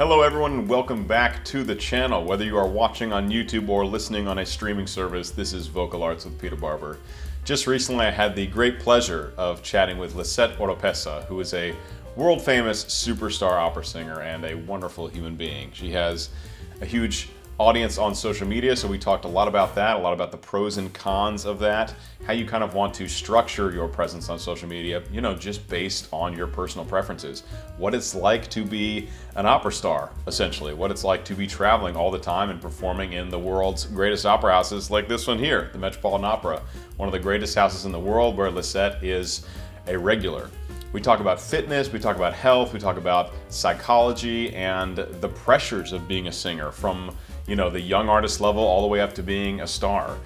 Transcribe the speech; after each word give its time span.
Hello, 0.00 0.22
everyone, 0.22 0.52
and 0.52 0.66
welcome 0.66 1.04
back 1.06 1.44
to 1.44 1.62
the 1.62 1.74
channel. 1.74 2.24
Whether 2.24 2.46
you 2.46 2.56
are 2.56 2.66
watching 2.66 3.12
on 3.12 3.28
YouTube 3.28 3.68
or 3.68 3.84
listening 3.84 4.28
on 4.28 4.38
a 4.38 4.46
streaming 4.46 4.86
service, 4.86 5.30
this 5.30 5.52
is 5.52 5.66
Vocal 5.66 6.02
Arts 6.02 6.24
with 6.24 6.40
Peter 6.40 6.56
Barber. 6.56 6.96
Just 7.44 7.66
recently, 7.66 8.06
I 8.06 8.10
had 8.10 8.34
the 8.34 8.46
great 8.46 8.78
pleasure 8.78 9.34
of 9.36 9.62
chatting 9.62 9.98
with 9.98 10.14
Lisette 10.14 10.56
Oropesa, 10.56 11.26
who 11.26 11.38
is 11.40 11.52
a 11.52 11.76
world 12.16 12.40
famous 12.40 12.82
superstar 12.86 13.58
opera 13.58 13.84
singer 13.84 14.22
and 14.22 14.42
a 14.46 14.54
wonderful 14.54 15.06
human 15.06 15.36
being. 15.36 15.70
She 15.74 15.92
has 15.92 16.30
a 16.80 16.86
huge 16.86 17.28
audience 17.60 17.98
on 17.98 18.14
social 18.14 18.48
media, 18.48 18.74
so 18.74 18.88
we 18.88 18.98
talked 18.98 19.26
a 19.26 19.28
lot 19.28 19.46
about 19.46 19.74
that, 19.74 19.96
a 19.96 19.98
lot 19.98 20.14
about 20.14 20.30
the 20.30 20.36
pros 20.38 20.78
and 20.78 20.90
cons 20.94 21.44
of 21.44 21.58
that, 21.58 21.94
how 22.26 22.32
you 22.32 22.46
kind 22.46 22.64
of 22.64 22.72
want 22.72 22.94
to 22.94 23.06
structure 23.06 23.70
your 23.70 23.86
presence 23.86 24.30
on 24.30 24.38
social 24.38 24.66
media, 24.66 25.02
you 25.12 25.20
know, 25.20 25.34
just 25.34 25.68
based 25.68 26.08
on 26.10 26.34
your 26.34 26.46
personal 26.46 26.86
preferences. 26.86 27.42
What 27.76 27.94
it's 27.94 28.14
like 28.14 28.48
to 28.48 28.64
be 28.64 29.10
an 29.36 29.44
opera 29.44 29.72
star, 29.72 30.10
essentially, 30.26 30.72
what 30.72 30.90
it's 30.90 31.04
like 31.04 31.22
to 31.26 31.34
be 31.34 31.46
traveling 31.46 31.96
all 31.96 32.10
the 32.10 32.18
time 32.18 32.48
and 32.48 32.62
performing 32.62 33.12
in 33.12 33.28
the 33.28 33.38
world's 33.38 33.84
greatest 33.84 34.24
opera 34.24 34.52
houses 34.52 34.90
like 34.90 35.06
this 35.06 35.26
one 35.26 35.38
here, 35.38 35.68
the 35.72 35.78
Metropolitan 35.78 36.24
Opera, 36.24 36.62
one 36.96 37.10
of 37.10 37.12
the 37.12 37.18
greatest 37.18 37.54
houses 37.54 37.84
in 37.84 37.92
the 37.92 38.00
world 38.00 38.38
where 38.38 38.50
Lisette 38.50 39.04
is 39.04 39.44
a 39.86 39.98
regular. 39.98 40.48
We 40.94 41.02
talk 41.02 41.20
about 41.20 41.38
fitness, 41.38 41.92
we 41.92 41.98
talk 41.98 42.16
about 42.16 42.32
health, 42.32 42.72
we 42.72 42.80
talk 42.80 42.96
about 42.96 43.32
psychology 43.50 44.52
and 44.54 44.96
the 44.96 45.28
pressures 45.28 45.92
of 45.92 46.08
being 46.08 46.26
a 46.26 46.32
singer 46.32 46.72
from 46.72 47.14
you 47.50 47.56
know, 47.56 47.68
the 47.68 47.80
young 47.80 48.08
artist 48.08 48.40
level 48.40 48.62
all 48.62 48.80
the 48.80 48.86
way 48.86 49.00
up 49.00 49.12
to 49.12 49.24
being 49.24 49.60
a 49.60 49.66
star. 49.66 50.16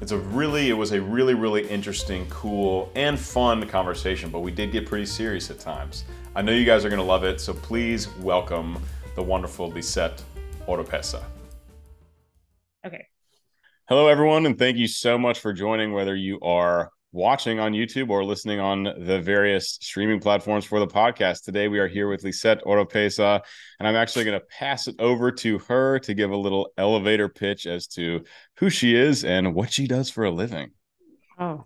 It's 0.00 0.10
a 0.10 0.18
really, 0.18 0.70
it 0.70 0.72
was 0.72 0.90
a 0.90 1.00
really, 1.00 1.34
really 1.34 1.64
interesting, 1.68 2.26
cool, 2.28 2.90
and 2.96 3.16
fun 3.16 3.64
conversation, 3.68 4.28
but 4.28 4.40
we 4.40 4.50
did 4.50 4.72
get 4.72 4.84
pretty 4.84 5.06
serious 5.06 5.52
at 5.52 5.60
times. 5.60 6.02
I 6.34 6.42
know 6.42 6.50
you 6.50 6.64
guys 6.64 6.84
are 6.84 6.90
gonna 6.90 7.04
love 7.04 7.22
it, 7.22 7.40
so 7.40 7.54
please 7.54 8.08
welcome 8.16 8.82
the 9.14 9.22
wonderful 9.22 9.68
Lisette 9.68 10.20
Oropesa. 10.66 11.22
Okay. 12.84 13.06
Hello, 13.88 14.08
everyone, 14.08 14.44
and 14.44 14.58
thank 14.58 14.76
you 14.76 14.88
so 14.88 15.16
much 15.16 15.38
for 15.38 15.52
joining, 15.52 15.92
whether 15.92 16.16
you 16.16 16.40
are 16.40 16.90
watching 17.14 17.60
on 17.60 17.72
YouTube 17.72 18.10
or 18.10 18.24
listening 18.24 18.58
on 18.58 18.82
the 18.82 19.20
various 19.20 19.78
streaming 19.80 20.18
platforms 20.18 20.64
for 20.64 20.80
the 20.80 20.86
podcast. 20.86 21.44
Today 21.44 21.68
we 21.68 21.78
are 21.78 21.86
here 21.86 22.08
with 22.08 22.24
Lisette 22.24 22.64
Oropesa, 22.64 23.40
and 23.78 23.86
I'm 23.86 23.94
actually 23.94 24.24
going 24.24 24.38
to 24.38 24.44
pass 24.46 24.88
it 24.88 24.96
over 24.98 25.30
to 25.30 25.58
her 25.60 26.00
to 26.00 26.12
give 26.12 26.32
a 26.32 26.36
little 26.36 26.72
elevator 26.76 27.28
pitch 27.28 27.66
as 27.66 27.86
to 27.88 28.24
who 28.56 28.68
she 28.68 28.96
is 28.96 29.24
and 29.24 29.54
what 29.54 29.72
she 29.72 29.86
does 29.86 30.10
for 30.10 30.24
a 30.24 30.30
living. 30.30 30.72
Oh. 31.38 31.64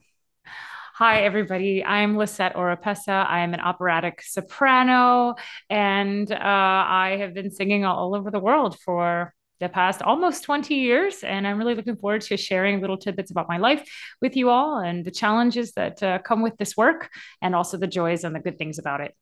Hi, 0.96 1.22
everybody. 1.22 1.82
I'm 1.82 2.18
Lisette 2.18 2.54
Oropesa. 2.54 3.24
I 3.26 3.40
am 3.40 3.54
an 3.54 3.60
operatic 3.60 4.20
soprano, 4.20 5.36
and 5.70 6.30
uh, 6.30 6.36
I 6.42 7.16
have 7.20 7.32
been 7.32 7.50
singing 7.50 7.86
all 7.86 8.14
over 8.14 8.30
the 8.30 8.40
world 8.40 8.78
for 8.80 9.32
the 9.60 9.68
past 9.68 10.02
almost 10.02 10.44
20 10.44 10.74
years. 10.74 11.22
And 11.22 11.46
I'm 11.46 11.58
really 11.58 11.74
looking 11.74 11.96
forward 11.96 12.22
to 12.22 12.36
sharing 12.36 12.80
little 12.80 12.96
tidbits 12.96 13.30
about 13.30 13.48
my 13.48 13.58
life 13.58 13.88
with 14.20 14.36
you 14.36 14.50
all 14.50 14.78
and 14.78 15.04
the 15.04 15.10
challenges 15.10 15.72
that 15.72 16.02
uh, 16.02 16.18
come 16.20 16.42
with 16.42 16.56
this 16.56 16.76
work 16.76 17.10
and 17.42 17.54
also 17.54 17.76
the 17.76 17.86
joys 17.86 18.24
and 18.24 18.34
the 18.34 18.40
good 18.40 18.58
things 18.58 18.78
about 18.78 19.00
it. 19.00 19.14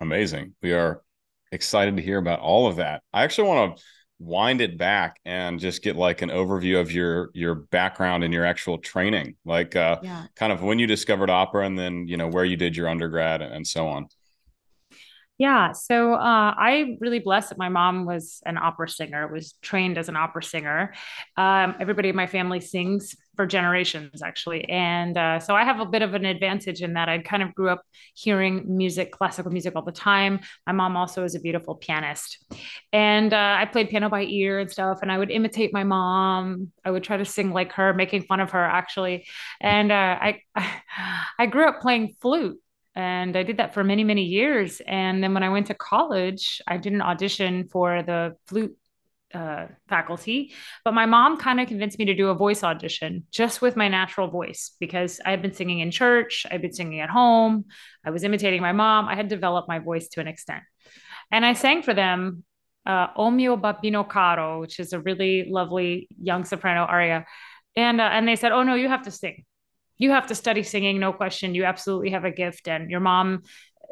Amazing. 0.00 0.54
We 0.62 0.72
are 0.72 1.02
excited 1.50 1.96
to 1.96 2.02
hear 2.02 2.18
about 2.18 2.40
all 2.40 2.66
of 2.66 2.76
that. 2.76 3.02
I 3.12 3.24
actually 3.24 3.48
want 3.48 3.76
to 3.76 3.84
wind 4.18 4.60
it 4.60 4.78
back 4.78 5.18
and 5.24 5.58
just 5.58 5.82
get 5.82 5.96
like 5.96 6.22
an 6.22 6.28
overview 6.28 6.80
of 6.80 6.92
your 6.92 7.30
your 7.34 7.56
background 7.56 8.22
and 8.22 8.32
your 8.32 8.44
actual 8.44 8.78
training 8.78 9.34
like 9.44 9.74
uh 9.74 9.98
yeah. 10.00 10.26
kind 10.36 10.52
of 10.52 10.62
when 10.62 10.78
you 10.78 10.86
discovered 10.86 11.28
opera 11.28 11.66
and 11.66 11.76
then 11.76 12.06
you 12.06 12.16
know 12.16 12.28
where 12.28 12.44
you 12.44 12.56
did 12.56 12.76
your 12.76 12.88
undergrad 12.88 13.42
and 13.42 13.66
so 13.66 13.88
on 13.88 14.06
yeah. 15.42 15.72
So 15.72 16.14
uh, 16.14 16.54
I 16.56 16.96
really 17.00 17.18
blessed 17.18 17.48
that 17.48 17.58
my 17.58 17.68
mom 17.68 18.04
was 18.06 18.40
an 18.46 18.56
opera 18.56 18.88
singer, 18.88 19.26
was 19.26 19.54
trained 19.60 19.98
as 19.98 20.08
an 20.08 20.14
opera 20.14 20.40
singer. 20.40 20.94
Um, 21.36 21.74
everybody 21.80 22.10
in 22.10 22.14
my 22.14 22.28
family 22.28 22.60
sings 22.60 23.16
for 23.34 23.44
generations, 23.44 24.22
actually. 24.22 24.68
And 24.68 25.18
uh, 25.18 25.40
so 25.40 25.56
I 25.56 25.64
have 25.64 25.80
a 25.80 25.84
bit 25.84 26.02
of 26.02 26.14
an 26.14 26.26
advantage 26.26 26.80
in 26.80 26.92
that 26.92 27.08
I 27.08 27.18
kind 27.18 27.42
of 27.42 27.56
grew 27.56 27.70
up 27.70 27.82
hearing 28.14 28.76
music, 28.76 29.10
classical 29.10 29.50
music 29.50 29.74
all 29.74 29.82
the 29.82 29.90
time. 29.90 30.38
My 30.64 30.74
mom 30.74 30.96
also 30.96 31.24
is 31.24 31.34
a 31.34 31.40
beautiful 31.40 31.74
pianist. 31.74 32.38
And 32.92 33.32
uh, 33.32 33.56
I 33.58 33.64
played 33.64 33.90
piano 33.90 34.08
by 34.08 34.22
ear 34.22 34.60
and 34.60 34.70
stuff. 34.70 35.00
And 35.02 35.10
I 35.10 35.18
would 35.18 35.32
imitate 35.32 35.72
my 35.72 35.82
mom. 35.82 36.70
I 36.84 36.92
would 36.92 37.02
try 37.02 37.16
to 37.16 37.24
sing 37.24 37.52
like 37.52 37.72
her, 37.72 37.92
making 37.94 38.22
fun 38.22 38.38
of 38.38 38.52
her, 38.52 38.64
actually. 38.64 39.26
And 39.60 39.90
uh, 39.90 40.18
I, 40.20 40.38
I 41.40 41.46
grew 41.46 41.66
up 41.66 41.80
playing 41.80 42.14
flute 42.20 42.60
and 42.94 43.36
I 43.36 43.42
did 43.42 43.56
that 43.56 43.72
for 43.72 43.82
many, 43.82 44.04
many 44.04 44.24
years. 44.24 44.82
And 44.86 45.22
then 45.22 45.32
when 45.34 45.42
I 45.42 45.48
went 45.48 45.68
to 45.68 45.74
college, 45.74 46.60
I 46.66 46.76
did 46.76 46.92
an 46.92 47.00
audition 47.00 47.68
for 47.68 48.02
the 48.02 48.36
flute 48.46 48.76
uh, 49.32 49.66
faculty, 49.88 50.52
but 50.84 50.92
my 50.92 51.06
mom 51.06 51.38
kind 51.38 51.58
of 51.58 51.66
convinced 51.66 51.98
me 51.98 52.04
to 52.04 52.14
do 52.14 52.28
a 52.28 52.34
voice 52.34 52.62
audition 52.62 53.24
just 53.30 53.62
with 53.62 53.76
my 53.76 53.88
natural 53.88 54.28
voice 54.28 54.72
because 54.78 55.22
I 55.24 55.30
had 55.30 55.40
been 55.40 55.54
singing 55.54 55.78
in 55.80 55.90
church, 55.90 56.44
I'd 56.50 56.60
been 56.60 56.74
singing 56.74 57.00
at 57.00 57.08
home, 57.08 57.64
I 58.04 58.10
was 58.10 58.24
imitating 58.24 58.60
my 58.60 58.72
mom, 58.72 59.08
I 59.08 59.14
had 59.14 59.28
developed 59.28 59.68
my 59.68 59.78
voice 59.78 60.08
to 60.08 60.20
an 60.20 60.28
extent. 60.28 60.62
And 61.30 61.46
I 61.46 61.54
sang 61.54 61.82
for 61.82 61.94
them 61.94 62.44
uh, 62.84 63.06
O 63.16 63.30
mio 63.30 63.56
babbino 63.56 64.06
caro, 64.06 64.60
which 64.60 64.78
is 64.78 64.92
a 64.92 65.00
really 65.00 65.46
lovely 65.48 66.08
young 66.20 66.44
soprano 66.44 66.82
aria. 66.82 67.24
And, 67.74 68.02
uh, 68.02 68.10
and 68.12 68.28
they 68.28 68.36
said, 68.36 68.52
Oh, 68.52 68.64
no, 68.64 68.74
you 68.74 68.88
have 68.88 69.04
to 69.04 69.10
sing 69.10 69.44
you 70.02 70.10
have 70.10 70.26
to 70.26 70.34
study 70.34 70.64
singing, 70.64 70.98
no 70.98 71.12
question. 71.12 71.54
You 71.54 71.64
absolutely 71.64 72.10
have 72.10 72.24
a 72.24 72.32
gift. 72.32 72.66
And 72.66 72.90
your 72.90 72.98
mom 72.98 73.42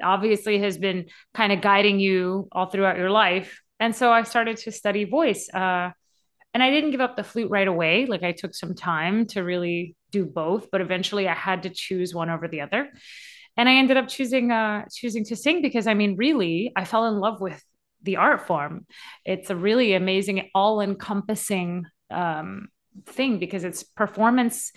obviously 0.03 0.59
has 0.59 0.77
been 0.77 1.07
kind 1.35 1.53
of 1.53 1.61
guiding 1.61 2.01
you 2.01 2.49
all 2.51 2.67
throughout 2.67 2.99
your 2.99 3.11
life. 3.11 3.61
And 3.79 3.95
so 3.95 4.11
I 4.11 4.25
started 4.25 4.57
to 4.59 4.73
study 4.73 5.05
voice. 5.05 5.49
Uh, 5.55 5.91
and 6.53 6.63
I 6.65 6.71
didn't 6.71 6.91
give 6.91 7.01
up 7.01 7.17
the 7.17 7.23
flute 7.23 7.49
right 7.49 7.69
away. 7.69 8.07
Like 8.07 8.25
I 8.25 8.33
took 8.33 8.57
some 8.57 8.75
time 8.75 9.27
to 9.27 9.45
really 9.45 9.95
do 10.11 10.27
both, 10.27 10.69
but 10.73 10.81
eventually 10.81 11.29
I 11.29 11.35
had 11.35 11.63
to 11.63 11.71
choose 11.71 12.13
one 12.13 12.29
over 12.29 12.49
the 12.49 12.63
other. 12.63 12.91
And 13.57 13.69
I 13.69 13.75
ended 13.75 13.97
up 13.97 14.09
choosing 14.09 14.51
uh, 14.51 14.87
choosing 14.93 15.25
to 15.27 15.37
sing 15.37 15.63
because 15.63 15.87
I 15.87 15.95
mean, 15.95 16.17
really, 16.17 16.73
I 16.75 16.85
fell 16.85 17.07
in 17.07 17.21
love 17.21 17.41
with 17.41 17.63
the 18.03 18.17
art 18.17 18.49
form. 18.49 18.85
It's 19.25 19.51
a 19.51 19.55
really 19.55 19.93
amazing, 19.95 20.51
all-encompassing 20.55 21.85
um, 22.11 22.69
thing 23.07 23.39
because 23.39 23.63
it's 23.63 23.85
performance 23.85 24.73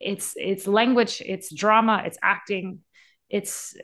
it's 0.00 0.34
it's 0.36 0.66
language 0.66 1.22
it's 1.24 1.52
drama 1.52 2.02
it's 2.04 2.18
acting 2.22 2.80
it's 3.28 3.74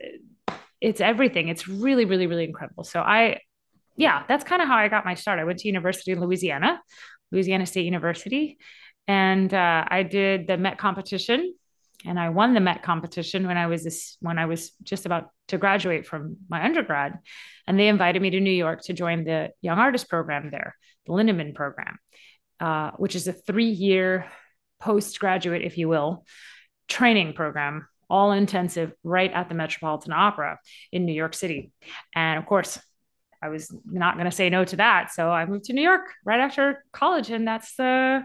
it's 0.81 1.01
everything. 1.01 1.47
It's 1.47 1.67
really 1.67 2.05
really 2.05 2.27
really 2.27 2.43
incredible. 2.43 2.83
So 2.83 3.01
i 3.01 3.39
yeah 3.97 4.23
that's 4.27 4.43
kind 4.43 4.61
of 4.61 4.67
how 4.67 4.75
i 4.75 4.87
got 4.89 5.05
my 5.05 5.13
start. 5.13 5.39
I 5.39 5.45
went 5.45 5.59
to 5.59 5.67
university 5.67 6.11
in 6.11 6.19
louisiana 6.19 6.81
louisiana 7.31 7.65
state 7.65 7.85
university 7.85 8.57
and 9.07 9.53
uh, 9.53 9.85
i 9.87 10.03
did 10.03 10.47
the 10.47 10.57
met 10.57 10.77
competition 10.77 11.53
and 12.05 12.19
i 12.19 12.29
won 12.29 12.53
the 12.53 12.59
met 12.59 12.83
competition 12.83 13.47
when 13.47 13.57
i 13.57 13.67
was 13.67 13.83
this 13.83 14.17
when 14.21 14.37
i 14.37 14.45
was 14.45 14.71
just 14.83 15.05
about 15.05 15.29
to 15.47 15.57
graduate 15.57 16.05
from 16.05 16.37
my 16.49 16.63
undergrad 16.63 17.19
and 17.67 17.79
they 17.79 17.87
invited 17.87 18.21
me 18.21 18.29
to 18.29 18.39
new 18.39 18.51
york 18.51 18.81
to 18.81 18.93
join 18.93 19.23
the 19.23 19.49
young 19.61 19.79
artist 19.79 20.09
program 20.09 20.49
there 20.51 20.75
the 21.05 21.13
lindemann 21.13 21.53
program 21.53 21.97
uh, 22.59 22.91
which 22.97 23.15
is 23.15 23.27
a 23.27 23.33
three 23.33 23.69
year 23.69 24.25
postgraduate, 24.79 25.61
if 25.61 25.77
you 25.77 25.87
will, 25.87 26.25
training 26.87 27.33
program, 27.33 27.87
all 28.09 28.31
intensive, 28.31 28.93
right 29.03 29.31
at 29.31 29.49
the 29.49 29.55
Metropolitan 29.55 30.13
Opera 30.13 30.59
in 30.91 31.05
New 31.05 31.13
York 31.13 31.33
City. 31.33 31.71
And 32.15 32.37
of 32.39 32.45
course, 32.45 32.79
I 33.41 33.49
was 33.49 33.73
not 33.85 34.15
going 34.15 34.25
to 34.25 34.35
say 34.35 34.49
no 34.49 34.65
to 34.65 34.75
that. 34.77 35.11
So 35.13 35.29
I 35.29 35.45
moved 35.45 35.65
to 35.65 35.73
New 35.73 35.81
York 35.81 36.05
right 36.23 36.39
after 36.39 36.83
college, 36.91 37.29
and 37.29 37.47
that's 37.47 37.79
uh, 37.79 38.21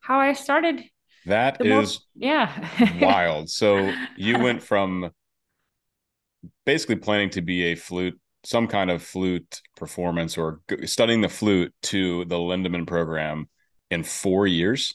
how 0.00 0.18
I 0.18 0.32
started. 0.32 0.82
That 1.26 1.64
is 1.64 2.00
more, 2.14 2.28
yeah 2.28 3.00
wild. 3.00 3.48
So 3.48 3.92
you 4.16 4.38
went 4.38 4.62
from 4.62 5.10
basically 6.66 6.96
planning 6.96 7.30
to 7.30 7.40
be 7.40 7.64
a 7.64 7.74
flute, 7.74 8.18
some 8.44 8.66
kind 8.66 8.90
of 8.90 9.02
flute 9.02 9.60
performance, 9.76 10.36
or 10.36 10.60
studying 10.84 11.20
the 11.20 11.28
flute 11.28 11.72
to 11.84 12.24
the 12.26 12.36
Lindemann 12.36 12.86
program 12.86 13.48
in 13.90 14.02
four 14.02 14.46
years 14.46 14.94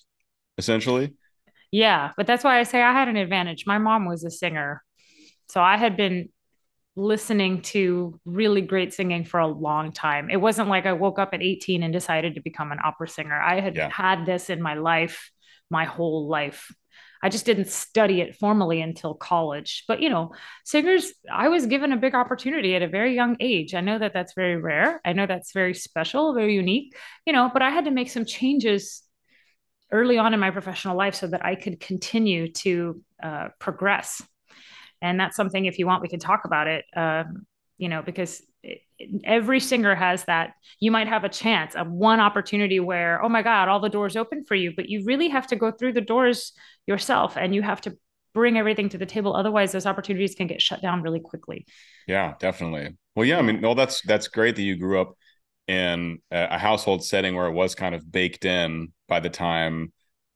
essentially. 0.60 1.16
Yeah, 1.72 2.12
but 2.18 2.28
that's 2.28 2.44
why 2.44 2.60
I 2.60 2.64
say 2.64 2.82
I 2.82 2.92
had 2.92 3.08
an 3.08 3.18
advantage. 3.18 3.66
My 3.66 3.80
mom 3.80 4.06
was 4.06 4.24
a 4.24 4.32
singer. 4.32 4.84
So 5.48 5.62
I 5.62 5.78
had 5.78 5.98
been 5.98 6.30
listening 6.96 7.62
to 7.62 8.20
really 8.26 8.62
great 8.62 8.94
singing 8.94 9.24
for 9.24 9.40
a 9.40 9.48
long 9.48 9.92
time. 9.92 10.30
It 10.30 10.38
wasn't 10.38 10.70
like 10.70 10.86
I 10.86 10.94
woke 10.94 11.18
up 11.18 11.34
at 11.34 11.42
18 11.42 11.82
and 11.82 11.94
decided 11.94 12.36
to 12.36 12.42
become 12.42 12.72
an 12.72 12.80
opera 12.84 13.08
singer. 13.08 13.40
I 13.40 13.62
had 13.62 13.76
yeah. 13.76 13.90
had 13.90 14.26
this 14.26 14.50
in 14.50 14.62
my 14.62 14.76
life, 14.76 15.32
my 15.70 15.86
whole 15.86 16.28
life. 16.28 16.72
I 17.22 17.30
just 17.30 17.46
didn't 17.46 17.68
study 17.68 18.22
it 18.22 18.36
formally 18.36 18.82
until 18.82 19.14
college. 19.14 19.84
But, 19.88 20.02
you 20.02 20.10
know, 20.10 20.34
singers, 20.66 21.14
I 21.32 21.50
was 21.50 21.66
given 21.66 21.92
a 21.92 21.98
big 21.98 22.16
opportunity 22.16 22.76
at 22.76 22.82
a 22.82 22.88
very 22.88 23.14
young 23.14 23.36
age. 23.40 23.76
I 23.76 23.82
know 23.82 24.00
that 24.00 24.14
that's 24.14 24.34
very 24.34 24.56
rare. 24.56 25.02
I 25.04 25.14
know 25.14 25.26
that's 25.26 25.52
very 25.52 25.74
special, 25.74 26.34
very 26.34 26.56
unique, 26.56 26.96
you 27.26 27.34
know, 27.34 27.50
but 27.52 27.62
I 27.62 27.72
had 27.72 27.86
to 27.86 27.92
make 27.92 28.10
some 28.10 28.26
changes 28.26 29.04
early 29.92 30.18
on 30.18 30.34
in 30.34 30.40
my 30.40 30.52
professional 30.52 30.96
life 30.96 31.16
so 31.16 31.28
that 31.28 31.46
I 31.46 31.56
could 31.56 31.80
continue 31.80 32.52
to 32.54 33.02
uh, 33.22 33.50
progress. 33.60 34.22
And 35.02 35.20
that's 35.20 35.36
something, 35.36 35.66
if 35.66 35.80
you 35.80 35.88
want, 35.88 36.02
we 36.02 36.10
can 36.10 36.20
talk 36.20 36.46
about 36.46 36.68
it. 36.68 36.86
Um, 36.96 37.46
you 37.78 37.88
know, 37.88 38.02
because 38.02 38.42
every 39.24 39.60
singer 39.60 39.96
has 39.96 40.26
that 40.26 40.54
you 40.80 40.92
might 40.92 41.08
have 41.08 41.24
a 41.24 41.30
chance 41.30 41.76
of 41.76 41.90
one 41.90 42.20
opportunity 42.20 42.80
where 42.80 43.24
oh 43.24 43.30
my 43.30 43.42
god 43.42 43.70
all 43.70 43.80
the 43.80 43.88
doors 43.90 44.18
open 44.18 44.44
for 44.44 44.56
you 44.56 44.74
but 44.76 44.90
you 44.90 45.04
really 45.06 45.30
have 45.30 45.48
to 45.48 45.56
go 45.56 45.72
through 45.72 45.94
the 45.94 46.02
doors 46.02 46.52
yourself 46.86 47.38
and 47.38 47.56
you 47.56 47.62
have 47.62 47.80
to 47.80 47.98
bring 48.34 48.58
everything 48.58 48.90
to 48.90 48.98
the 48.98 49.06
table 49.06 49.34
otherwise 49.34 49.72
those 49.72 49.86
opportunities 49.86 50.36
can 50.36 50.48
get 50.48 50.62
shut 50.62 50.82
down 50.82 51.02
really 51.02 51.22
quickly 51.22 51.66
yeah 52.08 52.34
definitely 52.40 52.94
well 53.16 53.26
yeah 53.26 53.40
i 53.40 53.42
mean 53.42 53.62
well 53.62 53.76
that's 53.76 54.02
that's 54.02 54.28
great 54.28 54.58
that 54.58 54.64
you 54.64 54.76
grew 54.76 55.00
up 55.00 55.16
in 55.70 56.20
a 56.32 56.58
household 56.58 57.04
setting 57.06 57.36
where 57.36 57.46
it 57.46 57.54
was 57.54 57.76
kind 57.76 57.94
of 57.94 58.12
baked 58.12 58.44
in 58.44 58.92
by 59.08 59.20
the 59.20 59.30
time 59.30 59.94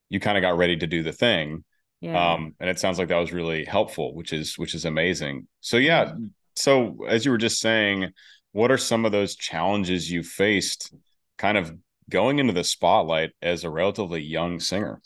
you 0.09 0.19
kind 0.19 0.38
of 0.38 0.44
got 0.44 0.57
ready 0.57 0.77
to 0.77 0.88
do 0.88 1.01
the 1.01 1.12
thing. 1.12 1.63
Yeah. 2.01 2.33
um 2.33 2.53
and 2.59 2.69
it 2.69 2.80
sounds 2.80 3.00
like 3.00 3.07
that 3.07 3.18
was 3.18 3.31
really 3.31 3.63
helpful 3.63 4.13
which 4.13 4.33
is 4.33 4.57
which 4.57 4.75
is 4.75 4.85
amazing. 4.85 5.47
So 5.62 5.77
yeah 5.77 6.13
so 6.56 6.97
as 7.07 7.25
you 7.25 7.31
were 7.31 7.38
just 7.38 7.59
saying 7.59 8.12
what 8.51 8.71
are 8.71 8.77
some 8.77 9.06
of 9.06 9.12
those 9.12 9.35
challenges 9.35 10.12
you 10.12 10.21
faced 10.21 10.94
kind 11.38 11.57
of 11.57 11.75
going 12.09 12.38
into 12.39 12.53
the 12.53 12.63
spotlight 12.63 13.31
as 13.41 13.63
a 13.63 13.69
relatively 13.69 14.21
young 14.21 14.59
singer? 14.59 15.01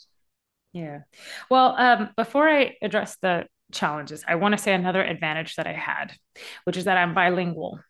Yeah. 0.72 1.00
Well, 1.50 1.74
um, 1.78 2.10
before 2.16 2.48
I 2.48 2.74
address 2.82 3.16
the 3.22 3.46
challenges, 3.72 4.24
I 4.28 4.34
want 4.34 4.52
to 4.52 4.62
say 4.62 4.74
another 4.74 5.02
advantage 5.02 5.56
that 5.56 5.66
I 5.66 5.72
had, 5.72 6.12
which 6.64 6.76
is 6.76 6.84
that 6.84 6.98
I'm 6.98 7.14
bilingual 7.14 7.80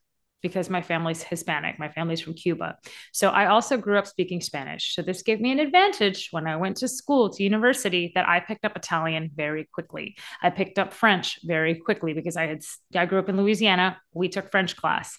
because 0.43 0.70
my 0.70 0.82
family's 0.82 1.23
Hispanic. 1.23 1.79
My 1.79 1.88
family's 1.88 2.20
from 2.20 2.35
Cuba. 2.35 2.76
So 3.12 3.31
I 3.31 3.46
also 3.46 3.76
grew 3.76 3.99
up 3.99 4.06
speaking 4.06 4.40
Spanish. 4.40 4.94
So 4.94 5.02
this 5.02 5.23
gave 5.23 5.40
me 5.40 5.50
an 5.52 5.58
advantage 5.58 6.29
when 6.31 6.46
I 6.46 6.56
went 6.56 6.76
to 6.79 6.88
school, 6.88 7.31
to 7.31 7.43
university, 7.43 8.12
that 8.14 8.29
I 8.29 8.40
picked 8.40 8.64
up 8.64 8.76
Italian 8.76 9.31
very 9.35 9.69
quickly. 9.73 10.17
I 10.43 10.50
picked 10.50 10.79
up 10.79 10.93
French 10.93 11.40
very 11.44 11.75
quickly 11.75 12.12
because 12.12 12.37
I 12.37 12.46
had 12.46 12.62
I 12.94 13.06
grew 13.06 13.19
up 13.19 13.29
in 13.29 13.37
Louisiana. 13.37 13.99
We 14.14 14.29
took 14.29 14.50
French 14.50 14.76
class. 14.76 15.19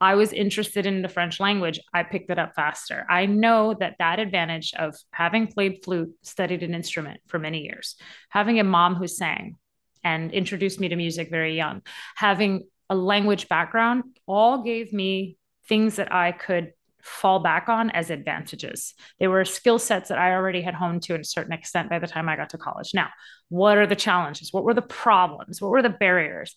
I 0.00 0.14
was 0.14 0.32
interested 0.32 0.84
in 0.84 1.00
the 1.00 1.08
French 1.08 1.40
language. 1.40 1.80
I 1.94 2.02
picked 2.02 2.30
it 2.30 2.38
up 2.38 2.54
faster. 2.54 3.06
I 3.08 3.26
know 3.26 3.74
that 3.80 3.96
that 3.98 4.18
advantage 4.18 4.74
of 4.74 4.94
having 5.10 5.46
played 5.46 5.82
flute, 5.82 6.14
studied 6.22 6.62
an 6.62 6.74
instrument 6.74 7.20
for 7.28 7.38
many 7.38 7.62
years, 7.62 7.96
having 8.28 8.60
a 8.60 8.64
mom 8.64 8.94
who 8.94 9.06
sang 9.06 9.56
and 10.04 10.32
introduced 10.32 10.78
me 10.78 10.88
to 10.88 10.96
music 10.96 11.30
very 11.30 11.56
young, 11.56 11.82
having 12.14 12.64
a 12.88 12.94
language 12.94 13.48
background 13.48 14.04
all 14.26 14.62
gave 14.62 14.92
me 14.92 15.36
things 15.68 15.96
that 15.96 16.12
I 16.12 16.32
could 16.32 16.72
fall 17.02 17.38
back 17.38 17.68
on 17.68 17.90
as 17.90 18.10
advantages. 18.10 18.94
They 19.20 19.28
were 19.28 19.44
skill 19.44 19.78
sets 19.78 20.08
that 20.08 20.18
I 20.18 20.32
already 20.32 20.60
had 20.60 20.74
honed 20.74 21.02
to 21.04 21.14
a 21.14 21.24
certain 21.24 21.52
extent 21.52 21.88
by 21.88 21.98
the 21.98 22.06
time 22.06 22.28
I 22.28 22.36
got 22.36 22.50
to 22.50 22.58
college. 22.58 22.92
Now, 22.94 23.08
what 23.48 23.78
are 23.78 23.86
the 23.86 23.96
challenges? 23.96 24.52
What 24.52 24.64
were 24.64 24.74
the 24.74 24.82
problems? 24.82 25.62
What 25.62 25.70
were 25.70 25.82
the 25.82 25.88
barriers? 25.88 26.56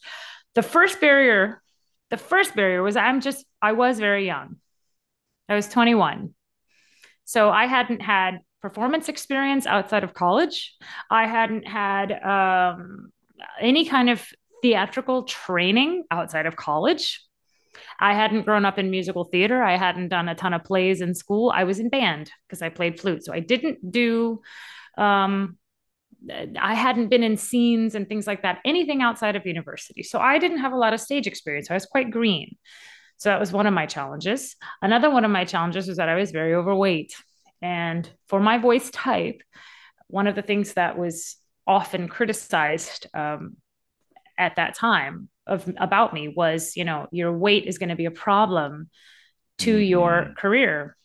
The 0.55 0.63
first 0.63 0.99
barrier, 0.99 1.61
the 2.09 2.17
first 2.17 2.55
barrier 2.55 2.81
was 2.81 2.95
I'm 2.95 3.21
just, 3.21 3.45
I 3.61 3.73
was 3.73 3.99
very 3.99 4.25
young. 4.25 4.57
I 5.47 5.55
was 5.55 5.67
21. 5.67 6.33
So 7.25 7.51
I 7.51 7.67
hadn't 7.67 8.01
had 8.01 8.39
performance 8.61 9.07
experience 9.07 9.67
outside 9.67 10.03
of 10.03 10.13
college. 10.13 10.75
I 11.11 11.27
hadn't 11.27 11.67
had 11.67 12.11
um, 12.11 13.11
any 13.61 13.85
kind 13.85 14.09
of 14.09 14.25
theatrical 14.61 15.23
training 15.23 16.03
outside 16.11 16.45
of 16.45 16.55
college. 16.55 17.23
I 17.99 18.13
hadn't 18.13 18.43
grown 18.43 18.65
up 18.65 18.77
in 18.77 18.89
musical 18.89 19.25
theater. 19.25 19.61
I 19.61 19.77
hadn't 19.77 20.09
done 20.09 20.29
a 20.29 20.35
ton 20.35 20.53
of 20.53 20.63
plays 20.63 21.01
in 21.01 21.13
school. 21.13 21.51
I 21.53 21.63
was 21.63 21.79
in 21.79 21.89
band 21.89 22.31
because 22.47 22.61
I 22.61 22.69
played 22.69 22.99
flute. 22.99 23.23
So 23.23 23.33
I 23.33 23.39
didn't 23.39 23.91
do, 23.91 24.41
um, 24.97 25.57
I 26.59 26.73
hadn't 26.73 27.09
been 27.09 27.23
in 27.23 27.37
scenes 27.37 27.95
and 27.95 28.07
things 28.07 28.27
like 28.27 28.41
that, 28.41 28.59
anything 28.65 29.01
outside 29.01 29.35
of 29.35 29.45
university. 29.45 30.03
So 30.03 30.19
I 30.19 30.39
didn't 30.39 30.59
have 30.59 30.73
a 30.73 30.77
lot 30.77 30.93
of 30.93 30.99
stage 30.99 31.27
experience. 31.27 31.71
I 31.71 31.75
was 31.75 31.85
quite 31.85 32.11
green. 32.11 32.57
So 33.17 33.29
that 33.29 33.39
was 33.39 33.51
one 33.51 33.67
of 33.67 33.73
my 33.73 33.85
challenges. 33.85 34.55
Another 34.81 35.09
one 35.09 35.25
of 35.25 35.31
my 35.31 35.45
challenges 35.45 35.87
was 35.87 35.97
that 35.97 36.09
I 36.09 36.15
was 36.15 36.31
very 36.31 36.55
overweight. 36.55 37.15
And 37.61 38.09
for 38.27 38.39
my 38.39 38.57
voice 38.57 38.89
type, 38.89 39.41
one 40.07 40.27
of 40.27 40.35
the 40.35 40.41
things 40.41 40.73
that 40.73 40.97
was 40.97 41.35
often 41.67 42.07
criticized 42.07 43.07
um, 43.13 43.57
at 44.39 44.55
that 44.55 44.75
time 44.75 45.29
of 45.45 45.71
about 45.77 46.13
me 46.13 46.27
was 46.27 46.75
you 46.75 46.85
know 46.85 47.07
your 47.11 47.31
weight 47.31 47.65
is 47.65 47.77
going 47.77 47.89
to 47.89 47.95
be 47.95 48.05
a 48.05 48.11
problem 48.11 48.89
to 49.59 49.75
mm-hmm. 49.75 49.83
your 49.83 50.33
career. 50.37 50.95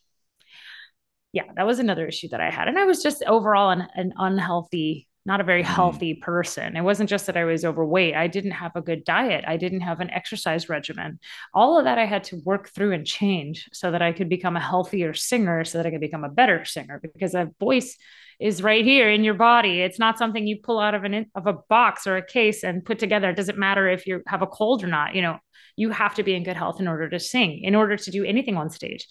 Yeah 1.33 1.45
that 1.57 1.67
was 1.67 1.79
another 1.79 2.07
issue 2.07 2.29
that 2.29 2.41
i 2.41 2.51
had. 2.51 2.69
And 2.69 2.79
i 2.79 2.85
was 2.85 3.03
just 3.03 3.23
overall 3.27 3.71
an, 3.71 3.87
an 3.95 4.13
unhealthy 4.17 5.09
not 5.27 5.41
a 5.41 5.45
very 5.45 5.63
mm-hmm. 5.63 5.73
healthy 5.73 6.15
person. 6.15 6.77
It 6.77 6.83
wasn't 6.83 7.09
just 7.09 7.27
that 7.27 7.37
i 7.37 7.45
was 7.45 7.65
overweight. 7.65 8.15
I 8.15 8.27
didn't 8.27 8.53
have 8.53 8.77
a 8.77 8.83
good 8.83 9.05
diet. 9.05 9.45
I 9.49 9.57
didn't 9.57 9.81
have 9.81 10.01
an 10.01 10.11
exercise 10.11 10.69
regimen. 10.69 11.19
All 11.55 11.79
of 11.79 11.85
that 11.85 11.99
i 11.99 12.05
had 12.05 12.25
to 12.25 12.43
work 12.45 12.69
through 12.69 12.93
and 12.93 13.07
change 13.07 13.69
so 13.73 13.91
that 13.91 14.03
i 14.03 14.13
could 14.13 14.29
become 14.29 14.57
a 14.57 14.61
healthier 14.61 15.15
singer 15.15 15.65
so 15.65 15.79
that 15.79 15.87
i 15.87 15.91
could 15.91 16.01
become 16.01 16.25
a 16.25 16.29
better 16.29 16.65
singer 16.65 17.01
because 17.03 17.35
a 17.35 17.51
voice 17.59 17.97
is 18.45 18.63
right 18.63 18.85
here 18.85 19.09
in 19.09 19.25
your 19.25 19.33
body. 19.33 19.81
It's 19.81 19.99
not 19.99 20.19
something 20.19 20.47
you 20.47 20.59
pull 20.63 20.79
out 20.79 20.95
of 20.95 21.03
an 21.05 21.25
of 21.35 21.47
a 21.47 21.55
box 21.55 22.07
or 22.07 22.19
a 22.19 22.27
case 22.27 22.63
and 22.63 22.85
put 22.85 22.99
together. 22.99 23.31
It 23.31 23.37
doesn't 23.37 23.57
matter 23.57 23.89
if 23.89 24.07
you 24.07 24.21
have 24.27 24.43
a 24.43 24.47
cold 24.47 24.85
or 24.85 24.87
not. 24.87 25.15
You 25.15 25.23
know, 25.23 25.39
you 25.77 25.89
have 25.89 26.15
to 26.17 26.23
be 26.23 26.35
in 26.35 26.45
good 26.45 26.59
health 26.59 26.79
in 26.79 26.87
order 26.87 27.09
to 27.09 27.19
sing, 27.19 27.65
in 27.65 27.75
order 27.75 27.97
to 27.97 28.11
do 28.11 28.23
anything 28.23 28.59
on 28.59 28.69
stage. 28.69 29.09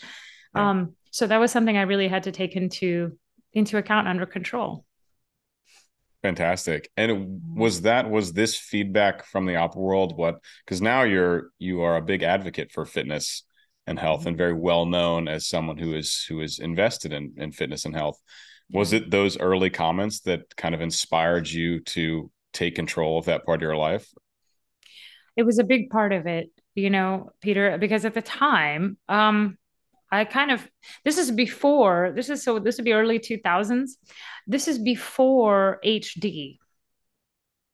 Right. 0.53 0.69
Um, 0.69 0.93
so 1.09 1.25
that 1.25 1.39
was 1.39 1.51
something 1.51 1.75
I 1.75 1.81
really 1.81 2.07
had 2.07 2.23
to 2.23 2.31
take 2.31 2.55
into 2.55 3.17
into 3.53 3.79
account 3.79 4.07
under 4.07 4.27
control. 4.27 4.85
Fantastic. 6.21 6.91
And 6.95 7.41
was 7.55 7.81
that 7.81 8.11
was 8.11 8.33
this 8.33 8.55
feedback 8.55 9.25
from 9.25 9.47
the 9.47 9.55
opera 9.55 9.81
world 9.81 10.15
what 10.15 10.35
because 10.63 10.79
now 10.79 11.01
you're 11.01 11.49
you 11.57 11.81
are 11.81 11.97
a 11.97 12.03
big 12.03 12.21
advocate 12.21 12.71
for 12.71 12.85
fitness 12.85 13.45
and 13.87 13.97
health 13.97 14.19
mm-hmm. 14.19 14.27
and 14.29 14.37
very 14.37 14.53
well 14.53 14.85
known 14.85 15.27
as 15.27 15.47
someone 15.47 15.79
who 15.79 15.95
is 15.95 16.23
who 16.29 16.39
is 16.39 16.59
invested 16.59 17.13
in 17.13 17.33
in 17.37 17.51
fitness 17.51 17.85
and 17.85 17.95
health 17.95 18.19
was 18.73 18.91
it 18.91 19.11
those 19.11 19.37
early 19.39 19.69
comments 19.69 20.21
that 20.21 20.55
kind 20.55 20.75
of 20.75 20.81
inspired 20.81 21.47
you 21.47 21.79
to 21.81 22.29
take 22.51 22.75
control 22.75 23.17
of 23.17 23.25
that 23.25 23.45
part 23.45 23.59
of 23.59 23.61
your 23.61 23.77
life? 23.77 24.11
It 25.37 25.43
was 25.43 25.59
a 25.59 25.63
big 25.63 25.89
part 25.89 26.11
of 26.11 26.27
it 26.27 26.49
you 26.75 26.89
know 26.89 27.29
peter 27.41 27.77
because 27.77 28.05
at 28.05 28.13
the 28.13 28.21
time 28.21 28.97
um 29.09 29.57
i 30.11 30.25
kind 30.25 30.51
of 30.51 30.67
this 31.05 31.17
is 31.17 31.31
before 31.31 32.11
this 32.15 32.29
is 32.29 32.43
so 32.43 32.59
this 32.59 32.77
would 32.77 32.85
be 32.85 32.93
early 32.93 33.19
2000s 33.19 33.91
this 34.47 34.67
is 34.67 34.79
before 34.79 35.79
hd 35.85 36.57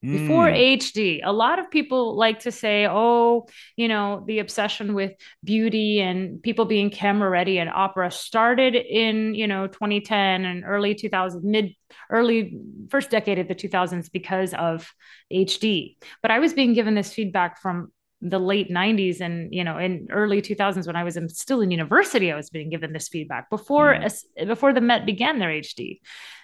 before 0.01 0.47
mm. 0.47 0.77
HD. 0.77 1.19
A 1.23 1.33
lot 1.33 1.59
of 1.59 1.69
people 1.69 2.15
like 2.15 2.39
to 2.39 2.51
say, 2.51 2.87
oh, 2.89 3.47
you 3.75 3.87
know, 3.87 4.23
the 4.27 4.39
obsession 4.39 4.93
with 4.93 5.11
beauty 5.43 5.99
and 5.99 6.41
people 6.41 6.65
being 6.65 6.89
camera 6.89 7.29
ready 7.29 7.59
and 7.59 7.69
opera 7.69 8.09
started 8.09 8.75
in, 8.75 9.35
you 9.35 9.47
know, 9.47 9.67
2010 9.67 10.45
and 10.45 10.63
early 10.65 10.95
2000, 10.95 11.43
mid, 11.43 11.75
early 12.09 12.57
first 12.89 13.09
decade 13.09 13.39
of 13.39 13.47
the 13.47 13.55
2000s 13.55 14.09
because 14.11 14.53
of 14.53 14.89
HD. 15.33 15.97
But 16.21 16.31
I 16.31 16.39
was 16.39 16.53
being 16.53 16.73
given 16.73 16.95
this 16.95 17.13
feedback 17.13 17.61
from 17.61 17.91
the 18.21 18.39
late 18.39 18.69
90s 18.69 19.21
and 19.21 19.53
you 19.53 19.63
know 19.63 19.77
in 19.77 20.07
early 20.11 20.41
2000s 20.41 20.85
when 20.85 20.95
i 20.95 21.03
was 21.03 21.15
in, 21.15 21.29
still 21.29 21.61
in 21.61 21.71
university 21.71 22.31
i 22.31 22.35
was 22.35 22.49
being 22.49 22.69
given 22.69 22.91
this 22.91 23.07
feedback 23.07 23.49
before 23.49 23.95
mm. 23.95 24.47
before 24.47 24.73
the 24.73 24.81
met 24.81 25.05
began 25.05 25.39
their 25.39 25.49
hd 25.49 25.99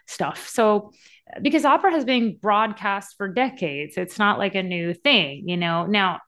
stuff 0.08 0.48
so 0.48 0.92
because 1.42 1.66
opera 1.66 1.92
has 1.92 2.06
been 2.06 2.38
broadcast 2.42 3.16
for 3.18 3.28
decades 3.28 3.98
it's 3.98 4.18
not 4.18 4.40
like 4.40 4.56
a 4.56 4.64
new 4.64 4.94
thing 4.94 5.50
you 5.50 5.58
know 5.58 5.86
now 5.86 6.20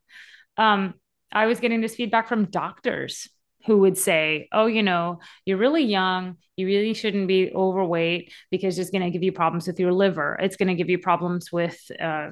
um 0.57 0.93
i 1.31 1.45
was 1.45 1.59
getting 1.59 1.79
this 1.79 1.95
feedback 1.95 2.27
from 2.27 2.45
doctors 2.45 3.29
who 3.67 3.79
would 3.79 3.97
say, 3.97 4.47
Oh, 4.51 4.65
you 4.65 4.81
know, 4.81 5.19
you're 5.45 5.57
really 5.57 5.83
young. 5.83 6.37
You 6.55 6.65
really 6.65 6.93
shouldn't 6.93 7.27
be 7.27 7.51
overweight 7.53 8.33
because 8.49 8.79
it's 8.79 8.89
going 8.89 9.03
to 9.03 9.11
give 9.11 9.23
you 9.23 9.33
problems 9.33 9.67
with 9.67 9.79
your 9.79 9.91
liver. 9.91 10.37
It's 10.41 10.55
going 10.55 10.69
to 10.69 10.75
give 10.75 10.89
you 10.89 10.97
problems 10.97 11.51
with 11.51 11.77
uh, 11.99 12.29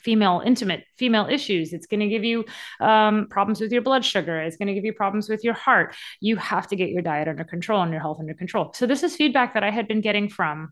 female 0.00 0.42
intimate 0.44 0.84
female 0.96 1.26
issues. 1.30 1.72
It's 1.72 1.86
going 1.86 2.00
to 2.00 2.08
give 2.08 2.24
you 2.24 2.44
um, 2.80 3.26
problems 3.28 3.60
with 3.60 3.72
your 3.72 3.82
blood 3.82 4.04
sugar. 4.04 4.40
It's 4.40 4.56
going 4.56 4.68
to 4.68 4.74
give 4.74 4.84
you 4.84 4.92
problems 4.92 5.28
with 5.28 5.44
your 5.44 5.54
heart. 5.54 5.94
You 6.20 6.36
have 6.36 6.66
to 6.68 6.76
get 6.76 6.90
your 6.90 7.02
diet 7.02 7.28
under 7.28 7.44
control 7.44 7.82
and 7.82 7.92
your 7.92 8.00
health 8.00 8.18
under 8.20 8.34
control. 8.34 8.72
So 8.74 8.86
this 8.86 9.02
is 9.02 9.16
feedback 9.16 9.54
that 9.54 9.64
i 9.64 9.70
had 9.70 9.88
been 9.88 10.00
getting 10.00 10.28
from 10.28 10.70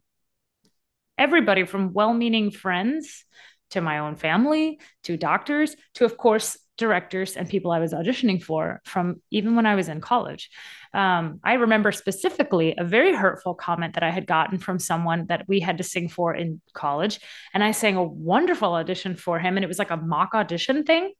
everybody 1.16 1.64
from 1.64 1.92
well-meaning 1.92 2.50
friends 2.50 3.24
to 3.70 3.80
my 3.80 3.98
own 3.98 4.16
family 4.16 4.80
to 5.02 5.16
doctors 5.16 5.76
to 5.94 6.04
of 6.04 6.16
course 6.16 6.56
directors 6.78 7.36
and 7.36 7.48
people 7.48 7.72
I 7.72 7.80
was 7.80 7.92
auditioning 7.92 8.42
for 8.42 8.80
from 8.84 9.20
even 9.30 9.56
when 9.56 9.66
I 9.66 9.74
was 9.74 9.88
in 9.88 10.00
college. 10.00 10.50
Um, 10.94 11.40
I 11.44 11.54
remember 11.54 11.92
specifically 11.92 12.74
a 12.78 12.84
very 12.84 13.14
hurtful 13.14 13.54
comment 13.54 13.94
that 13.94 14.02
I 14.02 14.10
had 14.10 14.26
gotten 14.26 14.58
from 14.58 14.78
someone 14.78 15.26
that 15.26 15.46
we 15.48 15.60
had 15.60 15.78
to 15.78 15.84
sing 15.84 16.08
for 16.08 16.34
in 16.34 16.60
college. 16.72 17.20
And 17.52 17.62
I 17.62 17.72
sang 17.72 17.96
a 17.96 18.02
wonderful 18.02 18.72
audition 18.72 19.16
for 19.16 19.38
him, 19.38 19.56
and 19.56 19.64
it 19.64 19.68
was 19.68 19.78
like 19.78 19.90
a 19.90 19.96
mock 19.96 20.34
audition 20.34 20.84
thing. 20.84 21.12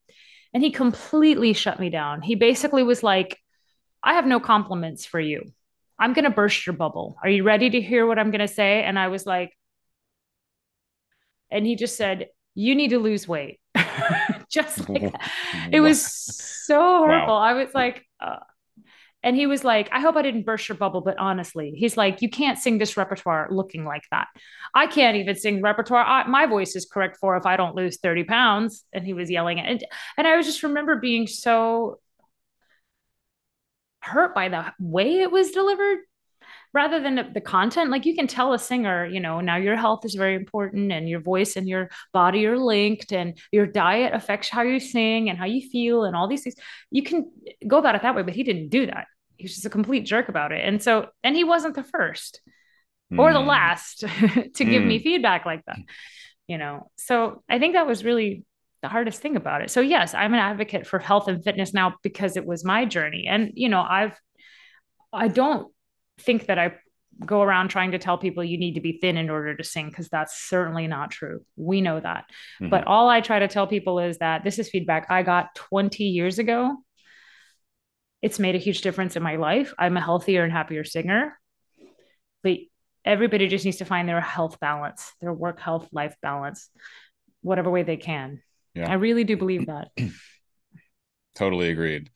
And 0.55 0.62
he 0.62 0.71
completely 0.71 1.53
shut 1.53 1.79
me 1.79 1.91
down. 1.91 2.23
He 2.23 2.35
basically 2.35 2.83
was 2.83 3.03
like, 3.03 3.38
I 4.03 4.15
have 4.15 4.27
no 4.27 4.41
compliments 4.41 5.05
for 5.05 5.21
you. 5.21 5.43
I'm 5.99 6.15
going 6.15 6.25
to 6.25 6.31
burst 6.31 6.65
your 6.65 6.75
bubble. 6.75 7.17
Are 7.23 7.29
you 7.29 7.43
ready 7.43 7.69
to 7.69 7.81
hear 7.81 8.07
what 8.07 8.19
I'm 8.19 8.31
going 8.31 8.47
to 8.47 8.49
say? 8.49 8.83
And 8.85 8.99
I 8.99 9.09
was 9.09 9.27
like, 9.27 9.53
and 11.50 11.67
he 11.67 11.77
just 11.77 11.97
said, 11.97 12.29
You 12.55 12.75
need 12.75 12.91
to 12.91 12.99
lose 12.99 13.27
weight. 13.27 13.61
just 14.50 14.88
like 14.88 15.12
that. 15.12 15.31
It 15.73 15.81
was 15.81 16.05
so 16.05 16.78
horrible. 16.78 17.35
Wow. 17.35 17.40
I 17.40 17.52
was 17.55 17.75
like, 17.75 18.07
uh, 18.21 18.37
and 19.23 19.35
he 19.35 19.47
was 19.47 19.64
like, 19.64 19.88
I 19.93 20.00
hope 20.00 20.17
I 20.17 20.23
didn't 20.23 20.47
burst 20.47 20.69
your 20.69 20.78
bubble, 20.78 21.00
but 21.00 21.19
honestly, 21.19 21.73
he's 21.76 21.97
like, 21.97 22.23
you 22.23 22.31
can't 22.31 22.57
sing 22.57 22.78
this 22.78 22.97
repertoire 22.97 23.49
looking 23.50 23.85
like 23.85 24.05
that. 24.12 24.28
I 24.75 24.87
can't 24.87 25.17
even 25.17 25.35
sing 25.35 25.61
repertoire. 25.61 26.05
I, 26.05 26.26
my 26.28 26.47
voice 26.47 26.76
is 26.76 26.87
correct 26.87 27.17
for 27.21 27.37
if 27.37 27.45
I 27.45 27.57
don't 27.57 27.75
lose 27.75 27.99
30 27.99 28.25
pounds. 28.25 28.85
And 28.93 29.05
he 29.05 29.14
was 29.14 29.28
yelling 29.31 29.59
at, 29.59 29.67
and, 29.67 29.85
and 30.17 30.26
I 30.26 30.37
was 30.37 30.47
just 30.47 30.62
remember 30.62 30.97
being 30.97 31.26
so 31.26 31.99
hurt 34.00 34.35
by 34.35 34.49
the 34.49 34.64
way 34.78 35.21
it 35.21 35.33
was 35.33 35.50
delivered 35.50 35.99
rather 36.75 37.01
than 37.01 37.33
the 37.33 37.41
content 37.41 37.91
like 37.91 38.05
you 38.05 38.15
can 38.15 38.27
tell 38.27 38.53
a 38.53 38.59
singer 38.59 39.07
you 39.07 39.21
know 39.21 39.41
now 39.41 39.57
your 39.57 39.77
health 39.77 40.05
is 40.05 40.15
very 40.15 40.35
important 40.35 40.93
and 40.93 41.09
your 41.09 41.21
voice 41.21 41.57
and 41.57 41.69
your 41.69 41.89
body 42.13 42.47
are 42.47 42.59
linked 42.59 43.13
and 43.13 43.39
your 43.53 43.67
diet 43.67 44.15
affects 44.15 44.49
how 44.49 44.63
you 44.63 44.79
sing 44.79 45.29
and 45.29 45.39
how 45.39 45.47
you 45.47 45.67
feel 45.69 46.05
and 46.05 46.15
all 46.15 46.29
these 46.29 46.43
things 46.43 46.57
you 46.91 47.03
can 47.03 47.31
go 47.67 47.79
about 47.79 47.95
it 47.95 48.03
that 48.03 48.15
way 48.15 48.23
but 48.23 48.35
he 48.35 48.43
didn't 48.43 48.69
do 48.69 48.87
that 48.87 49.07
he 49.37 49.45
was 49.45 49.55
just 49.55 49.67
a 49.67 49.71
complete 49.71 50.05
jerk 50.05 50.29
about 50.29 50.53
it 50.53 50.65
and 50.65 50.83
so 50.83 51.07
and 51.23 51.37
he 51.37 51.45
wasn't 51.45 51.75
the 51.75 51.85
first 51.85 52.41
mm. 53.13 53.19
or 53.19 53.33
the 53.33 53.41
hmm. 53.41 53.49
last 53.49 54.01
to 54.01 54.07
mm. 54.07 54.55
give 54.55 54.83
me 54.83 54.99
hmm. 54.99 55.05
feedback 55.05 55.47
like 55.47 55.65
that 55.67 55.79
you 56.47 56.59
know 56.59 56.91
so 56.97 57.43
i 57.49 57.59
think 57.59 57.75
that 57.75 57.87
was 57.87 58.05
really 58.05 58.45
the 58.83 58.89
hardest 58.89 59.21
thing 59.21 59.37
about 59.37 59.63
it 59.63 59.71
so 59.71 59.81
yes 59.81 60.15
i'm 60.15 60.35
an 60.35 60.41
advocate 60.41 60.87
for 60.87 60.99
health 60.99 61.29
and 61.29 61.43
fitness 61.43 61.75
now 61.75 61.95
because 62.03 62.37
it 62.37 62.47
was 62.47 62.65
my 62.65 62.85
journey 62.85 63.27
and 63.29 63.53
you 63.55 63.69
know 63.69 63.81
i've 63.81 64.19
i 65.13 65.27
don't 65.29 65.73
think 66.19 66.47
that 66.47 66.59
I 66.59 66.75
go 67.25 67.43
around 67.43 67.69
trying 67.69 67.93
to 67.93 67.99
tell 67.99 68.19
people 68.19 68.45
you 68.45 68.59
need 68.59 68.75
to 68.75 68.81
be 68.81 68.99
thin 69.01 69.17
in 69.17 69.31
order 69.31 69.57
to 69.57 69.65
sing 69.65 69.89
because 69.89 70.09
that's 70.09 70.41
certainly 70.49 70.87
not 70.87 71.11
true. 71.11 71.45
We 71.57 71.81
know 71.81 71.99
that. 71.99 72.25
Mm-hmm. 72.61 72.71
But 72.71 72.87
all 72.87 73.09
I 73.09 73.21
try 73.21 73.41
to 73.41 73.49
tell 73.49 73.67
people 73.67 73.99
is 73.99 74.19
that 74.19 74.45
this 74.45 74.59
is 74.59 74.69
feedback 74.69 75.07
I 75.11 75.23
got 75.23 75.55
20 75.55 76.05
years 76.05 76.39
ago. 76.39 76.77
It's 78.23 78.39
made 78.39 78.55
a 78.55 78.59
huge 78.59 78.83
difference 78.83 79.17
in 79.17 79.23
my 79.23 79.37
life. 79.37 79.75
I'm 79.79 79.97
a 79.97 80.01
healthier 80.01 80.45
and 80.45 80.53
happier 80.53 80.85
singer. 80.85 81.39
But 82.43 82.59
everybody 83.05 83.49
just 83.49 83.65
needs 83.65 83.79
to 83.79 83.85
find 83.85 84.09
their 84.09 84.21
health 84.21 84.61
balance, 84.61 85.13
their 85.21 85.33
work 85.33 85.61
health 85.61 85.89
life 85.93 86.15
balance, 86.23 86.69
whatever 87.43 87.71
way 87.71 87.83
they 87.83 87.97
can. 87.97 88.43
Yeah. 88.75 88.91
I 88.91 88.95
really 88.95 89.25
do 89.25 89.37
believe 89.37 89.67
that. 89.67 89.89
totally 91.35 91.71
agreed. 91.71 92.11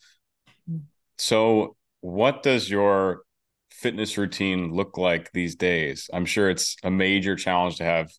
Mm. 0.70 0.82
So, 1.18 1.76
what 2.00 2.42
does 2.42 2.68
your 2.68 3.22
fitness 3.72 4.18
routine 4.18 4.72
look 4.72 4.96
like 4.98 5.32
these 5.32 5.54
days? 5.54 6.08
I'm 6.12 6.26
sure 6.26 6.50
it's 6.50 6.76
a 6.82 6.90
major 6.90 7.36
challenge 7.36 7.76
to 7.76 7.84
have 7.84 8.10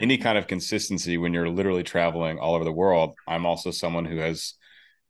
any 0.00 0.18
kind 0.26 0.38
of 0.38 0.46
consistency 0.46 1.18
when 1.18 1.32
you're 1.34 1.48
literally 1.48 1.82
traveling 1.82 2.38
all 2.38 2.54
over 2.54 2.64
the 2.64 2.72
world. 2.72 3.14
I'm 3.26 3.46
also 3.46 3.70
someone 3.70 4.04
who 4.04 4.18
has 4.18 4.54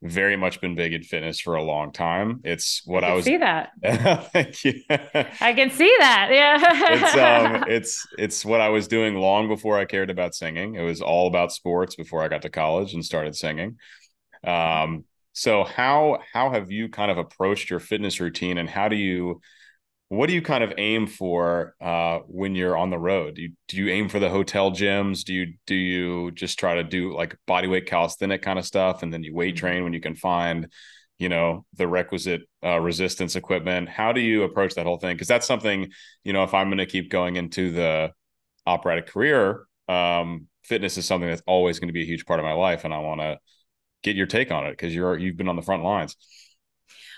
very 0.03 0.37
much 0.37 0.61
been 0.61 0.75
big 0.75 0.93
in 0.93 1.03
fitness 1.03 1.41
for 1.41 1.55
a 1.55 1.63
long 1.63 1.93
time. 1.93 2.41
It's 2.45 2.83
what 2.85 3.03
I, 3.03 3.09
I 3.09 3.13
was 3.15 3.25
see 3.25 3.39
that. 3.39 3.71
Thank 4.33 4.65
you. 4.65 4.83
I 4.91 5.53
can 5.55 5.71
see 5.71 5.95
that. 5.99 6.29
Yeah. 6.31 6.59
it's 6.93 7.15
um 7.17 7.65
it's 7.69 8.07
it's 8.19 8.45
what 8.45 8.61
I 8.61 8.69
was 8.69 8.89
doing 8.89 9.15
long 9.15 9.49
before 9.49 9.79
I 9.79 9.85
cared 9.85 10.11
about 10.11 10.35
singing. 10.35 10.75
It 10.75 10.83
was 10.83 11.01
all 11.01 11.27
about 11.29 11.53
sports 11.53 11.97
before 11.97 12.23
I 12.23 12.29
got 12.29 12.43
to 12.43 12.51
college 12.51 12.93
and 12.93 13.05
started 13.05 13.35
singing. 13.35 13.79
Um 14.45 15.05
so 15.33 15.65
how 15.65 16.19
how 16.33 16.51
have 16.51 16.71
you 16.71 16.89
kind 16.89 17.11
of 17.11 17.19
approached 17.19 17.71
your 17.71 17.81
fitness 17.81 18.21
routine 18.21 18.59
and 18.59 18.69
how 18.69 18.89
do 18.89 18.97
you 18.97 19.41
what 20.09 20.29
do 20.29 20.35
you 20.35 20.43
kind 20.43 20.63
of 20.63 20.73
aim 20.79 21.07
for 21.07 21.75
uh, 21.81 22.21
when 22.29 22.55
you're 22.55 22.77
on 22.77 22.91
the 22.91 22.99
road? 22.99 23.35
Do 23.35 23.43
you, 23.43 23.53
do 23.67 23.77
you 23.77 23.89
aim 23.89 24.09
for 24.09 24.21
the 24.21 24.29
hotel 24.29 24.71
gyms? 24.71 25.25
Do 25.25 25.35
you 25.35 25.55
do 25.67 25.75
you 25.75 26.31
just 26.31 26.59
try 26.59 26.77
to 26.77 26.85
do 26.85 27.15
like 27.15 27.37
bodyweight 27.49 27.87
calisthenic 27.87 28.43
kind 28.43 28.59
of 28.59 28.65
stuff, 28.65 29.03
and 29.03 29.13
then 29.13 29.25
you 29.25 29.35
weight 29.35 29.57
train 29.57 29.83
when 29.83 29.93
you 29.93 30.01
can 30.01 30.15
find, 30.15 30.73
you 31.19 31.29
know, 31.29 31.65
the 31.75 31.89
requisite 31.89 32.43
uh, 32.65 32.79
resistance 32.79 33.35
equipment? 33.35 33.89
How 33.89 34.13
do 34.13 34.21
you 34.21 34.45
approach 34.45 34.75
that 34.75 34.87
whole 34.87 34.99
thing? 34.99 35.17
Because 35.17 35.29
that's 35.29 35.47
something, 35.47 35.91
you 36.23 36.33
know, 36.33 36.45
if 36.45 36.55
I'm 36.55 36.69
going 36.69 36.79
to 36.79 36.87
keep 36.87 37.11
going 37.11 37.35
into 37.35 37.73
the 37.73 38.13
operatic 38.65 39.09
career, 39.09 39.67
um, 39.89 40.47
fitness 40.63 40.99
is 40.99 41.05
something 41.05 41.29
that's 41.29 41.43
always 41.47 41.81
going 41.81 41.89
to 41.89 41.93
be 41.93 42.03
a 42.03 42.07
huge 42.07 42.27
part 42.27 42.39
of 42.39 42.45
my 42.45 42.53
life, 42.53 42.85
and 42.85 42.95
I 42.95 42.99
want 43.01 43.21
to 43.23 43.39
get 44.05 44.15
your 44.15 44.27
take 44.27 44.53
on 44.53 44.67
it 44.67 44.71
because 44.71 44.95
you're 44.95 45.19
you've 45.19 45.37
been 45.37 45.49
on 45.49 45.57
the 45.57 45.63
front 45.63 45.83
lines. 45.83 46.15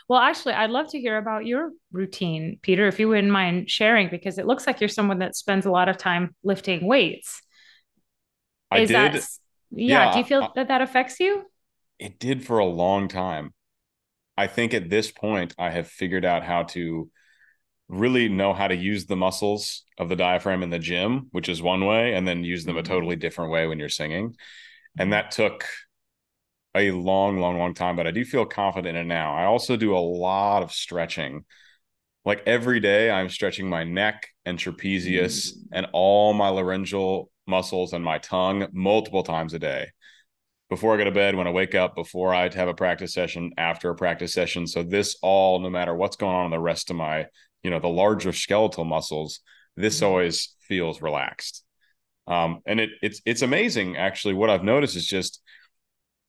Well, 0.08 0.20
actually, 0.20 0.54
I'd 0.54 0.70
love 0.70 0.88
to 0.92 1.00
hear 1.00 1.18
about 1.18 1.44
your 1.44 1.70
routine, 1.92 2.58
Peter, 2.62 2.88
if 2.88 2.98
you 2.98 3.08
wouldn't 3.08 3.30
mind 3.30 3.70
sharing, 3.70 4.08
because 4.08 4.38
it 4.38 4.46
looks 4.46 4.66
like 4.66 4.80
you're 4.80 4.88
someone 4.88 5.18
that 5.18 5.36
spends 5.36 5.66
a 5.66 5.70
lot 5.70 5.90
of 5.90 5.98
time 5.98 6.34
lifting 6.42 6.86
weights. 6.86 7.42
I 8.70 8.80
Is 8.80 8.88
did. 8.88 8.96
That, 8.96 9.28
yeah, 9.70 10.06
yeah. 10.06 10.12
Do 10.12 10.18
you 10.20 10.24
feel 10.24 10.42
I, 10.44 10.48
that 10.54 10.68
that 10.68 10.80
affects 10.80 11.20
you? 11.20 11.44
It 11.98 12.18
did 12.18 12.46
for 12.46 12.58
a 12.58 12.64
long 12.64 13.08
time. 13.08 13.52
I 14.36 14.46
think 14.46 14.72
at 14.72 14.88
this 14.88 15.10
point, 15.10 15.54
I 15.58 15.70
have 15.70 15.88
figured 15.88 16.24
out 16.24 16.42
how 16.42 16.62
to 16.64 17.10
really 17.88 18.28
know 18.28 18.54
how 18.54 18.68
to 18.68 18.76
use 18.76 19.06
the 19.06 19.16
muscles 19.16 19.84
of 19.98 20.08
the 20.08 20.16
diaphragm 20.16 20.62
in 20.62 20.70
the 20.70 20.78
gym, 20.78 21.28
which 21.32 21.48
is 21.48 21.60
one 21.60 21.84
way, 21.84 22.14
and 22.14 22.26
then 22.26 22.44
use 22.44 22.64
them 22.64 22.76
a 22.76 22.82
mm-hmm. 22.82 22.92
totally 22.92 23.16
different 23.16 23.50
way 23.50 23.66
when 23.66 23.78
you're 23.78 23.88
singing. 23.88 24.36
And 24.98 25.12
that 25.12 25.32
took 25.32 25.66
a 26.74 26.90
long, 26.90 27.38
long, 27.38 27.58
long 27.58 27.74
time, 27.74 27.96
but 27.96 28.06
I 28.06 28.10
do 28.10 28.24
feel 28.24 28.44
confident 28.44 28.96
in 28.96 29.04
it 29.04 29.08
now. 29.08 29.34
I 29.34 29.44
also 29.44 29.76
do 29.76 29.96
a 29.96 29.98
lot 29.98 30.62
of 30.62 30.72
stretching. 30.72 31.44
Like 32.24 32.42
every 32.46 32.80
day, 32.80 33.10
I'm 33.10 33.30
stretching 33.30 33.68
my 33.68 33.84
neck 33.84 34.28
and 34.44 34.58
trapezius 34.58 35.52
mm. 35.52 35.54
and 35.72 35.86
all 35.92 36.34
my 36.34 36.48
laryngeal 36.48 37.30
muscles 37.46 37.92
and 37.92 38.04
my 38.04 38.18
tongue 38.18 38.68
multiple 38.72 39.22
times 39.22 39.54
a 39.54 39.58
day. 39.58 39.88
Before 40.68 40.94
I 40.94 40.98
go 40.98 41.04
to 41.04 41.10
bed, 41.10 41.34
when 41.34 41.46
I 41.46 41.50
wake 41.50 41.74
up, 41.74 41.94
before 41.94 42.34
I 42.34 42.52
have 42.54 42.68
a 42.68 42.74
practice 42.74 43.14
session, 43.14 43.52
after 43.56 43.88
a 43.88 43.94
practice 43.94 44.34
session. 44.34 44.66
So 44.66 44.82
this 44.82 45.16
all, 45.22 45.60
no 45.60 45.70
matter 45.70 45.94
what's 45.94 46.16
going 46.16 46.34
on 46.34 46.44
in 46.44 46.50
the 46.50 46.58
rest 46.58 46.90
of 46.90 46.96
my, 46.96 47.26
you 47.62 47.70
know, 47.70 47.80
the 47.80 47.88
larger 47.88 48.32
skeletal 48.32 48.84
muscles, 48.84 49.40
this 49.76 50.00
mm. 50.00 50.06
always 50.06 50.54
feels 50.60 51.00
relaxed. 51.00 51.64
Um, 52.26 52.60
and 52.66 52.78
it 52.78 52.90
it's 53.00 53.22
it's 53.24 53.40
amazing 53.40 53.96
actually. 53.96 54.34
What 54.34 54.50
I've 54.50 54.62
noticed 54.62 54.96
is 54.96 55.06
just 55.06 55.40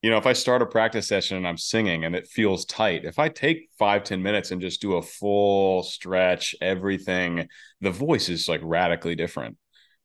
you 0.02 0.10
know, 0.10 0.16
if 0.16 0.26
I 0.26 0.32
start 0.32 0.62
a 0.62 0.66
practice 0.66 1.06
session 1.06 1.36
and 1.36 1.46
I'm 1.46 1.58
singing 1.58 2.04
and 2.04 2.14
it 2.14 2.26
feels 2.26 2.64
tight, 2.64 3.04
if 3.04 3.18
I 3.18 3.28
take 3.28 3.68
five 3.78 4.02
ten 4.04 4.22
minutes 4.22 4.50
and 4.50 4.60
just 4.60 4.80
do 4.80 4.94
a 4.94 5.02
full 5.02 5.82
stretch, 5.82 6.54
everything, 6.60 7.48
the 7.80 7.90
voice 7.90 8.28
is 8.28 8.48
like 8.48 8.60
radically 8.64 9.14
different. 9.14 9.56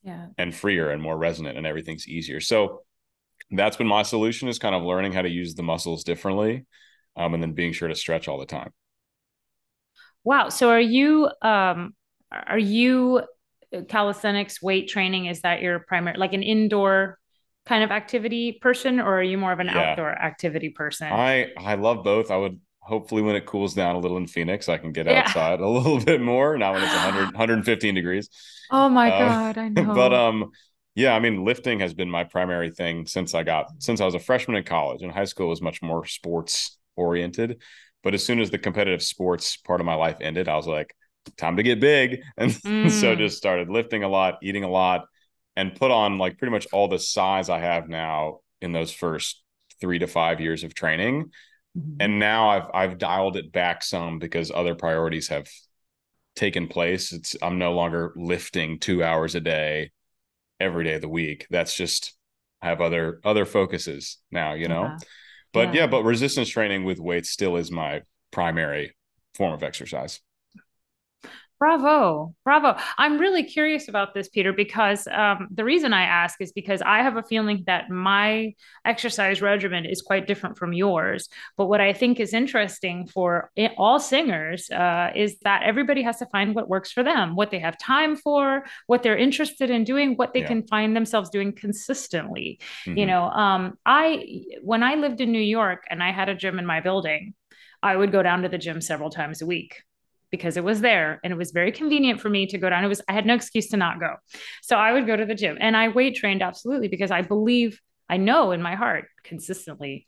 Yeah. 0.04 0.28
And 0.38 0.54
freer 0.54 0.92
and 0.92 1.02
more 1.02 1.18
resonant 1.18 1.58
and 1.58 1.66
everything's 1.66 2.08
easier. 2.08 2.40
So 2.40 2.84
that's 3.50 3.78
been 3.78 3.88
my 3.88 4.04
solution 4.04 4.48
is 4.50 4.60
kind 4.60 4.76
of 4.76 4.84
learning 4.84 5.14
how 5.14 5.24
to 5.24 5.30
use 5.30 5.56
the 5.56 5.64
muscles 5.64 6.04
differently. 6.04 6.66
Um, 7.16 7.34
and 7.34 7.42
then 7.42 7.54
being 7.54 7.72
sure 7.72 7.88
to 7.88 7.96
stretch 7.96 8.28
all 8.28 8.38
the 8.38 8.46
time. 8.46 8.72
Wow. 10.24 10.50
So 10.50 10.70
are 10.70 10.82
you 10.82 11.30
um 11.42 11.96
are 12.32 12.60
you 12.60 13.22
uh, 13.74 13.82
calisthenics 13.88 14.62
weight 14.62 14.90
training? 14.90 15.28
Is 15.28 15.42
that 15.42 15.62
your 15.62 15.80
primary 15.80 16.18
like 16.18 16.34
an 16.34 16.44
indoor 16.44 17.18
kind 17.66 17.84
of 17.84 17.92
activity 17.92 18.54
person 18.62 19.00
or 19.00 19.20
are 19.20 19.24
you 19.24 19.38
more 19.38 19.52
of 19.52 19.60
an 19.60 19.68
yeah. 19.68 19.92
outdoor 19.92 20.12
activity 20.12 20.70
person? 20.70 21.12
I 21.12 21.52
I 21.58 21.76
love 21.76 22.04
both. 22.04 22.32
I 22.32 22.38
would 22.38 22.60
hopefully 22.80 23.22
when 23.22 23.36
it 23.36 23.46
cools 23.46 23.74
down 23.74 23.96
a 23.96 24.00
little 24.00 24.18
in 24.18 24.28
Phoenix, 24.28 24.70
I 24.70 24.78
can 24.78 24.92
get 24.92 25.08
yeah. 25.08 25.22
outside 25.22 25.60
a 25.60 25.68
little 25.68 26.00
bit 26.00 26.22
more. 26.22 26.58
Now 26.58 26.74
when 26.74 26.84
it's 26.84 26.94
100 26.94 27.26
115 27.26 27.96
degrees. 27.96 28.30
Oh 28.72 28.90
my 28.90 29.12
uh, 29.12 29.20
god, 29.20 29.58
I 29.58 29.70
know. 29.70 29.94
But 29.94 30.14
um 30.14 30.52
yeah, 30.94 31.14
I 31.14 31.20
mean 31.20 31.44
lifting 31.44 31.80
has 31.80 31.94
been 31.94 32.10
my 32.10 32.24
primary 32.24 32.70
thing 32.70 33.06
since 33.06 33.34
I 33.34 33.44
got 33.44 33.68
since 33.80 34.00
I 34.00 34.06
was 34.06 34.16
a 34.16 34.20
freshman 34.20 34.58
in 34.58 34.64
college. 34.64 35.02
In 35.02 35.10
high 35.10 35.26
school 35.26 35.50
was 35.50 35.62
much 35.62 35.82
more 35.82 36.06
sports 36.06 36.78
oriented, 36.96 37.62
but 38.04 38.14
as 38.14 38.24
soon 38.24 38.40
as 38.40 38.52
the 38.52 38.60
competitive 38.60 39.02
sports 39.02 39.58
part 39.58 39.82
of 39.82 39.86
my 39.86 39.96
life 39.96 40.18
ended, 40.22 40.48
I 40.48 40.56
was 40.56 40.68
like 40.68 40.96
time 41.38 41.58
to 41.58 41.64
get 41.64 41.80
big 41.80 42.22
and 42.38 42.52
mm. 42.52 42.92
so 42.92 43.16
just 43.16 43.38
started 43.38 43.70
lifting 43.70 44.04
a 44.04 44.08
lot, 44.08 44.38
eating 44.44 44.64
a 44.64 44.70
lot 44.70 45.06
and 45.56 45.76
put 45.76 45.92
on 45.92 46.18
like 46.18 46.38
pretty 46.38 46.52
much 46.52 46.68
all 46.72 46.88
the 46.88 47.00
size 47.00 47.50
I 47.50 47.60
have 47.60 47.88
now 47.88 48.40
in 48.62 48.72
those 48.72 48.92
first 48.92 49.42
three 49.80 50.00
to 50.00 50.08
five 50.08 50.40
years 50.42 50.64
of 50.64 50.74
training. 50.74 51.32
Mm-hmm. 51.78 51.98
And 52.00 52.20
now 52.20 52.50
I've 52.50 52.70
I've 52.74 52.98
dialed 52.98 53.38
it 53.38 53.52
back 53.52 53.84
some 53.84 54.20
because 54.20 54.52
other 54.52 54.76
priorities 54.76 55.30
have 55.30 55.48
taken 56.36 56.68
place. 56.68 57.12
It's 57.12 57.36
I'm 57.42 57.58
no 57.58 57.74
longer 57.74 58.14
lifting 58.16 58.80
two 58.80 59.04
hours 59.04 59.36
a 59.36 59.42
day 59.42 59.92
every 60.60 60.84
day 60.84 60.96
of 60.96 61.02
the 61.02 61.10
week. 61.10 61.48
That's 61.50 61.76
just 61.76 62.14
I 62.62 62.68
have 62.68 62.82
other 62.82 63.20
other 63.24 63.46
focuses 63.46 64.18
now, 64.32 64.54
you 64.54 64.68
know. 64.68 64.86
Uh-huh. 64.86 64.98
But 65.54 65.74
yeah. 65.74 65.82
yeah, 65.82 65.88
but 65.88 66.04
resistance 66.04 66.50
training 66.50 66.84
with 66.84 67.00
weights 67.00 67.30
still 67.30 67.56
is 67.56 67.72
my 67.72 68.02
primary 68.32 68.96
form 69.36 69.54
of 69.54 69.64
exercise. 69.64 70.20
Bravo. 71.58 72.36
Bravo. 72.44 72.78
I'm 72.98 73.18
really 73.18 73.44
curious 73.44 73.88
about 73.88 74.14
this, 74.14 74.28
Peter, 74.28 74.52
because 74.52 75.08
um, 75.08 75.48
the 75.52 75.64
reason 75.64 75.94
I 75.94 76.04
ask 76.04 76.42
is 76.42 76.52
because 76.52 76.82
I 76.82 77.02
have 77.02 77.16
a 77.16 77.24
feeling 77.24 77.64
that 77.66 77.90
my 77.90 78.54
exercise 78.84 79.42
regimen 79.42 79.86
is 79.86 80.02
quite 80.02 80.28
different 80.28 80.58
from 80.58 80.74
yours. 80.74 81.30
But 81.56 81.68
what 81.68 81.80
I 81.80 81.94
think 81.94 82.20
is 82.20 82.34
interesting 82.34 83.08
for 83.08 83.52
all 83.78 84.00
singers 84.02 84.70
uh, 84.70 85.12
is 85.16 85.38
that 85.44 85.64
everybody 85.64 86.02
has 86.04 86.18
to 86.18 86.26
find 86.26 86.56
what 86.56 86.68
works 86.68 86.92
for 86.92 87.04
them, 87.04 87.36
what 87.36 87.52
they 87.52 87.60
have 87.60 87.78
time 87.78 88.18
for, 88.18 88.66
what 88.88 89.02
they're 89.02 89.18
interested 89.18 89.70
in 89.70 89.86
doing, 89.86 90.16
what 90.16 90.34
they 90.34 90.42
yeah. 90.42 90.48
can 90.48 90.68
find 90.68 90.94
themselves 90.94 91.30
doing 91.30 91.54
consistently. 91.54 92.60
Mm-hmm. 92.86 92.98
You 92.98 93.06
know, 93.06 93.24
um, 93.24 93.78
I, 93.86 94.44
when 94.62 94.84
I 94.84 94.96
lived 94.96 95.22
in 95.22 95.32
New 95.32 95.40
York 95.40 95.86
and 95.90 96.04
I 96.04 96.12
had 96.12 96.28
a 96.28 96.36
gym 96.36 96.60
in 96.60 96.66
my 96.66 96.82
building, 96.82 97.34
I 97.82 97.96
would 97.96 98.12
go 98.12 98.22
down 98.22 98.42
to 98.42 98.50
the 98.50 98.58
gym 98.58 98.82
several 98.82 99.10
times 99.10 99.42
a 99.42 99.46
week 99.46 99.84
because 100.32 100.58
it 100.58 100.64
was 100.64 100.82
there 100.82 101.20
and 101.24 101.32
it 101.32 101.38
was 101.38 101.52
very 101.52 101.72
convenient 101.72 102.20
for 102.20 102.30
me 102.30 102.46
to 102.48 102.58
go 102.58 102.70
down. 102.70 102.84
It 102.84 102.88
was, 102.88 103.02
I 103.08 103.14
had 103.14 103.26
no 103.26 103.36
excuse 103.36 103.70
to 103.70 103.78
not 103.78 104.00
go. 104.00 104.16
So 104.62 104.76
I 104.76 104.94
would 104.94 105.08
go 105.08 105.16
to 105.16 105.26
the 105.26 105.36
gym 105.36 105.58
and 105.60 105.76
I 105.78 105.90
weight 105.90 106.16
trained 106.16 106.42
absolutely 106.42 106.88
because 106.88 107.12
I 107.12 107.22
believe, 107.22 107.80
I 108.10 108.18
know 108.18 108.52
in 108.52 108.62
my 108.62 108.76
heart 108.76 109.06
consistently, 109.24 110.08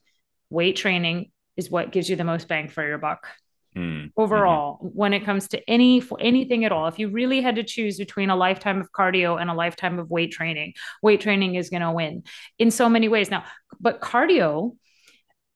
weight 0.49 0.75
training 0.75 1.31
is 1.55 1.69
what 1.69 1.91
gives 1.91 2.09
you 2.09 2.15
the 2.15 2.23
most 2.23 2.47
bang 2.47 2.69
for 2.69 2.87
your 2.87 2.97
buck. 2.97 3.27
Mm. 3.75 4.11
Overall, 4.17 4.77
mm-hmm. 4.77 4.87
when 4.87 5.13
it 5.13 5.23
comes 5.23 5.49
to 5.49 5.69
any 5.69 5.99
for 5.99 6.17
anything 6.19 6.65
at 6.65 6.71
all, 6.71 6.87
if 6.87 6.97
you 6.97 7.09
really 7.09 7.41
had 7.41 7.55
to 7.55 7.63
choose 7.63 7.97
between 7.97 8.29
a 8.29 8.35
lifetime 8.35 8.81
of 8.81 8.91
cardio 8.91 9.39
and 9.39 9.49
a 9.49 9.53
lifetime 9.53 9.99
of 9.99 10.09
weight 10.09 10.31
training, 10.31 10.73
weight 11.03 11.21
training 11.21 11.55
is 11.55 11.69
going 11.69 11.81
to 11.81 11.91
win 11.91 12.23
in 12.57 12.71
so 12.71 12.89
many 12.89 13.07
ways. 13.07 13.29
Now, 13.29 13.43
but 13.79 14.01
cardio, 14.01 14.75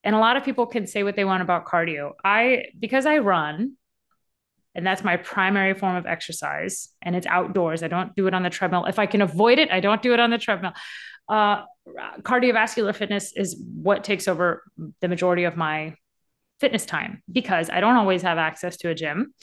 and 0.03 0.15
a 0.15 0.19
lot 0.19 0.37
of 0.37 0.43
people 0.43 0.67
can 0.67 0.85
say 0.87 1.03
what 1.03 1.15
they 1.15 1.25
want 1.25 1.41
about 1.41 1.65
cardio. 1.65 2.11
I 2.23 2.65
because 2.77 3.05
I 3.05 3.19
run, 3.19 3.73
and 4.73 4.85
that's 4.85 5.03
my 5.03 5.17
primary 5.17 5.73
form 5.73 5.95
of 5.95 6.05
exercise. 6.05 6.89
And 7.01 7.15
it's 7.15 7.27
outdoors. 7.27 7.83
I 7.83 7.87
don't 7.87 8.15
do 8.15 8.27
it 8.27 8.33
on 8.33 8.43
the 8.43 8.49
treadmill. 8.49 8.85
If 8.85 8.99
i 8.99 9.05
can 9.05 9.21
avoid 9.21 9.59
it 9.59 9.71
i 9.71 9.79
don't 9.79 10.01
do 10.01 10.13
it 10.13 10.19
on 10.19 10.29
the 10.29 10.37
treadmill. 10.37 10.73
Uh, 11.29 11.63
cardiovascular 12.21 12.95
fitness 12.95 13.31
is 13.35 13.61
what 13.81 14.03
takes 14.03 14.27
over 14.27 14.63
the 14.99 15.07
majority 15.07 15.45
of 15.45 15.55
my 15.55 15.95
fitness 16.59 16.85
time 16.85 17.23
because 17.31 17.69
i 17.69 17.79
don't 17.79 17.95
always 17.95 18.21
have 18.21 18.37
access 18.37 18.77
to 18.77 18.89
a 18.89 18.95
gym. 18.95 19.33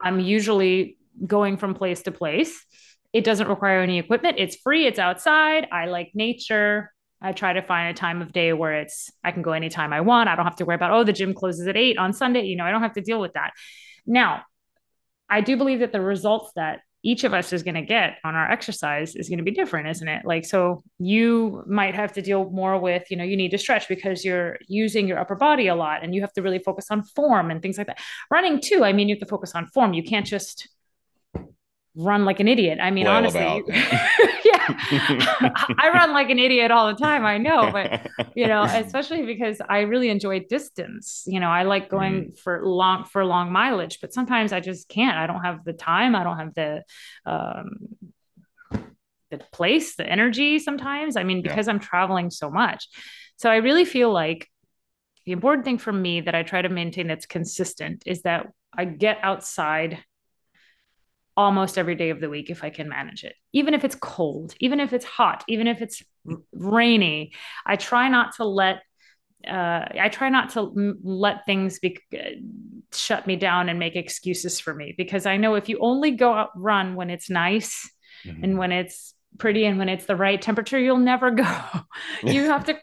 I'm 0.00 0.20
usually 0.20 0.96
going 1.26 1.56
from 1.56 1.74
place 1.74 2.02
to 2.02 2.12
place. 2.12 2.64
It 3.12 3.24
doesn't 3.24 3.48
require 3.48 3.80
any 3.80 3.98
equipment. 3.98 4.36
It's 4.38 4.56
free. 4.56 4.86
It's 4.86 4.98
outside. 4.98 5.66
I 5.72 5.86
like 5.86 6.10
nature. 6.14 6.92
I 7.20 7.32
try 7.32 7.52
to 7.52 7.62
find 7.62 7.90
a 7.90 7.98
time 7.98 8.22
of 8.22 8.32
day 8.32 8.52
where 8.52 8.74
it's 8.74 9.10
I 9.24 9.32
can 9.32 9.42
go 9.42 9.52
anytime 9.52 9.92
I 9.92 10.02
want. 10.02 10.28
I 10.28 10.36
don't 10.36 10.44
have 10.44 10.56
to 10.56 10.64
worry 10.64 10.76
about 10.76 10.92
oh 10.92 11.04
the 11.04 11.12
gym 11.12 11.34
closes 11.34 11.66
at 11.66 11.76
8 11.76 11.98
on 11.98 12.12
Sunday, 12.12 12.44
you 12.44 12.56
know, 12.56 12.64
I 12.64 12.70
don't 12.70 12.82
have 12.82 12.92
to 12.94 13.00
deal 13.00 13.20
with 13.20 13.32
that. 13.32 13.52
Now, 14.06 14.42
I 15.28 15.40
do 15.40 15.56
believe 15.56 15.80
that 15.80 15.92
the 15.92 16.00
results 16.00 16.52
that 16.56 16.80
each 17.02 17.22
of 17.22 17.32
us 17.32 17.52
is 17.52 17.62
going 17.62 17.76
to 17.76 17.82
get 17.82 18.18
on 18.24 18.34
our 18.34 18.50
exercise 18.50 19.14
is 19.14 19.28
going 19.28 19.38
to 19.38 19.44
be 19.44 19.52
different 19.52 19.88
isn't 19.88 20.08
it? 20.08 20.24
Like 20.24 20.44
so 20.44 20.82
you 20.98 21.62
might 21.66 21.94
have 21.94 22.12
to 22.14 22.22
deal 22.22 22.50
more 22.50 22.78
with 22.78 23.10
you 23.10 23.16
know 23.16 23.24
you 23.24 23.36
need 23.36 23.50
to 23.52 23.58
stretch 23.58 23.88
because 23.88 24.24
you're 24.24 24.58
using 24.66 25.06
your 25.06 25.18
upper 25.18 25.36
body 25.36 25.68
a 25.68 25.74
lot 25.74 26.02
and 26.02 26.14
you 26.14 26.20
have 26.22 26.32
to 26.32 26.42
really 26.42 26.58
focus 26.58 26.86
on 26.90 27.04
form 27.04 27.50
and 27.50 27.62
things 27.62 27.78
like 27.78 27.86
that. 27.86 28.00
Running 28.30 28.60
too 28.60 28.84
i 28.84 28.92
mean 28.92 29.08
you 29.08 29.14
have 29.14 29.20
to 29.20 29.26
focus 29.26 29.54
on 29.54 29.66
form. 29.68 29.94
You 29.94 30.02
can't 30.02 30.26
just 30.26 30.68
run 31.94 32.24
like 32.24 32.40
an 32.40 32.48
idiot. 32.48 32.78
I 32.80 32.90
mean 32.90 33.06
honestly 33.06 33.62
I 34.68 35.90
run 35.92 36.12
like 36.12 36.30
an 36.30 36.38
idiot 36.38 36.70
all 36.70 36.88
the 36.88 36.98
time. 36.98 37.24
I 37.24 37.38
know, 37.38 37.70
but 37.72 38.06
you 38.34 38.46
know, 38.46 38.62
especially 38.68 39.24
because 39.24 39.60
I 39.66 39.80
really 39.80 40.10
enjoy 40.10 40.40
distance. 40.48 41.24
You 41.26 41.40
know, 41.40 41.48
I 41.48 41.62
like 41.62 41.88
going 41.88 42.32
mm. 42.32 42.38
for 42.38 42.66
long 42.66 43.04
for 43.04 43.24
long 43.24 43.52
mileage, 43.52 44.00
but 44.00 44.12
sometimes 44.12 44.52
I 44.52 44.60
just 44.60 44.88
can't. 44.88 45.16
I 45.16 45.26
don't 45.26 45.42
have 45.42 45.64
the 45.64 45.72
time. 45.72 46.14
I 46.14 46.24
don't 46.24 46.38
have 46.38 46.54
the 46.54 46.82
um, 47.26 47.96
the 49.30 49.38
place, 49.52 49.96
the 49.96 50.06
energy. 50.06 50.58
Sometimes, 50.58 51.16
I 51.16 51.24
mean, 51.24 51.42
because 51.42 51.66
yeah. 51.66 51.72
I'm 51.72 51.80
traveling 51.80 52.30
so 52.30 52.50
much, 52.50 52.88
so 53.36 53.50
I 53.50 53.56
really 53.56 53.84
feel 53.84 54.12
like 54.12 54.48
the 55.24 55.32
important 55.32 55.64
thing 55.64 55.78
for 55.78 55.92
me 55.92 56.22
that 56.22 56.34
I 56.34 56.42
try 56.42 56.62
to 56.62 56.68
maintain 56.68 57.06
that's 57.06 57.26
consistent 57.26 58.02
is 58.06 58.22
that 58.22 58.46
I 58.76 58.84
get 58.86 59.18
outside 59.22 60.02
almost 61.38 61.78
every 61.78 61.94
day 61.94 62.10
of 62.10 62.20
the 62.20 62.28
week 62.28 62.50
if 62.50 62.64
I 62.64 62.70
can 62.70 62.88
manage 62.88 63.22
it. 63.22 63.36
Even 63.52 63.72
if 63.72 63.84
it's 63.84 63.94
cold, 63.94 64.54
even 64.58 64.80
if 64.80 64.92
it's 64.92 65.04
hot, 65.04 65.44
even 65.46 65.68
if 65.68 65.80
it's 65.80 66.02
rainy, 66.52 67.32
I 67.64 67.76
try 67.76 68.08
not 68.08 68.34
to 68.36 68.44
let 68.44 68.82
uh, 69.46 69.84
I 69.98 70.08
try 70.08 70.30
not 70.30 70.50
to 70.50 70.72
m- 70.76 70.98
let 71.04 71.46
things 71.46 71.78
be 71.78 71.96
uh, 72.12 72.40
shut 72.92 73.24
me 73.28 73.36
down 73.36 73.68
and 73.68 73.78
make 73.78 73.94
excuses 73.94 74.58
for 74.58 74.74
me 74.74 74.96
because 74.98 75.26
I 75.26 75.36
know 75.36 75.54
if 75.54 75.68
you 75.68 75.78
only 75.78 76.10
go 76.10 76.32
out 76.32 76.50
run 76.56 76.96
when 76.96 77.08
it's 77.08 77.30
nice 77.30 77.88
mm-hmm. 78.24 78.42
and 78.42 78.58
when 78.58 78.72
it's 78.72 79.14
pretty 79.38 79.64
and 79.64 79.78
when 79.78 79.88
it's 79.88 80.06
the 80.06 80.16
right 80.16 80.42
temperature, 80.42 80.78
you'll 80.78 80.96
never 80.96 81.30
go. 81.30 81.46
you 82.24 82.46
have 82.46 82.64
to 82.64 82.76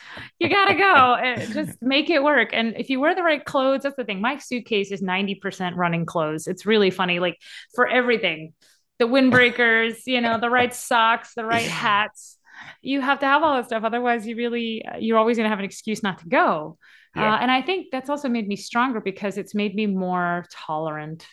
you 0.38 0.48
gotta 0.48 0.74
go 0.74 1.14
and 1.14 1.52
just 1.52 1.80
make 1.82 2.10
it 2.10 2.22
work. 2.22 2.50
And 2.52 2.74
if 2.76 2.90
you 2.90 3.00
wear 3.00 3.14
the 3.14 3.22
right 3.22 3.44
clothes, 3.44 3.82
that's 3.82 3.96
the 3.96 4.04
thing. 4.04 4.20
My 4.20 4.38
suitcase 4.38 4.90
is 4.90 5.02
90% 5.02 5.76
running 5.76 6.06
clothes. 6.06 6.46
It's 6.46 6.66
really 6.66 6.90
funny. 6.90 7.18
Like 7.18 7.38
for 7.74 7.86
everything, 7.86 8.54
the 8.98 9.06
windbreakers, 9.06 10.06
you 10.06 10.20
know, 10.20 10.38
the 10.38 10.50
right 10.50 10.74
socks, 10.74 11.34
the 11.34 11.44
right 11.44 11.66
hats. 11.66 12.38
You 12.80 13.00
have 13.00 13.18
to 13.20 13.26
have 13.26 13.42
all 13.42 13.54
that 13.54 13.66
stuff. 13.66 13.82
Otherwise, 13.84 14.26
you 14.26 14.36
really, 14.36 14.84
you're 15.00 15.18
always 15.18 15.36
going 15.36 15.44
to 15.44 15.50
have 15.50 15.58
an 15.58 15.64
excuse 15.64 16.02
not 16.02 16.18
to 16.18 16.28
go. 16.28 16.78
Yeah. 17.16 17.34
Uh, 17.34 17.38
and 17.38 17.50
I 17.50 17.62
think 17.62 17.88
that's 17.90 18.08
also 18.08 18.28
made 18.28 18.46
me 18.46 18.56
stronger 18.56 19.00
because 19.00 19.38
it's 19.38 19.54
made 19.54 19.74
me 19.74 19.86
more 19.86 20.46
tolerant 20.50 21.26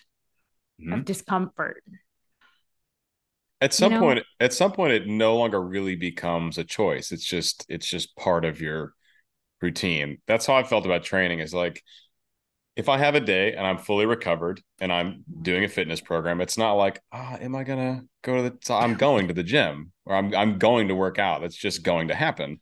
mm-hmm. 0.81 0.93
of 0.93 1.05
discomfort 1.05 1.83
at 3.61 3.73
some 3.73 3.91
you 3.91 3.99
know? 3.99 4.05
point 4.05 4.23
at 4.39 4.53
some 4.53 4.71
point 4.71 4.93
it 4.93 5.07
no 5.07 5.35
longer 5.35 5.61
really 5.61 5.95
becomes 5.95 6.57
a 6.57 6.63
choice 6.63 7.11
it's 7.11 7.25
just 7.25 7.65
it's 7.69 7.87
just 7.87 8.15
part 8.15 8.45
of 8.45 8.61
your 8.61 8.93
routine 9.61 10.17
that's 10.27 10.45
how 10.45 10.55
i 10.55 10.63
felt 10.63 10.85
about 10.85 11.03
training 11.03 11.39
is 11.39 11.53
like 11.53 11.83
if 12.75 12.87
i 12.87 12.97
have 12.97 13.15
a 13.15 13.19
day 13.19 13.53
and 13.53 13.67
i'm 13.67 13.77
fully 13.77 14.05
recovered 14.05 14.61
and 14.79 14.91
i'm 14.91 15.23
doing 15.41 15.63
a 15.63 15.67
fitness 15.67 15.99
program 15.99 16.39
it's 16.39 16.57
not 16.57 16.73
like 16.73 17.01
ah 17.11 17.37
oh, 17.37 17.43
am 17.43 17.55
i 17.55 17.63
gonna 17.63 18.01
go 18.23 18.35
to 18.35 18.49
the 18.49 18.73
i'm 18.73 18.95
going 18.95 19.27
to 19.27 19.33
the 19.33 19.43
gym 19.43 19.91
or 20.05 20.15
i'm, 20.15 20.33
I'm 20.33 20.57
going 20.57 20.87
to 20.87 20.95
work 20.95 21.19
out 21.19 21.43
it's 21.43 21.57
just 21.57 21.83
going 21.83 22.07
to 22.07 22.15
happen 22.15 22.59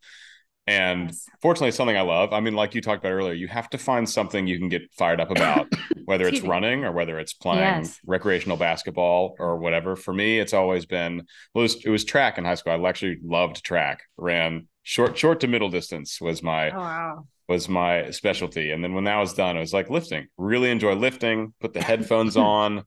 and 0.67 1.07
yes. 1.07 1.25
fortunately, 1.41 1.69
it's 1.69 1.77
something 1.77 1.97
I 1.97 2.01
love. 2.01 2.33
I 2.33 2.41
mean, 2.41 2.53
like 2.53 2.75
you 2.75 2.81
talked 2.81 2.99
about 2.99 3.13
earlier, 3.13 3.33
you 3.33 3.47
have 3.47 3.69
to 3.69 3.77
find 3.77 4.07
something 4.07 4.45
you 4.45 4.60
can 4.60 4.67
get 4.67 4.91
fired 4.97 5.21
up 5.21 5.31
about, 5.31 5.71
whether 6.07 6.25
it's 6.25 6.39
running 6.39 6.85
or 6.85 6.93
whether 6.93 7.19
it's 7.19 7.33
playing 7.33 7.83
yes. 7.83 7.99
recreational 8.05 8.55
basketball 8.55 9.35
or 9.39 9.57
whatever. 9.57 9.97
For 9.97 10.13
me, 10.13 10.39
it's 10.39 10.53
always 10.53 10.85
been 10.85 11.17
well, 11.53 11.63
it 11.63 11.63
was, 11.63 11.85
it 11.85 11.89
was 11.89 12.05
track 12.05 12.37
in 12.37 12.45
high 12.45 12.55
school. 12.55 12.71
I 12.71 12.89
actually 12.89 13.19
loved 13.21 13.61
track. 13.61 14.03
Ran 14.15 14.69
short, 14.83 15.17
short 15.17 15.41
to 15.41 15.49
middle 15.49 15.69
distance 15.69 16.21
was 16.21 16.41
my 16.41 16.71
oh, 16.71 16.77
wow. 16.77 17.27
was 17.49 17.67
my 17.67 18.09
specialty. 18.11 18.71
And 18.71 18.81
then 18.81 18.93
when 18.93 19.03
that 19.03 19.17
was 19.17 19.33
done, 19.33 19.57
it 19.57 19.59
was 19.59 19.73
like 19.73 19.89
lifting. 19.89 20.27
Really 20.37 20.71
enjoy 20.71 20.93
lifting. 20.93 21.53
Put 21.59 21.73
the 21.73 21.83
headphones 21.83 22.37
on, 22.37 22.85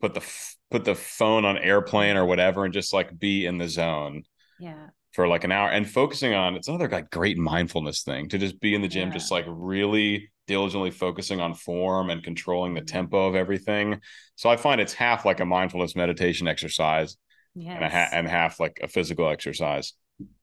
put 0.00 0.14
the 0.14 0.24
put 0.70 0.84
the 0.84 0.94
phone 0.94 1.44
on 1.44 1.58
airplane 1.58 2.16
or 2.16 2.24
whatever, 2.24 2.64
and 2.64 2.72
just 2.72 2.92
like 2.92 3.18
be 3.18 3.46
in 3.46 3.58
the 3.58 3.68
zone. 3.68 4.22
Yeah 4.60 4.90
for 5.12 5.26
like 5.26 5.44
an 5.44 5.52
hour 5.52 5.68
and 5.68 5.88
focusing 5.88 6.34
on 6.34 6.56
it's 6.56 6.68
another 6.68 6.88
like 6.88 7.10
great 7.10 7.38
mindfulness 7.38 8.02
thing 8.02 8.28
to 8.28 8.38
just 8.38 8.60
be 8.60 8.74
in 8.74 8.82
the 8.82 8.88
gym 8.88 9.08
yeah. 9.08 9.14
just 9.14 9.30
like 9.30 9.44
really 9.48 10.30
diligently 10.46 10.90
focusing 10.90 11.40
on 11.40 11.54
form 11.54 12.10
and 12.10 12.22
controlling 12.22 12.74
the 12.74 12.80
tempo 12.80 13.26
of 13.26 13.34
everything 13.34 14.00
so 14.36 14.48
i 14.48 14.56
find 14.56 14.80
it's 14.80 14.94
half 14.94 15.24
like 15.24 15.40
a 15.40 15.44
mindfulness 15.44 15.94
meditation 15.96 16.48
exercise 16.48 17.16
yes. 17.54 17.78
and, 17.80 17.92
ha- 17.92 18.08
and 18.12 18.28
half 18.28 18.60
like 18.60 18.78
a 18.82 18.88
physical 18.88 19.28
exercise 19.28 19.94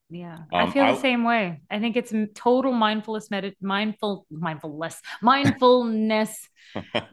yeah, 0.10 0.38
um, 0.54 0.70
I 0.70 0.72
feel 0.72 0.86
the 0.86 0.92
I, 0.92 1.02
same 1.02 1.26
way. 1.26 1.60
I 1.70 1.80
think 1.80 1.98
it's 1.98 2.14
total 2.34 2.72
mindfulness, 2.72 3.30
med- 3.30 3.56
mindful, 3.62 4.26
mindfulness, 4.32 5.02
mindfulness, 5.22 6.48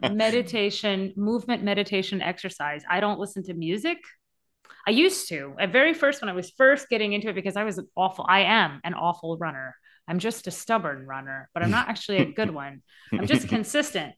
meditation, 0.11 1.13
movement, 1.17 1.61
meditation, 1.61 2.21
exercise. 2.21 2.83
I 2.89 3.01
don't 3.01 3.19
listen 3.19 3.43
to 3.43 3.53
music. 3.53 3.97
I 4.87 4.91
used 4.91 5.29
to 5.29 5.55
at 5.59 5.71
very 5.71 5.93
first 5.93 6.21
when 6.21 6.29
I 6.29 6.33
was 6.33 6.51
first 6.51 6.89
getting 6.89 7.13
into 7.13 7.29
it 7.29 7.35
because 7.35 7.55
I 7.55 7.63
was 7.63 7.77
an 7.77 7.87
awful. 7.95 8.25
I 8.27 8.41
am 8.41 8.81
an 8.83 8.93
awful 8.93 9.37
runner. 9.37 9.75
I'm 10.07 10.19
just 10.19 10.47
a 10.47 10.51
stubborn 10.51 11.05
runner, 11.07 11.49
but 11.53 11.63
I'm 11.63 11.71
not 11.71 11.89
actually 11.89 12.17
a 12.17 12.25
good 12.31 12.51
one. 12.51 12.81
I'm 13.11 13.25
just 13.25 13.47
consistent, 13.47 14.13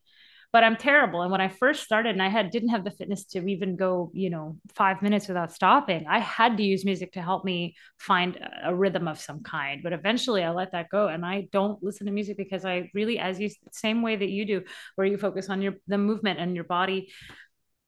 but 0.51 0.65
I'm 0.65 0.75
terrible. 0.75 1.21
And 1.21 1.31
when 1.31 1.39
I 1.39 1.47
first 1.47 1.83
started 1.83 2.11
and 2.11 2.21
I 2.21 2.27
had 2.27 2.51
didn't 2.51 2.69
have 2.69 2.83
the 2.83 2.91
fitness 2.91 3.23
to 3.27 3.47
even 3.47 3.77
go, 3.77 4.11
you 4.13 4.29
know, 4.29 4.57
five 4.75 5.01
minutes 5.01 5.29
without 5.29 5.53
stopping, 5.53 6.05
I 6.09 6.19
had 6.19 6.57
to 6.57 6.63
use 6.63 6.83
music 6.83 7.13
to 7.13 7.21
help 7.21 7.45
me 7.45 7.75
find 7.97 8.37
a 8.65 8.75
rhythm 8.75 9.07
of 9.07 9.21
some 9.21 9.43
kind. 9.43 9.81
But 9.81 9.93
eventually 9.93 10.43
I 10.43 10.51
let 10.51 10.73
that 10.73 10.89
go 10.89 11.07
and 11.07 11.25
I 11.25 11.47
don't 11.53 11.81
listen 11.81 12.07
to 12.07 12.11
music 12.11 12.35
because 12.35 12.65
I 12.65 12.89
really, 12.93 13.17
as 13.19 13.39
you 13.39 13.49
same 13.71 14.01
way 14.01 14.17
that 14.17 14.29
you 14.29 14.45
do, 14.45 14.63
where 14.95 15.07
you 15.07 15.17
focus 15.17 15.49
on 15.49 15.61
your 15.61 15.75
the 15.87 15.97
movement 15.97 16.39
and 16.39 16.55
your 16.55 16.65
body 16.65 17.13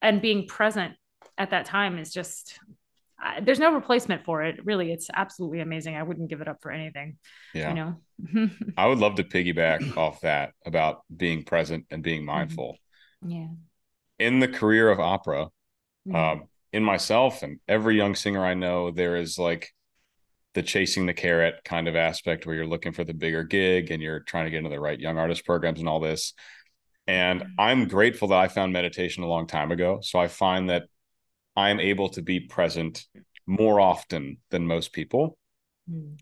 and 0.01 0.21
being 0.21 0.47
present 0.47 0.93
at 1.39 1.49
that 1.49 1.65
time 1.65 1.97
is 1.97 2.13
just 2.13 2.59
uh, 3.23 3.41
there's 3.41 3.59
no 3.59 3.73
replacement 3.73 4.23
for 4.23 4.43
it 4.43 4.63
really 4.65 4.91
it's 4.91 5.09
absolutely 5.13 5.59
amazing 5.59 5.95
i 5.95 6.03
wouldn't 6.03 6.29
give 6.29 6.41
it 6.41 6.47
up 6.47 6.61
for 6.61 6.71
anything 6.71 7.17
yeah 7.53 7.69
you 7.69 7.75
know 7.75 8.49
i 8.77 8.85
would 8.85 8.99
love 8.99 9.15
to 9.15 9.23
piggyback 9.23 9.97
off 9.97 10.21
that 10.21 10.51
about 10.65 11.01
being 11.15 11.43
present 11.43 11.85
and 11.89 12.03
being 12.03 12.19
mm-hmm. 12.19 12.37
mindful 12.37 12.77
yeah 13.25 13.47
in 14.19 14.39
the 14.39 14.47
career 14.47 14.89
of 14.89 14.99
opera, 14.99 15.47
mm-hmm. 16.07 16.15
um, 16.15 16.43
in 16.71 16.83
myself 16.83 17.41
and 17.41 17.59
every 17.67 17.95
young 17.95 18.13
singer 18.13 18.45
I 18.45 18.53
know, 18.53 18.91
there 18.91 19.15
is 19.15 19.39
like 19.39 19.71
the 20.53 20.61
chasing 20.61 21.05
the 21.05 21.13
carrot 21.13 21.61
kind 21.63 21.87
of 21.87 21.95
aspect 21.95 22.45
where 22.45 22.55
you're 22.55 22.67
looking 22.67 22.91
for 22.91 23.03
the 23.03 23.13
bigger 23.13 23.43
gig 23.43 23.91
and 23.91 24.03
you're 24.03 24.19
trying 24.19 24.45
to 24.45 24.51
get 24.51 24.57
into 24.57 24.69
the 24.69 24.79
right 24.79 24.99
young 24.99 25.17
artist 25.17 25.45
programs 25.45 25.79
and 25.79 25.87
all 25.87 25.99
this. 25.99 26.33
And 27.07 27.41
mm-hmm. 27.41 27.51
I'm 27.57 27.87
grateful 27.87 28.27
that 28.27 28.39
I 28.39 28.49
found 28.49 28.73
meditation 28.73 29.23
a 29.23 29.27
long 29.27 29.47
time 29.47 29.71
ago. 29.71 29.99
So 30.01 30.19
I 30.19 30.27
find 30.27 30.69
that 30.69 30.83
I'm 31.55 31.79
able 31.79 32.09
to 32.09 32.21
be 32.21 32.39
present 32.39 33.05
more 33.45 33.79
often 33.79 34.37
than 34.51 34.67
most 34.67 34.93
people. 34.93 35.37
Mm. 35.89 36.19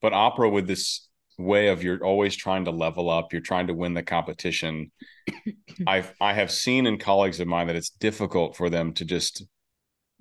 But 0.00 0.12
opera 0.12 0.48
with 0.48 0.66
this 0.66 1.08
way 1.38 1.68
of 1.68 1.82
you're 1.82 2.04
always 2.04 2.36
trying 2.36 2.66
to 2.66 2.70
level 2.70 3.10
up, 3.10 3.32
you're 3.32 3.42
trying 3.42 3.66
to 3.66 3.74
win 3.74 3.94
the 3.94 4.02
competition. 4.02 4.92
I've 5.86 6.12
I 6.20 6.34
have 6.34 6.50
seen 6.50 6.86
in 6.86 6.98
colleagues 6.98 7.40
of 7.40 7.48
mine 7.48 7.66
that 7.66 7.76
it's 7.76 7.90
difficult 7.90 8.56
for 8.56 8.70
them 8.70 8.92
to 8.94 9.04
just 9.04 9.44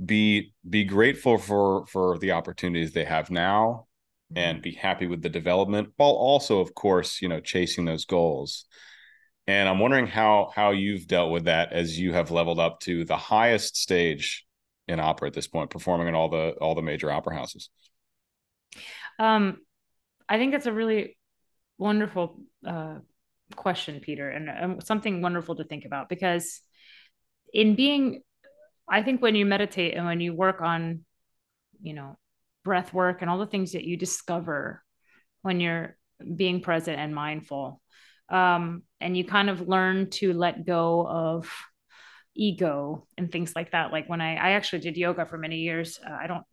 be 0.04 0.54
be 0.68 0.84
grateful 0.86 1.38
for 1.38 1.86
for 1.88 2.18
the 2.20 2.32
opportunities 2.32 2.94
they 2.94 3.04
have 3.04 3.30
now 3.30 3.88
and 4.36 4.58
mm-hmm. 4.58 4.64
be 4.64 4.72
happy 4.72 5.08
with 5.08 5.22
the 5.22 5.30
development 5.30 5.90
while 5.98 6.12
also 6.12 6.60
of 6.60 6.74
course 6.74 7.22
you 7.22 7.28
know 7.28 7.42
chasing 7.42 7.84
those 7.84 8.06
goals 8.06 8.66
and 9.50 9.68
i'm 9.68 9.80
wondering 9.80 10.08
how 10.08 10.52
how 10.56 10.72
you've 10.72 11.08
dealt 11.08 11.32
with 11.32 11.46
that 11.46 11.74
as 11.74 11.98
you 11.98 12.14
have 12.14 12.32
leveled 12.32 12.60
up 12.60 12.80
to 12.80 13.04
the 13.06 13.18
highest 13.18 13.76
stage 13.76 14.46
in 14.88 15.00
opera 15.00 15.28
at 15.28 15.34
this 15.34 15.48
point 15.48 15.70
performing 15.70 16.08
in 16.08 16.16
all 16.16 16.30
the 16.30 16.52
all 16.62 16.76
the 16.76 16.82
major 16.82 17.12
opera 17.12 17.36
houses. 17.36 17.70
Um 19.18 19.58
i 20.28 20.38
think 20.38 20.52
that's 20.52 20.66
a 20.66 20.74
really 20.74 21.18
wonderful 21.78 22.42
uh 22.66 22.96
question 23.56 24.00
peter 24.00 24.30
and 24.30 24.50
um, 24.50 24.82
something 24.82 25.22
wonderful 25.22 25.56
to 25.56 25.64
think 25.64 25.86
about 25.86 26.08
because 26.10 26.62
in 27.52 27.76
being 27.76 28.22
I 28.90 29.04
think 29.04 29.22
when 29.22 29.36
you 29.36 29.46
meditate 29.46 29.94
and 29.96 30.06
when 30.06 30.20
you 30.20 30.34
work 30.34 30.62
on, 30.62 31.02
you 31.82 31.94
know, 31.94 32.18
breath 32.66 32.94
work 32.94 33.22
and 33.22 33.30
all 33.30 33.38
the 33.38 33.46
things 33.46 33.74
that 33.74 33.84
you 33.84 33.98
discover 33.98 34.84
when 35.42 35.60
you're 35.60 35.96
being 36.36 36.62
present 36.62 37.00
and 37.00 37.14
mindful, 37.14 37.82
um, 38.30 38.84
and 39.02 39.16
you 39.16 39.24
kind 39.24 39.50
of 39.50 39.68
learn 39.68 40.10
to 40.10 40.34
let 40.34 40.66
go 40.66 41.08
of 41.08 41.50
ego 42.36 43.06
and 43.18 43.32
things 43.32 43.56
like 43.56 43.72
that. 43.72 43.92
Like 43.92 44.10
when 44.10 44.22
I, 44.22 44.36
I 44.36 44.52
actually 44.52 44.80
did 44.80 44.98
yoga 44.98 45.26
for 45.26 45.38
many 45.38 45.58
years, 45.58 46.00
uh, 46.06 46.12
I 46.12 46.28
don't, 46.28 46.44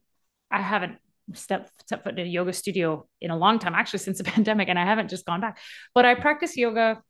I 0.50 0.60
haven't 0.60 0.98
stepped 1.32 1.70
step 1.82 2.04
foot 2.04 2.18
in 2.18 2.26
a 2.26 2.28
yoga 2.28 2.52
studio 2.52 3.06
in 3.20 3.30
a 3.30 3.36
long 3.36 3.58
time, 3.58 3.74
actually 3.74 4.00
since 4.00 4.18
the 4.18 4.24
pandemic, 4.36 4.68
and 4.68 4.78
I 4.78 4.84
haven't 4.84 5.08
just 5.08 5.26
gone 5.26 5.40
back. 5.40 5.58
But 5.94 6.04
I 6.04 6.14
practice 6.14 6.56
yoga 6.56 7.02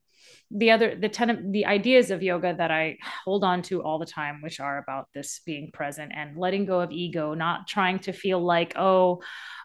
the 0.50 0.70
other 0.70 0.94
the 0.94 1.09
ten 1.09 1.50
the 1.52 1.66
ideas 1.66 2.11
of 2.11 2.22
yoga 2.22 2.54
that 2.56 2.70
i 2.70 2.96
hold 3.24 3.42
on 3.42 3.62
to 3.62 3.82
all 3.82 3.98
the 3.98 4.06
time 4.06 4.40
which 4.42 4.61
are 4.61 4.78
about 4.78 5.09
this 5.12 5.40
being 5.44 5.70
present 5.72 6.12
and 6.14 6.37
letting 6.37 6.64
go 6.64 6.80
of 6.80 6.92
ego 6.92 7.35
not 7.35 7.66
trying 7.66 7.98
to 7.98 8.12
feel 8.12 8.40
like 8.40 8.72
oh 8.76 9.20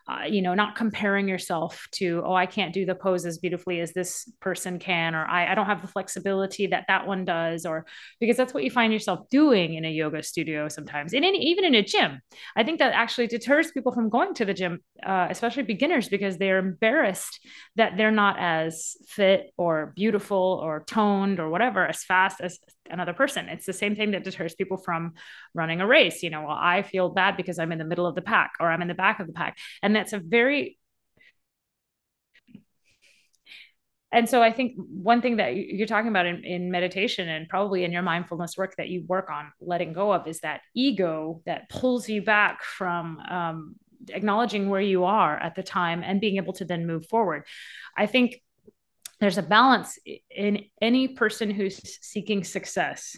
uh, 0.07 0.25
you 0.25 0.41
know, 0.41 0.53
not 0.53 0.75
comparing 0.75 1.27
yourself 1.27 1.87
to, 1.91 2.23
oh, 2.25 2.33
I 2.33 2.45
can't 2.45 2.73
do 2.73 2.85
the 2.85 2.95
pose 2.95 3.25
as 3.25 3.37
beautifully 3.37 3.79
as 3.81 3.93
this 3.93 4.29
person 4.39 4.79
can, 4.79 5.13
or 5.13 5.25
I, 5.25 5.51
I 5.51 5.55
don't 5.55 5.67
have 5.67 5.81
the 5.81 5.87
flexibility 5.87 6.67
that 6.67 6.85
that 6.87 7.05
one 7.05 7.23
does, 7.23 7.65
or 7.65 7.85
because 8.19 8.35
that's 8.35 8.53
what 8.53 8.63
you 8.63 8.71
find 8.71 8.91
yourself 8.91 9.29
doing 9.29 9.75
in 9.75 9.85
a 9.85 9.91
yoga 9.91 10.23
studio 10.23 10.67
sometimes, 10.69 11.13
and 11.13 11.23
in, 11.23 11.35
even 11.35 11.65
in 11.65 11.75
a 11.75 11.83
gym. 11.83 12.19
I 12.55 12.63
think 12.63 12.79
that 12.79 12.93
actually 12.93 13.27
deters 13.27 13.71
people 13.71 13.91
from 13.91 14.09
going 14.09 14.33
to 14.35 14.45
the 14.45 14.53
gym, 14.53 14.79
uh, 15.05 15.27
especially 15.29 15.63
beginners, 15.63 16.09
because 16.09 16.37
they're 16.37 16.59
embarrassed 16.59 17.39
that 17.75 17.95
they're 17.95 18.11
not 18.11 18.37
as 18.39 18.97
fit 19.07 19.51
or 19.55 19.93
beautiful 19.95 20.59
or 20.63 20.70
toned 20.79 21.39
or 21.39 21.49
whatever 21.49 21.85
as 21.85 22.03
fast 22.03 22.41
as 22.41 22.57
another 22.89 23.13
person. 23.13 23.49
It's 23.49 23.65
the 23.65 23.73
same 23.73 23.95
thing 23.95 24.11
that 24.11 24.23
deters 24.23 24.55
people 24.55 24.77
from 24.77 25.13
running 25.53 25.81
a 25.81 25.87
race. 25.87 26.23
You 26.23 26.29
know, 26.29 26.41
well, 26.43 26.57
I 26.59 26.81
feel 26.81 27.09
bad 27.09 27.37
because 27.37 27.59
I'm 27.59 27.71
in 27.71 27.77
the 27.77 27.85
middle 27.85 28.07
of 28.07 28.15
the 28.15 28.21
pack 28.21 28.53
or 28.59 28.71
I'm 28.71 28.81
in 28.81 28.87
the 28.87 28.93
back 28.93 29.19
of 29.19 29.27
the 29.27 29.33
pack. 29.33 29.57
And 29.83 29.95
that's 29.95 30.13
a 30.13 30.19
very 30.19 30.77
and 34.11 34.27
so 34.27 34.41
i 34.41 34.51
think 34.51 34.73
one 34.77 35.21
thing 35.21 35.37
that 35.37 35.55
you're 35.55 35.87
talking 35.87 36.09
about 36.09 36.25
in, 36.25 36.43
in 36.43 36.71
meditation 36.71 37.29
and 37.29 37.47
probably 37.47 37.83
in 37.83 37.91
your 37.91 38.01
mindfulness 38.01 38.57
work 38.57 38.75
that 38.77 38.89
you 38.89 39.03
work 39.07 39.29
on 39.29 39.51
letting 39.59 39.93
go 39.93 40.11
of 40.11 40.27
is 40.27 40.39
that 40.41 40.61
ego 40.75 41.41
that 41.45 41.69
pulls 41.69 42.09
you 42.09 42.21
back 42.21 42.63
from 42.63 43.19
um, 43.29 43.75
acknowledging 44.09 44.69
where 44.69 44.81
you 44.81 45.05
are 45.05 45.37
at 45.37 45.55
the 45.55 45.63
time 45.63 46.03
and 46.03 46.19
being 46.19 46.37
able 46.37 46.53
to 46.53 46.65
then 46.65 46.85
move 46.85 47.05
forward 47.07 47.45
i 47.97 48.05
think 48.05 48.35
there's 49.21 49.37
a 49.37 49.43
balance 49.43 49.99
in 50.29 50.65
any 50.81 51.09
person 51.09 51.51
who's 51.51 51.79
seeking 52.01 52.43
success. 52.43 53.15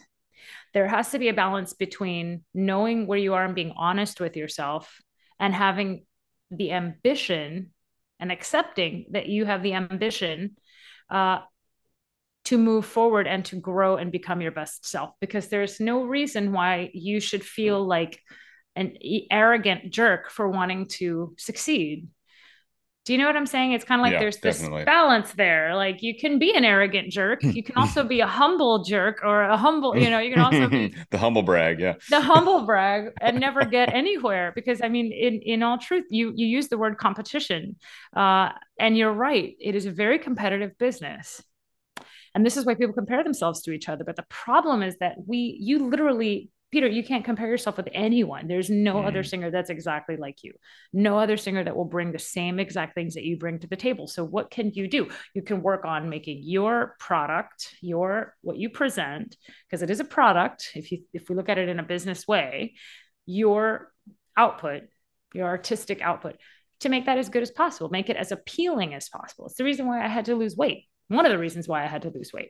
There 0.74 0.88
has 0.88 1.12
to 1.12 1.20
be 1.20 1.30
a 1.30 1.34
balance 1.34 1.74
between 1.74 2.44
knowing 2.54 3.08
where 3.08 3.18
you 3.18 3.34
are 3.36 3.46
and 3.46 3.56
being 3.56 3.74
honest 3.78 4.20
with 4.20 4.36
yourself 4.36 5.00
and 5.40 5.54
having 5.54 6.06
the 6.52 6.74
ambition 6.74 7.72
and 8.20 8.32
accepting 8.32 9.06
that 9.12 9.28
you 9.28 9.46
have 9.46 9.64
the 9.64 9.76
ambition 9.76 10.58
uh, 11.10 11.40
to 12.46 12.58
move 12.58 12.86
forward 12.86 13.26
and 13.26 13.46
to 13.46 13.56
grow 13.56 13.96
and 13.96 14.12
become 14.12 14.42
your 14.42 14.52
best 14.52 14.86
self 14.86 15.12
because 15.22 15.48
there's 15.48 15.80
no 15.80 16.04
reason 16.04 16.52
why 16.52 16.92
you 16.94 17.22
should 17.22 17.46
feel 17.46 17.86
like 17.86 18.20
an 18.76 18.98
arrogant 19.32 19.90
jerk 19.90 20.30
for 20.30 20.50
wanting 20.50 20.86
to 20.88 21.34
succeed 21.38 22.10
do 23.06 23.12
you 23.12 23.20
know 23.20 23.26
what 23.26 23.36
I'm 23.36 23.46
saying? 23.46 23.74
It's 23.74 23.84
kind 23.84 24.00
of 24.00 24.04
like 24.04 24.14
yeah, 24.14 24.20
there's 24.20 24.38
definitely. 24.38 24.80
this 24.80 24.86
balance 24.86 25.34
there. 25.34 25.76
Like 25.76 26.02
you 26.02 26.16
can 26.18 26.40
be 26.40 26.56
an 26.56 26.64
arrogant 26.64 27.12
jerk. 27.12 27.44
You 27.44 27.62
can 27.62 27.76
also 27.76 28.04
be 28.06 28.22
a 28.22 28.28
humble 28.28 28.84
jerk 28.84 29.20
or 29.24 29.44
a 29.44 29.58
humble, 29.58 29.98
you 29.98 30.10
know, 30.10 30.20
you 30.20 30.34
can 30.34 30.42
also 30.42 30.70
be 30.70 30.96
the 31.12 31.18
humble 31.18 31.44
brag, 31.44 31.82
yeah. 31.82 31.96
The 32.10 32.22
humble 32.22 32.66
brag 32.66 33.12
and 33.20 33.42
never 33.42 33.66
get 33.66 33.94
anywhere. 33.94 34.54
Because 34.56 34.82
I 34.82 34.88
mean, 34.88 35.12
in 35.12 35.42
in 35.42 35.64
all 35.64 35.78
truth, 35.78 36.06
you 36.12 36.32
you 36.34 36.48
use 36.48 36.70
the 36.70 36.78
word 36.78 36.98
competition. 36.98 37.76
Uh, 38.16 38.52
and 38.80 38.98
you're 38.98 39.12
right. 39.12 39.54
It 39.60 39.76
is 39.76 39.86
a 39.86 39.92
very 39.92 40.18
competitive 40.18 40.78
business. 40.78 41.44
And 42.36 42.46
this 42.46 42.56
is 42.56 42.66
why 42.66 42.76
people 42.76 42.94
compare 42.94 43.24
themselves 43.24 43.62
to 43.64 43.72
each 43.72 43.90
other. 43.90 44.06
But 44.06 44.16
the 44.16 44.26
problem 44.30 44.82
is 44.82 44.96
that 45.02 45.16
we 45.28 45.58
you 45.60 45.90
literally 45.90 46.50
Peter, 46.74 46.88
you 46.88 47.04
can't 47.04 47.24
compare 47.24 47.48
yourself 47.48 47.78
with 47.78 47.88
anyone. 47.94 48.48
There's 48.48 48.72
no 48.72 48.96
mm. 48.96 49.06
other 49.06 49.22
singer 49.22 49.52
that's 49.52 49.70
exactly 49.70 50.18
like 50.18 50.44
you. 50.44 50.54
No 50.92 51.20
other 51.20 51.38
singer 51.38 51.64
that 51.64 51.76
will 51.76 51.86
bring 51.86 52.12
the 52.12 52.18
same 52.18 52.60
exact 52.60 52.96
things 52.96 53.14
that 53.14 53.24
you 53.24 53.38
bring 53.38 53.60
to 53.60 53.68
the 53.68 53.76
table. 53.76 54.08
So 54.08 54.24
what 54.24 54.50
can 54.50 54.72
you 54.74 54.88
do? 54.88 55.08
You 55.36 55.44
can 55.44 55.62
work 55.62 55.86
on 55.86 56.10
making 56.10 56.40
your 56.42 56.96
product, 57.00 57.76
your 57.82 58.34
what 58.42 58.58
you 58.58 58.72
present, 58.72 59.38
because 59.70 59.84
it 59.84 59.92
is 59.92 60.00
a 60.00 60.04
product. 60.04 60.72
If 60.74 60.92
you 60.92 61.04
if 61.14 61.30
we 61.30 61.36
look 61.36 61.48
at 61.48 61.60
it 61.60 61.70
in 61.70 61.78
a 61.78 61.84
business 61.84 62.28
way, 62.28 62.74
your 63.28 63.92
output, 64.36 64.82
your 65.32 65.46
artistic 65.46 66.02
output, 66.02 66.38
to 66.80 66.90
make 66.90 67.06
that 67.06 67.20
as 67.20 67.30
good 67.30 67.44
as 67.44 67.52
possible, 67.52 67.90
make 67.90 68.10
it 68.10 68.18
as 68.18 68.32
appealing 68.32 68.96
as 68.96 69.10
possible. 69.10 69.46
It's 69.46 69.58
the 69.58 69.64
reason 69.64 69.86
why 69.86 70.04
I 70.04 70.08
had 70.08 70.26
to 70.26 70.34
lose 70.34 70.58
weight. 70.58 70.86
One 71.08 71.28
of 71.28 71.32
the 71.32 71.38
reasons 71.38 71.68
why 71.68 71.84
I 71.84 71.88
had 71.88 72.02
to 72.02 72.10
lose 72.10 72.34
weight. 72.34 72.50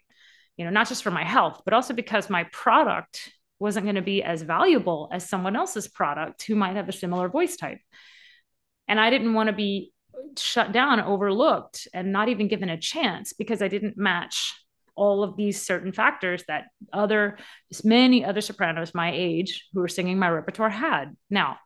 You 0.55 0.63
know, 0.63 0.71
not 0.71 0.87
just 0.87 1.03
for 1.03 1.11
my 1.11 1.25
health, 1.25 1.63
but 1.65 1.73
also 1.73 1.93
because 1.93 2.29
my 2.29 2.45
product 2.53 3.29
wasn't 3.59 3.85
going 3.85 3.95
to 3.95 4.01
be 4.01 4.23
as 4.23 4.41
valuable 4.41 5.09
as 5.11 5.27
someone 5.27 5.55
else's 5.55 5.87
product 5.87 6.43
who 6.43 6.55
might 6.55 6.75
have 6.75 6.89
a 6.89 6.93
similar 6.93 7.29
voice 7.29 7.55
type. 7.55 7.79
And 8.87 8.99
I 8.99 9.09
didn't 9.09 9.33
want 9.33 9.47
to 9.47 9.53
be 9.53 9.93
shut 10.37 10.71
down, 10.71 10.99
overlooked, 10.99 11.87
and 11.93 12.11
not 12.11 12.29
even 12.29 12.47
given 12.47 12.69
a 12.69 12.77
chance 12.77 13.33
because 13.33 13.61
I 13.61 13.67
didn't 13.67 13.97
match 13.97 14.53
all 14.95 15.23
of 15.23 15.35
these 15.35 15.61
certain 15.61 15.91
factors 15.91 16.43
that 16.47 16.65
other 16.91 17.37
many 17.83 18.23
other 18.23 18.41
sopranos 18.41 18.93
my 18.93 19.11
age 19.11 19.67
who 19.73 19.79
were 19.79 19.87
singing 19.87 20.19
my 20.19 20.29
repertoire 20.29 20.69
had. 20.69 21.15
Now, 21.29 21.57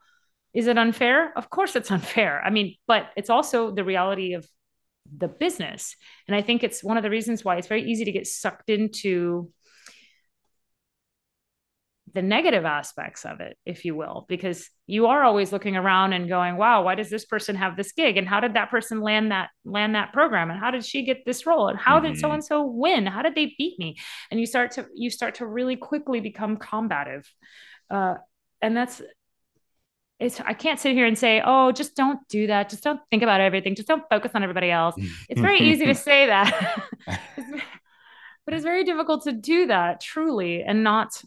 is 0.54 0.68
it 0.68 0.78
unfair? 0.78 1.34
Of 1.38 1.50
course 1.50 1.76
it's 1.76 1.92
unfair. 1.98 2.42
I 2.42 2.50
mean, 2.50 2.76
but 2.88 3.08
it's 3.16 3.30
also 3.30 3.72
the 3.72 3.84
reality 3.84 4.34
of 4.34 4.48
the 5.16 5.28
business. 5.28 5.96
And 6.28 6.36
I 6.36 6.42
think 6.42 6.64
it's 6.64 6.84
one 6.84 6.98
of 6.98 7.04
the 7.04 7.10
reasons 7.10 7.44
why 7.44 7.58
it's 7.58 7.68
very 7.68 7.90
easy 7.90 8.06
to 8.06 8.12
get 8.12 8.28
sucked 8.28 8.70
into 8.70 9.52
the 12.18 12.24
negative 12.24 12.66
aspects 12.66 13.26
of 13.26 13.42
it, 13.42 13.60
if 13.64 13.86
you 13.86 13.94
will, 13.94 14.26
because 14.28 14.72
you 14.88 15.06
are 15.06 15.24
always 15.24 15.52
looking 15.52 15.76
around 15.76 16.14
and 16.14 16.28
going, 16.28 16.58
wow, 16.58 16.82
why 16.82 16.96
does 16.96 17.12
this 17.12 17.26
person 17.26 17.56
have 17.56 17.78
this 17.78 17.92
gig? 17.92 18.18
And 18.18 18.28
how 18.28 18.40
did 18.40 18.56
that 18.56 18.72
person 18.72 19.02
land 19.02 19.30
that 19.32 19.50
land 19.64 19.94
that 19.94 20.14
program? 20.14 20.50
And 20.50 20.60
how 20.60 20.72
did 20.72 20.84
she 20.84 21.06
get 21.06 21.26
this 21.28 21.46
role? 21.46 21.68
And 21.68 21.78
how 21.78 22.00
mm-hmm. 22.00 22.14
did 22.14 22.20
so 22.20 22.32
and 22.32 22.44
so 22.44 22.66
win? 22.66 23.06
How 23.06 23.22
did 23.22 23.36
they 23.36 23.54
beat 23.56 23.78
me? 23.78 23.98
And 24.32 24.40
you 24.40 24.48
start 24.48 24.72
to 24.72 24.88
you 24.96 25.12
start 25.12 25.36
to 25.36 25.46
really 25.46 25.76
quickly 25.76 26.20
become 26.20 26.58
combative. 26.58 27.32
Uh, 27.88 28.16
and 28.64 28.76
that's 28.76 29.00
it's 30.20 30.42
I 30.42 30.54
can't 30.54 30.80
sit 30.80 30.94
here 30.94 31.06
and 31.06 31.20
say, 31.20 31.44
oh, 31.46 31.72
just 31.72 31.96
don't 31.96 32.28
do 32.30 32.48
that. 32.48 32.72
Just 32.72 32.84
don't 32.84 33.00
think 33.12 33.22
about 33.22 33.42
everything. 33.42 33.76
Just 33.76 33.88
don't 33.88 34.10
focus 34.10 34.32
on 34.34 34.42
everybody 34.42 34.72
else. 34.72 34.96
It's 35.30 35.40
very 35.40 35.60
easy 35.60 35.86
to 35.86 35.94
say 36.10 36.26
that. 36.26 36.82
but 37.06 38.56
it's 38.56 38.64
very 38.64 38.86
difficult 38.86 39.26
to 39.26 39.34
do 39.34 39.68
that 39.68 40.02
truly 40.02 40.64
and 40.64 40.84
not 40.84 41.22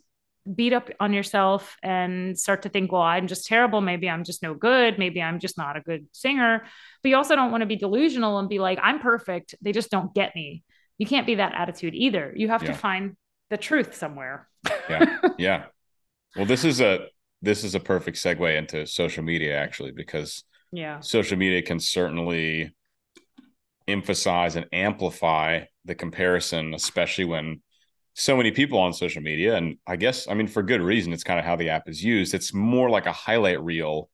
beat 0.54 0.72
up 0.72 0.90
on 0.98 1.12
yourself 1.12 1.76
and 1.82 2.38
start 2.38 2.62
to 2.62 2.68
think, 2.68 2.92
well, 2.92 3.02
I'm 3.02 3.26
just 3.26 3.46
terrible. 3.46 3.80
Maybe 3.80 4.08
I'm 4.08 4.24
just 4.24 4.42
no 4.42 4.54
good. 4.54 4.98
Maybe 4.98 5.22
I'm 5.22 5.38
just 5.38 5.56
not 5.56 5.76
a 5.76 5.80
good 5.80 6.06
singer. 6.12 6.64
But 7.02 7.08
you 7.08 7.16
also 7.16 7.36
don't 7.36 7.50
want 7.50 7.62
to 7.62 7.66
be 7.66 7.76
delusional 7.76 8.38
and 8.38 8.48
be 8.48 8.58
like, 8.58 8.78
I'm 8.82 8.98
perfect. 8.98 9.54
They 9.60 9.72
just 9.72 9.90
don't 9.90 10.14
get 10.14 10.34
me. 10.34 10.64
You 10.98 11.06
can't 11.06 11.26
be 11.26 11.36
that 11.36 11.54
attitude 11.54 11.94
either. 11.94 12.32
You 12.34 12.48
have 12.48 12.62
yeah. 12.62 12.72
to 12.72 12.74
find 12.74 13.16
the 13.48 13.56
truth 13.56 13.94
somewhere. 13.94 14.48
yeah. 14.88 15.18
Yeah. 15.38 15.64
Well, 16.36 16.46
this 16.46 16.64
is 16.64 16.80
a 16.80 17.06
this 17.42 17.64
is 17.64 17.74
a 17.74 17.80
perfect 17.80 18.18
segue 18.18 18.56
into 18.56 18.86
social 18.86 19.24
media 19.24 19.56
actually 19.56 19.90
because 19.92 20.44
yeah. 20.72 21.00
Social 21.00 21.36
media 21.36 21.62
can 21.62 21.80
certainly 21.80 22.72
emphasize 23.88 24.54
and 24.54 24.66
amplify 24.72 25.64
the 25.84 25.96
comparison 25.96 26.74
especially 26.74 27.24
when 27.24 27.60
so 28.14 28.36
many 28.36 28.50
people 28.50 28.78
on 28.78 28.92
social 28.92 29.22
media 29.22 29.56
and 29.56 29.76
I 29.86 29.96
guess 29.96 30.28
I 30.28 30.34
mean 30.34 30.48
for 30.48 30.62
good 30.62 30.82
reason 30.82 31.12
it's 31.12 31.24
kind 31.24 31.38
of 31.38 31.44
how 31.44 31.56
the 31.56 31.70
app 31.70 31.88
is 31.88 32.02
used. 32.02 32.34
It's 32.34 32.52
more 32.52 32.90
like 32.90 33.06
a 33.06 33.12
highlight 33.12 33.62
reel 33.62 34.08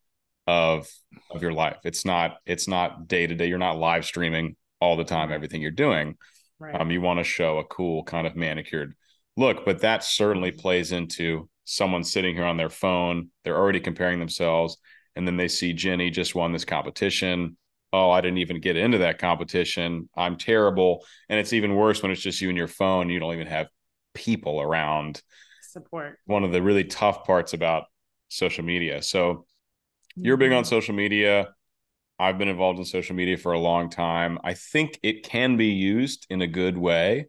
of 0.46 0.88
of 1.30 1.42
your 1.42 1.52
life. 1.52 1.76
It's 1.84 2.04
not 2.04 2.38
it's 2.46 2.68
not 2.68 3.08
day 3.08 3.26
to 3.26 3.34
day. 3.34 3.46
You're 3.46 3.58
not 3.58 3.78
live 3.78 4.04
streaming 4.04 4.56
all 4.80 4.96
the 4.96 5.04
time 5.04 5.32
everything 5.32 5.62
you're 5.62 5.70
doing. 5.70 6.16
Right. 6.58 6.78
Um, 6.78 6.90
you 6.90 7.00
want 7.00 7.18
to 7.18 7.24
show 7.24 7.58
a 7.58 7.64
cool 7.64 8.04
kind 8.04 8.26
of 8.26 8.36
manicured 8.36 8.94
look, 9.36 9.64
but 9.64 9.80
that 9.80 10.04
certainly 10.04 10.52
plays 10.52 10.92
into 10.92 11.48
someone 11.64 12.04
sitting 12.04 12.34
here 12.34 12.44
on 12.44 12.56
their 12.56 12.70
phone. 12.70 13.30
They're 13.44 13.58
already 13.58 13.80
comparing 13.80 14.18
themselves, 14.18 14.78
and 15.14 15.26
then 15.26 15.36
they 15.36 15.48
see 15.48 15.72
Jenny 15.72 16.10
just 16.10 16.34
won 16.34 16.52
this 16.52 16.64
competition. 16.64 17.56
Oh, 17.92 18.10
I 18.10 18.20
didn't 18.20 18.38
even 18.38 18.60
get 18.60 18.76
into 18.76 18.98
that 18.98 19.18
competition. 19.18 20.08
I'm 20.16 20.36
terrible. 20.36 21.04
And 21.28 21.38
it's 21.38 21.52
even 21.52 21.74
worse 21.74 22.02
when 22.02 22.10
it's 22.10 22.20
just 22.20 22.40
you 22.40 22.48
and 22.48 22.58
your 22.58 22.68
phone. 22.68 23.08
You 23.08 23.18
don't 23.20 23.32
even 23.32 23.46
have 23.46 23.68
people 24.16 24.60
around. 24.60 25.22
Support. 25.62 26.18
One 26.24 26.42
of 26.42 26.52
the 26.52 26.62
really 26.62 26.84
tough 26.84 27.24
parts 27.24 27.52
about 27.52 27.84
social 28.28 28.64
media. 28.64 29.02
So 29.02 29.46
you're 30.16 30.36
big 30.36 30.52
on 30.52 30.62
mm-hmm. 30.62 30.68
social 30.68 30.94
media. 30.94 31.54
I've 32.18 32.38
been 32.38 32.48
involved 32.48 32.78
in 32.78 32.84
social 32.84 33.14
media 33.14 33.36
for 33.36 33.52
a 33.52 33.58
long 33.58 33.90
time. 33.90 34.38
I 34.42 34.54
think 34.54 34.98
it 35.02 35.22
can 35.22 35.56
be 35.56 35.68
used 35.68 36.26
in 36.30 36.40
a 36.40 36.46
good 36.46 36.78
way 36.78 37.26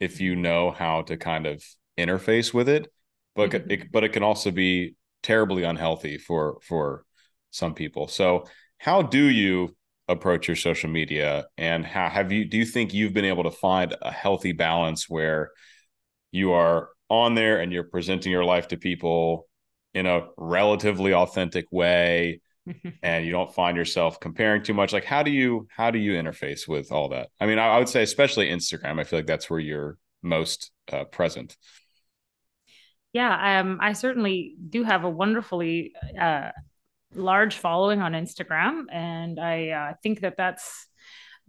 if 0.00 0.20
you 0.20 0.36
know 0.36 0.70
how 0.70 1.02
to 1.02 1.16
kind 1.16 1.46
of 1.46 1.64
interface 1.98 2.52
with 2.52 2.68
it, 2.68 2.92
but 3.34 3.50
mm-hmm. 3.50 3.70
it, 3.70 3.90
but 3.90 4.04
it 4.04 4.12
can 4.12 4.22
also 4.22 4.50
be 4.50 4.94
terribly 5.22 5.64
unhealthy 5.64 6.18
for 6.18 6.58
for 6.62 7.04
some 7.50 7.74
people. 7.74 8.06
So, 8.06 8.46
how 8.76 9.02
do 9.02 9.24
you 9.24 9.74
approach 10.08 10.48
your 10.48 10.56
social 10.56 10.90
media, 10.90 11.46
and 11.56 11.84
how 11.84 12.08
have 12.08 12.30
you? 12.30 12.44
Do 12.44 12.58
you 12.58 12.66
think 12.66 12.92
you've 12.92 13.14
been 13.14 13.24
able 13.24 13.44
to 13.44 13.50
find 13.50 13.96
a 14.02 14.12
healthy 14.12 14.52
balance 14.52 15.08
where 15.08 15.50
you 16.30 16.52
are 16.52 16.88
on 17.08 17.34
there 17.34 17.60
and 17.60 17.72
you're 17.72 17.84
presenting 17.84 18.32
your 18.32 18.44
life 18.44 18.68
to 18.68 18.76
people 18.76 19.46
in 19.94 20.06
a 20.06 20.26
relatively 20.36 21.14
authentic 21.14 21.66
way? 21.70 22.40
and 23.02 23.24
you 23.24 23.32
don't 23.32 23.54
find 23.54 23.76
yourself 23.76 24.20
comparing 24.20 24.62
too 24.62 24.74
much 24.74 24.92
like 24.92 25.04
how 25.04 25.22
do 25.22 25.30
you 25.30 25.66
how 25.74 25.90
do 25.90 25.98
you 25.98 26.12
interface 26.12 26.68
with 26.68 26.92
all 26.92 27.08
that 27.08 27.28
i 27.40 27.46
mean 27.46 27.58
i, 27.58 27.68
I 27.68 27.78
would 27.78 27.88
say 27.88 28.02
especially 28.02 28.48
instagram 28.48 29.00
i 29.00 29.04
feel 29.04 29.18
like 29.18 29.26
that's 29.26 29.48
where 29.48 29.60
you're 29.60 29.96
most 30.22 30.70
uh, 30.92 31.04
present 31.04 31.56
yeah 33.12 33.60
um, 33.60 33.78
i 33.80 33.92
certainly 33.92 34.54
do 34.68 34.84
have 34.84 35.04
a 35.04 35.10
wonderfully 35.10 35.92
uh, 36.20 36.50
large 37.14 37.56
following 37.56 38.00
on 38.00 38.12
instagram 38.12 38.84
and 38.92 39.38
i 39.40 39.68
uh, 39.68 39.94
think 40.02 40.20
that 40.20 40.36
that's 40.36 40.88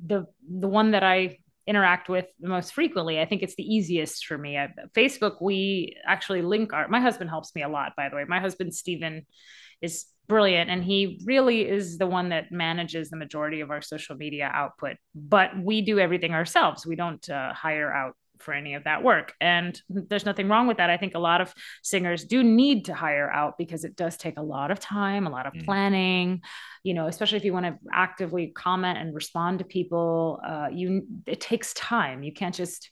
the 0.06 0.26
the 0.48 0.68
one 0.68 0.92
that 0.92 1.04
i 1.04 1.38
interact 1.70 2.10
with 2.10 2.26
the 2.40 2.50
most 2.50 2.74
frequently. 2.74 3.22
I 3.22 3.26
think 3.26 3.44
it's 3.44 3.56
the 3.56 3.64
easiest 3.64 4.26
for 4.26 4.38
me. 4.38 4.58
I, 4.58 4.70
Facebook, 4.98 5.36
we 5.40 5.96
actually 6.06 6.42
link 6.42 6.74
our. 6.74 6.88
My 6.88 7.00
husband 7.00 7.30
helps 7.30 7.54
me 7.54 7.62
a 7.62 7.70
lot, 7.70 7.94
by 7.96 8.10
the 8.10 8.16
way. 8.16 8.26
My 8.28 8.40
husband 8.40 8.74
Steven 8.74 9.26
is 9.82 10.06
brilliant 10.28 10.70
and 10.70 10.84
he 10.84 11.20
really 11.26 11.68
is 11.68 11.98
the 11.98 12.06
one 12.06 12.30
that 12.30 12.52
manages 12.52 13.10
the 13.10 13.18
majority 13.18 13.62
of 13.62 13.72
our 13.72 13.82
social 13.82 14.16
media 14.16 14.50
output 14.54 14.96
but 15.16 15.50
we 15.60 15.82
do 15.82 15.98
everything 15.98 16.34
ourselves 16.34 16.86
we 16.86 16.96
don't 16.96 17.28
uh, 17.32 17.52
hire 17.52 17.92
out 17.92 18.14
for 18.40 18.54
any 18.54 18.74
of 18.74 18.84
that 18.86 19.04
work. 19.04 19.34
And 19.40 19.80
there's 19.90 20.26
nothing 20.26 20.48
wrong 20.48 20.68
with 20.68 20.78
that. 20.78 20.90
I 20.90 20.98
think 20.98 21.16
a 21.16 21.20
lot 21.20 21.42
of 21.42 21.54
singers 21.84 22.24
do 22.24 22.44
need 22.44 22.86
to 22.86 22.94
hire 22.94 23.30
out 23.30 23.58
because 23.58 23.84
it 23.84 23.96
does 23.96 24.18
take 24.18 24.38
a 24.38 24.42
lot 24.42 24.72
of 24.72 24.80
time 24.80 25.28
a 25.28 25.30
lot 25.30 25.46
of 25.46 25.54
mm. 25.54 25.66
planning. 25.66 26.42
You 26.84 26.94
know 26.94 27.08
especially 27.08 27.38
if 27.38 27.46
you 27.46 27.54
want 27.54 27.66
to 27.66 27.78
actively 27.92 28.48
comment 28.56 28.98
and 28.98 29.14
respond 29.14 29.60
to 29.60 29.66
people 29.66 30.40
uh, 30.46 30.68
you 30.72 31.06
it 31.26 31.42
takes 31.42 31.74
time. 31.74 32.24
You 32.24 32.34
can't 32.34 32.56
just 32.56 32.90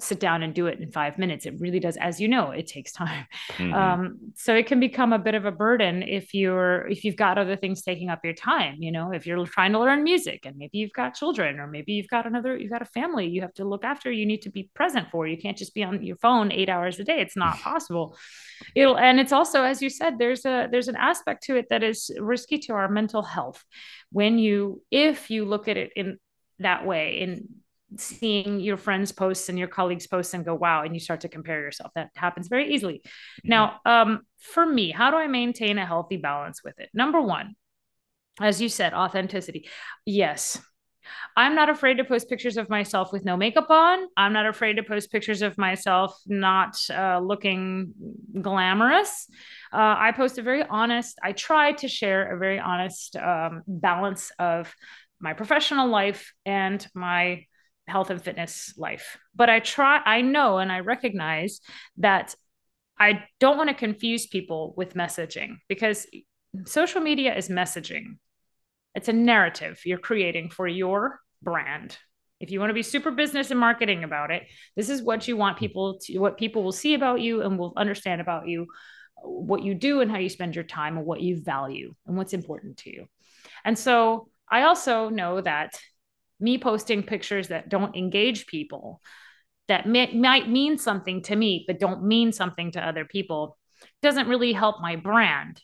sit 0.00 0.18
down 0.18 0.42
and 0.42 0.54
do 0.54 0.66
it 0.66 0.80
in 0.80 0.90
five 0.90 1.18
minutes. 1.18 1.46
It 1.46 1.54
really 1.58 1.78
does, 1.78 1.96
as 1.96 2.20
you 2.20 2.26
know, 2.26 2.50
it 2.50 2.66
takes 2.66 2.92
time. 2.92 3.26
Mm-hmm. 3.52 3.72
Um, 3.72 4.18
so 4.34 4.54
it 4.54 4.66
can 4.66 4.80
become 4.80 5.12
a 5.12 5.18
bit 5.18 5.34
of 5.34 5.44
a 5.44 5.52
burden 5.52 6.02
if 6.02 6.34
you're 6.34 6.88
if 6.88 7.04
you've 7.04 7.16
got 7.16 7.38
other 7.38 7.56
things 7.56 7.82
taking 7.82 8.10
up 8.10 8.24
your 8.24 8.34
time. 8.34 8.76
You 8.80 8.90
know, 8.90 9.12
if 9.12 9.26
you're 9.26 9.46
trying 9.46 9.72
to 9.72 9.78
learn 9.78 10.02
music 10.02 10.46
and 10.46 10.56
maybe 10.56 10.78
you've 10.78 10.92
got 10.92 11.14
children 11.14 11.60
or 11.60 11.68
maybe 11.68 11.92
you've 11.92 12.08
got 12.08 12.26
another 12.26 12.56
you've 12.56 12.72
got 12.72 12.82
a 12.82 12.86
family 12.86 13.28
you 13.28 13.40
have 13.42 13.54
to 13.54 13.64
look 13.64 13.84
after. 13.84 14.10
You 14.10 14.26
need 14.26 14.42
to 14.42 14.50
be 14.50 14.68
present 14.74 15.08
for. 15.10 15.28
You 15.28 15.38
can't 15.38 15.56
just 15.56 15.74
be 15.74 15.84
on 15.84 16.02
your 16.02 16.16
phone 16.16 16.50
eight 16.50 16.68
hours 16.68 16.98
a 16.98 17.04
day. 17.04 17.20
It's 17.20 17.36
not 17.36 17.58
possible. 17.60 18.16
It'll 18.74 18.98
and 18.98 19.20
it's 19.20 19.32
also 19.32 19.62
as 19.62 19.80
you 19.80 19.90
said, 19.90 20.18
there's 20.18 20.44
a 20.44 20.68
there's 20.70 20.88
an 20.88 20.96
aspect 20.96 21.44
to 21.44 21.56
it 21.56 21.68
that 21.70 21.84
is 21.84 22.10
risky 22.18 22.58
to 22.58 22.72
our 22.72 22.88
mental 22.88 23.22
health 23.22 23.64
when 24.10 24.38
you 24.38 24.82
if 24.90 25.30
you 25.30 25.44
look 25.44 25.68
at 25.68 25.76
it 25.76 25.92
in 25.94 26.18
that 26.58 26.86
way 26.86 27.20
in 27.20 27.48
seeing 27.96 28.60
your 28.60 28.76
friends 28.76 29.12
posts 29.12 29.48
and 29.48 29.58
your 29.58 29.68
colleagues 29.68 30.06
posts 30.06 30.34
and 30.34 30.44
go 30.44 30.54
wow 30.54 30.82
and 30.82 30.94
you 30.94 31.00
start 31.00 31.20
to 31.20 31.28
compare 31.28 31.60
yourself 31.60 31.90
that 31.94 32.10
happens 32.14 32.48
very 32.48 32.74
easily 32.74 33.02
mm-hmm. 33.04 33.50
now 33.50 33.80
um, 33.86 34.22
for 34.38 34.64
me 34.64 34.90
how 34.90 35.10
do 35.10 35.16
i 35.16 35.26
maintain 35.26 35.78
a 35.78 35.86
healthy 35.86 36.16
balance 36.16 36.62
with 36.64 36.78
it 36.78 36.88
number 36.94 37.20
one 37.20 37.54
as 38.40 38.60
you 38.60 38.68
said 38.68 38.92
authenticity 38.94 39.68
yes 40.06 40.60
I'm 41.36 41.54
not 41.54 41.68
afraid 41.68 41.98
to 41.98 42.04
post 42.04 42.28
pictures 42.28 42.56
of 42.56 42.68
myself 42.68 43.12
with 43.12 43.24
no 43.24 43.36
makeup 43.36 43.70
on. 43.70 44.06
I'm 44.16 44.32
not 44.32 44.46
afraid 44.46 44.74
to 44.74 44.82
post 44.82 45.10
pictures 45.10 45.42
of 45.42 45.58
myself 45.58 46.16
not 46.26 46.78
uh, 46.90 47.20
looking 47.20 47.92
glamorous. 48.40 49.28
Uh, 49.72 49.96
I 49.98 50.12
post 50.12 50.38
a 50.38 50.42
very 50.42 50.62
honest, 50.62 51.18
I 51.22 51.32
try 51.32 51.72
to 51.72 51.88
share 51.88 52.34
a 52.34 52.38
very 52.38 52.58
honest 52.58 53.16
um, 53.16 53.62
balance 53.66 54.30
of 54.38 54.72
my 55.20 55.32
professional 55.32 55.88
life 55.88 56.32
and 56.44 56.86
my 56.94 57.46
health 57.86 58.10
and 58.10 58.22
fitness 58.22 58.74
life. 58.76 59.18
But 59.34 59.50
I 59.50 59.60
try, 59.60 60.00
I 60.04 60.22
know 60.22 60.58
and 60.58 60.72
I 60.72 60.80
recognize 60.80 61.60
that 61.98 62.34
I 62.98 63.24
don't 63.40 63.58
want 63.58 63.68
to 63.68 63.74
confuse 63.74 64.26
people 64.26 64.74
with 64.76 64.94
messaging 64.94 65.56
because 65.68 66.06
social 66.64 67.00
media 67.00 67.36
is 67.36 67.48
messaging. 67.48 68.18
It's 68.94 69.08
a 69.08 69.12
narrative 69.12 69.80
you're 69.84 69.98
creating 69.98 70.50
for 70.50 70.66
your 70.66 71.20
brand. 71.42 71.98
If 72.40 72.50
you 72.50 72.60
want 72.60 72.70
to 72.70 72.74
be 72.74 72.82
super 72.82 73.10
business 73.10 73.50
and 73.50 73.58
marketing 73.58 74.04
about 74.04 74.30
it, 74.30 74.44
this 74.76 74.88
is 74.88 75.02
what 75.02 75.26
you 75.26 75.36
want 75.36 75.58
people 75.58 75.98
to, 76.02 76.18
what 76.18 76.38
people 76.38 76.62
will 76.62 76.72
see 76.72 76.94
about 76.94 77.20
you 77.20 77.42
and 77.42 77.58
will 77.58 77.72
understand 77.76 78.20
about 78.20 78.48
you, 78.48 78.66
what 79.22 79.62
you 79.62 79.74
do 79.74 80.00
and 80.00 80.10
how 80.10 80.18
you 80.18 80.28
spend 80.28 80.54
your 80.54 80.64
time 80.64 80.96
and 80.96 81.06
what 81.06 81.20
you 81.20 81.42
value 81.42 81.94
and 82.06 82.16
what's 82.16 82.34
important 82.34 82.76
to 82.78 82.90
you. 82.90 83.06
And 83.64 83.78
so 83.78 84.28
I 84.50 84.62
also 84.62 85.08
know 85.08 85.40
that 85.40 85.80
me 86.40 86.58
posting 86.58 87.02
pictures 87.02 87.48
that 87.48 87.68
don't 87.68 87.96
engage 87.96 88.46
people 88.46 89.00
that 89.68 89.86
may, 89.86 90.12
might 90.12 90.48
mean 90.48 90.78
something 90.78 91.22
to 91.22 91.34
me 91.34 91.64
but 91.66 91.78
don't 91.78 92.04
mean 92.04 92.32
something 92.32 92.72
to 92.72 92.86
other 92.86 93.04
people 93.04 93.56
doesn't 94.02 94.28
really 94.28 94.52
help 94.52 94.80
my 94.80 94.96
brand. 94.96 95.60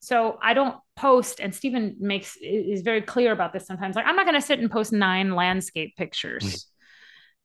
So 0.00 0.38
i 0.42 0.54
don't 0.54 0.76
post 0.96 1.40
and 1.40 1.54
steven 1.54 1.96
makes 1.98 2.36
is 2.40 2.82
very 2.82 3.00
clear 3.02 3.32
about 3.32 3.52
this 3.52 3.66
sometimes 3.66 3.96
like 3.96 4.06
i'm 4.06 4.16
not 4.16 4.26
going 4.26 4.38
to 4.38 4.46
sit 4.46 4.58
and 4.58 4.70
post 4.70 4.92
nine 4.92 5.34
landscape 5.34 5.96
pictures. 5.96 6.66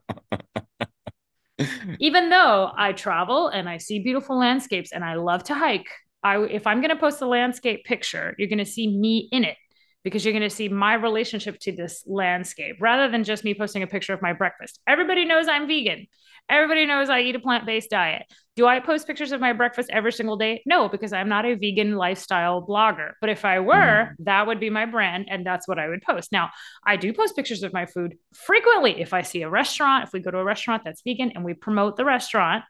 Even 1.99 2.29
though 2.29 2.71
i 2.75 2.91
travel 2.93 3.47
and 3.47 3.69
i 3.69 3.77
see 3.77 3.99
beautiful 3.99 4.37
landscapes 4.37 4.91
and 4.91 5.03
i 5.03 5.15
love 5.15 5.43
to 5.43 5.53
hike 5.53 5.87
I, 6.23 6.39
if 6.43 6.67
i'm 6.67 6.81
going 6.81 6.89
to 6.89 6.95
post 6.95 7.21
a 7.21 7.27
landscape 7.27 7.85
picture 7.85 8.35
you're 8.37 8.49
going 8.49 8.57
to 8.59 8.65
see 8.65 8.87
me 8.87 9.29
in 9.31 9.43
it 9.43 9.57
because 10.05 10.23
you're 10.23 10.31
going 10.31 10.47
to 10.47 10.55
see 10.55 10.69
my 10.69 10.93
relationship 10.93 11.59
to 11.59 11.71
this 11.71 12.03
landscape 12.05 12.75
rather 12.79 13.11
than 13.11 13.23
just 13.23 13.43
me 13.43 13.55
posting 13.55 13.81
a 13.81 13.87
picture 13.87 14.13
of 14.13 14.21
my 14.21 14.33
breakfast. 14.33 14.79
Everybody 14.87 15.25
knows 15.25 15.47
I'm 15.47 15.67
vegan. 15.67 16.05
Everybody 16.47 16.85
knows 16.85 17.09
I 17.09 17.21
eat 17.21 17.35
a 17.35 17.39
plant 17.39 17.65
based 17.65 17.89
diet. 17.89 18.21
Do 18.55 18.67
I 18.67 18.79
post 18.79 19.07
pictures 19.07 19.31
of 19.31 19.41
my 19.41 19.51
breakfast 19.51 19.89
every 19.91 20.13
single 20.13 20.37
day? 20.37 20.61
No, 20.67 20.87
because 20.87 21.11
I'm 21.11 21.27
not 21.27 21.45
a 21.45 21.55
vegan 21.55 21.95
lifestyle 21.95 22.65
blogger. 22.65 23.13
But 23.19 23.31
if 23.31 23.43
I 23.45 23.59
were, 23.61 23.73
mm. 23.73 24.09
that 24.19 24.45
would 24.45 24.59
be 24.59 24.69
my 24.69 24.85
brand 24.85 25.25
and 25.27 25.43
that's 25.43 25.67
what 25.67 25.79
I 25.79 25.89
would 25.89 26.03
post. 26.03 26.31
Now, 26.31 26.51
I 26.85 26.97
do 26.97 27.11
post 27.11 27.35
pictures 27.35 27.63
of 27.63 27.73
my 27.73 27.87
food 27.87 28.15
frequently. 28.31 29.01
If 29.01 29.11
I 29.11 29.23
see 29.23 29.41
a 29.41 29.49
restaurant, 29.49 30.03
if 30.03 30.13
we 30.13 30.19
go 30.19 30.29
to 30.29 30.37
a 30.37 30.43
restaurant 30.43 30.83
that's 30.85 31.01
vegan 31.01 31.31
and 31.31 31.43
we 31.43 31.55
promote 31.55 31.97
the 31.97 32.05
restaurant 32.05 32.63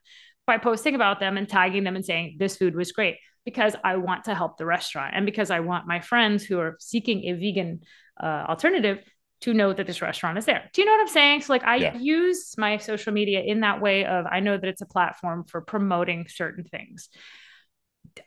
by 0.48 0.58
posting 0.58 0.96
about 0.96 1.20
them 1.20 1.36
and 1.36 1.50
tagging 1.50 1.84
them 1.84 1.98
and 1.98 2.06
saying, 2.06 2.38
this 2.40 2.56
food 2.56 2.76
was 2.76 2.94
great 2.94 3.18
because 3.46 3.76
I 3.84 3.98
want 3.98 4.26
to 4.26 4.36
help 4.36 4.58
the 4.58 4.66
restaurant 4.66 5.14
and 5.16 5.26
because 5.26 5.52
I 5.52 5.60
want 5.62 5.88
my 5.88 6.02
friends 6.02 6.44
who 6.44 6.60
are 6.60 6.76
seeking 6.80 7.26
a 7.26 7.34
vegan 7.34 7.82
uh, 8.22 8.46
alternative 8.50 9.00
to 9.42 9.54
know 9.54 9.72
that 9.72 9.86
this 9.86 10.02
restaurant 10.02 10.38
is 10.38 10.46
there. 10.46 10.70
Do 10.74 10.82
you 10.82 10.86
know 10.86 10.94
what 10.94 11.02
I'm 11.02 11.08
saying? 11.08 11.42
So 11.42 11.54
like 11.54 11.64
I 11.64 11.76
yeah. 11.76 11.98
use 11.98 12.56
my 12.58 12.78
social 12.78 13.14
media 13.14 13.42
in 13.42 13.60
that 13.62 13.82
way 13.82 14.06
of 14.06 14.26
I 14.26 14.40
know 14.40 14.58
that 14.58 14.68
it's 14.68 14.82
a 14.82 14.88
platform 14.88 15.44
for 15.44 15.62
promoting 15.62 16.26
certain 16.28 16.64
things. 16.64 17.10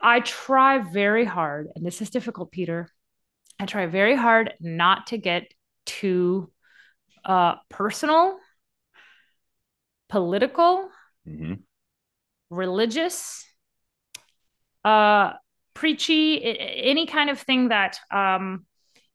I 0.00 0.20
try 0.20 0.78
very 0.78 1.24
hard 1.24 1.68
and 1.74 1.84
this 1.84 2.00
is 2.00 2.10
difficult 2.10 2.52
Peter. 2.52 2.88
I 3.58 3.66
try 3.66 3.86
very 3.86 4.14
hard 4.14 4.52
not 4.60 5.08
to 5.08 5.18
get 5.18 5.50
too 5.86 6.52
uh, 7.24 7.56
personal, 7.68 8.38
political, 10.08 10.88
mm-hmm. 11.26 11.54
religious, 12.50 13.44
uh, 14.88 15.34
preachy, 15.74 16.42
any 16.42 17.06
kind 17.06 17.28
of 17.28 17.38
thing 17.38 17.68
that 17.68 17.98
um, 18.10 18.64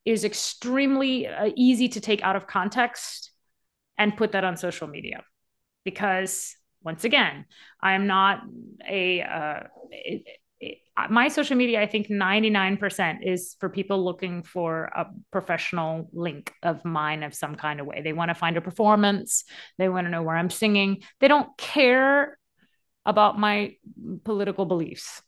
is 0.05 0.23
extremely 0.23 1.27
uh, 1.27 1.49
easy 1.55 1.89
to 1.89 1.99
take 1.99 2.21
out 2.21 2.35
of 2.35 2.45
context 2.45 3.31
and 3.97 4.15
put 4.15 4.33
that 4.33 4.43
on 4.43 4.55
social 4.55 4.87
media. 4.87 5.23
Because 5.83 6.55
once 6.83 7.05
again, 7.05 7.45
I 7.81 7.93
am 7.93 8.05
not 8.05 8.41
a, 8.87 9.21
uh, 9.21 9.59
it, 9.89 10.77
my 11.09 11.27
social 11.27 11.57
media, 11.57 11.81
I 11.81 11.87
think 11.87 12.07
99% 12.07 13.27
is 13.27 13.55
for 13.59 13.67
people 13.67 14.05
looking 14.05 14.43
for 14.43 14.91
a 14.95 15.07
professional 15.31 16.07
link 16.13 16.53
of 16.61 16.85
mine 16.85 17.23
of 17.23 17.33
some 17.33 17.55
kind 17.55 17.79
of 17.79 17.87
way. 17.87 18.01
They 18.03 18.13
want 18.13 18.29
to 18.29 18.35
find 18.35 18.57
a 18.57 18.61
performance, 18.61 19.43
they 19.79 19.89
want 19.89 20.05
to 20.05 20.11
know 20.11 20.21
where 20.21 20.37
I'm 20.37 20.51
singing. 20.51 21.01
They 21.19 21.27
don't 21.27 21.49
care 21.57 22.37
about 23.07 23.39
my 23.39 23.75
political 24.23 24.65
beliefs 24.65 25.23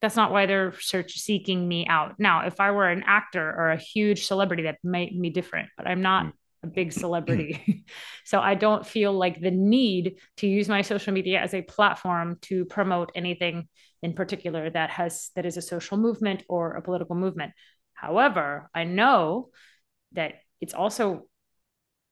that's 0.00 0.16
not 0.16 0.30
why 0.30 0.46
they're 0.46 0.74
search 0.80 1.18
seeking 1.18 1.66
me 1.66 1.86
out. 1.88 2.14
Now, 2.18 2.46
if 2.46 2.60
I 2.60 2.70
were 2.70 2.88
an 2.88 3.02
actor 3.06 3.48
or 3.48 3.70
a 3.70 3.76
huge 3.76 4.26
celebrity, 4.26 4.64
that 4.64 4.78
might 4.84 5.20
be 5.20 5.30
different, 5.30 5.70
but 5.76 5.88
I'm 5.88 6.02
not 6.02 6.26
mm. 6.26 6.32
a 6.62 6.66
big 6.68 6.92
celebrity. 7.04 7.84
so 8.24 8.40
I 8.40 8.54
don't 8.54 8.86
feel 8.86 9.12
like 9.12 9.40
the 9.40 9.50
need 9.50 10.18
to 10.38 10.46
use 10.46 10.68
my 10.68 10.82
social 10.82 11.12
media 11.12 11.40
as 11.40 11.54
a 11.54 11.62
platform 11.62 12.38
to 12.42 12.64
promote 12.64 13.10
anything 13.14 13.68
in 14.02 14.12
particular 14.12 14.70
that 14.70 14.90
has 14.90 15.30
that 15.34 15.44
is 15.44 15.56
a 15.56 15.62
social 15.62 15.96
movement 15.96 16.44
or 16.48 16.74
a 16.74 16.82
political 16.82 17.16
movement. 17.16 17.52
However, 17.94 18.70
I 18.72 18.84
know 18.84 19.50
that 20.12 20.34
it's 20.60 20.74
also 20.74 21.26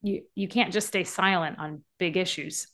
you 0.03 0.22
you 0.35 0.49
can't 0.49 0.72
just 0.72 0.88
stay 0.88 1.05
silent 1.05 1.59
on 1.59 1.85
big 1.99 2.16
issues 2.16 2.66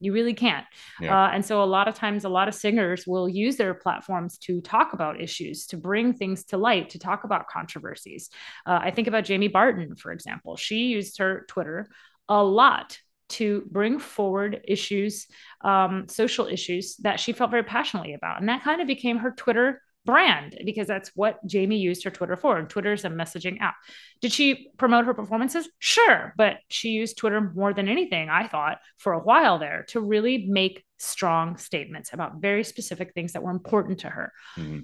you 0.00 0.12
really 0.12 0.34
can't. 0.34 0.66
Yeah. 1.00 1.24
Uh, 1.24 1.30
and 1.30 1.44
so 1.44 1.62
a 1.62 1.64
lot 1.64 1.88
of 1.88 1.94
times, 1.94 2.24
a 2.24 2.28
lot 2.28 2.48
of 2.48 2.54
singers 2.54 3.06
will 3.06 3.28
use 3.28 3.56
their 3.56 3.74
platforms 3.74 4.38
to 4.38 4.60
talk 4.60 4.92
about 4.92 5.20
issues, 5.20 5.66
to 5.66 5.76
bring 5.76 6.12
things 6.12 6.44
to 6.46 6.58
light, 6.58 6.90
to 6.90 6.98
talk 6.98 7.24
about 7.24 7.48
controversies. 7.48 8.30
Uh, 8.66 8.80
I 8.82 8.90
think 8.90 9.08
about 9.08 9.24
Jamie 9.24 9.48
Barton, 9.48 9.96
for 9.96 10.12
example. 10.12 10.56
She 10.56 10.86
used 10.86 11.18
her 11.18 11.44
Twitter 11.48 11.88
a 12.28 12.42
lot 12.42 12.98
to 13.30 13.62
bring 13.70 13.98
forward 13.98 14.60
issues, 14.64 15.26
um, 15.62 16.06
social 16.08 16.46
issues 16.46 16.96
that 16.98 17.18
she 17.18 17.32
felt 17.32 17.50
very 17.50 17.64
passionately 17.64 18.14
about. 18.14 18.40
And 18.40 18.48
that 18.48 18.62
kind 18.62 18.80
of 18.80 18.86
became 18.86 19.18
her 19.18 19.30
Twitter 19.30 19.80
brand 20.04 20.56
because 20.64 20.86
that's 20.86 21.10
what 21.14 21.44
Jamie 21.46 21.78
used 21.78 22.04
her 22.04 22.10
Twitter 22.10 22.36
for. 22.36 22.58
And 22.58 22.68
Twitter 22.68 22.92
is 22.92 23.04
a 23.04 23.08
messaging 23.08 23.60
app. 23.60 23.76
Did 24.20 24.32
she 24.32 24.68
promote 24.76 25.06
her 25.06 25.14
performances? 25.14 25.68
Sure, 25.78 26.34
but 26.36 26.58
she 26.68 26.90
used 26.90 27.16
Twitter 27.16 27.52
more 27.54 27.72
than 27.72 27.88
anything, 27.88 28.28
I 28.28 28.46
thought, 28.48 28.78
for 28.98 29.12
a 29.12 29.20
while 29.20 29.58
there 29.58 29.84
to 29.88 30.00
really 30.00 30.46
make 30.46 30.84
strong 30.98 31.56
statements 31.56 32.12
about 32.12 32.40
very 32.40 32.64
specific 32.64 33.12
things 33.14 33.32
that 33.32 33.42
were 33.42 33.50
important 33.50 34.00
to 34.00 34.10
her. 34.10 34.32
Mm-hmm. 34.56 34.80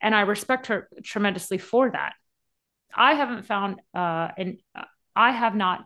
And 0.00 0.14
I 0.14 0.22
respect 0.22 0.66
her 0.68 0.88
tremendously 1.02 1.58
for 1.58 1.90
that. 1.90 2.14
I 2.94 3.14
haven't 3.14 3.44
found, 3.44 3.80
uh, 3.94 4.28
and 4.36 4.58
uh, 4.74 4.84
I 5.14 5.32
have 5.32 5.54
not 5.54 5.84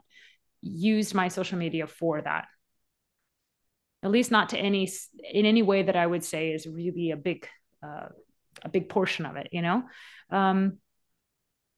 used 0.63 1.15
my 1.15 1.29
social 1.29 1.59
media 1.59 1.87
for 1.87 2.21
that. 2.21 2.47
At 4.03 4.11
least 4.11 4.31
not 4.31 4.51
to 4.51 4.59
any 4.59 4.89
in 5.31 5.45
any 5.45 5.63
way 5.63 5.83
that 5.83 5.97
I 5.97 6.07
would 6.07 6.25
say 6.25 6.53
is 6.53 6.67
really 6.67 7.11
a 7.11 7.17
big 7.17 7.47
uh, 7.83 8.09
a 8.63 8.69
big 8.69 8.89
portion 8.89 9.27
of 9.27 9.37
it, 9.37 9.49
you 9.53 9.63
know? 9.63 9.83
Um, 10.31 10.79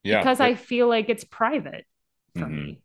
yeah. 0.03 0.19
Because 0.19 0.41
I 0.41 0.55
feel 0.55 0.89
like 0.89 1.09
it's 1.09 1.25
private 1.25 1.85
for 2.35 2.41
mm-hmm. 2.41 2.57
me. 2.57 2.83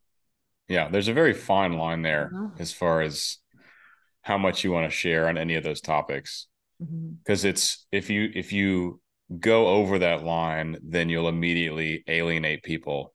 Yeah. 0.67 0.89
There's 0.89 1.08
a 1.08 1.13
very 1.13 1.34
fine 1.34 1.73
line 1.73 2.02
there 2.02 2.32
as 2.60 2.73
far 2.73 3.02
as 3.02 3.38
how 4.21 4.38
much 4.38 4.63
you 4.63 4.71
want 4.71 4.89
to 4.89 4.95
share 4.95 5.28
on 5.28 5.38
any 5.38 5.56
of 5.56 5.63
those 5.63 5.82
topics. 5.82 6.47
Because 6.80 7.41
mm-hmm. 7.41 7.50
it's, 7.50 7.88
if 7.91 8.10
you, 8.10 8.30
if 8.36 8.54
you 8.54 9.02
go 9.39 9.67
over 9.67 10.00
that 10.00 10.23
line, 10.23 10.78
then 10.84 11.10
you'll 11.10 11.30
immediately 11.30 12.04
alienate 12.08 12.63
people 12.63 13.13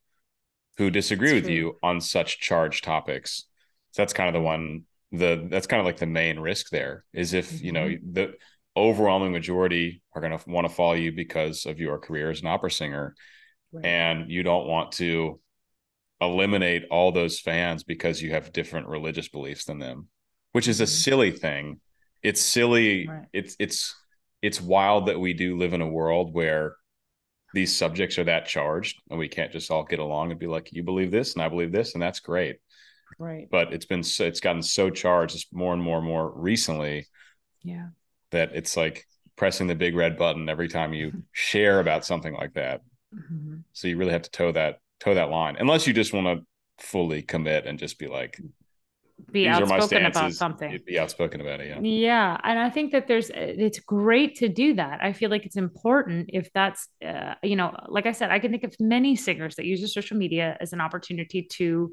who 0.78 0.90
disagree 0.90 1.28
that's 1.28 1.42
with 1.42 1.44
true. 1.44 1.54
you 1.54 1.78
on 1.82 2.00
such 2.00 2.40
charged 2.40 2.84
topics. 2.84 3.44
So 3.92 4.02
that's 4.02 4.12
kind 4.12 4.28
of 4.28 4.34
the 4.34 4.44
one 4.44 4.84
the 5.12 5.46
that's 5.50 5.66
kind 5.66 5.78
of 5.78 5.86
like 5.86 5.98
the 5.98 6.06
main 6.06 6.40
risk 6.40 6.70
there 6.70 7.04
is 7.12 7.34
if 7.34 7.50
mm-hmm. 7.50 7.64
you 7.66 7.72
know 7.72 7.94
the 8.12 8.32
overwhelming 8.76 9.32
majority 9.32 10.02
are 10.14 10.20
going 10.20 10.36
to 10.36 10.50
want 10.50 10.66
to 10.66 10.74
follow 10.74 10.94
you 10.94 11.12
because 11.12 11.66
of 11.66 11.78
your 11.78 11.98
career 11.98 12.30
as 12.30 12.40
an 12.40 12.46
opera 12.46 12.70
singer 12.70 13.14
right. 13.72 13.84
and 13.84 14.30
you 14.30 14.42
don't 14.42 14.66
want 14.66 14.92
to 14.92 15.38
eliminate 16.20 16.84
all 16.90 17.12
those 17.12 17.40
fans 17.40 17.82
because 17.82 18.22
you 18.22 18.30
have 18.30 18.52
different 18.52 18.86
religious 18.86 19.28
beliefs 19.28 19.64
than 19.64 19.78
them 19.78 20.08
which 20.52 20.68
is 20.68 20.80
a 20.80 20.84
mm-hmm. 20.84 20.90
silly 20.90 21.30
thing 21.30 21.80
it's 22.22 22.40
silly 22.40 23.08
right. 23.08 23.26
it's 23.32 23.56
it's 23.58 23.94
it's 24.40 24.60
wild 24.60 25.06
that 25.06 25.20
we 25.20 25.34
do 25.34 25.58
live 25.58 25.72
in 25.72 25.82
a 25.82 25.88
world 25.88 26.32
where 26.32 26.76
these 27.54 27.76
subjects 27.76 28.18
are 28.18 28.24
that 28.24 28.46
charged 28.46 29.02
and 29.10 29.18
we 29.18 29.28
can't 29.28 29.52
just 29.52 29.70
all 29.70 29.84
get 29.84 29.98
along 29.98 30.30
and 30.30 30.40
be 30.40 30.46
like 30.46 30.72
you 30.72 30.82
believe 30.82 31.10
this 31.10 31.34
and 31.34 31.42
i 31.42 31.48
believe 31.48 31.72
this 31.72 31.94
and 31.94 32.02
that's 32.02 32.20
great 32.20 32.56
right 33.18 33.48
but 33.50 33.72
it's 33.72 33.84
been 33.84 34.02
so 34.02 34.24
it's 34.24 34.40
gotten 34.40 34.62
so 34.62 34.88
charged 34.88 35.46
more 35.52 35.74
and 35.74 35.82
more 35.82 35.98
and 35.98 36.06
more 36.06 36.32
recently 36.34 37.06
yeah 37.62 37.88
that 38.32 38.50
it's 38.54 38.76
like 38.76 39.06
pressing 39.36 39.66
the 39.66 39.74
big 39.74 39.94
red 39.94 40.18
button 40.18 40.48
every 40.48 40.68
time 40.68 40.92
you 40.92 41.22
share 41.32 41.80
about 41.80 42.04
something 42.04 42.34
like 42.34 42.54
that. 42.54 42.82
Mm-hmm. 43.14 43.58
So 43.72 43.88
you 43.88 43.96
really 43.96 44.12
have 44.12 44.22
to 44.22 44.30
toe 44.30 44.52
that 44.52 44.78
toe 45.00 45.14
that 45.14 45.30
line, 45.30 45.56
unless 45.58 45.86
you 45.86 45.92
just 45.92 46.12
want 46.12 46.26
to 46.26 46.46
fully 46.84 47.22
commit 47.22 47.66
and 47.66 47.78
just 47.78 47.98
be 47.98 48.08
like, 48.08 48.40
be 49.30 49.48
outspoken 49.48 50.04
about 50.04 50.32
something. 50.32 50.78
Be 50.84 50.98
outspoken 50.98 51.40
about 51.40 51.60
it. 51.60 51.68
Yeah. 51.68 51.80
Yeah, 51.80 52.38
and 52.42 52.58
I 52.58 52.70
think 52.70 52.92
that 52.92 53.06
there's 53.06 53.30
it's 53.30 53.78
great 53.78 54.36
to 54.36 54.48
do 54.48 54.74
that. 54.74 55.00
I 55.02 55.12
feel 55.12 55.30
like 55.30 55.46
it's 55.46 55.56
important 55.56 56.30
if 56.32 56.52
that's 56.52 56.88
uh, 57.06 57.34
you 57.42 57.56
know, 57.56 57.74
like 57.88 58.06
I 58.06 58.12
said, 58.12 58.30
I 58.30 58.38
can 58.38 58.50
think 58.50 58.64
of 58.64 58.74
many 58.80 59.14
singers 59.16 59.56
that 59.56 59.64
use 59.64 59.92
social 59.92 60.16
media 60.16 60.56
as 60.60 60.72
an 60.72 60.80
opportunity 60.80 61.42
to 61.42 61.92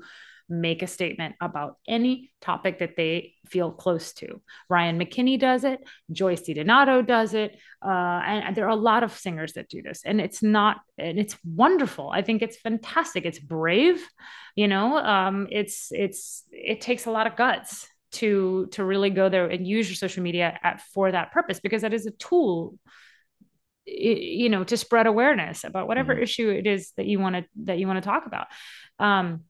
make 0.49 0.81
a 0.81 0.87
statement 0.87 1.35
about 1.39 1.77
any 1.87 2.31
topic 2.41 2.79
that 2.79 2.95
they 2.97 3.33
feel 3.47 3.71
close 3.71 4.13
to. 4.13 4.41
Ryan 4.69 4.99
McKinney 4.99 5.39
does 5.39 5.63
it, 5.63 5.79
Joyce 6.11 6.41
DiDonato 6.41 7.05
does 7.05 7.33
it, 7.33 7.57
uh, 7.85 7.89
and, 8.25 8.43
and 8.45 8.55
there 8.55 8.65
are 8.65 8.69
a 8.69 8.75
lot 8.75 9.03
of 9.03 9.15
singers 9.15 9.53
that 9.53 9.69
do 9.69 9.81
this, 9.81 10.01
and 10.05 10.19
it's 10.19 10.41
not, 10.41 10.77
and 10.97 11.19
it's 11.19 11.37
wonderful. 11.43 12.09
I 12.09 12.21
think 12.21 12.41
it's 12.41 12.57
fantastic. 12.57 13.25
It's 13.25 13.39
brave, 13.39 14.05
you 14.55 14.67
know. 14.67 14.97
Um, 14.97 15.47
it's 15.51 15.89
it's 15.91 16.43
it 16.51 16.81
takes 16.81 17.05
a 17.05 17.11
lot 17.11 17.27
of 17.27 17.35
guts 17.35 17.87
to 18.11 18.67
to 18.71 18.83
really 18.83 19.09
go 19.09 19.29
there 19.29 19.47
and 19.47 19.67
use 19.67 19.87
your 19.87 19.95
social 19.95 20.23
media 20.23 20.57
at, 20.63 20.81
for 20.93 21.11
that 21.11 21.31
purpose 21.31 21.59
because 21.59 21.83
that 21.83 21.93
is 21.93 22.05
a 22.05 22.11
tool 22.11 22.77
you 23.85 24.49
know 24.49 24.63
to 24.63 24.77
spread 24.77 25.07
awareness 25.07 25.63
about 25.63 25.87
whatever 25.87 26.13
mm-hmm. 26.13 26.23
issue 26.23 26.49
it 26.49 26.67
is 26.67 26.91
that 26.97 27.05
you 27.05 27.19
want 27.19 27.35
to 27.35 27.45
that 27.63 27.77
you 27.77 27.87
want 27.87 28.01
to 28.01 28.07
talk 28.07 28.25
about 28.25 28.47
um 28.99 29.41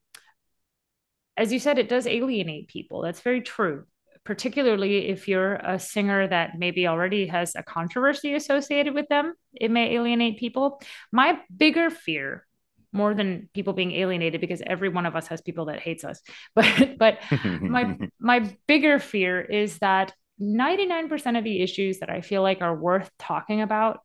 as 1.40 1.54
you 1.54 1.60
said, 1.60 1.80
it 1.80 1.88
does 1.88 2.06
alienate 2.06 2.68
people. 2.68 3.02
That's 3.02 3.22
very 3.22 3.42
true, 3.42 3.86
particularly 4.26 5.08
if 5.08 5.28
you're 5.30 5.56
a 5.56 5.80
singer 5.80 6.28
that 6.28 6.60
maybe 6.60 6.86
already 6.86 7.28
has 7.28 7.56
a 7.56 7.64
controversy 7.64 8.36
associated 8.36 8.94
with 8.94 9.08
them. 9.08 9.34
It 9.54 9.72
may 9.72 9.96
alienate 9.96 10.38
people. 10.38 10.82
My 11.14 11.40
bigger 11.56 11.90
fear 11.90 12.46
more 12.92 13.14
than 13.14 13.50
people 13.54 13.72
being 13.72 13.94
alienated 13.94 14.42
because 14.42 14.62
every 14.66 14.90
one 14.90 15.06
of 15.06 15.16
us 15.16 15.28
has 15.28 15.42
people 15.42 15.66
that 15.66 15.80
hates 15.80 16.04
us 16.04 16.22
but 16.56 16.98
but 16.98 17.20
my 17.62 17.96
my 18.20 18.52
bigger 18.68 18.98
fear 18.98 19.40
is 19.40 19.78
that 19.78 20.12
99% 20.42 21.38
of 21.38 21.44
the 21.44 21.62
issues 21.62 22.00
that 22.00 22.10
i 22.10 22.22
feel 22.22 22.42
like 22.42 22.64
are 22.64 22.76
worth 22.76 23.12
talking 23.20 23.62
about 23.62 24.00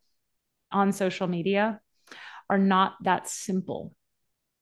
on 0.71 0.91
social 0.91 1.25
media 1.25 1.79
are 2.47 2.59
not 2.59 2.93
that 3.01 3.27
simple 3.27 3.91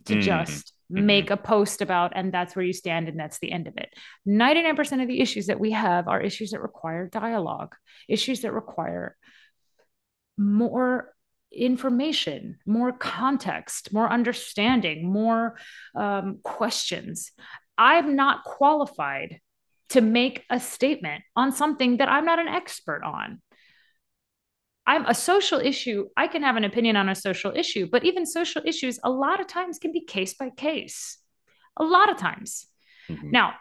to 0.05 0.15
mm. 0.15 0.21
just 0.21 0.71
mm-hmm. 0.93 1.06
make 1.06 1.29
a 1.29 1.38
post 1.38 1.82
about, 1.82 2.13
and 2.15 2.32
that's 2.32 2.56
where 2.56 2.65
you 2.65 2.73
stand, 2.73 3.10
and 3.10 3.19
that's 3.19 3.39
the 3.39 3.51
end 3.51 3.67
of 3.67 3.77
it. 3.77 3.93
99% 4.27 5.01
of 5.01 5.08
the 5.08 5.21
issues 5.21 5.47
that 5.47 5.60
we 5.60 5.71
have 5.71 6.08
are 6.08 6.21
issues 6.21 6.51
that 6.51 6.62
require 6.62 7.08
dialogue, 7.08 7.75
issues 8.08 8.41
that 8.41 8.53
require 8.53 9.15
more 10.38 11.13
information, 11.51 12.58
more 12.65 12.91
context, 12.91 13.93
more 13.93 14.12
understanding, 14.12 15.12
more 15.12 15.58
um, 15.95 16.39
questions. 16.43 17.32
I'm 17.77 18.15
not 18.15 18.43
qualified 18.43 19.39
to 19.89 20.01
make 20.01 20.43
a 20.49 20.60
statement 20.60 21.23
on 21.36 21.51
something 21.51 21.97
that 21.97 22.10
I'm 22.10 22.25
not 22.25 22.39
an 22.39 22.47
expert 22.47 23.03
on. 23.03 23.41
I'm 24.85 25.05
a 25.05 25.13
social 25.13 25.59
issue. 25.59 26.07
I 26.17 26.27
can 26.27 26.43
have 26.43 26.57
an 26.57 26.63
opinion 26.63 26.95
on 26.95 27.09
a 27.09 27.15
social 27.15 27.53
issue, 27.55 27.87
but 27.89 28.03
even 28.03 28.25
social 28.25 28.61
issues, 28.65 28.99
a 29.03 29.09
lot 29.09 29.39
of 29.39 29.47
times 29.47 29.79
can 29.79 29.91
be 29.91 30.01
case 30.01 30.34
by 30.34 30.49
case. 30.49 31.17
A 31.77 31.84
lot 31.84 32.11
of 32.11 32.17
times. 32.17 32.67
Mm-hmm. 33.09 33.31
Now, 33.31 33.53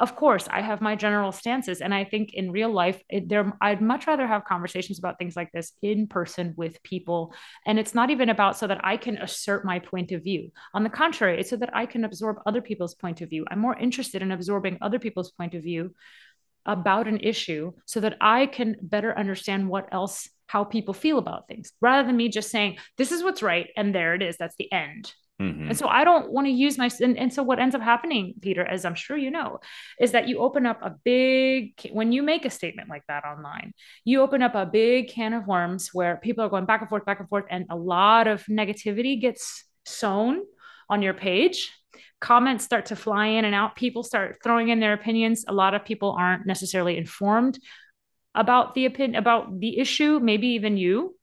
of 0.00 0.14
course 0.14 0.46
i 0.50 0.60
have 0.60 0.80
my 0.80 0.94
general 0.94 1.32
stances 1.32 1.80
and 1.80 1.92
i 1.92 2.04
think 2.04 2.34
in 2.34 2.52
real 2.52 2.70
life 2.70 3.02
it, 3.08 3.28
there 3.28 3.52
i'd 3.60 3.80
much 3.80 4.06
rather 4.06 4.26
have 4.26 4.44
conversations 4.44 4.98
about 4.98 5.18
things 5.18 5.34
like 5.34 5.50
this 5.52 5.72
in 5.82 6.06
person 6.06 6.54
with 6.56 6.82
people 6.82 7.34
and 7.66 7.78
it's 7.78 7.94
not 7.94 8.10
even 8.10 8.28
about 8.28 8.56
so 8.56 8.66
that 8.66 8.80
i 8.84 8.96
can 8.96 9.18
assert 9.18 9.64
my 9.64 9.78
point 9.78 10.12
of 10.12 10.22
view 10.22 10.50
on 10.74 10.84
the 10.84 10.90
contrary 10.90 11.40
it's 11.40 11.50
so 11.50 11.56
that 11.56 11.74
i 11.74 11.84
can 11.84 12.04
absorb 12.04 12.36
other 12.46 12.60
people's 12.60 12.94
point 12.94 13.20
of 13.20 13.30
view 13.30 13.44
i'm 13.50 13.58
more 13.58 13.76
interested 13.76 14.22
in 14.22 14.30
absorbing 14.30 14.78
other 14.80 14.98
people's 14.98 15.32
point 15.32 15.54
of 15.54 15.62
view 15.62 15.94
about 16.68 17.08
an 17.08 17.18
issue 17.20 17.72
so 17.86 17.98
that 17.98 18.16
i 18.20 18.46
can 18.46 18.76
better 18.80 19.18
understand 19.18 19.68
what 19.68 19.88
else 19.90 20.28
how 20.46 20.62
people 20.62 20.94
feel 20.94 21.18
about 21.18 21.48
things 21.48 21.72
rather 21.80 22.06
than 22.06 22.16
me 22.16 22.28
just 22.28 22.50
saying 22.50 22.78
this 22.96 23.10
is 23.10 23.24
what's 23.24 23.42
right 23.42 23.70
and 23.76 23.92
there 23.92 24.14
it 24.14 24.22
is 24.22 24.36
that's 24.36 24.56
the 24.56 24.70
end 24.72 25.12
Mm-hmm. 25.40 25.68
And 25.68 25.78
so 25.78 25.86
I 25.86 26.02
don't 26.02 26.32
want 26.32 26.48
to 26.48 26.52
use 26.52 26.76
my 26.78 26.90
and, 27.00 27.16
and 27.16 27.32
so 27.32 27.44
what 27.44 27.60
ends 27.60 27.76
up 27.76 27.80
happening, 27.80 28.34
Peter, 28.40 28.64
as 28.64 28.84
I'm 28.84 28.96
sure 28.96 29.16
you 29.16 29.30
know, 29.30 29.60
is 30.00 30.10
that 30.12 30.26
you 30.26 30.38
open 30.38 30.66
up 30.66 30.80
a 30.82 30.96
big 31.04 31.74
when 31.92 32.10
you 32.10 32.24
make 32.24 32.44
a 32.44 32.50
statement 32.50 32.88
like 32.88 33.04
that 33.06 33.24
online, 33.24 33.72
you 34.04 34.20
open 34.20 34.42
up 34.42 34.56
a 34.56 34.66
big 34.66 35.10
can 35.10 35.32
of 35.34 35.46
worms 35.46 35.90
where 35.92 36.16
people 36.16 36.44
are 36.44 36.48
going 36.48 36.64
back 36.64 36.80
and 36.80 36.90
forth, 36.90 37.04
back 37.04 37.20
and 37.20 37.28
forth, 37.28 37.44
and 37.50 37.66
a 37.70 37.76
lot 37.76 38.26
of 38.26 38.44
negativity 38.46 39.20
gets 39.20 39.64
sown 39.86 40.42
on 40.90 41.02
your 41.02 41.14
page. 41.14 41.70
Comments 42.20 42.64
start 42.64 42.86
to 42.86 42.96
fly 42.96 43.26
in 43.26 43.44
and 43.44 43.54
out. 43.54 43.76
People 43.76 44.02
start 44.02 44.38
throwing 44.42 44.70
in 44.70 44.80
their 44.80 44.92
opinions. 44.92 45.44
A 45.46 45.52
lot 45.52 45.74
of 45.74 45.84
people 45.84 46.16
aren't 46.18 46.46
necessarily 46.46 46.96
informed 46.96 47.58
about 48.34 48.74
the 48.74 48.86
opinion 48.86 49.16
about 49.16 49.58
the 49.58 49.78
issue, 49.78 50.20
maybe 50.20 50.48
even 50.48 50.76
you. 50.76 51.16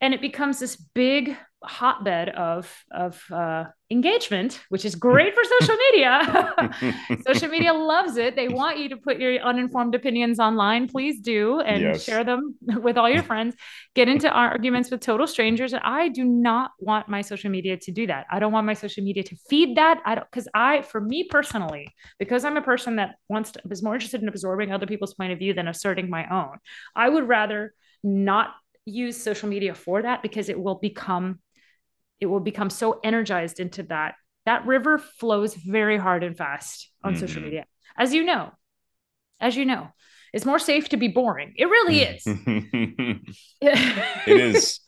And 0.00 0.12
it 0.12 0.20
becomes 0.20 0.58
this 0.58 0.76
big 0.76 1.36
hotbed 1.66 2.28
of 2.30 2.72
of 2.90 3.22
uh, 3.30 3.64
engagement, 3.90 4.60
which 4.68 4.84
is 4.84 4.94
great 4.94 5.34
for 5.34 5.42
social 5.44 5.76
media. 5.76 6.54
social 7.26 7.48
media 7.48 7.72
loves 7.72 8.16
it. 8.16 8.36
They 8.36 8.48
want 8.48 8.78
you 8.78 8.88
to 8.90 8.96
put 8.96 9.18
your 9.18 9.38
uninformed 9.40 9.94
opinions 9.94 10.38
online. 10.38 10.88
Please 10.88 11.20
do 11.20 11.60
and 11.60 11.82
yes. 11.82 12.04
share 12.04 12.24
them 12.24 12.56
with 12.82 12.96
all 12.96 13.08
your 13.08 13.22
friends. 13.22 13.54
Get 13.94 14.08
into 14.08 14.28
arguments 14.28 14.90
with 14.90 15.00
total 15.00 15.26
strangers. 15.26 15.72
And 15.72 15.82
I 15.84 16.08
do 16.08 16.24
not 16.24 16.72
want 16.78 17.08
my 17.08 17.20
social 17.20 17.50
media 17.50 17.76
to 17.78 17.92
do 17.92 18.06
that. 18.06 18.26
I 18.30 18.38
don't 18.38 18.52
want 18.52 18.66
my 18.66 18.74
social 18.74 19.04
media 19.04 19.22
to 19.22 19.36
feed 19.48 19.76
that. 19.76 20.00
I 20.04 20.14
don't 20.14 20.26
because 20.30 20.48
I, 20.54 20.82
for 20.82 21.00
me 21.00 21.24
personally, 21.30 21.88
because 22.18 22.44
I'm 22.44 22.56
a 22.56 22.62
person 22.62 22.96
that 22.96 23.16
wants 23.28 23.52
to 23.52 23.60
is 23.70 23.82
more 23.82 23.94
interested 23.94 24.22
in 24.22 24.28
absorbing 24.28 24.72
other 24.72 24.86
people's 24.86 25.14
point 25.14 25.32
of 25.32 25.38
view 25.38 25.54
than 25.54 25.68
asserting 25.68 26.10
my 26.10 26.26
own. 26.30 26.58
I 26.96 27.08
would 27.08 27.28
rather 27.28 27.74
not 28.02 28.54
use 28.86 29.22
social 29.22 29.48
media 29.48 29.74
for 29.74 30.02
that 30.02 30.22
because 30.22 30.48
it 30.48 30.60
will 30.60 30.76
become 30.76 31.40
it 32.24 32.30
will 32.30 32.40
become 32.40 32.70
so 32.70 32.98
energized 33.04 33.60
into 33.60 33.84
that 33.84 34.14
that 34.46 34.66
river 34.66 34.98
flows 34.98 35.54
very 35.54 35.96
hard 35.96 36.24
and 36.24 36.36
fast 36.36 36.90
on 37.02 37.12
mm-hmm. 37.12 37.20
social 37.20 37.42
media. 37.42 37.66
As 37.96 38.12
you 38.12 38.24
know 38.24 38.50
as 39.40 39.56
you 39.56 39.64
know 39.64 39.88
it's 40.32 40.44
more 40.44 40.58
safe 40.58 40.88
to 40.88 40.96
be 40.96 41.06
boring. 41.06 41.52
It 41.56 41.66
really 41.66 42.00
is. 42.00 42.24
It 44.26 44.40
is. 44.40 44.80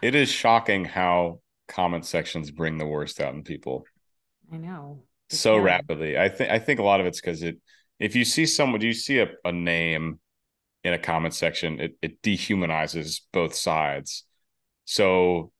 It 0.00 0.14
is 0.14 0.30
shocking 0.30 0.86
how 0.86 1.40
comment 1.66 2.06
sections 2.06 2.50
bring 2.50 2.78
the 2.78 2.86
worst 2.86 3.20
out 3.20 3.34
in 3.34 3.42
people. 3.42 3.84
I 4.50 4.56
know. 4.56 5.02
It's 5.28 5.40
so 5.40 5.58
rapidly. 5.58 6.16
I 6.16 6.30
think 6.30 6.50
i 6.50 6.58
think 6.58 6.80
a 6.80 6.82
lot 6.82 7.00
of 7.00 7.06
it's 7.06 7.20
because 7.20 7.42
it 7.42 7.58
if 7.98 8.16
you 8.16 8.24
see 8.24 8.46
someone 8.46 8.80
do 8.80 8.86
you 8.86 8.94
see 8.94 9.18
a, 9.18 9.28
a 9.44 9.52
name 9.52 10.18
in 10.84 10.94
a 10.94 10.98
comment 10.98 11.34
section 11.34 11.80
it, 11.80 11.98
it 12.00 12.22
dehumanizes 12.22 13.20
both 13.32 13.54
sides. 13.54 14.24
So 14.86 15.52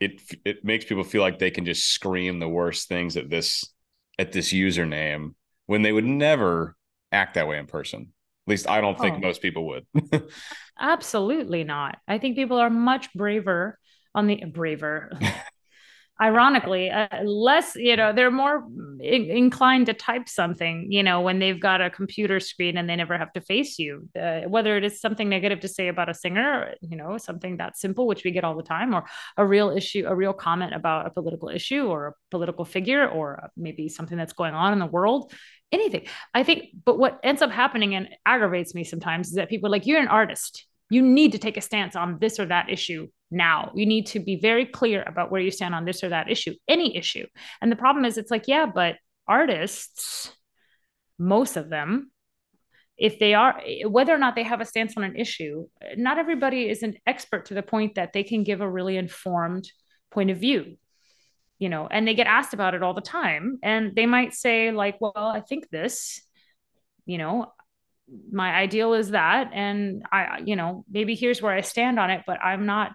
it 0.00 0.20
it 0.44 0.64
makes 0.64 0.84
people 0.84 1.04
feel 1.04 1.22
like 1.22 1.38
they 1.38 1.50
can 1.50 1.64
just 1.64 1.88
scream 1.88 2.38
the 2.38 2.48
worst 2.48 2.88
things 2.88 3.16
at 3.16 3.28
this 3.30 3.64
at 4.18 4.32
this 4.32 4.52
username 4.52 5.34
when 5.66 5.82
they 5.82 5.92
would 5.92 6.04
never 6.04 6.76
act 7.12 7.34
that 7.34 7.48
way 7.48 7.58
in 7.58 7.66
person. 7.66 8.12
At 8.46 8.50
least 8.50 8.68
I 8.68 8.80
don't 8.80 8.98
think 8.98 9.16
oh. 9.16 9.20
most 9.20 9.42
people 9.42 9.66
would. 9.66 9.86
Absolutely 10.80 11.64
not. 11.64 11.98
I 12.06 12.18
think 12.18 12.36
people 12.36 12.58
are 12.58 12.70
much 12.70 13.12
braver 13.12 13.78
on 14.14 14.26
the 14.26 14.42
braver 14.46 15.12
ironically 16.20 16.90
uh, 16.90 17.22
less 17.24 17.76
you 17.76 17.96
know 17.96 18.12
they're 18.12 18.30
more 18.30 18.64
in- 19.00 19.30
inclined 19.30 19.86
to 19.86 19.92
type 19.92 20.28
something 20.28 20.90
you 20.90 21.02
know 21.02 21.20
when 21.20 21.38
they've 21.38 21.60
got 21.60 21.80
a 21.80 21.90
computer 21.90 22.40
screen 22.40 22.76
and 22.76 22.88
they 22.88 22.96
never 22.96 23.16
have 23.16 23.32
to 23.32 23.40
face 23.40 23.78
you. 23.78 24.08
Uh, 24.20 24.42
whether 24.42 24.76
it 24.76 24.84
is 24.84 25.00
something 25.00 25.28
negative 25.28 25.60
to 25.60 25.68
say 25.68 25.88
about 25.88 26.08
a 26.08 26.14
singer 26.14 26.74
you 26.80 26.96
know 26.96 27.18
something 27.18 27.56
that 27.58 27.76
simple 27.76 28.06
which 28.06 28.24
we 28.24 28.30
get 28.30 28.44
all 28.44 28.56
the 28.56 28.62
time 28.62 28.94
or 28.94 29.04
a 29.36 29.46
real 29.46 29.70
issue 29.70 30.04
a 30.06 30.14
real 30.14 30.32
comment 30.32 30.74
about 30.74 31.06
a 31.06 31.10
political 31.10 31.48
issue 31.48 31.86
or 31.86 32.08
a 32.08 32.12
political 32.30 32.64
figure 32.64 33.08
or 33.08 33.50
maybe 33.56 33.88
something 33.88 34.18
that's 34.18 34.32
going 34.32 34.54
on 34.54 34.72
in 34.72 34.78
the 34.78 34.86
world 34.86 35.32
anything. 35.72 36.06
I 36.34 36.42
think 36.42 36.70
but 36.84 36.98
what 36.98 37.20
ends 37.22 37.42
up 37.42 37.50
happening 37.50 37.94
and 37.94 38.08
aggravates 38.26 38.74
me 38.74 38.84
sometimes 38.84 39.28
is 39.28 39.34
that 39.34 39.48
people 39.48 39.70
like 39.70 39.86
you're 39.86 40.00
an 40.00 40.08
artist. 40.08 40.66
You 40.90 41.02
need 41.02 41.32
to 41.32 41.38
take 41.38 41.56
a 41.56 41.60
stance 41.60 41.96
on 41.96 42.18
this 42.18 42.40
or 42.40 42.46
that 42.46 42.70
issue 42.70 43.08
now. 43.30 43.72
You 43.74 43.86
need 43.86 44.06
to 44.08 44.20
be 44.20 44.36
very 44.36 44.66
clear 44.66 45.02
about 45.02 45.30
where 45.30 45.40
you 45.40 45.50
stand 45.50 45.74
on 45.74 45.84
this 45.84 46.02
or 46.02 46.08
that 46.10 46.30
issue, 46.30 46.54
any 46.66 46.96
issue. 46.96 47.26
And 47.60 47.70
the 47.70 47.76
problem 47.76 48.04
is, 48.04 48.18
it's 48.18 48.30
like, 48.30 48.44
yeah, 48.46 48.66
but 48.66 48.96
artists, 49.26 50.32
most 51.18 51.56
of 51.56 51.68
them, 51.68 52.10
if 52.96 53.18
they 53.18 53.34
are, 53.34 53.60
whether 53.86 54.14
or 54.14 54.18
not 54.18 54.34
they 54.34 54.42
have 54.42 54.60
a 54.60 54.64
stance 54.64 54.96
on 54.96 55.04
an 55.04 55.16
issue, 55.16 55.66
not 55.96 56.18
everybody 56.18 56.68
is 56.68 56.82
an 56.82 56.94
expert 57.06 57.46
to 57.46 57.54
the 57.54 57.62
point 57.62 57.94
that 57.94 58.12
they 58.12 58.24
can 58.24 58.42
give 58.42 58.60
a 58.60 58.68
really 58.68 58.96
informed 58.96 59.70
point 60.10 60.30
of 60.30 60.38
view. 60.38 60.76
You 61.60 61.68
know, 61.68 61.88
and 61.90 62.06
they 62.06 62.14
get 62.14 62.28
asked 62.28 62.54
about 62.54 62.74
it 62.74 62.84
all 62.84 62.94
the 62.94 63.00
time. 63.00 63.58
And 63.64 63.94
they 63.96 64.06
might 64.06 64.32
say, 64.32 64.70
like, 64.70 65.00
well, 65.00 65.12
I 65.16 65.40
think 65.40 65.68
this, 65.70 66.22
you 67.04 67.18
know, 67.18 67.52
my 68.30 68.54
ideal 68.54 68.94
is 68.94 69.10
that 69.10 69.50
and 69.52 70.02
i 70.10 70.40
you 70.44 70.56
know 70.56 70.84
maybe 70.90 71.14
here's 71.14 71.42
where 71.42 71.52
i 71.52 71.60
stand 71.60 71.98
on 71.98 72.10
it 72.10 72.22
but 72.26 72.42
i'm 72.42 72.66
not 72.66 72.92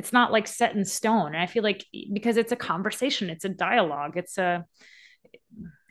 it's 0.00 0.14
not 0.14 0.32
like 0.32 0.46
set 0.46 0.74
in 0.74 0.82
stone 0.82 1.34
and 1.34 1.36
i 1.36 1.46
feel 1.46 1.62
like 1.62 1.84
because 2.10 2.38
it's 2.38 2.52
a 2.52 2.56
conversation 2.56 3.28
it's 3.28 3.44
a 3.44 3.50
dialogue 3.50 4.16
it's 4.16 4.38
a 4.38 4.64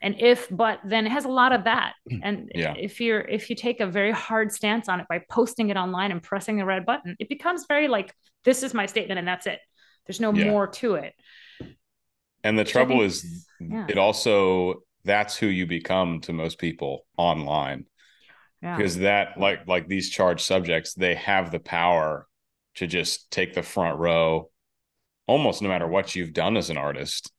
and 0.01 0.15
if 0.19 0.47
but 0.49 0.79
then 0.83 1.05
it 1.05 1.11
has 1.11 1.25
a 1.25 1.29
lot 1.29 1.51
of 1.51 1.65
that 1.65 1.93
and 2.23 2.51
yeah. 2.55 2.73
if 2.75 2.99
you're 2.99 3.21
if 3.21 3.51
you 3.51 3.55
take 3.55 3.81
a 3.81 3.85
very 3.85 4.11
hard 4.11 4.51
stance 4.51 4.89
on 4.89 4.99
it 4.99 5.05
by 5.07 5.21
posting 5.29 5.69
it 5.69 5.77
online 5.77 6.11
and 6.11 6.23
pressing 6.23 6.57
the 6.57 6.65
red 6.65 6.87
button 6.87 7.15
it 7.19 7.29
becomes 7.29 7.65
very 7.67 7.87
like 7.87 8.11
this 8.45 8.63
is 8.63 8.73
my 8.73 8.87
statement 8.87 9.19
and 9.19 9.27
that's 9.27 9.45
it 9.45 9.59
there's 10.07 10.19
no 10.19 10.33
yeah. 10.33 10.45
more 10.45 10.65
to 10.65 10.95
it 10.95 11.13
and 12.43 12.57
the 12.57 12.63
trouble 12.63 12.97
think, 12.97 13.03
is 13.03 13.47
yeah. 13.59 13.85
it 13.87 13.99
also 13.99 14.81
that's 15.05 15.37
who 15.37 15.45
you 15.45 15.67
become 15.67 16.19
to 16.19 16.33
most 16.33 16.57
people 16.57 17.05
online 17.15 17.85
because 18.61 18.97
that 18.97 19.37
like 19.37 19.67
like 19.67 19.87
these 19.87 20.09
charged 20.09 20.41
subjects 20.41 20.93
they 20.93 21.15
have 21.15 21.51
the 21.51 21.59
power 21.59 22.27
to 22.79 22.87
just 22.87 23.29
take 23.29 23.53
the 23.53 23.61
front 23.61 23.99
row 23.99 24.49
almost 25.27 25.61
no 25.61 25.67
matter 25.67 25.85
what 25.85 26.15
you've 26.15 26.31
done 26.31 26.55
as 26.55 26.69
an 26.69 26.77
artist 26.77 27.29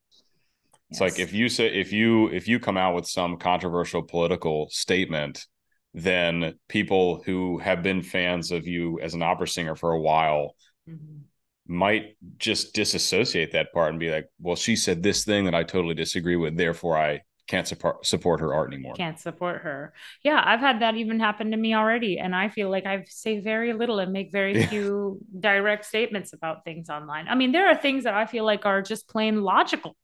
it's 0.91 1.01
like 1.01 1.18
if 1.18 1.32
you 1.32 1.49
say 1.49 1.66
if 1.66 1.93
you 1.93 2.28
if 2.28 2.47
you 2.47 2.61
come 2.61 2.76
out 2.76 2.95
with 2.95 3.07
some 3.07 3.38
controversial 3.38 4.03
political 4.03 4.68
statement 4.68 5.47
then 5.95 6.55
people 6.68 7.22
who 7.24 7.57
have 7.59 7.82
been 7.82 8.03
fans 8.03 8.53
of 8.53 8.66
you 8.66 9.01
as 9.01 9.14
an 9.14 9.22
opera 9.22 9.49
singer 9.49 9.74
for 9.74 9.93
a 9.93 10.01
while 10.01 10.55
mm-hmm. 10.86 11.20
might 11.66 12.16
just 12.36 12.74
disassociate 12.74 13.53
that 13.53 13.72
part 13.72 13.91
and 13.91 13.99
be 13.99 14.11
like 14.11 14.28
well 14.43 14.57
she 14.57 14.76
said 14.76 15.03
this 15.03 15.24
thing 15.24 15.47
that 15.47 15.55
i 15.55 15.62
totally 15.62 15.95
disagree 15.95 16.36
with 16.36 16.55
therefore 16.55 16.99
i 16.99 17.18
can't 17.51 17.67
support 17.67 18.07
support 18.07 18.39
her 18.39 18.55
art 18.55 18.73
anymore. 18.73 18.95
Can't 18.95 19.19
support 19.19 19.63
her. 19.63 19.93
Yeah, 20.23 20.41
I've 20.45 20.61
had 20.61 20.83
that 20.83 20.95
even 20.95 21.19
happen 21.19 21.51
to 21.51 21.57
me 21.57 21.75
already, 21.75 22.17
and 22.17 22.33
I 22.33 22.49
feel 22.49 22.71
like 22.71 22.87
I 22.87 23.05
say 23.09 23.41
very 23.41 23.73
little 23.73 23.99
and 23.99 24.13
make 24.13 24.31
very 24.31 24.67
few 24.67 25.19
direct 25.41 25.85
statements 25.85 26.33
about 26.33 26.65
things 26.65 26.89
online. 26.89 27.27
I 27.27 27.35
mean, 27.35 27.51
there 27.51 27.69
are 27.69 27.75
things 27.75 28.05
that 28.05 28.15
I 28.15 28.27
feel 28.27 28.45
like 28.45 28.67
are 28.67 28.83
just 28.83 29.09
plain 29.09 29.43
logical, 29.43 29.97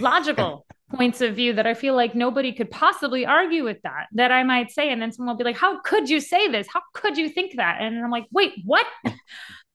logical 0.00 0.64
points 0.94 1.20
of 1.20 1.36
view 1.36 1.52
that 1.52 1.66
I 1.66 1.74
feel 1.74 1.94
like 1.94 2.14
nobody 2.14 2.54
could 2.54 2.70
possibly 2.70 3.26
argue 3.26 3.62
with 3.62 3.82
that. 3.82 4.06
That 4.12 4.32
I 4.32 4.42
might 4.42 4.70
say, 4.70 4.90
and 4.90 5.02
then 5.02 5.12
someone 5.12 5.34
will 5.34 5.38
be 5.38 5.44
like, 5.44 5.58
"How 5.58 5.80
could 5.82 6.08
you 6.08 6.18
say 6.18 6.48
this? 6.48 6.66
How 6.72 6.80
could 6.94 7.18
you 7.18 7.28
think 7.28 7.56
that?" 7.56 7.82
And 7.82 8.02
I'm 8.02 8.10
like, 8.10 8.26
"Wait, 8.32 8.54
what?" 8.64 8.86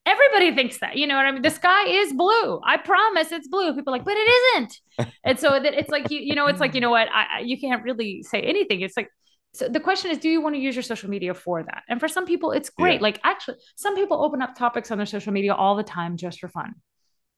Everybody 0.06 0.54
thinks 0.54 0.80
that 0.80 0.98
you 0.98 1.08
know 1.08 1.16
what 1.16 1.26
i 1.26 1.32
mean? 1.32 1.42
The 1.42 1.50
sky 1.50 1.88
is 1.88 2.14
blue. 2.14 2.60
I 2.66 2.78
promise 2.78 3.32
it's 3.32 3.48
blue. 3.48 3.74
People 3.74 3.94
like 3.94 4.04
but 4.04 4.16
it 4.18 4.30
isn't. 4.56 4.80
And 5.24 5.40
so 5.40 5.60
that 5.60 5.74
it's 5.74 5.90
like 5.90 6.12
you 6.12 6.20
you 6.20 6.36
know 6.36 6.48
it's 6.48 6.60
like 6.60 6.76
you 6.76 6.82
know 6.82 6.92
what? 6.92 7.08
I, 7.12 7.40
you 7.40 7.60
can't 7.60 7.84
really 7.84 8.24
say 8.24 8.42
anything. 8.42 8.82
It's 8.82 8.98
like 8.98 9.10
so 9.54 9.68
the 9.68 9.80
question 9.80 10.12
is 10.12 10.18
do 10.18 10.30
you 10.30 10.42
want 10.42 10.56
to 10.56 10.62
use 10.62 10.76
your 10.76 10.84
social 10.84 11.10
media 11.10 11.34
for 11.34 11.64
that? 11.64 11.84
And 11.90 12.00
for 12.00 12.08
some 12.08 12.26
people 12.26 12.52
it's 12.52 12.70
great. 12.70 12.96
Yeah. 12.96 13.02
like 13.02 13.20
actually 13.24 13.58
some 13.76 13.96
people 13.96 14.24
open 14.24 14.42
up 14.42 14.56
topics 14.56 14.92
on 14.92 14.98
their 14.98 15.06
social 15.08 15.34
media 15.34 15.54
all 15.54 15.76
the 15.76 15.84
time 15.84 16.18
just 16.18 16.40
for 16.40 16.48
fun 16.48 16.76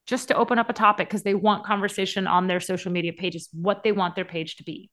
just 0.05 0.28
to 0.28 0.36
open 0.36 0.59
up 0.59 0.70
a 0.70 0.74
topic 0.74 1.07
because 1.07 1.24
they 1.24 1.34
want 1.34 1.66
conversation 1.66 2.28
on 2.28 2.47
their 2.47 2.59
social 2.59 2.91
media 2.91 3.11
pages 3.11 3.49
what 3.53 3.84
they 3.84 3.91
want 3.91 4.16
their 4.16 4.26
page 4.26 4.57
to 4.57 4.63
be. 4.63 4.89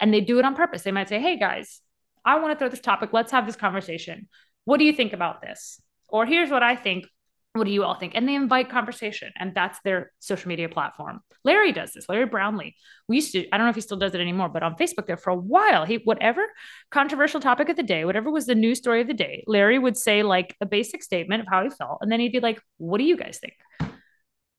And 0.00 0.12
they 0.12 0.20
do 0.20 0.38
it 0.38 0.44
on 0.44 0.54
purpose. 0.54 0.82
They 0.82 0.92
might 0.92 1.08
say 1.08 1.20
hey 1.20 1.38
guys 1.38 1.80
i 2.24 2.38
want 2.38 2.52
to 2.52 2.58
throw 2.58 2.68
this 2.68 2.80
topic. 2.80 3.10
Let's 3.12 3.32
have 3.32 3.46
this 3.46 3.56
conversation. 3.56 4.28
What 4.64 4.78
do 4.78 4.84
you 4.84 4.92
think 4.92 5.12
about 5.14 5.40
this 5.40 5.80
or 6.08 6.26
here's 6.26 6.50
what 6.50 6.62
I 6.62 6.76
think. 6.76 7.06
what 7.54 7.64
do 7.64 7.70
you 7.72 7.82
all 7.82 7.94
think? 7.94 8.12
And 8.14 8.28
they 8.28 8.34
invite 8.34 8.70
conversation, 8.70 9.32
and 9.36 9.54
that's 9.54 9.80
their 9.82 10.12
social 10.20 10.48
media 10.48 10.68
platform. 10.68 11.20
Larry 11.44 11.72
does 11.72 11.92
this. 11.92 12.08
Larry 12.08 12.26
Brownlee. 12.26 12.76
We 13.08 13.16
used 13.16 13.32
to. 13.32 13.48
I 13.50 13.56
don't 13.56 13.66
know 13.66 13.70
if 13.70 13.74
he 13.74 13.80
still 13.80 13.96
does 13.96 14.14
it 14.14 14.20
anymore, 14.20 14.48
but 14.48 14.62
on 14.62 14.76
Facebook 14.76 15.06
there 15.06 15.16
for 15.16 15.30
a 15.30 15.36
while, 15.36 15.84
he 15.84 15.96
whatever 16.04 16.46
controversial 16.90 17.40
topic 17.40 17.68
of 17.68 17.76
the 17.76 17.82
day, 17.82 18.04
whatever 18.04 18.30
was 18.30 18.46
the 18.46 18.54
news 18.54 18.78
story 18.78 19.00
of 19.00 19.08
the 19.08 19.14
day, 19.14 19.42
Larry 19.46 19.78
would 19.78 19.96
say 19.96 20.22
like 20.22 20.54
a 20.60 20.66
basic 20.66 21.02
statement 21.02 21.40
of 21.42 21.48
how 21.50 21.64
he 21.64 21.70
felt, 21.70 21.98
and 22.00 22.12
then 22.12 22.20
he'd 22.20 22.32
be 22.32 22.40
like, 22.40 22.60
"What 22.76 22.98
do 22.98 23.04
you 23.04 23.16
guys 23.16 23.40
think?" 23.40 23.54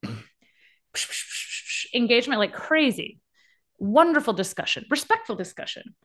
Engagement 1.93 2.39
like 2.39 2.53
crazy. 2.53 3.19
Wonderful 3.77 4.33
discussion, 4.33 4.85
respectful 4.89 5.35
discussion, 5.35 5.95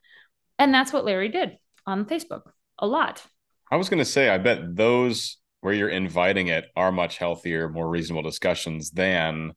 and 0.57 0.73
that's 0.73 0.93
what 0.93 1.03
Larry 1.03 1.29
did 1.29 1.57
on 1.85 2.05
Facebook 2.05 2.43
a 2.79 2.87
lot. 2.87 3.25
I 3.75 3.77
was 3.77 3.89
going 3.89 3.99
to 3.99 4.05
say, 4.05 4.29
I 4.29 4.37
bet 4.37 4.73
those 4.77 5.35
where 5.59 5.73
you're 5.73 5.89
inviting 5.89 6.47
it 6.47 6.63
are 6.77 6.93
much 6.93 7.17
healthier, 7.17 7.67
more 7.67 7.89
reasonable 7.89 8.21
discussions 8.21 8.89
than 8.91 9.51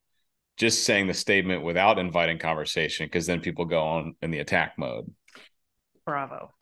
just 0.57 0.83
saying 0.83 1.07
the 1.07 1.15
statement 1.15 1.63
without 1.63 2.01
inviting 2.01 2.37
conversation, 2.41 3.07
because 3.07 3.27
then 3.27 3.41
people 3.41 3.65
go 3.65 3.81
on 3.81 4.17
in 4.21 4.33
the 4.33 4.41
attack 4.41 4.73
mode. 4.77 5.15
Bravo. 6.05 6.53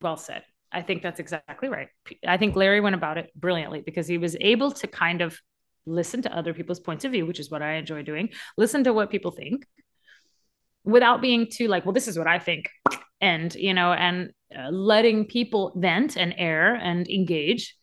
Well 0.00 0.16
said. 0.16 0.44
I 0.72 0.80
think 0.80 1.02
that's 1.02 1.20
exactly 1.20 1.68
right. 1.68 1.88
I 2.26 2.38
think 2.38 2.56
Larry 2.56 2.80
went 2.80 2.94
about 2.94 3.18
it 3.18 3.30
brilliantly 3.36 3.82
because 3.82 4.06
he 4.06 4.16
was 4.16 4.34
able 4.40 4.70
to 4.70 4.86
kind 4.86 5.20
of 5.20 5.38
listen 5.84 6.22
to 6.22 6.34
other 6.34 6.54
people's 6.54 6.80
points 6.80 7.04
of 7.04 7.12
view, 7.12 7.26
which 7.26 7.38
is 7.38 7.50
what 7.50 7.60
I 7.60 7.74
enjoy 7.74 8.02
doing, 8.02 8.30
listen 8.56 8.82
to 8.84 8.94
what 8.94 9.10
people 9.10 9.30
think 9.30 9.66
without 10.84 11.20
being 11.20 11.48
too 11.52 11.68
like, 11.68 11.84
well, 11.84 11.92
this 11.92 12.08
is 12.08 12.16
what 12.16 12.28
I 12.28 12.38
think. 12.38 12.70
And, 13.22 13.54
you 13.54 13.72
know, 13.72 13.92
and 13.92 14.32
uh, 14.54 14.68
letting 14.68 15.26
people 15.26 15.72
vent 15.76 16.16
and 16.16 16.34
air 16.36 16.74
and 16.74 17.08
engage 17.08 17.74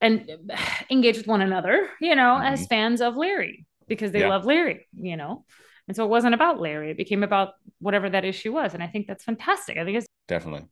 and 0.00 0.30
engage 0.90 1.16
with 1.16 1.26
one 1.26 1.40
another, 1.40 1.88
you 2.00 2.14
know, 2.14 2.34
mm-hmm. 2.34 2.52
as 2.52 2.66
fans 2.66 3.00
of 3.00 3.16
Larry 3.16 3.66
because 3.88 4.12
they 4.12 4.20
yeah. 4.20 4.28
love 4.28 4.44
Larry, 4.44 4.86
you 4.92 5.16
know. 5.16 5.44
And 5.88 5.96
so 5.96 6.04
it 6.04 6.08
wasn't 6.08 6.34
about 6.34 6.60
Larry. 6.60 6.90
It 6.90 6.96
became 6.96 7.22
about 7.22 7.54
whatever 7.80 8.08
that 8.10 8.24
issue 8.24 8.52
was. 8.52 8.74
And 8.74 8.82
I 8.82 8.86
think 8.86 9.06
that's 9.06 9.24
fantastic. 9.24 9.76
I 9.76 9.84
think 9.84 9.98
it's 9.98 10.06
definitely 10.28 10.66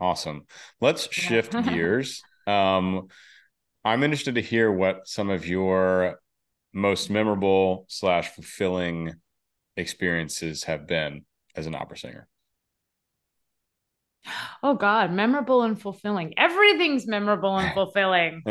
awesome. 0.00 0.46
Let's 0.80 1.12
shift 1.12 1.52
gears. 1.68 2.22
Um, 2.46 3.08
I'm 3.84 4.02
interested 4.02 4.36
to 4.36 4.40
hear 4.40 4.72
what 4.72 5.06
some 5.06 5.28
of 5.28 5.46
your 5.46 6.18
most 6.72 7.10
memorable 7.10 7.84
slash 7.88 8.28
fulfilling 8.30 9.14
experiences 9.76 10.64
have 10.64 10.86
been 10.86 11.24
as 11.54 11.66
an 11.66 11.74
opera 11.74 11.98
singer. 11.98 12.28
Oh 14.62 14.74
God, 14.74 15.12
memorable 15.12 15.62
and 15.62 15.80
fulfilling. 15.80 16.34
Everything's 16.38 17.06
memorable 17.06 17.56
and 17.58 17.72
fulfilling. 17.72 18.46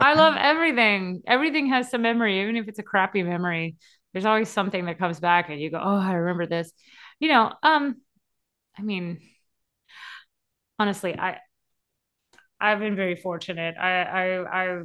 I 0.00 0.14
love 0.14 0.34
everything. 0.38 1.22
Everything 1.26 1.68
has 1.68 1.90
some 1.90 2.02
memory, 2.02 2.42
even 2.42 2.56
if 2.56 2.68
it's 2.68 2.78
a 2.78 2.82
crappy 2.82 3.22
memory. 3.22 3.76
There's 4.12 4.24
always 4.26 4.48
something 4.48 4.84
that 4.86 4.98
comes 4.98 5.20
back 5.20 5.48
and 5.48 5.60
you 5.60 5.70
go, 5.70 5.80
"Oh, 5.82 5.96
I 5.98 6.14
remember 6.14 6.46
this." 6.46 6.72
You 7.20 7.28
know, 7.28 7.52
um 7.62 7.96
I 8.78 8.82
mean, 8.82 9.20
honestly, 10.78 11.14
I 11.18 11.38
I've 12.60 12.78
been 12.78 12.96
very 12.96 13.16
fortunate. 13.16 13.76
I 13.78 14.02
I 14.02 14.64
I 14.64 14.82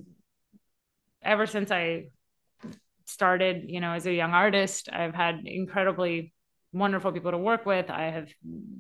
ever 1.24 1.46
since 1.46 1.72
I 1.72 2.08
started, 3.06 3.66
you 3.68 3.82
know, 3.82 3.94
as 3.94 4.06
a 4.06 4.14
young 4.14 4.32
artist, 4.34 4.90
I've 4.92 5.16
had 5.16 5.42
incredibly 5.46 6.34
wonderful 6.72 7.12
people 7.12 7.32
to 7.32 7.38
work 7.38 7.66
with. 7.66 7.90
I 7.90 8.12
have 8.12 8.30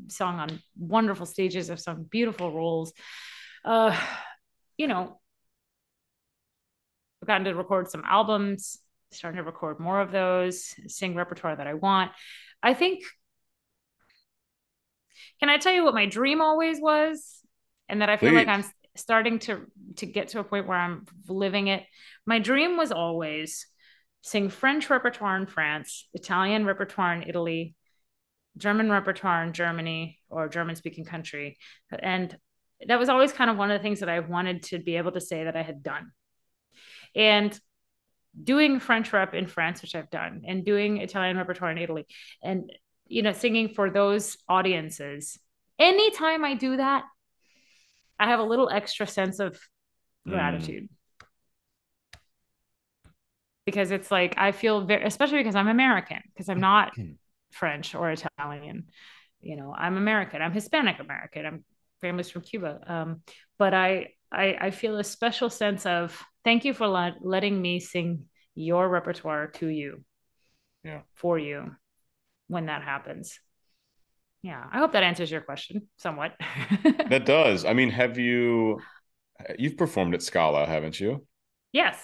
sung 0.07 0.39
on 0.39 0.59
wonderful 0.77 1.25
stages. 1.25 1.69
I've 1.69 1.79
sung 1.79 2.05
beautiful 2.09 2.53
roles. 2.53 2.93
Uh, 3.65 3.97
you 4.77 4.87
know, 4.87 5.19
I've 7.21 7.27
gotten 7.27 7.45
to 7.45 7.55
record 7.55 7.89
some 7.89 8.03
albums, 8.05 8.79
starting 9.11 9.37
to 9.37 9.43
record 9.43 9.79
more 9.79 9.99
of 9.99 10.11
those, 10.11 10.73
sing 10.87 11.15
repertoire 11.15 11.55
that 11.55 11.67
I 11.67 11.73
want. 11.73 12.11
I 12.61 12.73
think, 12.73 13.03
can 15.39 15.49
I 15.49 15.57
tell 15.57 15.73
you 15.73 15.83
what 15.83 15.93
my 15.93 16.05
dream 16.05 16.41
always 16.41 16.79
was? 16.79 17.41
And 17.87 18.01
that 18.01 18.09
I 18.09 18.17
feel 18.17 18.29
Please. 18.29 18.35
like 18.35 18.47
I'm 18.47 18.63
starting 18.95 19.39
to 19.39 19.65
to 19.97 20.05
get 20.05 20.29
to 20.29 20.39
a 20.39 20.43
point 20.43 20.67
where 20.67 20.77
I'm 20.77 21.05
living 21.27 21.67
it. 21.67 21.83
My 22.25 22.39
dream 22.39 22.77
was 22.77 22.91
always 22.91 23.65
sing 24.21 24.49
French 24.49 24.89
repertoire 24.89 25.37
in 25.37 25.45
France, 25.47 26.07
Italian 26.13 26.65
repertoire 26.65 27.13
in 27.13 27.23
Italy, 27.23 27.75
German 28.57 28.91
repertoire 28.91 29.43
in 29.43 29.53
Germany 29.53 30.19
or 30.29 30.49
German 30.49 30.75
speaking 30.75 31.05
country. 31.05 31.57
And 31.97 32.37
that 32.87 32.99
was 32.99 33.09
always 33.09 33.31
kind 33.31 33.49
of 33.49 33.57
one 33.57 33.71
of 33.71 33.79
the 33.79 33.83
things 33.83 33.99
that 33.99 34.09
I 34.09 34.19
wanted 34.19 34.63
to 34.63 34.79
be 34.79 34.97
able 34.97 35.11
to 35.11 35.21
say 35.21 35.43
that 35.43 35.55
I 35.55 35.63
had 35.63 35.83
done. 35.83 36.11
And 37.15 37.57
doing 38.41 38.79
French 38.79 39.11
rep 39.11 39.33
in 39.33 39.47
France, 39.47 39.81
which 39.81 39.95
I've 39.95 40.09
done, 40.09 40.43
and 40.47 40.63
doing 40.63 40.97
Italian 40.97 41.37
repertoire 41.37 41.71
in 41.71 41.77
Italy, 41.77 42.05
and 42.43 42.71
you 43.07 43.23
know, 43.23 43.33
singing 43.33 43.69
for 43.69 43.89
those 43.89 44.37
audiences. 44.47 45.39
Anytime 45.79 46.45
I 46.45 46.53
do 46.53 46.77
that, 46.77 47.03
I 48.19 48.27
have 48.27 48.39
a 48.39 48.43
little 48.43 48.69
extra 48.69 49.07
sense 49.07 49.39
of 49.39 49.53
mm. 50.27 50.31
gratitude. 50.31 50.83
Mm. 50.83 50.89
Because 53.65 53.91
it's 53.91 54.11
like 54.11 54.35
I 54.37 54.51
feel 54.51 54.85
very, 54.85 55.03
especially 55.03 55.39
because 55.39 55.55
I'm 55.55 55.67
American, 55.67 56.19
because 56.33 56.49
I'm 56.49 56.59
not 56.59 56.91
French 57.51 57.95
or 57.95 58.11
Italian. 58.11 58.85
You 59.41 59.55
know, 59.55 59.73
I'm 59.77 59.97
American. 59.97 60.41
I'm 60.41 60.51
Hispanic 60.51 60.99
American. 60.99 61.45
I'm 61.45 61.63
family's 62.01 62.29
from 62.29 62.41
Cuba. 62.41 62.79
Um, 62.87 63.21
but 63.57 63.73
I, 63.73 64.13
I, 64.31 64.57
I 64.59 64.71
feel 64.71 64.97
a 64.97 65.03
special 65.03 65.49
sense 65.49 65.85
of 65.85 66.21
thank 66.43 66.65
you 66.65 66.73
for 66.73 66.87
let, 66.87 67.15
letting 67.21 67.61
me 67.61 67.79
sing 67.79 68.25
your 68.55 68.87
repertoire 68.87 69.47
to 69.47 69.67
you, 69.67 70.03
yeah, 70.83 71.01
for 71.15 71.39
you, 71.39 71.75
when 72.47 72.67
that 72.67 72.83
happens. 72.83 73.39
Yeah, 74.41 74.63
I 74.71 74.79
hope 74.79 74.93
that 74.93 75.03
answers 75.03 75.29
your 75.29 75.41
question 75.41 75.87
somewhat. 75.97 76.33
that 77.09 77.25
does. 77.25 77.65
I 77.65 77.73
mean, 77.73 77.89
have 77.89 78.17
you? 78.17 78.79
You've 79.57 79.77
performed 79.77 80.13
at 80.13 80.21
Scala, 80.21 80.65
haven't 80.65 80.99
you? 80.99 81.25
Yes. 81.71 81.97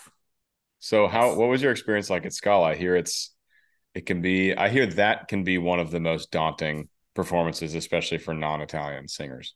So 0.80 1.08
how? 1.08 1.30
Yes. 1.30 1.38
What 1.38 1.50
was 1.50 1.62
your 1.62 1.72
experience 1.72 2.10
like 2.10 2.26
at 2.26 2.34
Scala? 2.34 2.68
I 2.68 2.76
hear 2.76 2.96
it's 2.96 3.35
it 3.96 4.06
can 4.06 4.22
be 4.22 4.54
i 4.56 4.70
hear 4.70 4.86
that 4.86 5.28
can 5.28 5.44
be 5.44 5.58
one 5.58 5.80
of 5.80 5.90
the 5.90 6.00
most 6.00 6.32
daunting 6.32 6.90
performances 7.16 7.74
especially 7.74 8.18
for 8.18 8.34
non-italian 8.34 9.08
singers. 9.08 9.56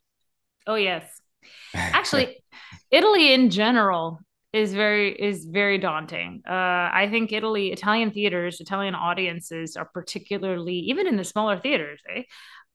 Oh 0.66 0.76
yes. 0.76 1.04
Actually 1.74 2.44
italy 2.90 3.34
in 3.34 3.50
general 3.50 4.20
is 4.52 4.74
very 4.74 5.12
is 5.14 5.46
very 5.46 5.78
daunting. 5.78 6.42
Uh, 6.48 6.90
i 7.02 7.08
think 7.12 7.32
italy 7.32 7.72
italian 7.72 8.12
theaters 8.12 8.60
italian 8.60 8.96
audiences 8.96 9.76
are 9.76 9.86
particularly 9.94 10.76
even 10.76 11.06
in 11.06 11.18
the 11.18 11.24
smaller 11.24 11.60
theaters 11.60 12.02
eh, 12.10 12.24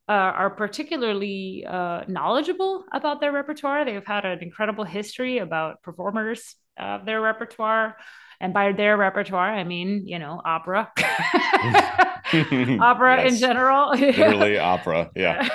uh, 0.08 0.12
are 0.12 0.50
particularly 0.50 1.64
uh, 1.66 2.02
knowledgeable 2.08 2.84
about 2.92 3.20
their 3.20 3.32
repertoire. 3.32 3.86
They've 3.86 4.06
had 4.06 4.26
an 4.26 4.42
incredible 4.42 4.84
history 4.84 5.38
about 5.38 5.82
performers 5.82 6.56
of 6.78 7.06
their 7.06 7.22
repertoire 7.22 7.96
and 8.40 8.52
by 8.52 8.72
their 8.72 8.96
repertoire 8.96 9.52
i 9.52 9.64
mean 9.64 10.02
you 10.06 10.18
know 10.18 10.40
opera 10.44 10.90
opera 12.80 13.22
yes. 13.22 13.32
in 13.32 13.38
general 13.38 13.90
literally 13.90 14.58
opera 14.58 15.10
yeah 15.16 15.48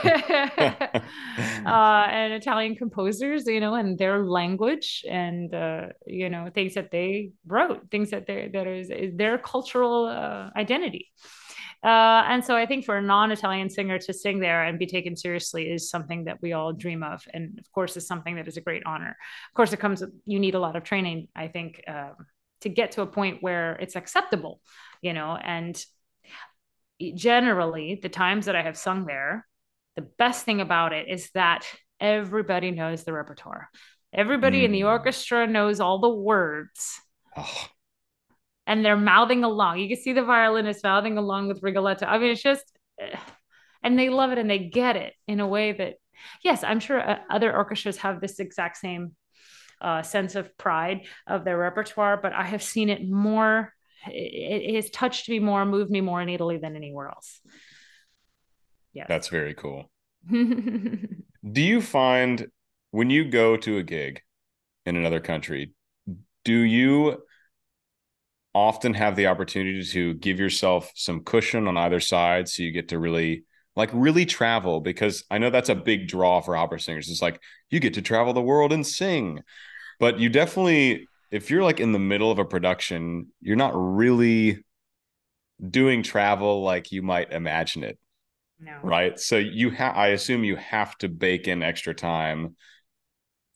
uh, 1.66 2.08
and 2.10 2.34
italian 2.34 2.76
composers 2.76 3.46
you 3.46 3.60
know 3.60 3.76
and 3.76 3.98
their 3.98 4.26
language 4.26 5.04
and 5.10 5.54
uh, 5.54 5.88
you 6.06 6.30
know 6.30 6.50
things 6.54 6.74
that 6.74 6.92
they 6.92 7.32
wrote 7.48 7.90
things 7.92 8.10
that 8.12 8.26
they 8.28 8.50
that 8.52 8.68
is, 8.68 8.90
is 8.90 9.16
their 9.16 9.38
cultural 9.38 10.06
uh, 10.06 10.50
identity 10.58 11.12
uh, 11.82 12.28
and 12.28 12.44
so 12.44 12.58
I 12.58 12.66
think 12.66 12.84
for 12.84 12.98
a 12.98 13.02
non-Italian 13.02 13.70
singer 13.70 13.98
to 14.00 14.14
sing 14.14 14.40
there 14.40 14.66
and 14.66 14.78
be 14.78 14.86
taken 14.86 15.16
seriously 15.16 15.72
is 15.72 15.90
something 15.90 16.26
that 16.26 16.42
we 16.42 16.52
all 16.52 16.74
dream 16.74 17.04
of, 17.04 17.26
and 17.34 17.58
of 17.58 17.72
course, 17.72 17.96
is 17.96 18.06
something 18.06 18.36
that 18.36 18.50
is 18.50 18.58
a 18.58 18.62
great 18.62 18.84
honor. 18.86 19.16
Of 19.50 19.54
course, 19.56 19.72
it 19.72 19.80
comes. 19.80 20.04
You 20.26 20.40
need 20.40 20.56
a 20.56 20.60
lot 20.60 20.76
of 20.76 20.84
training, 20.84 21.30
I 21.38 21.48
think, 21.48 21.82
um, 21.88 22.16
to 22.62 22.70
get 22.70 22.92
to 22.94 23.02
a 23.02 23.08
point 23.08 23.42
where 23.42 23.74
it's 23.74 23.96
acceptable 23.96 24.62
you 25.02 25.14
know 25.14 25.38
and 25.42 25.84
generally 27.16 28.00
the 28.02 28.10
times 28.10 28.46
that 28.46 28.56
i 28.56 28.62
have 28.62 28.78
sung 28.78 29.06
there 29.06 29.46
the 29.96 30.08
best 30.18 30.46
thing 30.46 30.62
about 30.62 30.94
it 30.94 31.08
is 31.10 31.30
that 31.34 31.66
everybody 32.00 32.72
knows 32.72 33.04
the 33.04 33.14
repertoire 33.14 33.70
everybody 34.14 34.62
mm. 34.62 34.66
in 34.66 34.72
the 34.72 34.82
mm. 34.82 34.90
orchestra 34.90 35.48
knows 35.48 35.80
all 35.80 36.00
the 36.00 36.10
words 36.10 37.00
oh. 37.38 37.68
and 38.68 38.84
they're 38.84 38.98
mouthing 38.98 39.44
along 39.44 39.80
you 39.80 39.88
can 39.88 40.02
see 40.02 40.14
the 40.14 40.24
violinist 40.24 40.84
mouthing 40.84 41.18
along 41.18 41.48
with 41.48 41.64
rigoletto 41.64 42.06
i 42.06 42.18
mean 42.18 42.32
it's 42.32 42.42
just 42.42 42.64
eh, 43.00 43.18
and 43.84 43.98
they 43.98 44.10
love 44.10 44.32
it 44.32 44.38
and 44.38 44.50
they 44.50 44.60
get 44.60 44.96
it 44.96 45.14
in 45.28 45.40
a 45.40 45.48
way 45.48 45.72
that 45.72 45.96
yes 46.44 46.64
i'm 46.64 46.80
sure 46.80 47.00
uh, 47.00 47.20
other 47.30 47.56
orchestras 47.56 47.98
have 47.98 48.20
this 48.20 48.40
exact 48.40 48.78
same 48.78 49.16
uh, 49.82 50.02
sense 50.02 50.36
of 50.36 50.58
pride 50.58 51.02
of 51.28 51.44
their 51.44 51.58
repertoire, 51.58 52.18
but 52.18 52.34
I 52.34 52.44
have 52.44 52.64
seen 52.64 52.90
it 52.90 53.08
more. 53.08 53.74
It, 54.08 54.74
it 54.74 54.76
has 54.76 54.90
touched 54.90 55.30
me 55.30 55.40
more, 55.40 55.66
moved 55.66 55.92
me 55.92 56.02
more 56.02 56.22
in 56.22 56.30
Italy 56.30 56.58
than 56.58 56.76
anywhere 56.76 57.10
else. 57.10 57.42
Yeah, 58.94 59.06
that's 59.08 59.28
very 59.28 59.54
cool. 59.54 59.90
Do 60.30 61.62
you 61.62 61.82
find 61.82 62.48
when 62.92 63.10
you 63.10 63.26
go 63.30 63.56
to 63.58 63.78
a 63.78 63.84
gig 63.84 64.22
in 64.86 64.96
another 64.96 65.20
country, 65.20 65.74
do 66.44 66.54
you 66.54 67.22
often 68.54 68.94
have 68.96 69.16
the 69.16 69.28
opportunity 69.28 69.84
to 69.84 70.16
give 70.16 70.40
yourself 70.40 70.92
some 70.96 71.24
cushion 71.24 71.68
on 71.68 71.78
either 71.78 72.00
side 72.00 72.50
so 72.50 72.64
you 72.64 72.72
get 72.72 72.90
to 72.90 73.00
really 73.00 73.44
like 73.80 73.90
really 73.94 74.26
travel 74.26 74.82
because 74.82 75.24
I 75.32 75.38
know 75.38 75.50
that's 75.50 75.70
a 75.70 75.76
big 75.76 76.08
draw 76.08 76.42
for 76.42 76.56
opera 76.56 76.80
singers. 76.80 77.10
It's 77.10 77.22
like 77.22 77.42
you 77.70 77.80
get 77.80 77.96
to 77.96 78.02
travel 78.02 78.34
the 78.34 78.42
world 78.42 78.74
and 78.74 78.86
sing. 78.86 79.42
But 80.00 80.20
you 80.20 80.30
definitely 80.30 81.08
if 81.32 81.50
you're 81.50 81.64
like 81.64 81.80
in 81.80 81.92
the 81.92 82.00
middle 82.00 82.30
of 82.30 82.40
a 82.40 82.46
production, 82.46 83.28
you're 83.42 83.56
not 83.56 83.72
really 83.74 84.64
doing 85.68 86.04
travel 86.04 86.62
like 86.64 86.92
you 86.92 87.02
might 87.02 87.32
imagine 87.32 87.84
it. 87.84 87.98
No. 88.60 88.78
Right? 88.84 89.18
So 89.18 89.38
you 89.38 89.70
have 89.72 89.96
I 89.96 90.08
assume 90.10 90.44
you 90.44 90.58
have 90.58 90.98
to 90.98 91.08
bake 91.08 91.48
in 91.48 91.64
extra 91.64 91.96
time 91.96 92.56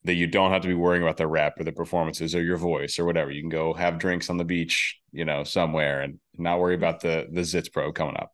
that 0.05 0.15
you 0.15 0.27
don't 0.27 0.51
have 0.51 0.61
to 0.61 0.67
be 0.67 0.73
worrying 0.73 1.03
about 1.03 1.17
the 1.17 1.27
rep 1.27 1.59
or 1.59 1.63
the 1.63 1.71
performances 1.71 2.35
or 2.35 2.41
your 2.41 2.57
voice 2.57 2.99
or 2.99 3.05
whatever. 3.05 3.31
You 3.31 3.41
can 3.41 3.49
go 3.49 3.73
have 3.73 3.99
drinks 3.99 4.29
on 4.29 4.37
the 4.37 4.43
beach, 4.45 4.99
you 5.11 5.25
know, 5.25 5.43
somewhere 5.43 6.01
and 6.01 6.19
not 6.37 6.59
worry 6.59 6.75
about 6.75 7.01
the 7.01 7.27
the 7.31 7.41
zits 7.41 7.71
Pro 7.71 7.91
coming 7.91 8.17
up. 8.17 8.31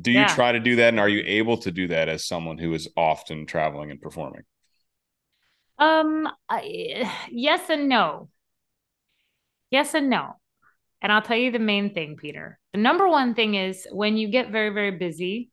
Do 0.00 0.10
you 0.10 0.20
yeah. 0.20 0.26
try 0.26 0.52
to 0.52 0.60
do 0.60 0.76
that 0.76 0.88
and 0.88 1.00
are 1.00 1.08
you 1.08 1.22
able 1.26 1.56
to 1.58 1.70
do 1.70 1.88
that 1.88 2.08
as 2.08 2.26
someone 2.26 2.58
who 2.58 2.74
is 2.74 2.88
often 2.96 3.46
traveling 3.46 3.90
and 3.90 4.00
performing? 4.00 4.42
Um 5.78 6.28
I, 6.48 7.10
yes 7.30 7.68
and 7.70 7.88
no. 7.88 8.30
Yes 9.70 9.94
and 9.94 10.08
no. 10.08 10.36
And 11.02 11.12
I'll 11.12 11.22
tell 11.22 11.36
you 11.36 11.50
the 11.50 11.58
main 11.58 11.92
thing, 11.92 12.16
Peter. 12.16 12.58
The 12.72 12.78
number 12.80 13.08
one 13.08 13.34
thing 13.34 13.54
is 13.54 13.86
when 13.90 14.16
you 14.16 14.28
get 14.28 14.50
very 14.50 14.70
very 14.70 14.92
busy, 14.92 15.50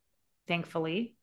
thankfully, 0.48 1.14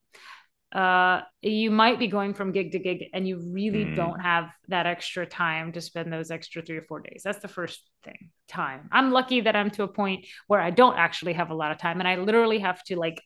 uh, 0.72 1.20
you 1.42 1.70
might 1.70 1.98
be 1.98 2.06
going 2.06 2.32
from 2.32 2.50
gig 2.50 2.72
to 2.72 2.78
gig 2.78 3.04
and 3.12 3.28
you 3.28 3.38
really 3.52 3.84
mm. 3.84 3.94
don't 3.94 4.20
have 4.20 4.50
that 4.68 4.86
extra 4.86 5.26
time 5.26 5.72
to 5.72 5.80
spend 5.80 6.10
those 6.10 6.30
extra 6.30 6.62
three 6.62 6.78
or 6.78 6.82
four 6.82 7.00
days. 7.00 7.22
That's 7.24 7.40
the 7.40 7.48
first 7.48 7.82
thing 8.04 8.30
time. 8.48 8.88
I'm 8.90 9.10
lucky 9.10 9.42
that 9.42 9.54
I'm 9.54 9.70
to 9.72 9.82
a 9.82 9.88
point 9.88 10.26
where 10.46 10.60
I 10.60 10.70
don't 10.70 10.96
actually 10.96 11.34
have 11.34 11.50
a 11.50 11.54
lot 11.54 11.72
of 11.72 11.78
time 11.78 12.00
and 12.00 12.08
I 12.08 12.16
literally 12.16 12.60
have 12.60 12.82
to 12.84 12.96
like 12.96 13.20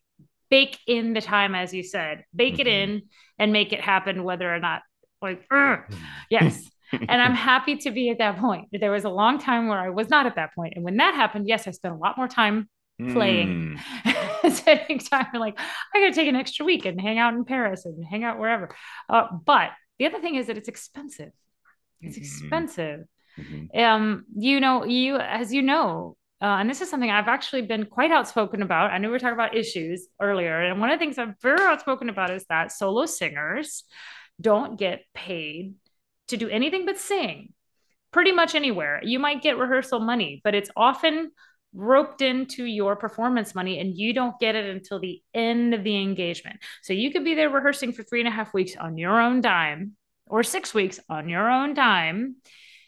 bake 0.51 0.79
in 0.89 1.13
the 1.13 1.21
time, 1.21 1.55
as 1.55 1.73
you 1.73 1.85
said, 1.85 2.25
bake 2.35 2.55
mm-hmm. 2.55 2.63
it 2.63 2.67
in 2.67 3.03
and 3.39 3.53
make 3.53 3.73
it 3.73 3.81
happen, 3.81 4.25
whether 4.25 4.53
or 4.53 4.59
not, 4.59 4.83
like, 5.23 5.45
yes. 6.31 6.69
and 6.93 7.23
I'm 7.23 7.35
happy 7.35 7.77
to 7.79 7.91
be 7.91 8.11
at 8.11 8.19
that 8.19 8.39
point. 8.39 8.69
There 8.73 8.93
was 8.93 9.05
a 9.05 9.11
long 9.11 9.39
time 9.39 9.69
where 9.69 9.79
I 9.79 9.91
was 9.91 10.09
not 10.09 10.27
at 10.27 10.37
that 10.37 10.55
point. 10.55 10.75
And 10.77 10.85
when 10.85 10.97
that 10.97 11.15
happened, 11.15 11.49
yes, 11.49 11.67
I 11.67 11.73
spent 11.73 11.95
a 11.95 11.99
lot 11.99 12.17
more 12.17 12.29
time 12.29 12.69
playing 12.99 13.79
mm. 14.05 14.15
spending 14.53 14.99
time 14.99 15.27
like 15.35 15.59
i 15.95 16.01
gotta 16.01 16.13
take 16.13 16.29
an 16.29 16.37
extra 16.37 16.65
week 16.65 16.85
and 16.85 17.01
hang 17.01 17.19
out 17.19 17.35
in 17.35 17.45
paris 17.45 17.85
and 17.85 18.05
hang 18.05 18.25
out 18.25 18.39
wherever 18.39 18.75
uh, 19.09 19.27
but 19.45 19.71
the 19.99 20.07
other 20.07 20.21
thing 20.21 20.35
is 20.35 20.47
that 20.47 20.57
it's 20.57 20.69
expensive 20.69 21.33
it's 22.01 22.17
mm-hmm. 22.17 22.25
expensive 22.25 23.01
mm-hmm. 23.39 23.79
um 23.79 24.25
you 24.37 24.61
know 24.61 24.85
you 24.85 25.17
as 25.17 25.53
you 25.53 25.63
know 25.63 26.17
uh, 26.43 26.59
and 26.61 26.69
this 26.69 26.83
is 26.83 26.91
something 26.91 27.11
I've 27.11 27.29
actually 27.29 27.63
been 27.63 27.87
quite 27.87 28.11
outspoken 28.11 28.61
about. 28.61 28.91
I 28.91 28.99
knew 28.99 29.09
we 29.09 29.13
were 29.13 29.19
talking 29.19 29.33
about 29.33 29.57
issues 29.57 30.07
earlier. 30.21 30.61
And 30.61 30.81
one 30.81 30.91
of 30.91 30.99
the 30.99 31.03
things 31.03 31.17
I'm 31.17 31.35
very 31.41 31.63
outspoken 31.63 32.11
about 32.11 32.31
is 32.31 32.45
that 32.51 32.73
solo 32.73 33.07
singers 33.07 33.85
don't 34.39 34.79
get 34.79 35.05
paid 35.15 35.77
to 36.29 36.37
do 36.37 36.49
anything 36.51 36.85
but 36.85 36.99
sing 36.99 37.55
pretty 38.13 38.33
much 38.33 38.55
anywhere. 38.55 39.01
You 39.03 39.19
might 39.19 39.43
get 39.43 39.57
rehearsal 39.57 40.01
money, 40.01 40.41
but 40.45 40.55
it's 40.55 40.71
often 40.77 41.31
roped 41.77 42.23
into 42.23 42.65
your 42.65 42.97
performance 42.97 43.55
money 43.55 43.79
and 43.79 43.97
you 43.97 44.13
don't 44.13 44.39
get 44.41 44.55
it 44.55 44.69
until 44.69 44.99
the 44.99 45.23
end 45.35 45.75
of 45.75 45.85
the 45.85 46.01
engagement. 46.01 46.59
So 46.83 46.93
you 46.93 47.13
could 47.13 47.25
be 47.25 47.35
there 47.35 47.51
rehearsing 47.51 47.93
for 47.93 48.03
three 48.03 48.21
and 48.21 48.29
a 48.29 48.33
half 48.33 48.55
weeks 48.55 48.77
on 48.77 48.99
your 48.99 49.21
own 49.21 49.41
dime 49.41 49.93
or 50.27 50.43
six 50.43 50.75
weeks 50.75 50.99
on 51.09 51.29
your 51.29 51.51
own 51.51 51.75
dime. 51.75 52.37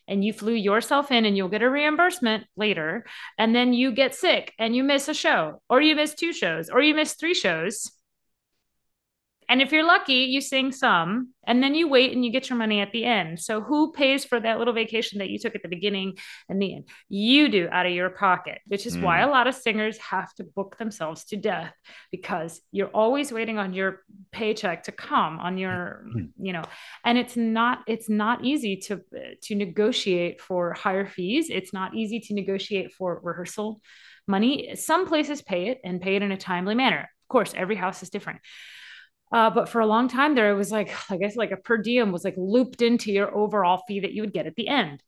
And 0.09 0.25
you 0.25 0.33
flew 0.33 0.55
yourself 0.55 1.13
in 1.13 1.27
and 1.27 1.37
you'll 1.37 1.51
get 1.51 1.63
a 1.63 1.69
reimbursement 1.69 2.45
later. 2.57 3.05
And 3.37 3.55
then 3.55 3.75
you 3.75 3.93
get 3.93 4.15
sick 4.15 4.55
and 4.59 4.75
you 4.75 4.83
miss 4.83 5.07
a 5.09 5.15
show, 5.15 5.61
or 5.69 5.83
you 5.83 5.95
miss 5.95 6.15
two 6.15 6.33
shows, 6.33 6.71
or 6.71 6.81
you 6.81 6.95
miss 6.95 7.13
three 7.13 7.35
shows 7.35 7.93
and 9.49 9.63
if 9.63 9.73
you're 9.73 9.85
lucky, 9.85 10.15
you 10.15 10.41
sing 10.41 10.73
some 10.73 11.33
and 11.47 11.63
then 11.63 11.75
you 11.75 11.89
wait 11.89 12.13
and 12.13 12.23
you 12.23 12.31
get 12.31 12.51
your 12.51 12.59
money 12.59 12.81
at 12.81 12.93
the 12.93 13.05
end. 13.05 13.41
So 13.41 13.63
who 13.63 13.93
pays 13.93 14.25
for 14.25 14.39
that 14.39 14.59
little 14.59 14.75
vacation 14.75 15.19
that 15.19 15.31
you 15.31 15.39
took 15.39 15.55
at 15.55 15.63
the 15.63 15.69
beginning 15.69 16.19
and 16.51 16.61
the 16.61 16.75
end? 16.75 16.89
You 17.09 17.49
do 17.49 17.69
out 17.73 17.87
of 17.87 17.93
your 17.93 18.11
pocket, 18.11 18.61
which 18.67 18.85
is 18.85 18.97
mm. 18.97 19.03
why 19.03 19.21
a 19.21 19.29
lot 19.29 19.47
of 19.47 19.55
singers 19.55 19.97
have 19.99 20.35
to 20.35 20.45
book 20.45 20.77
themselves 20.77 21.25
to 21.27 21.37
death 21.37 21.73
because 22.11 22.61
you're 22.73 22.89
always 22.89 23.33
waiting 23.33 23.59
on 23.59 23.73
your 23.73 24.01
paycheck 24.33 24.83
to 24.83 24.93
come 24.93 25.39
on 25.39 25.57
your, 25.57 26.05
you 26.39 26.53
know, 26.53 26.65
and 27.05 27.17
it's 27.17 27.37
not 27.37 27.85
it's 27.87 28.11
not 28.11 28.45
easy 28.45 28.77
to 28.77 29.01
to 29.45 29.55
negotiate 29.55 30.43
for 30.43 30.75
higher 30.75 31.07
fees. 31.07 31.49
It's 31.49 31.73
not 31.73 31.95
easy 31.95 32.21
to 32.21 32.35
negotiate 32.35 32.93
for 32.93 33.19
rehearsal 33.23 33.81
money. 34.27 34.77
Some 34.77 35.07
places 35.07 35.41
pay 35.41 35.69
it 35.69 35.81
and 35.83 36.03
pay 36.03 36.17
it 36.17 36.23
in 36.23 36.33
a 36.33 36.37
timely 36.37 36.75
manner. 36.75 37.01
Of 37.01 37.29
course, 37.29 37.55
every 37.57 37.77
house 37.77 38.03
is 38.03 38.11
different. 38.11 38.41
Uh, 39.31 39.51
but 39.51 39.69
for 39.69 39.81
a 39.81 39.87
long 39.87 40.09
time 40.09 40.35
there, 40.35 40.51
it 40.51 40.57
was 40.57 40.71
like, 40.71 40.95
I 41.11 41.17
guess 41.17 41.37
like 41.37 41.51
a 41.51 41.57
per 41.57 41.79
diem 41.79 42.13
was 42.13 42.25
like 42.25 42.35
looped 42.37 42.83
into 42.83 43.13
your 43.13 43.35
overall 43.37 43.83
fee 43.87 44.01
that 44.01 44.13
you 44.13 44.23
would 44.23 44.33
get 44.33 44.47
at 44.47 44.57
the 44.57 44.69
end. 44.69 45.03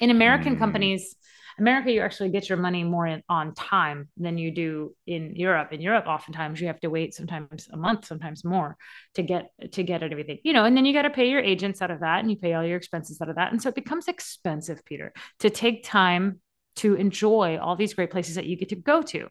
In 0.00 0.10
American 0.10 0.56
mm. 0.56 0.58
companies, 0.58 1.14
America, 1.58 1.92
you 1.92 2.00
actually 2.00 2.30
get 2.30 2.48
your 2.48 2.58
money 2.58 2.82
more 2.82 3.06
in, 3.06 3.22
on 3.28 3.54
time 3.54 4.08
than 4.16 4.38
you 4.38 4.50
do 4.50 4.94
in 5.06 5.36
Europe. 5.36 5.72
In 5.72 5.80
Europe, 5.80 6.06
oftentimes 6.06 6.60
you 6.60 6.66
have 6.66 6.80
to 6.80 6.88
wait 6.88 7.14
sometimes 7.14 7.68
a 7.72 7.76
month, 7.76 8.06
sometimes 8.06 8.44
more 8.44 8.76
to 9.14 9.22
get 9.22 9.50
to 9.72 9.82
get 9.82 10.02
at 10.02 10.12
everything, 10.12 10.38
you 10.44 10.52
know. 10.52 10.64
And 10.64 10.76
then 10.76 10.86
you 10.86 10.92
got 10.92 11.02
to 11.02 11.10
pay 11.10 11.28
your 11.28 11.40
agents 11.40 11.82
out 11.82 11.90
of 11.90 12.00
that, 12.00 12.20
and 12.20 12.30
you 12.30 12.36
pay 12.36 12.54
all 12.54 12.64
your 12.64 12.76
expenses 12.76 13.20
out 13.20 13.28
of 13.28 13.36
that, 13.36 13.52
and 13.52 13.62
so 13.62 13.68
it 13.68 13.74
becomes 13.74 14.08
expensive, 14.08 14.84
Peter, 14.84 15.12
to 15.40 15.50
take 15.50 15.84
time 15.84 16.40
to 16.76 16.94
enjoy 16.94 17.58
all 17.58 17.76
these 17.76 17.94
great 17.94 18.10
places 18.10 18.36
that 18.36 18.46
you 18.46 18.56
get 18.56 18.70
to 18.70 18.76
go 18.76 19.02
to. 19.02 19.28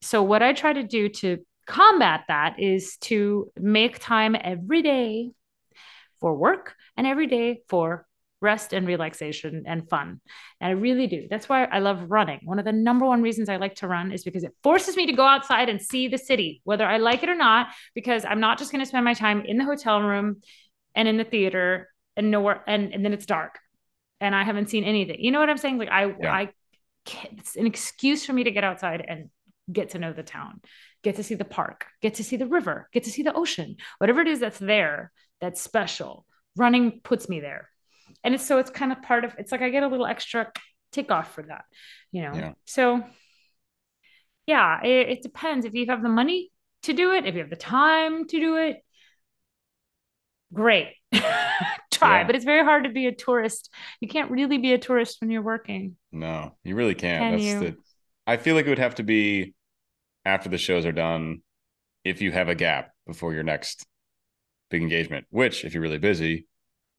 So 0.00 0.24
what 0.24 0.42
I 0.42 0.52
try 0.52 0.72
to 0.72 0.82
do 0.82 1.08
to 1.08 1.38
combat 1.66 2.24
that 2.28 2.58
is 2.58 2.96
to 2.98 3.50
make 3.56 3.98
time 3.98 4.36
every 4.38 4.82
day 4.82 5.30
for 6.20 6.34
work 6.34 6.74
and 6.96 7.06
every 7.06 7.26
day 7.26 7.62
for 7.68 8.06
rest 8.40 8.72
and 8.72 8.86
relaxation 8.86 9.62
and 9.66 9.88
fun. 9.88 10.20
And 10.60 10.68
I 10.68 10.72
really 10.72 11.06
do. 11.06 11.28
That's 11.30 11.48
why 11.48 11.64
I 11.64 11.78
love 11.78 12.10
running. 12.10 12.40
One 12.42 12.58
of 12.58 12.64
the 12.64 12.72
number 12.72 13.06
one 13.06 13.22
reasons 13.22 13.48
I 13.48 13.56
like 13.56 13.76
to 13.76 13.88
run 13.88 14.12
is 14.12 14.24
because 14.24 14.42
it 14.42 14.52
forces 14.62 14.96
me 14.96 15.06
to 15.06 15.12
go 15.12 15.24
outside 15.24 15.68
and 15.68 15.80
see 15.80 16.08
the 16.08 16.18
city, 16.18 16.60
whether 16.64 16.84
I 16.84 16.98
like 16.98 17.22
it 17.22 17.28
or 17.28 17.36
not, 17.36 17.68
because 17.94 18.24
I'm 18.24 18.40
not 18.40 18.58
just 18.58 18.72
going 18.72 18.80
to 18.80 18.86
spend 18.86 19.04
my 19.04 19.14
time 19.14 19.42
in 19.46 19.58
the 19.58 19.64
hotel 19.64 20.02
room 20.02 20.42
and 20.94 21.06
in 21.06 21.16
the 21.16 21.24
theater 21.24 21.88
and 22.16 22.30
nowhere 22.30 22.62
and, 22.66 22.92
and 22.92 23.04
then 23.04 23.12
it's 23.12 23.26
dark 23.26 23.58
and 24.20 24.34
I 24.34 24.44
haven't 24.44 24.70
seen 24.70 24.84
anything. 24.84 25.16
You 25.18 25.30
know 25.32 25.40
what 25.40 25.50
I'm 25.50 25.58
saying? 25.58 25.78
Like 25.78 25.90
I 25.90 26.06
yeah. 26.06 26.32
I 26.32 26.48
it's 27.32 27.56
an 27.56 27.66
excuse 27.66 28.24
for 28.24 28.32
me 28.32 28.44
to 28.44 28.52
get 28.52 28.62
outside 28.64 29.04
and 29.06 29.28
get 29.70 29.90
to 29.90 29.98
know 29.98 30.12
the 30.12 30.22
town 30.22 30.60
get 31.02 31.16
to 31.16 31.22
see 31.22 31.34
the 31.34 31.44
park, 31.44 31.86
get 32.00 32.14
to 32.14 32.24
see 32.24 32.36
the 32.36 32.46
river, 32.46 32.88
get 32.92 33.04
to 33.04 33.10
see 33.10 33.22
the 33.22 33.34
ocean, 33.34 33.76
whatever 33.98 34.20
it 34.20 34.28
is 34.28 34.40
that's 34.40 34.58
there 34.58 35.12
that's 35.40 35.60
special. 35.60 36.24
Running 36.56 37.00
puts 37.02 37.28
me 37.28 37.40
there. 37.40 37.68
And 38.24 38.34
it's 38.34 38.46
so 38.46 38.58
it's 38.58 38.70
kind 38.70 38.92
of 38.92 39.02
part 39.02 39.24
of 39.24 39.34
it's 39.38 39.52
like 39.52 39.62
I 39.62 39.70
get 39.70 39.82
a 39.82 39.88
little 39.88 40.06
extra 40.06 40.52
tick 40.92 41.10
off 41.10 41.34
for 41.34 41.42
that, 41.42 41.64
you 42.12 42.22
know. 42.22 42.32
Yeah. 42.34 42.52
So 42.64 43.02
yeah, 44.46 44.82
it, 44.82 45.08
it 45.08 45.22
depends 45.22 45.66
if 45.66 45.74
you 45.74 45.86
have 45.86 46.02
the 46.02 46.08
money 46.08 46.50
to 46.84 46.92
do 46.92 47.12
it, 47.12 47.26
if 47.26 47.34
you 47.34 47.40
have 47.40 47.50
the 47.50 47.56
time 47.56 48.26
to 48.26 48.40
do 48.40 48.56
it. 48.56 48.78
Great. 50.52 50.94
Try, 51.12 52.20
yeah. 52.20 52.24
but 52.24 52.34
it's 52.34 52.44
very 52.44 52.64
hard 52.64 52.84
to 52.84 52.90
be 52.90 53.06
a 53.06 53.14
tourist. 53.14 53.72
You 54.00 54.08
can't 54.08 54.30
really 54.30 54.58
be 54.58 54.72
a 54.72 54.78
tourist 54.78 55.18
when 55.20 55.30
you're 55.30 55.42
working. 55.42 55.96
No, 56.10 56.52
you 56.64 56.74
really 56.74 56.94
can't. 56.94 57.22
Can 57.22 57.32
That's 57.32 57.44
you? 57.44 57.60
the 57.60 57.76
I 58.26 58.36
feel 58.36 58.54
like 58.54 58.66
it 58.66 58.68
would 58.68 58.78
have 58.78 58.96
to 58.96 59.02
be 59.02 59.54
after 60.24 60.48
the 60.48 60.58
shows 60.58 60.86
are 60.86 60.92
done 60.92 61.42
if 62.04 62.20
you 62.20 62.32
have 62.32 62.48
a 62.48 62.54
gap 62.54 62.90
before 63.06 63.32
your 63.32 63.42
next 63.42 63.86
big 64.70 64.82
engagement, 64.82 65.26
which 65.30 65.64
if 65.64 65.74
you're 65.74 65.82
really 65.82 65.98
busy, 65.98 66.46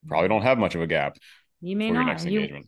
probably 0.08 0.30
don't 0.30 0.44
have 0.44 0.58
much 0.58 0.76
of 0.76 0.82
a 0.82 0.88
gap. 0.88 1.18
You 1.62 1.76
may 1.76 1.92
not. 1.92 2.24
You, 2.26 2.64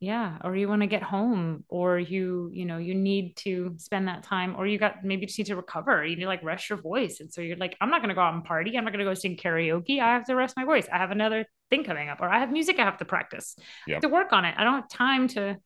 yeah, 0.00 0.38
or 0.44 0.54
you 0.54 0.68
want 0.68 0.82
to 0.82 0.86
get 0.86 1.02
home, 1.02 1.64
or 1.68 1.98
you, 1.98 2.50
you 2.52 2.64
know, 2.66 2.78
you 2.78 2.94
need 2.94 3.34
to 3.38 3.74
spend 3.78 4.06
that 4.06 4.22
time, 4.22 4.54
or 4.56 4.64
you 4.64 4.78
got 4.78 5.02
maybe 5.02 5.22
you 5.22 5.26
just 5.26 5.38
need 5.38 5.46
to 5.46 5.56
recover. 5.56 6.04
You 6.04 6.14
need 6.14 6.22
to 6.22 6.28
like 6.28 6.44
rest 6.44 6.70
your 6.70 6.80
voice, 6.80 7.18
and 7.18 7.32
so 7.32 7.40
you're 7.40 7.56
like, 7.56 7.76
I'm 7.80 7.90
not 7.90 8.00
going 8.00 8.10
to 8.10 8.14
go 8.14 8.20
out 8.20 8.34
and 8.34 8.44
party. 8.44 8.78
I'm 8.78 8.84
not 8.84 8.92
going 8.92 9.04
to 9.04 9.10
go 9.10 9.14
sing 9.14 9.36
karaoke. 9.36 10.00
I 10.00 10.12
have 10.12 10.26
to 10.26 10.36
rest 10.36 10.56
my 10.56 10.64
voice. 10.64 10.86
I 10.92 10.98
have 10.98 11.10
another 11.10 11.46
thing 11.68 11.82
coming 11.82 12.08
up, 12.08 12.20
or 12.20 12.28
I 12.28 12.38
have 12.38 12.52
music 12.52 12.78
I 12.78 12.84
have 12.84 12.98
to 12.98 13.04
practice. 13.04 13.56
Yep. 13.58 13.64
I 13.88 13.92
have 13.94 14.02
to 14.02 14.08
work 14.08 14.32
on 14.32 14.44
it. 14.44 14.54
I 14.56 14.62
don't 14.62 14.74
have 14.74 14.88
time 14.88 15.26
to 15.28 15.56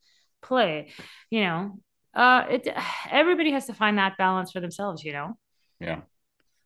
play. 0.40 0.92
You 1.28 1.42
know, 1.42 1.78
uh 2.14 2.44
it 2.50 2.68
everybody 3.10 3.52
has 3.52 3.66
to 3.66 3.74
find 3.74 3.98
that 3.98 4.16
balance 4.18 4.52
for 4.52 4.60
themselves 4.60 5.04
you 5.04 5.12
know 5.12 5.36
yeah 5.80 6.00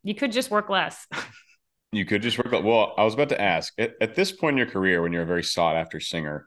you 0.03 0.14
could 0.14 0.32
just 0.32 0.51
work 0.51 0.68
less 0.68 1.07
you 1.92 2.05
could 2.05 2.22
just 2.22 2.38
work 2.38 2.53
well 2.64 2.94
i 2.99 3.05
was 3.05 3.14
about 3.14 3.28
to 3.28 3.40
ask 3.40 3.72
at, 3.78 3.92
at 4.01 4.14
this 4.14 4.32
point 4.32 4.55
in 4.55 4.59
your 4.59 4.66
career 4.66 5.03
when 5.03 5.12
you're 5.12 5.22
a 5.22 5.26
very 5.26 5.44
sought 5.44 5.76
after 5.76 6.01
singer 6.01 6.47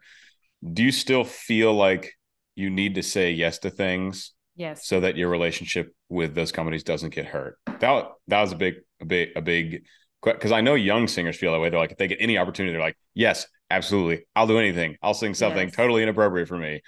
do 0.74 0.84
you 0.84 0.92
still 0.92 1.24
feel 1.24 1.74
like 1.74 2.14
you 2.56 2.70
need 2.70 2.96
to 2.96 3.04
say 3.04 3.32
yes 3.32 3.60
to 3.60 3.70
things 3.70 4.34
yes 4.56 4.86
so 4.86 5.00
that 5.00 5.16
your 5.16 5.30
relationship 5.30 5.94
with 6.10 6.36
those 6.36 6.52
companies 6.52 6.84
doesn't 6.84 7.14
get 7.14 7.26
hurt 7.26 7.58
that 7.80 8.12
that 8.28 8.42
was 8.42 8.52
a 8.52 8.56
big 8.56 8.76
a 9.02 9.06
big 9.06 9.30
a 9.36 9.42
big 9.42 9.84
question 10.22 10.38
because 10.38 10.52
I 10.52 10.62
know 10.62 10.76
young 10.76 11.08
singers 11.08 11.38
feel 11.38 11.54
that 11.54 11.60
way. 11.60 11.70
They're 11.70 11.80
like, 11.80 11.92
if 11.92 11.98
they 11.98 12.08
get 12.08 12.22
any 12.22 12.38
opportunity, 12.38 12.74
they're 12.74 12.82
like, 12.82 12.98
yes, 13.14 13.48
absolutely, 13.70 14.26
I'll 14.36 14.48
do 14.48 14.60
anything. 14.60 14.98
I'll 15.02 15.14
sing 15.14 15.34
something 15.34 15.68
yes. 15.68 15.76
totally 15.76 16.04
inappropriate 16.04 16.48
for 16.48 16.58
me. 16.58 16.82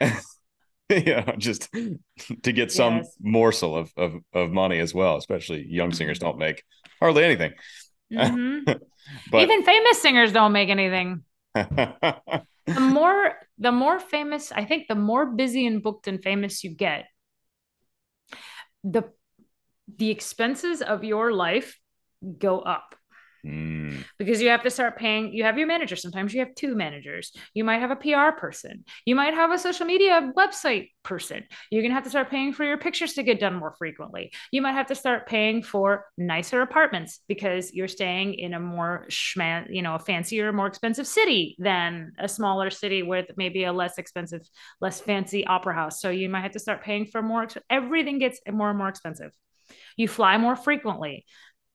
you 0.90 1.16
know, 1.16 1.34
just 1.36 1.68
to 1.72 2.52
get 2.52 2.72
some 2.72 2.98
yes. 2.98 3.16
morsel 3.20 3.76
of, 3.76 3.92
of 3.96 4.14
of 4.32 4.50
money 4.50 4.78
as 4.78 4.94
well. 4.94 5.16
Especially 5.16 5.66
young 5.68 5.92
singers 5.92 6.18
don't 6.18 6.38
make 6.38 6.62
hardly 7.00 7.24
anything. 7.24 7.52
Mm-hmm. 8.12 8.72
but 9.30 9.42
even 9.42 9.64
famous 9.64 10.00
singers 10.00 10.32
don't 10.32 10.52
make 10.52 10.70
anything. 10.70 11.24
the 11.54 12.44
more 12.80 13.34
the 13.58 13.72
more 13.72 13.98
famous, 13.98 14.52
I 14.52 14.64
think, 14.64 14.88
the 14.88 14.94
more 14.94 15.26
busy 15.26 15.66
and 15.66 15.82
booked 15.82 16.08
and 16.08 16.22
famous 16.22 16.64
you 16.64 16.74
get, 16.74 17.06
the 18.82 19.04
the 19.96 20.10
expenses 20.10 20.80
of 20.80 21.04
your 21.04 21.32
life 21.32 21.78
go 22.38 22.60
up. 22.60 22.94
Mm. 23.48 24.04
Because 24.18 24.42
you 24.42 24.50
have 24.50 24.62
to 24.64 24.70
start 24.70 24.98
paying, 24.98 25.32
you 25.32 25.44
have 25.44 25.56
your 25.56 25.66
manager. 25.66 25.96
Sometimes 25.96 26.34
you 26.34 26.40
have 26.40 26.54
two 26.54 26.74
managers. 26.74 27.32
You 27.54 27.64
might 27.64 27.80
have 27.80 27.90
a 27.90 27.96
PR 27.96 28.38
person. 28.38 28.84
You 29.06 29.14
might 29.14 29.32
have 29.32 29.50
a 29.50 29.58
social 29.58 29.86
media 29.86 30.32
website 30.36 30.90
person. 31.02 31.44
You're 31.70 31.82
going 31.82 31.90
to 31.90 31.94
have 31.94 32.04
to 32.04 32.10
start 32.10 32.28
paying 32.28 32.52
for 32.52 32.64
your 32.64 32.76
pictures 32.76 33.14
to 33.14 33.22
get 33.22 33.40
done 33.40 33.54
more 33.54 33.74
frequently. 33.78 34.32
You 34.52 34.60
might 34.60 34.72
have 34.72 34.88
to 34.88 34.94
start 34.94 35.26
paying 35.26 35.62
for 35.62 36.04
nicer 36.18 36.60
apartments 36.60 37.20
because 37.26 37.72
you're 37.72 37.88
staying 37.88 38.34
in 38.34 38.52
a 38.52 38.60
more 38.60 39.06
schman, 39.08 39.74
you 39.74 39.80
know, 39.80 39.94
a 39.94 39.98
fancier, 39.98 40.52
more 40.52 40.66
expensive 40.66 41.06
city 41.06 41.56
than 41.58 42.12
a 42.18 42.28
smaller 42.28 42.68
city 42.68 43.02
with 43.02 43.30
maybe 43.36 43.64
a 43.64 43.72
less 43.72 43.96
expensive, 43.96 44.42
less 44.82 45.00
fancy 45.00 45.46
opera 45.46 45.74
house. 45.74 46.02
So 46.02 46.10
you 46.10 46.28
might 46.28 46.42
have 46.42 46.52
to 46.52 46.58
start 46.58 46.82
paying 46.82 47.06
for 47.06 47.22
more. 47.22 47.48
Everything 47.70 48.18
gets 48.18 48.40
more 48.50 48.68
and 48.68 48.78
more 48.78 48.88
expensive. 48.88 49.32
You 49.96 50.08
fly 50.08 50.38
more 50.38 50.56
frequently. 50.56 51.26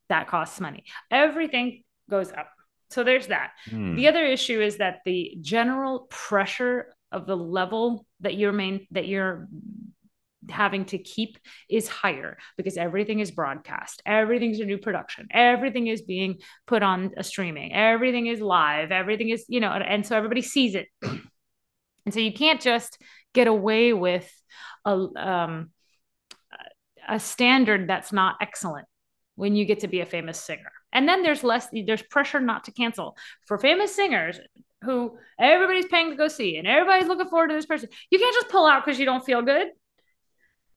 That 0.09 0.27
costs 0.27 0.59
money. 0.59 0.83
Everything 1.11 1.83
goes 2.09 2.31
up. 2.31 2.49
So 2.89 3.03
there's 3.03 3.27
that. 3.27 3.51
Hmm. 3.69 3.95
The 3.95 4.07
other 4.07 4.23
issue 4.23 4.61
is 4.61 4.77
that 4.77 4.99
the 5.05 5.37
general 5.41 6.07
pressure 6.09 6.93
of 7.11 7.25
the 7.25 7.37
level 7.37 8.05
that 8.19 8.35
you're 8.35 8.51
main 8.51 8.87
that 8.91 9.07
you're 9.07 9.47
having 10.49 10.83
to 10.83 10.97
keep 10.97 11.37
is 11.69 11.87
higher 11.87 12.37
because 12.57 12.75
everything 12.75 13.19
is 13.19 13.31
broadcast 13.31 14.01
everything's 14.05 14.59
a 14.59 14.65
new 14.65 14.77
production 14.77 15.27
everything 15.31 15.87
is 15.87 16.01
being 16.01 16.37
put 16.67 16.83
on 16.83 17.11
a 17.15 17.23
streaming 17.23 17.73
everything 17.73 18.27
is 18.27 18.41
live 18.41 18.91
everything 18.91 19.29
is 19.29 19.45
you 19.47 19.61
know 19.61 19.69
and 19.69 20.05
so 20.05 20.17
everybody 20.17 20.41
sees 20.41 20.75
it 20.75 20.87
and 21.01 22.13
so 22.13 22.19
you 22.19 22.33
can't 22.33 22.59
just 22.59 22.97
get 23.33 23.47
away 23.47 23.93
with 23.93 24.29
a 24.85 25.07
um, 25.15 25.71
a 27.07 27.19
standard 27.19 27.89
that's 27.89 28.11
not 28.11 28.35
excellent 28.41 28.87
when 29.35 29.55
you 29.55 29.65
get 29.65 29.79
to 29.79 29.87
be 29.87 30.01
a 30.01 30.05
famous 30.05 30.39
singer. 30.39 30.71
And 30.91 31.07
then 31.07 31.23
there's 31.23 31.43
less, 31.43 31.67
there's 31.71 32.03
pressure 32.03 32.39
not 32.39 32.65
to 32.65 32.71
cancel. 32.71 33.17
For 33.45 33.57
famous 33.57 33.95
singers 33.95 34.39
who 34.83 35.17
everybody's 35.39 35.87
paying 35.87 36.11
to 36.11 36.15
go 36.15 36.27
see 36.27 36.57
and 36.57 36.67
everybody's 36.67 37.07
looking 37.07 37.29
forward 37.29 37.47
to 37.47 37.55
this 37.55 37.65
person, 37.65 37.89
you 38.11 38.19
can't 38.19 38.35
just 38.35 38.49
pull 38.49 38.67
out 38.67 38.85
because 38.85 38.99
you 38.99 39.05
don't 39.05 39.25
feel 39.25 39.41
good. 39.41 39.67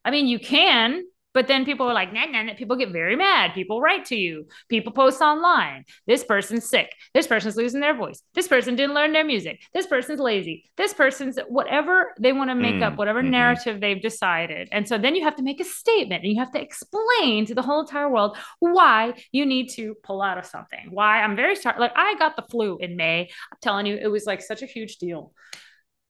I 0.05 0.11
mean, 0.11 0.27
you 0.27 0.39
can, 0.39 1.03
but 1.37 1.49
then 1.49 1.66
people 1.66 1.87
are 1.87 1.93
like, 1.93 2.14
nah, 2.14 2.24
nah, 2.24 2.45
nah. 2.45 2.55
People 2.55 2.76
get 2.76 2.93
very 2.93 3.14
mad. 3.14 3.53
People 3.53 3.78
write 3.78 4.07
to 4.07 4.16
you. 4.16 4.47
People 4.70 4.91
post 4.91 5.20
online. 5.20 5.84
This 6.07 6.24
person's 6.24 6.66
sick. 6.66 6.91
This 7.12 7.26
person's 7.26 7.57
losing 7.57 7.82
their 7.82 7.95
voice. 7.95 8.22
This 8.32 8.49
person 8.49 8.74
didn't 8.74 8.95
learn 8.95 9.12
their 9.12 9.22
music. 9.22 9.61
This 9.74 9.87
person's 9.87 10.18
lazy. 10.18 10.64
This 10.78 10.95
person's 10.95 11.39
whatever 11.47 12.14
they 12.18 12.32
want 12.32 12.49
to 12.49 12.55
make 12.55 12.76
mm, 12.76 12.84
up, 12.84 12.97
whatever 12.97 13.20
mm-hmm. 13.20 13.32
narrative 13.32 13.82
they've 13.82 14.01
decided. 14.01 14.70
And 14.72 14.89
so 14.89 14.97
then 14.97 15.14
you 15.14 15.24
have 15.24 15.37
to 15.37 15.43
make 15.43 15.61
a 15.61 15.64
statement 15.64 16.24
and 16.24 16.32
you 16.32 16.39
have 16.39 16.53
to 16.53 16.62
explain 16.62 17.45
to 17.45 17.55
the 17.55 17.61
whole 17.61 17.80
entire 17.80 18.11
world 18.11 18.39
why 18.61 19.12
you 19.30 19.45
need 19.45 19.68
to 19.72 19.95
pull 20.03 20.22
out 20.22 20.39
of 20.39 20.47
something. 20.47 20.89
Why 20.89 21.20
I'm 21.20 21.37
very 21.37 21.55
sorry. 21.55 21.78
Like 21.78 21.93
I 21.97 22.14
got 22.14 22.37
the 22.37 22.47
flu 22.51 22.78
in 22.78 22.97
May. 22.97 23.28
I'm 23.53 23.59
telling 23.61 23.84
you, 23.84 23.97
it 23.97 24.09
was 24.09 24.24
like 24.24 24.41
such 24.41 24.62
a 24.62 24.66
huge 24.66 24.97
deal 24.97 25.34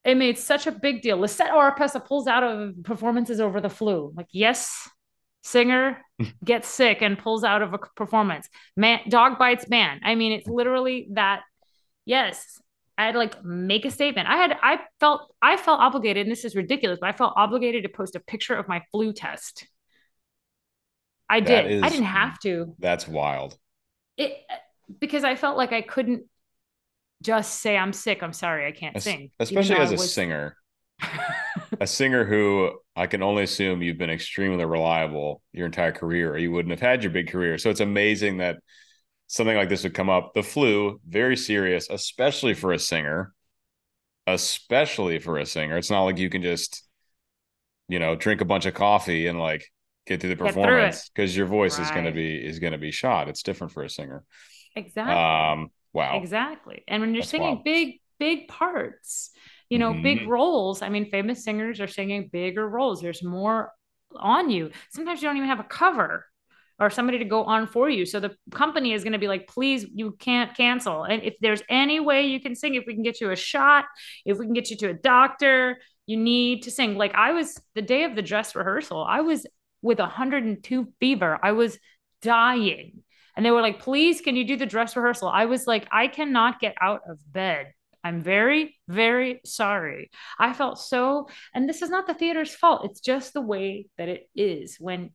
it 0.06 0.16
made 0.16 0.38
such 0.38 0.68
a 0.68 0.72
big 0.72 1.02
deal. 1.02 1.18
Lisette 1.18 1.50
Oropesa 1.50 2.06
pulls 2.06 2.28
out 2.28 2.44
of 2.44 2.74
performances 2.84 3.40
over 3.40 3.60
the 3.60 3.68
flu. 3.68 4.12
Like, 4.16 4.28
yes, 4.30 4.88
singer 5.47 5.99
gets 6.44 6.68
sick 6.68 7.03
and 7.03 7.18
pulls 7.18 7.44
out 7.44 7.62
of 7.62 7.72
a 7.72 7.78
performance. 7.78 8.49
Man 8.76 9.01
dog 9.09 9.38
bites 9.38 9.68
man. 9.68 10.01
I 10.05 10.14
mean 10.14 10.32
it's 10.32 10.49
literally 10.49 11.09
that 11.12 11.42
yes 12.05 12.61
i 12.99 13.05
had 13.05 13.12
to 13.12 13.18
like 13.18 13.44
make 13.44 13.84
a 13.84 13.90
statement. 13.90 14.28
I 14.28 14.36
had 14.36 14.57
i 14.62 14.80
felt 15.01 15.34
i 15.40 15.57
felt 15.57 15.80
obligated 15.80 16.26
and 16.26 16.32
this 16.32 16.44
is 16.44 16.55
ridiculous 16.55 16.99
but 17.01 17.09
i 17.09 17.12
felt 17.12 17.34
obligated 17.36 17.84
to 17.84 17.88
post 17.88 18.16
a 18.16 18.20
picture 18.20 18.55
of 18.55 18.68
my 18.68 18.82
flu 18.90 19.12
test. 19.12 19.66
I 21.28 21.40
that 21.40 21.62
did. 21.62 21.70
Is, 21.72 21.82
i 21.82 21.88
didn't 21.88 22.07
have 22.07 22.38
to. 22.40 22.74
That's 22.78 23.09
wild. 23.09 23.57
It 24.16 24.38
because 25.01 25.24
i 25.24 25.34
felt 25.34 25.57
like 25.57 25.72
i 25.72 25.82
couldn't 25.82 26.24
just 27.22 27.61
say 27.61 27.76
i'm 27.76 27.92
sick 27.92 28.22
i'm 28.22 28.32
sorry 28.32 28.66
i 28.66 28.72
can't 28.72 29.03
sing 29.03 29.30
especially 29.40 29.76
as 29.76 29.90
a 29.90 29.94
was, 29.94 30.12
singer 30.12 30.57
a 31.80 31.86
singer 31.86 32.24
who 32.24 32.72
I 32.94 33.07
can 33.07 33.22
only 33.22 33.42
assume 33.42 33.82
you've 33.82 33.99
been 33.99 34.11
extremely 34.11 34.64
reliable 34.64 35.42
your 35.53 35.66
entire 35.66 35.92
career, 35.92 36.32
or 36.32 36.38
you 36.38 36.51
wouldn't 36.51 36.72
have 36.72 36.80
had 36.80 37.03
your 37.03 37.12
big 37.12 37.28
career. 37.30 37.59
So 37.59 37.70
it's 37.70 37.80
amazing 37.80 38.38
that 38.38 38.57
something 39.26 39.57
like 39.57 39.68
this 39.68 39.82
would 39.82 39.94
come 39.94 40.11
up. 40.11 40.32
The 40.34 40.42
flu, 40.42 41.01
very 41.07 41.36
serious, 41.36 41.88
especially 41.90 42.55
for 42.55 42.72
a 42.72 42.78
singer. 42.78 43.32
Especially 44.26 45.20
for 45.20 45.38
a 45.38 45.47
singer. 45.47 45.78
It's 45.78 45.90
not 45.90 46.03
like 46.03 46.18
you 46.18 46.28
can 46.28 46.42
just, 46.42 46.82
you 47.88 48.01
know, 48.01 48.16
drink 48.16 48.40
a 48.40 48.44
bunch 48.44 48.66
of 48.66 48.74
coffee 48.74 49.28
and 49.28 49.38
like 49.38 49.70
get 50.07 50.20
through 50.20 50.30
the 50.30 50.36
performance 50.36 51.09
because 51.11 51.36
your 51.36 51.47
voice 51.47 51.78
right. 51.78 51.84
is 51.84 51.90
gonna 51.92 52.11
be 52.11 52.34
is 52.34 52.59
gonna 52.59 52.78
be 52.78 52.90
shot. 52.90 53.28
It's 53.28 53.44
different 53.44 53.72
for 53.72 53.84
a 53.84 53.90
singer. 53.90 54.24
Exactly. 54.74 55.14
Um, 55.14 55.70
wow. 55.92 56.18
Exactly. 56.18 56.82
And 56.88 57.01
when 57.01 57.14
you're 57.14 57.22
That's 57.22 57.30
singing 57.30 57.49
wild. 57.49 57.64
big, 57.64 58.01
big 58.18 58.49
parts, 58.49 59.30
you 59.68 59.78
know, 59.78 59.92
mm-hmm. 59.92 60.02
big 60.02 60.28
roles. 60.28 60.82
I 60.82 60.88
mean, 60.88 61.10
famous 61.10 61.44
singers 61.44 61.80
are 61.80 61.86
singing 61.86 62.28
bigger 62.32 62.68
roles. 62.68 63.00
There's 63.00 63.22
more 63.22 63.72
on 64.14 64.50
you. 64.50 64.70
Sometimes 64.92 65.22
you 65.22 65.28
don't 65.28 65.36
even 65.36 65.48
have 65.48 65.60
a 65.60 65.64
cover 65.64 66.26
or 66.78 66.90
somebody 66.90 67.18
to 67.18 67.24
go 67.24 67.44
on 67.44 67.66
for 67.66 67.88
you. 67.88 68.04
So 68.04 68.20
the 68.20 68.36
company 68.50 68.92
is 68.92 69.02
going 69.02 69.14
to 69.14 69.18
be 69.18 69.28
like, 69.28 69.48
please, 69.48 69.86
you 69.94 70.12
can't 70.18 70.54
cancel. 70.54 71.04
And 71.04 71.22
if 71.22 71.34
there's 71.40 71.62
any 71.68 72.00
way 72.00 72.26
you 72.26 72.40
can 72.40 72.54
sing, 72.54 72.74
if 72.74 72.84
we 72.86 72.94
can 72.94 73.02
get 73.02 73.20
you 73.20 73.30
a 73.30 73.36
shot, 73.36 73.86
if 74.24 74.38
we 74.38 74.44
can 74.44 74.52
get 74.52 74.70
you 74.70 74.76
to 74.78 74.90
a 74.90 74.94
doctor, 74.94 75.78
you 76.06 76.16
need 76.16 76.64
to 76.64 76.70
sing. 76.70 76.96
Like 76.96 77.14
I 77.14 77.32
was 77.32 77.58
the 77.74 77.82
day 77.82 78.04
of 78.04 78.14
the 78.14 78.22
dress 78.22 78.54
rehearsal, 78.54 79.02
I 79.02 79.22
was 79.22 79.46
with 79.82 79.98
102 79.98 80.92
fever. 81.00 81.38
I 81.42 81.52
was 81.52 81.78
dying. 82.22 83.02
And 83.36 83.44
they 83.44 83.50
were 83.50 83.60
like, 83.60 83.80
please, 83.80 84.20
can 84.20 84.34
you 84.34 84.44
do 84.44 84.56
the 84.56 84.66
dress 84.66 84.96
rehearsal? 84.96 85.28
I 85.28 85.44
was 85.44 85.66
like, 85.66 85.86
I 85.92 86.08
cannot 86.08 86.58
get 86.58 86.74
out 86.80 87.02
of 87.08 87.20
bed. 87.30 87.72
I'm 88.07 88.22
very, 88.22 88.78
very 88.86 89.40
sorry. 89.44 90.11
I 90.38 90.52
felt 90.52 90.78
so, 90.78 91.28
and 91.52 91.68
this 91.68 91.82
is 91.82 91.90
not 91.90 92.07
the 92.07 92.14
theater's 92.14 92.54
fault. 92.54 92.84
It's 92.84 93.00
just 93.00 93.32
the 93.32 93.40
way 93.40 93.86
that 93.98 94.09
it 94.09 94.28
is 94.36 94.76
when, 94.78 95.11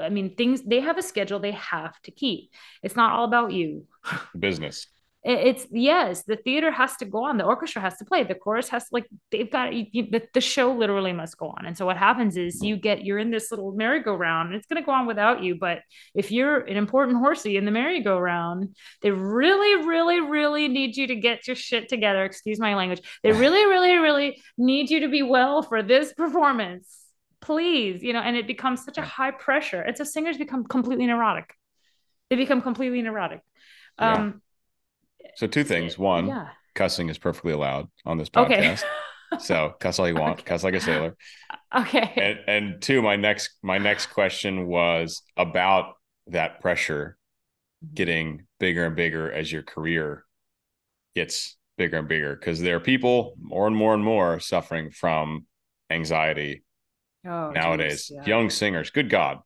I 0.00 0.08
mean, 0.08 0.36
things, 0.36 0.62
they 0.62 0.80
have 0.80 0.98
a 0.98 1.02
schedule 1.02 1.40
they 1.40 1.52
have 1.52 2.00
to 2.02 2.12
keep. 2.12 2.52
It's 2.82 2.94
not 2.96 3.12
all 3.12 3.24
about 3.24 3.52
you. 3.52 3.86
Business 4.38 4.86
it's 5.32 5.66
yes 5.70 6.22
the 6.24 6.36
theater 6.36 6.70
has 6.70 6.96
to 6.96 7.04
go 7.04 7.24
on 7.24 7.36
the 7.36 7.44
orchestra 7.44 7.82
has 7.82 7.96
to 7.98 8.04
play 8.04 8.22
the 8.22 8.34
chorus 8.34 8.68
has 8.68 8.84
to 8.84 8.88
like 8.92 9.06
they've 9.30 9.50
got 9.50 9.74
you, 9.74 10.06
the, 10.10 10.22
the 10.32 10.40
show 10.40 10.72
literally 10.72 11.12
must 11.12 11.36
go 11.36 11.48
on. 11.48 11.66
And 11.66 11.76
so 11.76 11.84
what 11.86 11.96
happens 11.96 12.36
is 12.36 12.62
you 12.62 12.76
get 12.76 13.04
you're 13.04 13.18
in 13.18 13.30
this 13.30 13.50
little 13.50 13.72
merry-go-round 13.72 14.48
and 14.48 14.56
it's 14.56 14.66
going 14.66 14.80
to 14.82 14.86
go 14.86 14.92
on 14.92 15.06
without 15.06 15.42
you 15.42 15.56
but 15.56 15.80
if 16.14 16.30
you're 16.30 16.60
an 16.60 16.76
important 16.76 17.18
horsey 17.18 17.56
in 17.56 17.64
the 17.64 17.70
merry-go-round 17.70 18.74
they 19.02 19.10
really 19.10 19.86
really 19.86 20.20
really 20.20 20.68
need 20.68 20.96
you 20.96 21.06
to 21.06 21.16
get 21.16 21.46
your 21.46 21.56
shit 21.56 21.88
together 21.88 22.24
excuse 22.24 22.58
my 22.58 22.74
language 22.74 23.00
they 23.22 23.32
really 23.44 23.64
really 23.66 23.96
really 23.96 24.40
need 24.56 24.90
you 24.90 25.00
to 25.00 25.08
be 25.08 25.22
well 25.22 25.62
for 25.62 25.82
this 25.82 26.12
performance 26.14 26.88
please 27.40 28.02
you 28.02 28.12
know 28.12 28.20
and 28.20 28.36
it 28.36 28.46
becomes 28.46 28.84
such 28.84 28.98
a 28.98 29.02
high 29.02 29.30
pressure 29.30 29.82
it's 29.82 30.00
a 30.00 30.04
singers 30.04 30.38
become 30.38 30.64
completely 30.64 31.06
neurotic 31.06 31.54
they 32.30 32.36
become 32.36 32.62
completely 32.62 33.02
neurotic. 33.02 33.40
Yeah. 33.98 34.14
Um, 34.14 34.42
so 35.36 35.46
two 35.46 35.64
things. 35.64 35.98
One, 35.98 36.26
yeah. 36.26 36.48
cussing 36.74 37.08
is 37.08 37.18
perfectly 37.18 37.52
allowed 37.52 37.88
on 38.04 38.18
this 38.18 38.28
podcast. 38.28 38.82
Okay. 39.32 39.38
so 39.40 39.74
cuss 39.80 39.98
all 39.98 40.08
you 40.08 40.14
want, 40.14 40.40
okay. 40.40 40.42
cuss 40.42 40.64
like 40.64 40.74
a 40.74 40.80
sailor. 40.80 41.16
Okay. 41.74 42.12
And, 42.16 42.38
and 42.72 42.82
two, 42.82 43.02
my 43.02 43.16
next 43.16 43.50
my 43.62 43.78
next 43.78 44.06
question 44.06 44.66
was 44.66 45.22
about 45.36 45.94
that 46.28 46.60
pressure 46.60 47.16
mm-hmm. 47.84 47.94
getting 47.94 48.46
bigger 48.58 48.86
and 48.86 48.96
bigger 48.96 49.30
as 49.30 49.52
your 49.52 49.62
career 49.62 50.24
gets 51.14 51.56
bigger 51.76 51.98
and 51.98 52.08
bigger 52.08 52.34
because 52.34 52.60
there 52.60 52.76
are 52.76 52.80
people 52.80 53.34
more 53.40 53.66
and 53.66 53.76
more 53.76 53.94
and 53.94 54.02
more 54.02 54.40
suffering 54.40 54.90
from 54.90 55.46
anxiety 55.90 56.64
oh, 57.26 57.50
nowadays. 57.50 58.10
yeah. 58.12 58.24
Young 58.26 58.50
singers, 58.50 58.90
good 58.90 59.08
God. 59.08 59.38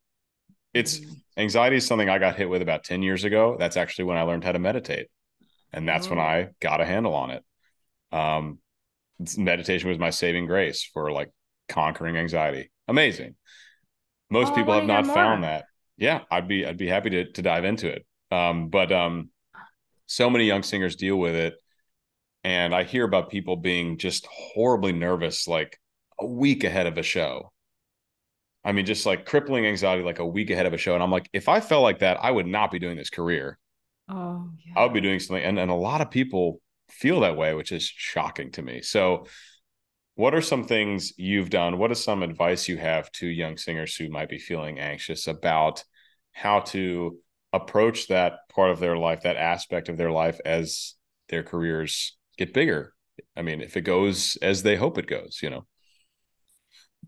It's 0.73 0.99
mm-hmm. 0.99 1.13
anxiety 1.37 1.77
is 1.77 1.87
something 1.87 2.09
I 2.09 2.19
got 2.19 2.37
hit 2.37 2.49
with 2.49 2.63
about 2.63 2.85
10 2.85 3.03
years 3.03 3.25
ago. 3.25 3.57
That's 3.59 3.77
actually 3.77 4.07
when 4.07 4.17
I 4.17 4.23
learned 4.23 4.45
how 4.45 4.53
to 4.53 4.59
meditate 4.59 5.09
and 5.73 5.89
that's 5.89 6.07
oh. 6.07 6.11
when 6.11 6.19
I 6.19 6.51
got 6.61 6.81
a 6.81 6.85
handle 6.85 7.15
on 7.15 7.31
it. 7.31 7.45
Um, 8.13 8.59
meditation 9.37 9.89
was 9.89 9.99
my 9.99 10.11
saving 10.11 10.47
grace 10.47 10.83
for 10.83 11.11
like 11.13 11.31
conquering 11.69 12.17
anxiety. 12.17 12.71
Amazing. 12.89 13.37
Most 14.31 14.53
oh, 14.53 14.55
people 14.55 14.75
have 14.75 14.85
not 14.85 15.07
found 15.07 15.45
that. 15.45 15.65
Yeah, 15.97 16.21
I'd 16.31 16.49
be 16.49 16.67
I'd 16.67 16.79
be 16.79 16.89
happy 16.89 17.11
to 17.11 17.33
to 17.33 17.43
dive 17.43 17.65
into 17.65 17.89
it. 17.89 18.07
Um, 18.31 18.69
but 18.69 18.91
um, 18.91 19.31
so 20.07 20.31
many 20.31 20.45
young 20.45 20.63
singers 20.63 20.97
deal 20.97 21.17
with 21.17 21.35
it. 21.35 21.55
And 22.45 22.75
I 22.75 22.83
hear 22.83 23.05
about 23.05 23.31
people 23.31 23.57
being 23.57 23.99
just 23.99 24.27
horribly 24.27 24.93
nervous, 24.93 25.47
like 25.47 25.79
a 26.19 26.27
week 26.27 26.65
ahead 26.65 26.87
of 26.87 26.99
a 26.99 27.03
show. 27.03 27.53
I 28.65 28.73
mean, 28.73 28.87
just 28.87 29.07
like 29.07 29.27
crippling 29.27 29.67
anxiety, 29.67 30.03
like 30.03 30.19
a 30.19 30.27
week 30.27 30.51
ahead 30.51 30.67
of 30.67 30.73
a 30.73 30.79
show. 30.79 30.95
And 30.95 31.03
I'm 31.03 31.11
like, 31.11 31.29
if 31.33 31.49
I 31.49 31.61
felt 31.61 31.83
like 31.83 32.01
that, 32.01 32.19
I 32.23 32.31
would 32.31 32.47
not 32.47 32.71
be 32.71 32.79
doing 32.79 32.97
this 32.97 33.11
career. 33.11 33.59
Oh, 34.09 34.51
yeah. 34.67 34.81
I 34.81 34.85
would 34.85 34.93
be 34.93 35.01
doing 35.01 35.21
something. 35.21 35.45
And, 35.45 35.59
and 35.59 35.71
a 35.71 35.75
lot 35.75 36.01
of 36.01 36.11
people 36.11 36.61
feel 36.91 37.21
that 37.21 37.37
way, 37.37 37.55
which 37.55 37.73
is 37.73 37.85
shocking 37.85 38.51
to 38.53 38.63
me. 38.63 38.83
So, 38.83 39.27
what 40.15 40.35
are 40.35 40.43
some 40.43 40.65
things 40.65 41.15
you've 41.17 41.49
done? 41.49 41.79
What 41.79 41.91
is 41.91 42.03
some 42.03 42.23
advice 42.23 42.69
you 42.69 42.77
have 42.77 43.11
to 43.13 43.27
young 43.27 43.57
singers 43.57 43.97
who 43.97 44.11
might 44.11 44.29
be 44.29 44.39
feeling 44.39 44.79
anxious 44.79 45.27
about 45.27 45.85
how 46.33 46.61
to 46.61 47.19
approach 47.53 48.09
that 48.09 48.41
part 48.55 48.71
of 48.71 48.79
their 48.79 48.97
life, 48.97 49.23
that 49.23 49.37
aspect 49.37 49.89
of 49.89 49.97
their 49.97 50.11
life 50.11 50.39
as 50.45 50.95
their 51.29 51.43
careers 51.43 52.17
get 52.37 52.53
bigger? 52.53 52.93
I 53.37 53.43
mean, 53.43 53.63
if 53.63 53.77
it 53.77 53.83
goes 53.83 54.37
as 54.43 54.63
they 54.63 54.77
hope 54.77 54.99
it 54.99 55.07
goes, 55.07 55.41
you 55.43 55.49
know? 55.49 55.67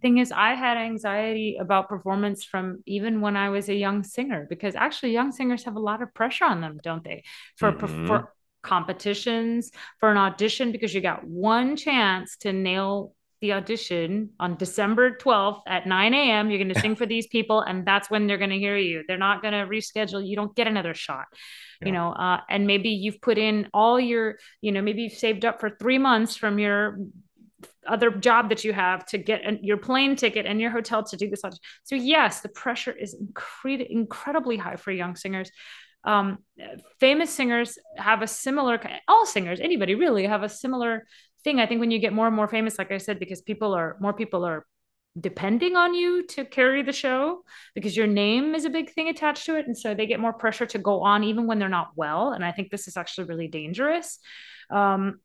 Thing 0.05 0.19
is 0.19 0.31
i 0.31 0.53
had 0.53 0.77
anxiety 0.77 1.57
about 1.59 1.89
performance 1.89 2.45
from 2.45 2.83
even 2.85 3.23
when 3.23 3.37
i 3.39 3.49
was 3.49 3.71
a 3.71 3.75
young 3.75 4.03
singer 4.03 4.47
because 4.51 4.75
actually 4.75 5.13
young 5.13 5.33
singers 5.33 5.65
have 5.65 5.77
a 5.77 5.87
lot 5.91 6.03
of 6.03 6.13
pressure 6.13 6.45
on 6.45 6.61
them 6.61 6.79
don't 6.85 7.05
they 7.05 7.25
for 7.57 7.73
mm-hmm. 7.73 8.07
for 8.07 8.35
competitions 8.63 9.71
for 10.01 10.11
an 10.11 10.19
audition 10.19 10.73
because 10.73 10.93
you 10.95 11.01
got 11.01 11.25
one 11.27 11.75
chance 11.75 12.37
to 12.37 12.53
nail 12.53 13.15
the 13.41 13.53
audition 13.53 14.31
on 14.41 14.57
December 14.57 15.19
12th 15.19 15.61
at 15.67 15.87
9 15.87 16.15
a.m. 16.15 16.49
You're 16.49 16.63
going 16.65 16.73
to 16.73 16.81
sing 16.81 16.97
for 16.97 17.05
these 17.05 17.27
people, 17.27 17.61
and 17.61 17.87
that's 17.87 18.09
when 18.09 18.27
they're 18.27 18.39
going 18.39 18.57
to 18.57 18.59
hear 18.59 18.79
you. 18.79 19.03
They're 19.07 19.19
not 19.19 19.43
going 19.43 19.53
to 19.53 19.67
reschedule. 19.67 20.27
You 20.27 20.35
don't 20.35 20.57
get 20.57 20.67
another 20.67 20.95
shot, 20.95 21.27
yeah. 21.83 21.89
you 21.89 21.93
know. 21.93 22.13
Uh, 22.13 22.41
and 22.49 22.67
maybe 22.67 22.89
you've 22.89 23.21
put 23.21 23.37
in 23.37 23.69
all 23.75 24.01
your, 24.01 24.39
you 24.63 24.73
know, 24.73 24.81
maybe 24.81 25.03
you've 25.03 25.13
saved 25.27 25.45
up 25.45 25.61
for 25.61 25.69
three 25.69 25.99
months 25.99 26.37
from 26.37 26.59
your 26.59 26.97
other 27.87 28.11
job 28.11 28.49
that 28.49 28.65
you 28.65 28.73
have 28.73 29.05
to 29.07 29.19
get 29.19 29.63
your 29.63 29.77
plane 29.77 30.17
ticket 30.17 30.47
and 30.47 30.61
your 30.61 30.71
hotel 30.71 31.03
to 31.05 31.17
do 31.17 31.29
this. 31.29 31.45
Audition. 31.45 31.61
So 31.85 31.95
yes, 31.95 32.41
the 32.41 32.49
pressure 32.49 32.93
is 32.93 33.15
incre- 33.15 33.87
incredibly 33.89 34.57
high 34.57 34.77
for 34.77 34.91
young 34.91 35.17
singers. 35.17 35.51
Um, 36.05 36.39
famous 37.01 37.31
singers 37.31 37.79
have 37.97 38.21
a 38.21 38.27
similar 38.27 38.79
all 39.09 39.25
singers 39.25 39.59
anybody 39.59 39.95
really 39.95 40.27
have 40.27 40.43
a 40.43 40.49
similar 40.49 41.07
thing. 41.45 41.61
I 41.61 41.67
think 41.67 41.81
when 41.81 41.91
you 41.91 41.99
get 41.99 42.13
more 42.13 42.27
and 42.27 42.37
more 42.37 42.49
famous 42.49 42.79
like 42.79 42.93
i 42.93 42.99
said 42.99 43.19
because 43.19 43.41
people 43.41 43.73
are 43.73 43.97
more 44.01 44.13
people 44.13 44.45
are 44.45 44.67
depending 45.19 45.77
on 45.77 45.95
you 45.95 46.27
to 46.27 46.45
carry 46.45 46.83
the 46.83 46.93
show 46.93 47.43
because 47.75 47.97
your 47.97 48.07
name 48.07 48.55
is 48.55 48.65
a 48.65 48.71
big 48.71 48.93
thing 48.93 49.09
attached 49.09 49.47
to 49.47 49.57
it. 49.57 49.67
And 49.67 49.79
so 49.79 49.95
they 49.95 50.07
get 50.07 50.19
more 50.19 50.33
pressure 50.33 50.67
to 50.67 50.79
go 50.79 51.03
on 51.03 51.23
even 51.23 51.47
when 51.47 51.59
they're 51.59 51.69
not 51.69 51.93
well. 51.97 52.33
And 52.33 52.45
i 52.45 52.53
think 52.53 52.71
this 52.71 52.89
is 52.89 52.97
actually 52.97 53.29
really 53.29 53.49
dangerous. 53.49 54.19
Um, 54.71 55.21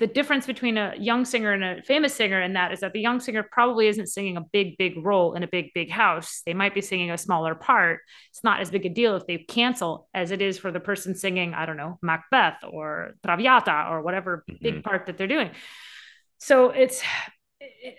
the 0.00 0.06
difference 0.08 0.44
between 0.46 0.76
a 0.76 0.94
young 0.98 1.24
singer 1.24 1.52
and 1.52 1.62
a 1.62 1.82
famous 1.82 2.14
singer 2.14 2.42
in 2.42 2.54
that 2.54 2.72
is 2.72 2.80
that 2.80 2.92
the 2.92 3.00
young 3.00 3.20
singer 3.20 3.44
probably 3.48 3.86
isn't 3.86 4.08
singing 4.08 4.36
a 4.36 4.40
big 4.52 4.76
big 4.76 5.04
role 5.04 5.34
in 5.34 5.44
a 5.44 5.48
big 5.48 5.70
big 5.72 5.90
house. 5.90 6.42
They 6.44 6.54
might 6.54 6.74
be 6.74 6.80
singing 6.80 7.12
a 7.12 7.18
smaller 7.18 7.54
part. 7.54 8.00
It's 8.30 8.42
not 8.42 8.60
as 8.60 8.70
big 8.70 8.86
a 8.86 8.88
deal 8.88 9.14
if 9.14 9.26
they 9.26 9.38
cancel 9.38 10.08
as 10.12 10.32
it 10.32 10.42
is 10.42 10.58
for 10.58 10.72
the 10.72 10.80
person 10.80 11.14
singing 11.14 11.54
i 11.54 11.64
don't 11.64 11.76
know 11.76 11.98
macbeth 12.02 12.64
or 12.68 13.14
traviata 13.24 13.86
or 13.90 14.02
whatever 14.02 14.44
mm-hmm. 14.50 14.62
big 14.62 14.82
part 14.82 15.06
that 15.06 15.16
they're 15.16 15.28
doing. 15.28 15.50
So 16.38 16.70
it's 16.70 17.02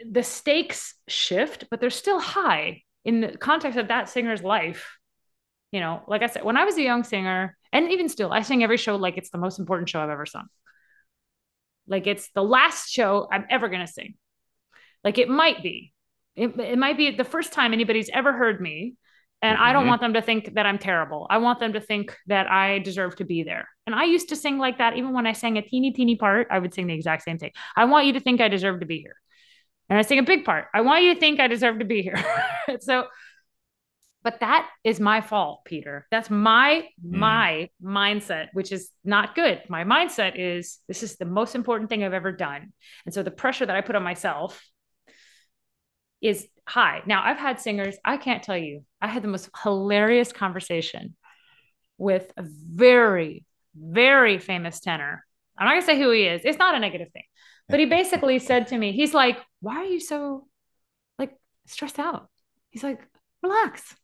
the 0.10 0.24
stakes 0.24 0.96
shift 1.08 1.66
but 1.70 1.80
they're 1.80 1.89
still 1.89 2.20
high 2.20 2.82
in 3.06 3.22
the 3.22 3.38
context 3.38 3.80
of 3.80 3.88
that 3.88 4.10
singer's 4.10 4.43
life. 4.43 4.98
You 5.72 5.80
know 5.80 6.04
like 6.08 6.22
i 6.22 6.28
said 6.28 6.43
when 6.43 6.56
i 6.56 6.64
was 6.64 6.78
a 6.78 6.82
young 6.82 7.04
singer 7.04 7.58
and 7.74 7.91
even 7.91 8.08
still 8.08 8.32
i 8.32 8.41
sing 8.43 8.64
every 8.64 8.78
show 8.78 8.96
like 8.96 9.18
it's 9.18 9.30
the 9.32 9.38
most 9.38 9.60
important 9.60 9.89
show 9.89 10.00
i've 10.00 10.10
ever 10.10 10.26
sung 10.26 10.48
like 11.88 12.07
it's 12.07 12.29
the 12.31 12.43
last 12.43 12.89
show 12.89 13.27
I'm 13.31 13.45
ever 13.49 13.69
going 13.69 13.86
to 13.86 13.91
sing. 13.91 14.15
Like 15.03 15.17
it 15.17 15.29
might 15.29 15.61
be. 15.61 15.93
It, 16.36 16.59
it 16.59 16.77
might 16.77 16.97
be 16.97 17.11
the 17.11 17.23
first 17.23 17.53
time 17.53 17.73
anybody's 17.73 18.09
ever 18.13 18.33
heard 18.33 18.59
me. 18.59 18.95
And 19.41 19.55
mm-hmm. 19.55 19.63
I 19.63 19.73
don't 19.73 19.81
mm-hmm. 19.81 19.89
want 19.89 20.01
them 20.01 20.13
to 20.13 20.21
think 20.21 20.55
that 20.55 20.65
I'm 20.65 20.77
terrible. 20.77 21.27
I 21.29 21.38
want 21.38 21.59
them 21.59 21.73
to 21.73 21.79
think 21.79 22.15
that 22.27 22.49
I 22.49 22.79
deserve 22.79 23.15
to 23.17 23.25
be 23.25 23.43
there. 23.43 23.67
And 23.86 23.93
I 23.93 24.05
used 24.05 24.29
to 24.29 24.36
sing 24.36 24.57
like 24.57 24.79
that. 24.79 24.97
Even 24.97 25.13
when 25.13 25.27
I 25.27 25.33
sang 25.33 25.57
a 25.57 25.61
teeny, 25.61 25.91
teeny 25.91 26.15
part, 26.15 26.47
I 26.49 26.59
would 26.59 26.73
sing 26.73 26.88
the 26.88 26.93
exact 26.93 27.23
same 27.23 27.38
thing. 27.38 27.51
I 27.75 27.86
want 27.86 28.07
you 28.07 28.13
to 28.13 28.19
think 28.19 28.41
I 28.41 28.47
deserve 28.47 28.79
to 28.79 28.86
be 28.86 28.99
here. 28.99 29.15
And 29.89 29.99
I 29.99 30.01
sing 30.01 30.19
a 30.19 30.23
big 30.23 30.45
part. 30.45 30.65
I 30.73 30.81
want 30.81 31.03
you 31.03 31.13
to 31.13 31.19
think 31.19 31.39
I 31.39 31.47
deserve 31.47 31.79
to 31.79 31.86
be 31.86 32.01
here. 32.01 32.23
so 32.79 33.05
but 34.26 34.39
that 34.39 34.67
is 34.84 34.99
my 34.99 35.21
fault 35.21 35.63
peter. 35.65 36.07
That's 36.09 36.30
my 36.32 36.88
mm. 37.05 37.17
my 37.17 37.69
mindset 37.82 38.47
which 38.53 38.71
is 38.73 38.89
not 39.05 39.36
good. 39.36 39.61
My 39.69 39.84
mindset 39.86 40.34
is 40.36 40.80
this 40.88 41.03
is 41.03 41.15
the 41.15 41.26
most 41.26 41.53
important 41.55 41.89
thing 41.89 42.03
i've 42.03 42.11
ever 42.11 42.32
done. 42.34 42.73
And 43.05 43.13
so 43.13 43.21
the 43.23 43.32
pressure 43.32 43.65
that 43.65 43.76
i 43.76 43.82
put 43.82 43.95
on 43.95 44.03
myself 44.03 44.61
is 46.21 46.47
high. 46.67 47.03
Now 47.05 47.21
i've 47.23 47.38
had 47.38 47.61
singers 47.61 47.95
i 48.03 48.17
can't 48.17 48.43
tell 48.43 48.57
you 48.57 48.84
i 48.99 49.07
had 49.07 49.21
the 49.21 49.30
most 49.30 49.49
hilarious 49.63 50.34
conversation 50.34 51.15
with 51.99 52.34
a 52.36 52.43
very 52.43 53.45
very 53.78 54.39
famous 54.39 54.80
tenor. 54.80 55.23
I'm 55.57 55.65
not 55.65 55.73
going 55.73 55.82
to 55.82 55.86
say 55.86 55.99
who 55.99 56.09
he 56.09 56.23
is. 56.23 56.41
It's 56.43 56.57
not 56.57 56.76
a 56.76 56.80
negative 56.80 57.11
thing. 57.11 57.23
But 57.69 57.80
he 57.80 57.86
basically 57.86 58.39
said 58.39 58.67
to 58.67 58.78
me 58.78 58.91
he's 58.91 59.13
like 59.13 59.38
why 59.61 59.76
are 59.76 59.91
you 59.95 59.99
so 59.99 60.47
like 61.19 61.34
stressed 61.67 61.99
out? 61.99 62.28
He's 62.71 62.84
like 62.84 62.99
relax 63.43 63.95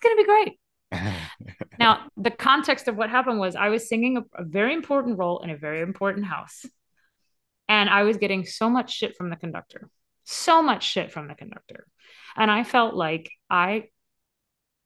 it's 0.00 0.08
going 0.08 0.16
to 0.16 0.22
be 0.22 0.26
great. 0.26 1.68
now, 1.78 2.06
the 2.16 2.30
context 2.30 2.88
of 2.88 2.96
what 2.96 3.10
happened 3.10 3.38
was 3.38 3.54
I 3.54 3.68
was 3.68 3.88
singing 3.88 4.16
a, 4.16 4.20
a, 4.34 4.44
very 4.44 4.74
important 4.74 5.18
role 5.18 5.40
in 5.40 5.50
a 5.50 5.56
very 5.56 5.82
important 5.82 6.26
house. 6.26 6.64
And 7.68 7.88
I 7.88 8.02
was 8.02 8.16
getting 8.16 8.44
so 8.44 8.68
much 8.68 8.92
shit 8.92 9.16
from 9.16 9.30
the 9.30 9.36
conductor, 9.36 9.88
so 10.24 10.62
much 10.62 10.84
shit 10.84 11.12
from 11.12 11.28
the 11.28 11.34
conductor. 11.34 11.86
And 12.36 12.50
I 12.50 12.64
felt 12.64 12.94
like 12.94 13.30
I 13.48 13.84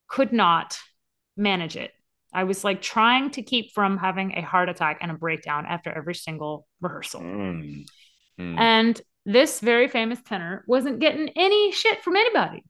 could 0.08 0.32
not 0.32 0.78
manage 1.36 1.76
it. 1.76 1.92
I 2.34 2.44
was 2.44 2.64
like 2.64 2.82
trying 2.82 3.30
to 3.30 3.42
keep 3.42 3.72
from 3.72 3.96
having 3.96 4.36
a 4.36 4.42
heart 4.42 4.68
attack 4.68 4.98
and 5.00 5.10
a 5.10 5.14
breakdown 5.14 5.64
after 5.66 5.90
every 5.90 6.14
single 6.14 6.66
rehearsal. 6.80 7.22
Mm. 7.22 7.86
Mm. 8.38 8.58
And 8.58 9.02
this 9.24 9.60
very 9.60 9.88
famous 9.88 10.20
tenor 10.20 10.64
wasn't 10.66 10.98
getting 10.98 11.30
any 11.36 11.72
shit 11.72 12.02
from 12.02 12.16
anybody 12.16 12.62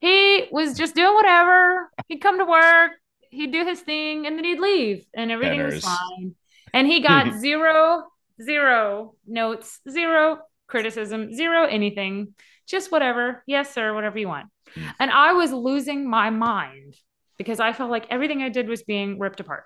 he 0.00 0.46
was 0.50 0.76
just 0.76 0.94
doing 0.94 1.14
whatever. 1.14 1.90
He'd 2.08 2.20
come 2.20 2.38
to 2.38 2.44
work, 2.44 2.92
he'd 3.30 3.52
do 3.52 3.64
his 3.64 3.80
thing, 3.80 4.26
and 4.26 4.36
then 4.36 4.44
he'd 4.44 4.60
leave, 4.60 5.04
and 5.14 5.30
everything 5.30 5.62
was 5.62 5.84
fine. 5.84 6.34
And 6.72 6.86
he 6.86 7.00
got 7.00 7.34
zero, 7.40 8.04
zero 8.42 9.14
notes, 9.26 9.80
zero 9.88 10.38
criticism, 10.66 11.34
zero 11.34 11.64
anything, 11.64 12.34
just 12.66 12.90
whatever. 12.90 13.42
Yes, 13.46 13.74
sir, 13.74 13.94
whatever 13.94 14.18
you 14.18 14.28
want. 14.28 14.48
Hmm. 14.74 14.86
And 14.98 15.10
I 15.10 15.32
was 15.32 15.52
losing 15.52 16.08
my 16.08 16.30
mind 16.30 16.94
because 17.36 17.60
I 17.60 17.72
felt 17.72 17.90
like 17.90 18.06
everything 18.10 18.42
I 18.42 18.48
did 18.48 18.68
was 18.68 18.82
being 18.82 19.18
ripped 19.18 19.40
apart. 19.40 19.64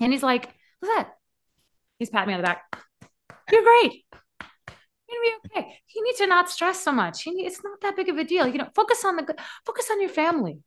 And 0.00 0.12
he's 0.12 0.22
like, 0.22 0.48
What's 0.80 0.94
that? 0.96 1.10
He's 1.98 2.08
patting 2.08 2.28
me 2.28 2.34
on 2.34 2.40
the 2.40 2.46
back. 2.46 2.64
You're 3.50 3.62
great 3.62 4.04
gonna 5.10 5.38
be 5.52 5.60
okay. 5.60 5.78
You 5.94 6.04
need 6.04 6.16
to 6.16 6.26
not 6.26 6.50
stress 6.50 6.82
so 6.82 6.92
much. 6.92 7.26
Need, 7.26 7.46
it's 7.46 7.62
not 7.62 7.80
that 7.82 7.96
big 7.96 8.08
of 8.08 8.18
a 8.18 8.24
deal. 8.24 8.46
You 8.46 8.58
know, 8.58 8.68
focus 8.74 9.04
on 9.04 9.16
the 9.16 9.22
good. 9.22 9.38
Focus 9.66 9.88
on 9.90 10.00
your 10.00 10.10
family. 10.10 10.58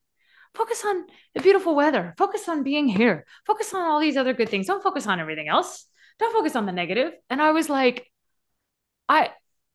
Focus 0.54 0.84
on 0.86 1.06
the 1.34 1.42
beautiful 1.42 1.76
weather. 1.76 2.14
Focus 2.18 2.48
on 2.48 2.64
being 2.64 2.88
here. 2.88 3.26
Focus 3.48 3.74
on 3.74 3.82
all 3.82 4.00
these 4.00 4.18
other 4.18 4.34
good 4.34 4.50
things. 4.50 4.68
Don't 4.68 4.84
focus 4.84 5.08
on 5.08 5.20
everything 5.20 5.48
else. 5.48 5.86
Don't 6.20 6.34
focus 6.34 6.56
on 6.56 6.66
the 6.66 6.72
negative. 6.72 7.14
And 7.30 7.42
I 7.42 7.52
was 7.52 7.70
like, 7.70 8.08
I, 9.10 9.32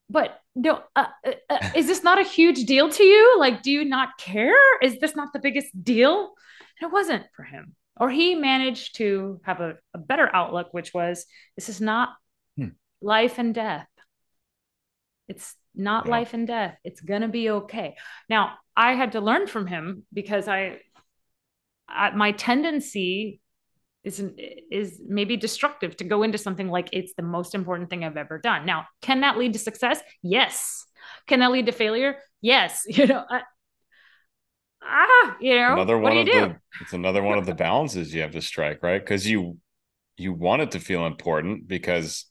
but 0.08 0.40
no, 0.54 0.82
uh, 0.94 1.06
uh, 1.26 1.32
uh, 1.50 1.70
is 1.74 1.86
this 1.86 2.02
not 2.02 2.20
a 2.20 2.24
huge 2.24 2.64
deal 2.64 2.88
to 2.88 3.02
you? 3.02 3.38
Like, 3.38 3.62
do 3.62 3.70
you 3.70 3.84
not 3.84 4.18
care? 4.18 4.54
Is 4.82 4.98
this 4.98 5.16
not 5.16 5.32
the 5.32 5.40
biggest 5.40 5.68
deal? 5.84 6.32
And 6.80 6.88
it 6.88 6.92
wasn't 6.92 7.24
for 7.34 7.42
him. 7.42 7.74
Or 7.96 8.08
he 8.08 8.36
managed 8.36 8.96
to 8.96 9.40
have 9.42 9.60
a, 9.60 9.76
a 9.92 9.98
better 9.98 10.30
outlook, 10.32 10.68
which 10.72 10.94
was 10.94 11.26
this 11.56 11.68
is 11.68 11.80
not 11.80 12.10
hmm. 12.56 12.68
life 13.00 13.38
and 13.38 13.52
death. 13.52 13.88
It's 15.28 15.54
not 15.74 16.06
yeah. 16.06 16.10
life 16.12 16.34
and 16.34 16.46
death. 16.46 16.76
It's 16.84 17.00
going 17.00 17.22
to 17.22 17.28
be 17.28 17.50
okay. 17.50 17.96
Now, 18.28 18.54
I 18.76 18.94
had 18.94 19.12
to 19.12 19.20
learn 19.20 19.46
from 19.46 19.66
him 19.66 20.04
because 20.12 20.48
I, 20.48 20.78
I 21.88 22.10
my 22.10 22.32
tendency 22.32 23.40
is 24.04 24.24
is 24.70 25.00
maybe 25.06 25.36
destructive 25.36 25.96
to 25.96 26.04
go 26.04 26.22
into 26.22 26.38
something 26.38 26.68
like 26.68 26.88
it's 26.92 27.14
the 27.14 27.22
most 27.22 27.54
important 27.54 27.90
thing 27.90 28.04
I've 28.04 28.16
ever 28.16 28.38
done. 28.38 28.64
Now, 28.66 28.86
can 29.02 29.20
that 29.20 29.38
lead 29.38 29.52
to 29.52 29.58
success? 29.58 30.00
Yes. 30.22 30.84
Can 31.26 31.40
that 31.40 31.50
lead 31.50 31.66
to 31.66 31.72
failure? 31.72 32.16
Yes. 32.40 32.84
You 32.88 33.06
know, 33.06 33.24
I, 33.28 33.42
ah, 34.82 35.36
you 35.40 35.54
know, 35.54 35.74
another 35.74 35.98
one 35.98 36.16
of 36.16 36.26
the 36.26 36.56
it's 36.80 36.92
another 36.92 37.22
one 37.22 37.38
of 37.38 37.46
the 37.46 37.54
balances 37.66 38.14
you 38.14 38.22
have 38.22 38.32
to 38.32 38.40
strike, 38.40 38.82
right? 38.82 39.00
Because 39.00 39.26
you 39.26 39.58
you 40.16 40.32
want 40.32 40.62
it 40.62 40.72
to 40.72 40.80
feel 40.80 41.06
important 41.06 41.68
because 41.68 42.24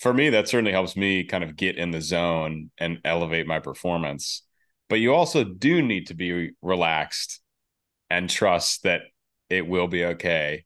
for 0.00 0.14
me, 0.14 0.30
that 0.30 0.48
certainly 0.48 0.72
helps 0.72 0.96
me 0.96 1.24
kind 1.24 1.44
of 1.44 1.56
get 1.56 1.76
in 1.76 1.90
the 1.90 2.00
zone 2.00 2.70
and 2.78 2.98
elevate 3.04 3.46
my 3.46 3.60
performance. 3.60 4.42
But 4.88 4.98
you 4.98 5.14
also 5.14 5.44
do 5.44 5.82
need 5.82 6.06
to 6.06 6.14
be 6.14 6.52
relaxed 6.62 7.40
and 8.08 8.28
trust 8.28 8.82
that 8.84 9.02
it 9.50 9.66
will 9.66 9.88
be 9.88 10.04
okay 10.04 10.64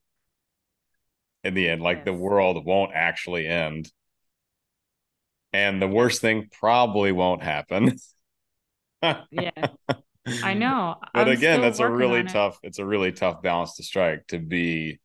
in 1.42 1.54
the 1.54 1.68
end. 1.68 1.82
Like 1.82 1.98
yes. 1.98 2.04
the 2.06 2.12
world 2.12 2.64
won't 2.64 2.92
actually 2.94 3.46
end. 3.46 3.90
And 5.52 5.82
the 5.82 5.88
worst 5.88 6.20
thing 6.20 6.48
probably 6.60 7.10
won't 7.10 7.42
happen. 7.42 7.96
yeah. 9.02 9.50
I 10.42 10.54
know. 10.54 10.96
But 11.12 11.28
I'm 11.28 11.36
again, 11.36 11.60
that's 11.60 11.80
a 11.80 11.88
really 11.88 12.22
tough, 12.22 12.60
it. 12.62 12.68
it's 12.68 12.78
a 12.78 12.86
really 12.86 13.10
tough 13.10 13.42
balance 13.42 13.76
to 13.76 13.82
strike 13.82 14.28
to 14.28 14.38
be 14.38 15.00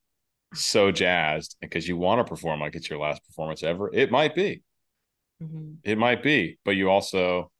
so 0.53 0.91
jazzed 0.91 1.55
because 1.61 1.87
you 1.87 1.97
want 1.97 2.25
to 2.25 2.29
perform 2.29 2.59
like 2.59 2.75
it's 2.75 2.89
your 2.89 2.99
last 2.99 3.23
performance 3.25 3.63
ever. 3.63 3.93
It 3.93 4.11
might 4.11 4.35
be. 4.35 4.63
Mm-hmm. 5.41 5.73
It 5.83 5.97
might 5.97 6.23
be, 6.23 6.59
but 6.65 6.71
you 6.71 6.89
also 6.89 7.51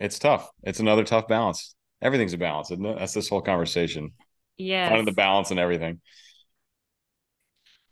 it's 0.00 0.18
tough. 0.18 0.48
It's 0.62 0.80
another 0.80 1.04
tough 1.04 1.26
balance. 1.28 1.74
Everything's 2.00 2.32
a 2.32 2.38
balance, 2.38 2.70
isn't 2.70 2.86
it? 2.86 2.98
That's 2.98 3.14
this 3.14 3.28
whole 3.28 3.42
conversation. 3.42 4.12
Yeah. 4.56 4.88
Finding 4.88 5.06
the 5.06 5.12
balance 5.12 5.50
and 5.50 5.58
everything. 5.58 6.00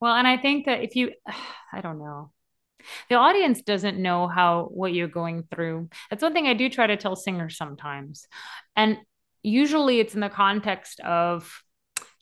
Well, 0.01 0.15
and 0.15 0.27
I 0.27 0.37
think 0.37 0.67
that 0.67 0.83
if 0.83 0.97
you 0.97 1.13
I 1.73 1.81
don't 1.81 1.99
know. 1.99 2.33
The 3.11 3.17
audience 3.17 3.63
doesn't 3.63 3.99
know 4.01 4.29
how 4.29 4.69
what 4.73 4.93
you're 4.93 5.09
going 5.09 5.43
through. 5.51 5.89
That's 6.09 6.23
one 6.23 6.33
thing 6.33 6.47
I 6.47 6.55
do 6.55 6.69
try 6.69 6.87
to 6.87 6.97
tell 6.97 7.17
singers 7.17 7.57
sometimes. 7.57 8.29
And 8.77 8.99
usually 9.43 9.99
it's 9.99 10.15
in 10.15 10.21
the 10.21 10.29
context 10.29 11.01
of 11.01 11.63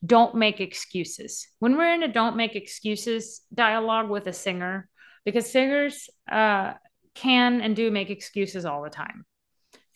don't 0.05 0.35
make 0.35 0.61
excuses. 0.61 1.49
When 1.59 1.77
we're 1.77 1.95
in 1.95 2.03
a 2.03 2.13
don't 2.13 2.37
make 2.37 2.57
excuses 2.57 3.43
dialogue 3.53 4.11
with 4.11 4.27
a 4.27 4.33
singer, 4.33 4.89
because 5.25 5.51
singers 5.51 6.11
uh, 6.31 6.75
can 7.15 7.61
and 7.61 7.75
do 7.75 7.91
make 7.91 8.11
excuses 8.11 8.65
all 8.65 8.83
the 8.83 8.91
time 8.91 9.25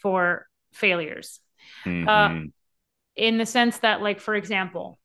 for 0.00 0.46
failures. 0.72 1.40
Mm-hmm. 1.84 2.08
Uh, 2.08 2.48
in 3.16 3.36
the 3.36 3.46
sense 3.46 3.78
that, 3.78 4.00
like, 4.00 4.20
for 4.20 4.34
example, 4.34 4.98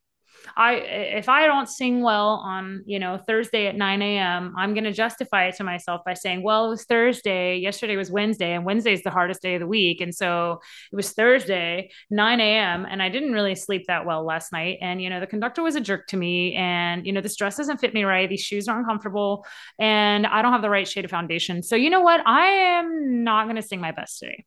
I 0.56 0.76
if 0.76 1.30
I 1.30 1.46
don't 1.46 1.70
sing 1.70 2.02
well 2.02 2.42
on 2.44 2.84
you 2.86 3.00
know 3.00 3.18
Thursday 3.18 3.68
at 3.68 3.76
9 3.76 4.02
a.m., 4.02 4.54
I'm 4.58 4.74
going 4.74 4.84
to 4.84 4.92
justify 4.92 5.46
it 5.46 5.56
to 5.56 5.64
myself 5.64 6.02
by 6.06 6.14
saying, 6.14 6.44
well, 6.44 6.68
it 6.68 6.70
was 6.70 6.86
Thursday. 6.86 7.58
Yesterday 7.58 7.96
was 7.96 8.12
Wednesday, 8.12 8.54
and 8.54 8.66
Wednesday 8.66 8.94
is 8.94 9.04
the 9.04 9.10
hardest 9.10 9.42
day 9.42 9.56
of 9.56 9.62
the 9.62 9.68
week, 9.68 10.02
and 10.02 10.14
so 10.14 10.62
it 10.92 10.96
was 10.96 11.12
Thursday 11.12 11.92
9 12.10 12.40
a.m. 12.40 12.86
and 12.90 13.02
I 13.02 13.10
didn't 13.10 13.34
really 13.34 13.56
sleep 13.56 13.86
that 13.88 14.06
well 14.06 14.26
last 14.26 14.52
night, 14.52 14.78
and 14.82 15.02
you 15.02 15.10
know 15.10 15.20
the 15.20 15.28
conductor 15.28 15.64
was 15.64 15.76
a 15.76 15.82
jerk 15.82 16.08
to 16.08 16.18
me, 16.18 16.56
and 16.56 17.06
you 17.06 17.14
know 17.14 17.22
this 17.22 17.36
dress 17.36 17.58
doesn't 17.58 17.78
fit 17.78 17.94
me 17.94 18.04
right, 18.04 18.30
these 18.30 18.42
shoes 18.42 18.68
are 18.68 18.78
uncomfortable, 18.78 19.46
and 19.80 20.26
I 20.28 20.42
don't 20.42 20.52
have 20.52 20.62
the 20.62 20.70
right 20.70 20.88
shade 20.88 21.06
of 21.06 21.12
foundation. 21.12 21.64
So 21.64 21.76
you 21.76 21.90
know 21.90 22.02
what? 22.02 22.26
I 22.26 22.48
am 22.78 23.24
not 23.24 23.46
going 23.46 23.56
to 23.56 23.62
sing 23.62 23.82
my 23.82 23.92
best 23.92 24.20
today 24.20 24.46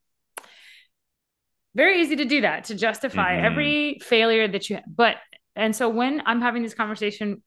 very 1.76 2.00
easy 2.00 2.16
to 2.16 2.24
do 2.24 2.40
that 2.40 2.64
to 2.64 2.74
justify 2.74 3.36
mm-hmm. 3.36 3.44
every 3.44 3.98
failure 4.02 4.48
that 4.48 4.70
you 4.70 4.76
have. 4.76 4.84
but 4.88 5.16
and 5.56 5.74
so 5.74 5.88
when 5.88 6.22
I'm 6.26 6.40
having 6.40 6.62
this 6.62 6.74
conversation, 6.74 7.42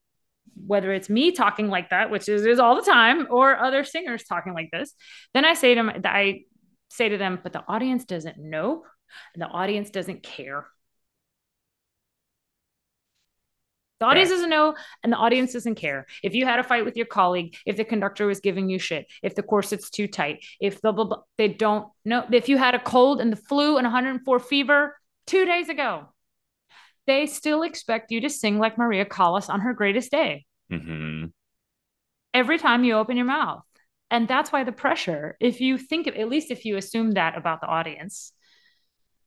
whether 0.65 0.91
it's 0.91 1.09
me 1.09 1.31
talking 1.31 1.69
like 1.69 1.91
that, 1.91 2.09
which 2.09 2.27
is, 2.27 2.45
is 2.45 2.59
all 2.59 2.75
the 2.75 2.81
time, 2.81 3.27
or 3.29 3.57
other 3.57 3.83
singers 3.83 4.23
talking 4.23 4.53
like 4.53 4.69
this, 4.71 4.93
then 5.33 5.45
I 5.45 5.53
say 5.53 5.75
to 5.75 5.83
them, 5.83 6.01
I 6.03 6.41
say 6.89 7.09
to 7.09 7.17
them, 7.17 7.39
but 7.41 7.53
the 7.53 7.63
audience 7.67 8.05
doesn't 8.05 8.37
know, 8.37 8.83
and 9.33 9.41
the 9.41 9.47
audience 9.47 9.91
doesn't 9.91 10.23
care. 10.23 10.65
The 13.99 14.05
audience 14.05 14.29
doesn't 14.29 14.49
know, 14.49 14.75
and 15.03 15.11
the 15.11 15.17
audience 15.17 15.51
doesn't 15.51 15.75
care. 15.75 16.07
If 16.23 16.33
you 16.33 16.45
had 16.45 16.59
a 16.59 16.63
fight 16.63 16.85
with 16.85 16.95
your 16.95 17.05
colleague, 17.05 17.57
if 17.65 17.75
the 17.75 17.83
conductor 17.83 18.25
was 18.25 18.39
giving 18.39 18.69
you 18.69 18.79
shit, 18.79 19.07
if 19.21 19.35
the 19.35 19.43
corset's 19.43 19.89
too 19.89 20.07
tight, 20.07 20.45
if 20.61 20.81
the 20.81 20.93
blah, 20.93 21.03
blah, 21.03 21.17
they 21.37 21.49
don't 21.49 21.89
know, 22.05 22.25
if 22.31 22.47
you 22.47 22.57
had 22.57 22.75
a 22.75 22.79
cold 22.79 23.19
and 23.19 23.31
the 23.31 23.35
flu 23.35 23.77
and 23.77 23.85
104 23.85 24.39
fever 24.39 24.97
two 25.27 25.45
days 25.45 25.67
ago, 25.67 26.07
they 27.07 27.25
still 27.25 27.63
expect 27.63 28.11
you 28.11 28.21
to 28.21 28.29
sing 28.29 28.59
like 28.59 28.77
Maria 28.77 29.05
Callas 29.05 29.49
on 29.49 29.61
her 29.61 29.73
greatest 29.73 30.11
day. 30.11 30.45
Mm-hmm. 30.71 31.25
Every 32.33 32.57
time 32.57 32.83
you 32.83 32.95
open 32.95 33.17
your 33.17 33.25
mouth. 33.25 33.63
And 34.11 34.27
that's 34.27 34.51
why 34.51 34.63
the 34.63 34.71
pressure, 34.71 35.37
if 35.39 35.61
you 35.61 35.77
think 35.77 36.07
of, 36.07 36.15
at 36.15 36.29
least 36.29 36.51
if 36.51 36.65
you 36.65 36.77
assume 36.77 37.11
that 37.11 37.37
about 37.37 37.61
the 37.61 37.67
audience, 37.67 38.31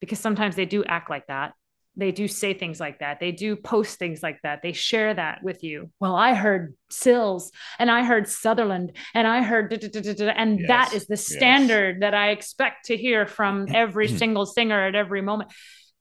because 0.00 0.18
sometimes 0.18 0.56
they 0.56 0.64
do 0.64 0.84
act 0.84 1.08
like 1.08 1.26
that. 1.28 1.52
They 1.94 2.10
do 2.10 2.26
say 2.26 2.54
things 2.54 2.80
like 2.80 3.00
that. 3.00 3.20
They 3.20 3.32
do 3.32 3.54
post 3.54 3.98
things 3.98 4.22
like 4.22 4.38
that. 4.42 4.60
They 4.62 4.72
share 4.72 5.12
that 5.12 5.42
with 5.42 5.62
you. 5.62 5.90
Well, 6.00 6.16
I 6.16 6.34
heard 6.34 6.74
Sills 6.90 7.52
and 7.78 7.90
I 7.90 8.02
heard 8.02 8.28
Sutherland 8.28 8.96
and 9.14 9.26
I 9.26 9.42
heard, 9.42 9.72
and 9.72 10.58
yes. 10.58 10.68
that 10.68 10.92
is 10.94 11.06
the 11.06 11.18
standard 11.18 11.96
yes. 11.96 12.00
that 12.00 12.14
I 12.14 12.30
expect 12.30 12.86
to 12.86 12.96
hear 12.96 13.26
from 13.26 13.66
every 13.74 14.08
single 14.08 14.46
singer 14.46 14.86
at 14.86 14.94
every 14.94 15.20
moment 15.20 15.52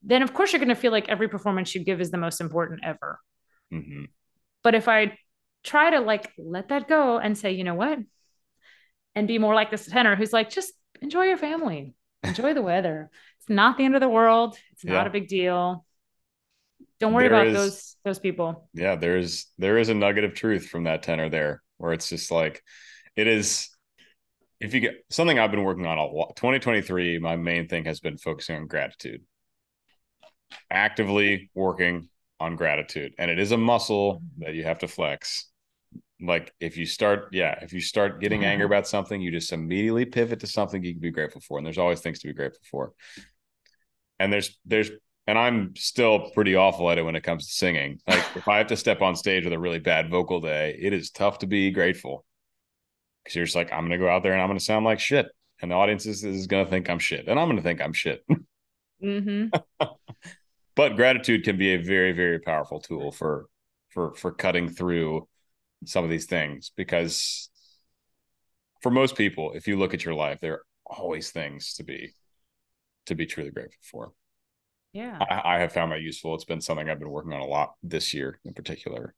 then 0.03 0.21
of 0.21 0.33
course 0.33 0.51
you're 0.51 0.59
going 0.59 0.69
to 0.69 0.75
feel 0.75 0.91
like 0.91 1.09
every 1.09 1.27
performance 1.27 1.73
you 1.75 1.83
give 1.83 2.01
is 2.01 2.11
the 2.11 2.17
most 2.17 2.41
important 2.41 2.81
ever. 2.83 3.19
Mm-hmm. 3.73 4.05
But 4.63 4.75
if 4.75 4.87
I 4.87 5.17
try 5.63 5.91
to 5.91 5.99
like 5.99 6.31
let 6.37 6.69
that 6.69 6.87
go 6.87 7.17
and 7.17 7.37
say, 7.37 7.51
you 7.51 7.63
know 7.63 7.75
what, 7.75 7.99
and 9.15 9.27
be 9.27 9.37
more 9.37 9.55
like 9.55 9.71
this 9.71 9.85
tenor 9.85 10.15
who's 10.15 10.33
like, 10.33 10.49
just 10.49 10.73
enjoy 11.01 11.25
your 11.25 11.37
family, 11.37 11.93
enjoy 12.23 12.53
the 12.53 12.61
weather. 12.61 13.09
It's 13.39 13.49
not 13.49 13.77
the 13.77 13.85
end 13.85 13.95
of 13.95 14.01
the 14.01 14.09
world. 14.09 14.57
It's 14.73 14.83
yeah. 14.83 14.93
not 14.93 15.07
a 15.07 15.11
big 15.11 15.27
deal. 15.27 15.85
Don't 16.99 17.13
worry 17.13 17.27
there 17.27 17.41
about 17.41 17.47
is, 17.47 17.53
those 17.53 17.95
those 18.05 18.19
people. 18.19 18.69
Yeah, 18.73 18.95
there's 18.95 19.47
there 19.57 19.79
is 19.79 19.89
a 19.89 19.95
nugget 19.95 20.23
of 20.23 20.35
truth 20.35 20.67
from 20.67 20.83
that 20.83 21.01
tenor 21.01 21.29
there, 21.29 21.63
where 21.77 21.93
it's 21.93 22.09
just 22.09 22.31
like, 22.31 22.63
it 23.15 23.27
is. 23.27 23.69
If 24.59 24.75
you 24.75 24.79
get 24.79 25.03
something 25.09 25.39
I've 25.39 25.49
been 25.49 25.63
working 25.63 25.87
on 25.87 25.97
a 25.97 26.05
lot, 26.05 26.35
2023, 26.35 27.17
my 27.17 27.35
main 27.35 27.67
thing 27.67 27.85
has 27.85 27.99
been 27.99 28.19
focusing 28.19 28.57
on 28.57 28.67
gratitude 28.67 29.23
actively 30.69 31.49
working 31.53 32.09
on 32.41 32.55
gratitude. 32.55 33.13
And 33.19 33.29
it 33.29 33.39
is 33.39 33.51
a 33.51 33.57
muscle 33.57 34.21
that 34.39 34.55
you 34.55 34.63
have 34.63 34.79
to 34.79 34.87
flex. 34.87 35.47
Like 36.19 36.53
if 36.59 36.77
you 36.77 36.85
start 36.85 37.29
yeah 37.31 37.57
if 37.61 37.73
you 37.73 37.81
start 37.81 38.21
getting 38.21 38.45
anger 38.45 38.65
about 38.65 38.87
something 38.87 39.19
you 39.19 39.31
just 39.31 39.51
immediately 39.51 40.05
pivot 40.05 40.39
to 40.41 40.47
something 40.47 40.83
you 40.83 40.93
can 40.93 41.01
be 41.01 41.11
grateful 41.11 41.41
for. 41.41 41.57
And 41.57 41.65
there's 41.65 41.77
always 41.77 42.01
things 42.01 42.19
to 42.19 42.27
be 42.27 42.33
grateful 42.33 42.61
for. 42.69 42.93
And 44.19 44.31
there's 44.31 44.57
there's 44.65 44.91
and 45.25 45.37
i'm 45.37 45.75
still 45.75 46.31
pretty 46.31 46.55
awful 46.55 46.89
at 46.91 46.97
it 46.97 47.03
when 47.03 47.15
it 47.15 47.23
comes 47.23 47.47
to 47.47 47.53
singing. 47.53 47.99
Like 48.07 48.23
if 48.35 48.47
i 48.47 48.57
have 48.57 48.67
to 48.67 48.77
step 48.77 49.01
on 49.01 49.15
stage 49.15 49.45
with 49.45 49.53
a 49.53 49.59
really 49.59 49.79
bad 49.79 50.09
vocal 50.09 50.41
day 50.41 50.77
it 50.79 50.93
is 50.93 51.09
tough 51.11 51.39
to 51.39 51.47
be 51.47 51.71
grateful. 51.71 52.25
Because 53.23 53.35
you're 53.35 53.45
just 53.45 53.55
like 53.55 53.71
i'm 53.71 53.85
gonna 53.85 53.97
go 53.97 54.09
out 54.09 54.21
there 54.23 54.33
and 54.33 54.41
i'm 54.41 54.49
gonna 54.49 54.59
sound 54.59 54.85
like 54.85 54.99
shit. 54.99 55.27
And 55.61 55.71
the 55.71 55.75
audience 55.75 56.07
is, 56.07 56.23
is 56.23 56.47
gonna 56.47 56.69
think 56.69 56.89
i'm 56.89 56.99
shit. 56.99 57.27
And 57.27 57.39
i'm 57.39 57.49
gonna 57.49 57.61
think 57.61 57.81
i'm 57.81 57.93
shit. 57.93 58.23
Mm-hmm. 59.03 59.47
but 60.75 60.95
gratitude 60.95 61.43
can 61.43 61.57
be 61.57 61.73
a 61.73 61.81
very 61.81 62.11
very 62.11 62.39
powerful 62.39 62.79
tool 62.79 63.11
for 63.11 63.47
for 63.89 64.13
for 64.15 64.31
cutting 64.31 64.69
through 64.69 65.27
some 65.85 66.03
of 66.03 66.09
these 66.09 66.25
things 66.25 66.71
because 66.75 67.49
for 68.81 68.91
most 68.91 69.15
people 69.15 69.51
if 69.53 69.67
you 69.67 69.77
look 69.77 69.93
at 69.93 70.05
your 70.05 70.13
life 70.13 70.39
there 70.41 70.53
are 70.53 70.63
always 70.85 71.31
things 71.31 71.73
to 71.73 71.83
be 71.83 72.13
to 73.05 73.15
be 73.15 73.25
truly 73.25 73.51
grateful 73.51 73.79
for. 73.83 74.13
Yeah. 74.93 75.19
I, 75.19 75.55
I 75.55 75.59
have 75.59 75.73
found 75.73 75.91
that 75.91 76.01
useful. 76.01 76.35
It's 76.35 76.45
been 76.45 76.61
something 76.61 76.89
i've 76.89 76.99
been 76.99 77.09
working 77.09 77.33
on 77.33 77.41
a 77.41 77.45
lot 77.45 77.73
this 77.83 78.13
year 78.13 78.39
in 78.45 78.53
particular. 78.53 79.15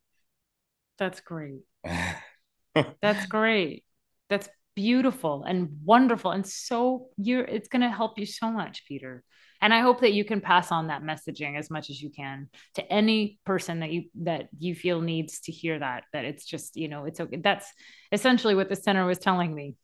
That's 0.97 1.19
great. 1.21 1.61
That's 3.01 3.25
great. 3.25 3.83
That's 4.29 4.47
beautiful 4.75 5.43
and 5.43 5.69
wonderful 5.85 6.31
and 6.31 6.47
so 6.47 7.09
you're 7.17 7.43
it's 7.43 7.67
going 7.67 7.83
to 7.83 7.89
help 7.91 8.17
you 8.17 8.25
so 8.25 8.51
much 8.51 8.83
peter 8.87 9.23
and 9.63 9.73
i 9.73 9.79
hope 9.79 10.01
that 10.01 10.13
you 10.13 10.23
can 10.23 10.41
pass 10.41 10.71
on 10.71 10.87
that 10.87 11.01
messaging 11.01 11.57
as 11.57 11.69
much 11.69 11.89
as 11.89 12.01
you 12.01 12.09
can 12.09 12.47
to 12.75 12.93
any 12.93 13.39
person 13.45 13.79
that 13.79 13.91
you 13.91 14.03
that 14.13 14.49
you 14.59 14.75
feel 14.75 15.01
needs 15.01 15.39
to 15.39 15.51
hear 15.51 15.79
that 15.79 16.03
that 16.13 16.25
it's 16.25 16.45
just 16.45 16.75
you 16.75 16.87
know 16.87 17.05
it's 17.05 17.19
okay 17.19 17.37
that's 17.37 17.71
essentially 18.11 18.53
what 18.53 18.69
the 18.69 18.75
center 18.75 19.05
was 19.05 19.17
telling 19.17 19.53
me 19.55 19.75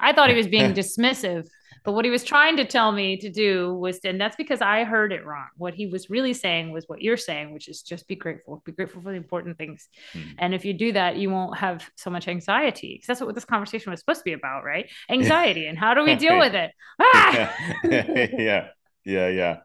I 0.00 0.12
thought 0.12 0.30
he 0.30 0.36
was 0.36 0.46
being 0.46 0.72
dismissive, 0.74 1.48
but 1.84 1.92
what 1.92 2.04
he 2.04 2.10
was 2.10 2.24
trying 2.24 2.56
to 2.56 2.64
tell 2.64 2.92
me 2.92 3.16
to 3.18 3.30
do 3.30 3.74
was, 3.74 3.98
and 4.04 4.20
that's 4.20 4.36
because 4.36 4.60
I 4.60 4.84
heard 4.84 5.12
it 5.12 5.24
wrong. 5.24 5.48
What 5.56 5.74
he 5.74 5.86
was 5.86 6.10
really 6.10 6.34
saying 6.34 6.72
was 6.72 6.84
what 6.88 7.02
you're 7.02 7.16
saying, 7.16 7.52
which 7.52 7.68
is 7.68 7.82
just 7.82 8.06
be 8.06 8.16
grateful, 8.16 8.62
be 8.64 8.72
grateful 8.72 9.02
for 9.02 9.10
the 9.10 9.16
important 9.16 9.58
things. 9.58 9.88
Mm. 10.14 10.34
And 10.38 10.54
if 10.54 10.64
you 10.64 10.72
do 10.72 10.92
that, 10.92 11.16
you 11.16 11.30
won't 11.30 11.56
have 11.58 11.88
so 11.96 12.10
much 12.10 12.28
anxiety 12.28 12.94
because 12.94 13.06
that's 13.06 13.20
what 13.20 13.34
this 13.34 13.44
conversation 13.44 13.90
was 13.90 14.00
supposed 14.00 14.20
to 14.20 14.24
be 14.24 14.32
about, 14.32 14.64
right? 14.64 14.88
Anxiety 15.10 15.66
and 15.66 15.78
how 15.78 15.94
do 15.94 16.04
we 16.04 16.14
deal 16.16 16.38
with 16.38 16.54
it? 16.54 16.72
Ah! 17.00 17.54
yeah, 17.84 18.68
yeah, 19.08 19.28
yeah. 19.28 19.56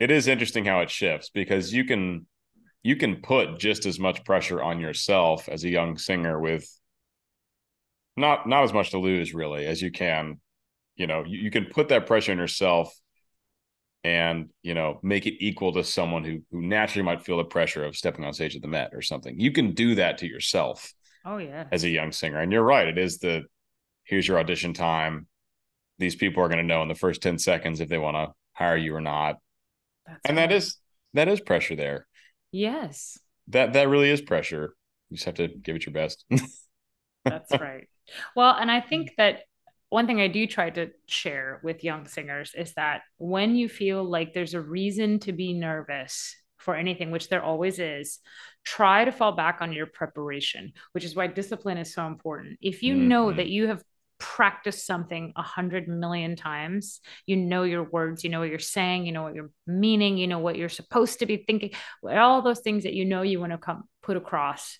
It 0.00 0.10
is 0.10 0.28
interesting 0.28 0.64
how 0.64 0.80
it 0.80 0.90
shifts 0.90 1.30
because 1.30 1.72
you 1.72 1.84
can 1.84 2.26
you 2.82 2.96
can 2.96 3.16
put 3.16 3.58
just 3.58 3.86
as 3.86 3.98
much 3.98 4.24
pressure 4.24 4.62
on 4.62 4.80
yourself 4.80 5.48
as 5.48 5.64
a 5.64 5.68
young 5.68 5.98
singer 5.98 6.38
with 6.38 6.68
not 8.16 8.48
not 8.48 8.64
as 8.64 8.72
much 8.72 8.90
to 8.90 8.98
lose 8.98 9.34
really 9.34 9.66
as 9.66 9.82
you 9.82 9.90
can. 9.90 10.40
You 10.96 11.06
know 11.06 11.24
you, 11.26 11.38
you 11.38 11.50
can 11.50 11.66
put 11.66 11.88
that 11.88 12.06
pressure 12.06 12.32
on 12.32 12.38
yourself 12.38 12.94
and 14.04 14.50
you 14.62 14.74
know 14.74 15.00
make 15.02 15.26
it 15.26 15.44
equal 15.44 15.72
to 15.72 15.82
someone 15.82 16.22
who 16.22 16.40
who 16.50 16.62
naturally 16.62 17.04
might 17.04 17.22
feel 17.22 17.38
the 17.38 17.44
pressure 17.44 17.84
of 17.84 17.96
stepping 17.96 18.24
on 18.24 18.34
stage 18.34 18.54
at 18.54 18.62
the 18.62 18.68
met 18.68 18.90
or 18.92 19.02
something. 19.02 19.38
You 19.40 19.50
can 19.50 19.72
do 19.74 19.96
that 19.96 20.18
to 20.18 20.26
yourself 20.26 20.92
oh 21.24 21.38
yeah. 21.38 21.64
as 21.72 21.84
a 21.84 21.88
young 21.88 22.12
singer. 22.12 22.38
And 22.38 22.52
you're 22.52 22.62
right. 22.62 22.86
It 22.86 22.98
is 22.98 23.18
the 23.18 23.44
here's 24.04 24.28
your 24.28 24.38
audition 24.38 24.74
time. 24.74 25.26
These 25.98 26.16
people 26.16 26.42
are 26.42 26.48
going 26.48 26.58
to 26.58 26.64
know 26.64 26.82
in 26.82 26.88
the 26.88 26.94
first 26.94 27.22
10 27.22 27.38
seconds 27.38 27.80
if 27.80 27.88
they 27.88 27.98
want 27.98 28.16
to 28.16 28.34
hire 28.54 28.76
you 28.76 28.94
or 28.94 29.00
not 29.00 29.36
That's 30.06 30.20
and 30.24 30.36
right. 30.36 30.48
that 30.48 30.54
is 30.54 30.78
that 31.14 31.28
is 31.28 31.40
pressure 31.40 31.76
there. 31.76 32.06
Yes. 32.52 33.18
That 33.48 33.72
that 33.74 33.88
really 33.88 34.10
is 34.10 34.20
pressure. 34.20 34.74
You 35.10 35.16
just 35.16 35.26
have 35.26 35.34
to 35.34 35.48
give 35.48 35.76
it 35.76 35.86
your 35.86 35.92
best. 35.92 36.24
That's 37.24 37.52
right. 37.52 37.88
Well, 38.36 38.54
and 38.54 38.70
I 38.70 38.80
think 38.80 39.12
that 39.16 39.40
one 39.88 40.06
thing 40.06 40.20
I 40.20 40.28
do 40.28 40.46
try 40.46 40.70
to 40.70 40.90
share 41.06 41.60
with 41.62 41.84
young 41.84 42.06
singers 42.06 42.52
is 42.56 42.74
that 42.74 43.02
when 43.16 43.54
you 43.54 43.68
feel 43.68 44.02
like 44.02 44.34
there's 44.34 44.54
a 44.54 44.60
reason 44.60 45.20
to 45.20 45.32
be 45.32 45.52
nervous 45.52 46.34
for 46.58 46.74
anything, 46.74 47.10
which 47.10 47.28
there 47.28 47.42
always 47.42 47.78
is, 47.78 48.18
try 48.64 49.04
to 49.04 49.12
fall 49.12 49.32
back 49.32 49.58
on 49.60 49.72
your 49.72 49.86
preparation, 49.86 50.72
which 50.92 51.04
is 51.04 51.14
why 51.14 51.26
discipline 51.26 51.78
is 51.78 51.94
so 51.94 52.06
important. 52.06 52.58
If 52.60 52.82
you 52.82 52.94
mm-hmm. 52.94 53.08
know 53.08 53.32
that 53.32 53.48
you 53.48 53.68
have 53.68 53.84
practiced 54.18 54.86
something 54.86 55.32
a 55.36 55.42
hundred 55.42 55.88
million 55.88 56.36
times, 56.36 57.00
you 57.26 57.36
know 57.36 57.62
your 57.62 57.84
words, 57.84 58.24
you 58.24 58.30
know 58.30 58.40
what 58.40 58.48
you're 58.48 58.58
saying, 58.58 59.06
you 59.06 59.12
know 59.12 59.22
what 59.22 59.34
you're 59.34 59.50
meaning, 59.66 60.18
you 60.18 60.26
know 60.26 60.38
what 60.38 60.56
you're 60.56 60.68
supposed 60.68 61.20
to 61.20 61.26
be 61.26 61.38
thinking, 61.38 61.70
all 62.08 62.42
those 62.42 62.60
things 62.60 62.84
that 62.84 62.94
you 62.94 63.04
know 63.04 63.22
you 63.22 63.40
want 63.40 63.52
to 63.52 63.58
come 63.58 63.84
put 64.02 64.16
across. 64.16 64.78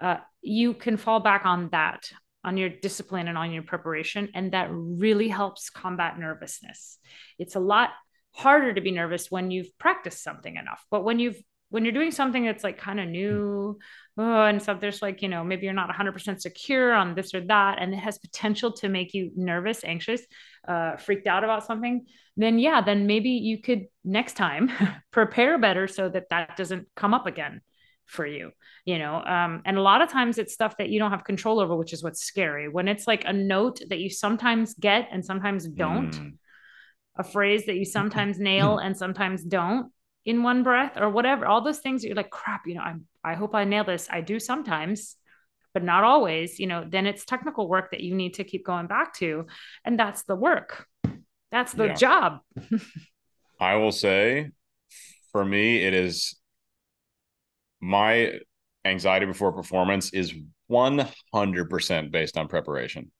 Uh, 0.00 0.16
you 0.42 0.74
can 0.74 0.96
fall 0.96 1.20
back 1.20 1.46
on 1.46 1.68
that 1.70 2.10
on 2.44 2.56
your 2.58 2.68
discipline 2.68 3.26
and 3.26 3.38
on 3.38 3.52
your 3.52 3.62
preparation 3.62 4.28
and 4.34 4.52
that 4.52 4.68
really 4.70 5.28
helps 5.28 5.70
combat 5.70 6.18
nervousness 6.18 6.98
it's 7.38 7.54
a 7.54 7.60
lot 7.60 7.90
harder 8.32 8.74
to 8.74 8.80
be 8.80 8.90
nervous 8.90 9.30
when 9.30 9.50
you've 9.50 9.70
practiced 9.78 10.22
something 10.22 10.56
enough 10.56 10.84
but 10.90 11.04
when 11.04 11.18
you've 11.18 11.40
when 11.70 11.84
you're 11.84 11.92
doing 11.92 12.10
something 12.10 12.44
that's 12.44 12.62
like 12.62 12.78
kind 12.78 13.00
of 13.00 13.08
new 13.08 13.78
oh, 14.18 14.42
and 14.42 14.62
so 14.62 14.74
there's 14.74 15.02
like 15.02 15.22
you 15.22 15.28
know 15.28 15.44
maybe 15.44 15.64
you're 15.64 15.74
not 15.74 15.90
100% 15.90 16.40
secure 16.40 16.92
on 16.92 17.14
this 17.14 17.34
or 17.34 17.40
that 17.42 17.80
and 17.80 17.92
it 17.92 17.98
has 17.98 18.18
potential 18.18 18.72
to 18.72 18.88
make 18.88 19.14
you 19.14 19.30
nervous 19.36 19.84
anxious 19.84 20.22
uh, 20.68 20.96
freaked 20.96 21.26
out 21.26 21.44
about 21.44 21.66
something 21.66 22.06
then 22.36 22.58
yeah 22.58 22.80
then 22.80 23.06
maybe 23.06 23.30
you 23.30 23.60
could 23.60 23.86
next 24.04 24.34
time 24.34 24.70
prepare 25.10 25.58
better 25.58 25.86
so 25.86 26.08
that 26.08 26.28
that 26.30 26.56
doesn't 26.56 26.86
come 26.96 27.14
up 27.14 27.26
again 27.26 27.60
for 28.06 28.26
you 28.26 28.50
you 28.84 28.98
know 28.98 29.22
um, 29.24 29.62
and 29.64 29.78
a 29.78 29.82
lot 29.82 30.02
of 30.02 30.10
times 30.10 30.36
it's 30.36 30.52
stuff 30.52 30.76
that 30.76 30.90
you 30.90 30.98
don't 30.98 31.10
have 31.10 31.24
control 31.24 31.58
over 31.58 31.74
which 31.74 31.92
is 31.92 32.02
what's 32.02 32.22
scary. 32.22 32.68
When 32.68 32.88
it's 32.88 33.06
like 33.06 33.24
a 33.24 33.32
note 33.32 33.80
that 33.88 33.98
you 33.98 34.10
sometimes 34.10 34.74
get 34.74 35.08
and 35.10 35.24
sometimes 35.24 35.66
don't 35.66 36.10
mm. 36.10 36.32
a 37.16 37.24
phrase 37.24 37.66
that 37.66 37.76
you 37.76 37.84
sometimes 37.84 38.38
nail 38.38 38.78
and 38.78 38.96
sometimes 38.96 39.42
don't 39.42 39.90
in 40.24 40.42
one 40.42 40.62
breath 40.62 40.96
or 40.96 41.10
whatever 41.10 41.46
all 41.46 41.60
those 41.60 41.78
things 41.78 42.04
you're 42.04 42.14
like 42.14 42.30
crap 42.30 42.66
you 42.66 42.74
know 42.74 42.82
i 42.82 42.94
i 43.24 43.34
hope 43.34 43.54
i 43.54 43.64
nail 43.64 43.84
this 43.84 44.08
i 44.10 44.20
do 44.20 44.40
sometimes 44.40 45.16
but 45.72 45.82
not 45.82 46.04
always 46.04 46.58
you 46.58 46.66
know 46.66 46.84
then 46.88 47.06
it's 47.06 47.24
technical 47.24 47.68
work 47.68 47.90
that 47.90 48.00
you 48.00 48.14
need 48.14 48.34
to 48.34 48.44
keep 48.44 48.64
going 48.64 48.86
back 48.86 49.14
to 49.14 49.46
and 49.84 49.98
that's 49.98 50.22
the 50.24 50.36
work 50.36 50.86
that's 51.50 51.72
the 51.72 51.86
yeah. 51.86 51.94
job 51.94 52.38
i 53.60 53.76
will 53.76 53.92
say 53.92 54.50
for 55.32 55.44
me 55.44 55.78
it 55.78 55.94
is 55.94 56.36
my 57.80 58.40
anxiety 58.84 59.26
before 59.26 59.52
performance 59.52 60.12
is 60.12 60.34
100% 60.70 62.10
based 62.10 62.38
on 62.38 62.48
preparation. 62.48 63.10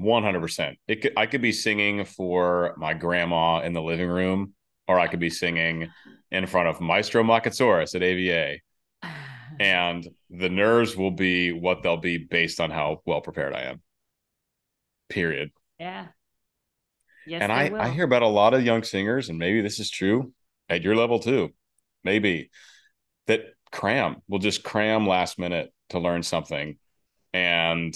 100%. 0.00 0.76
It 0.86 1.02
could, 1.02 1.12
I 1.16 1.26
could 1.26 1.42
be 1.42 1.52
singing 1.52 2.04
for 2.04 2.74
my 2.78 2.94
grandma 2.94 3.60
in 3.60 3.72
the 3.72 3.82
living 3.82 4.08
room, 4.08 4.54
or 4.88 4.98
I 4.98 5.06
could 5.06 5.20
be 5.20 5.30
singing 5.30 5.90
in 6.30 6.46
front 6.46 6.68
of 6.68 6.80
Maestro 6.80 7.22
Macatsoris 7.22 7.94
at 7.94 8.02
AVA. 8.02 8.58
And 9.60 10.06
the 10.30 10.48
nerves 10.48 10.96
will 10.96 11.10
be 11.10 11.50
what 11.50 11.82
they'll 11.82 11.96
be 11.96 12.16
based 12.16 12.60
on 12.60 12.70
how 12.70 13.02
well 13.06 13.20
prepared 13.20 13.54
I 13.54 13.62
am. 13.62 13.82
Period. 15.08 15.50
Yeah. 15.80 16.08
Yes, 17.26 17.42
and 17.42 17.50
I, 17.50 17.72
I 17.76 17.88
hear 17.88 18.04
about 18.04 18.22
a 18.22 18.28
lot 18.28 18.54
of 18.54 18.64
young 18.64 18.84
singers, 18.84 19.28
and 19.28 19.36
maybe 19.36 19.60
this 19.60 19.80
is 19.80 19.90
true 19.90 20.32
at 20.68 20.82
your 20.82 20.94
level 20.94 21.18
too. 21.18 21.54
Maybe 22.04 22.50
that 23.26 23.46
cram 23.70 24.22
will 24.28 24.38
just 24.38 24.62
cram 24.62 25.06
last 25.06 25.38
minute 25.38 25.72
to 25.90 25.98
learn 25.98 26.22
something 26.22 26.76
and 27.32 27.94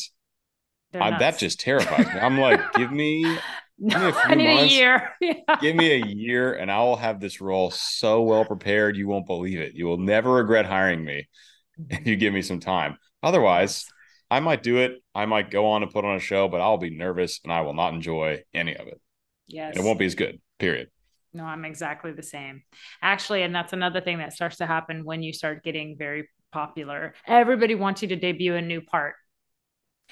I, 0.94 1.18
that 1.18 1.38
just 1.38 1.60
terrifies 1.60 2.06
me 2.06 2.20
i'm 2.20 2.38
like 2.38 2.60
give 2.74 2.92
me, 2.92 3.38
give 3.78 4.00
me 4.00 4.08
a 4.08 4.12
few 4.12 4.20
I 4.24 4.34
need 4.34 4.58
a 4.60 4.66
year. 4.66 5.10
Yeah. 5.20 5.56
give 5.60 5.76
me 5.76 5.92
a 5.92 6.06
year 6.06 6.54
and 6.54 6.70
i 6.70 6.78
will 6.80 6.96
have 6.96 7.20
this 7.20 7.40
role 7.40 7.70
so 7.70 8.22
well 8.22 8.44
prepared 8.44 8.96
you 8.96 9.08
won't 9.08 9.26
believe 9.26 9.60
it. 9.60 9.74
You 9.74 9.86
will 9.86 9.98
never 9.98 10.32
regret 10.32 10.66
hiring 10.66 11.04
me 11.04 11.28
if 11.90 12.06
you 12.06 12.16
give 12.16 12.34
me 12.34 12.42
some 12.42 12.60
time. 12.60 12.96
Otherwise 13.22 13.86
i 14.30 14.40
might 14.40 14.62
do 14.62 14.78
it. 14.78 15.02
I 15.14 15.26
might 15.26 15.50
go 15.50 15.66
on 15.66 15.82
and 15.82 15.92
put 15.92 16.04
on 16.04 16.16
a 16.16 16.20
show 16.20 16.48
but 16.48 16.60
i'll 16.60 16.78
be 16.78 16.90
nervous 16.90 17.40
and 17.44 17.52
i 17.52 17.60
will 17.62 17.74
not 17.74 17.94
enjoy 17.94 18.42
any 18.54 18.74
of 18.76 18.86
it. 18.86 19.00
Yes 19.46 19.76
and 19.76 19.84
it 19.84 19.86
won't 19.86 19.98
be 19.98 20.06
as 20.06 20.14
good 20.14 20.40
period. 20.58 20.88
No, 21.34 21.44
I'm 21.44 21.64
exactly 21.64 22.12
the 22.12 22.22
same. 22.22 22.62
Actually, 23.00 23.42
and 23.42 23.54
that's 23.54 23.72
another 23.72 24.02
thing 24.02 24.18
that 24.18 24.34
starts 24.34 24.58
to 24.58 24.66
happen 24.66 25.02
when 25.02 25.22
you 25.22 25.32
start 25.32 25.64
getting 25.64 25.96
very 25.96 26.28
popular. 26.52 27.14
Everybody 27.26 27.74
wants 27.74 28.02
you 28.02 28.08
to 28.08 28.16
debut 28.16 28.54
a 28.54 28.60
new 28.60 28.82
part. 28.82 29.14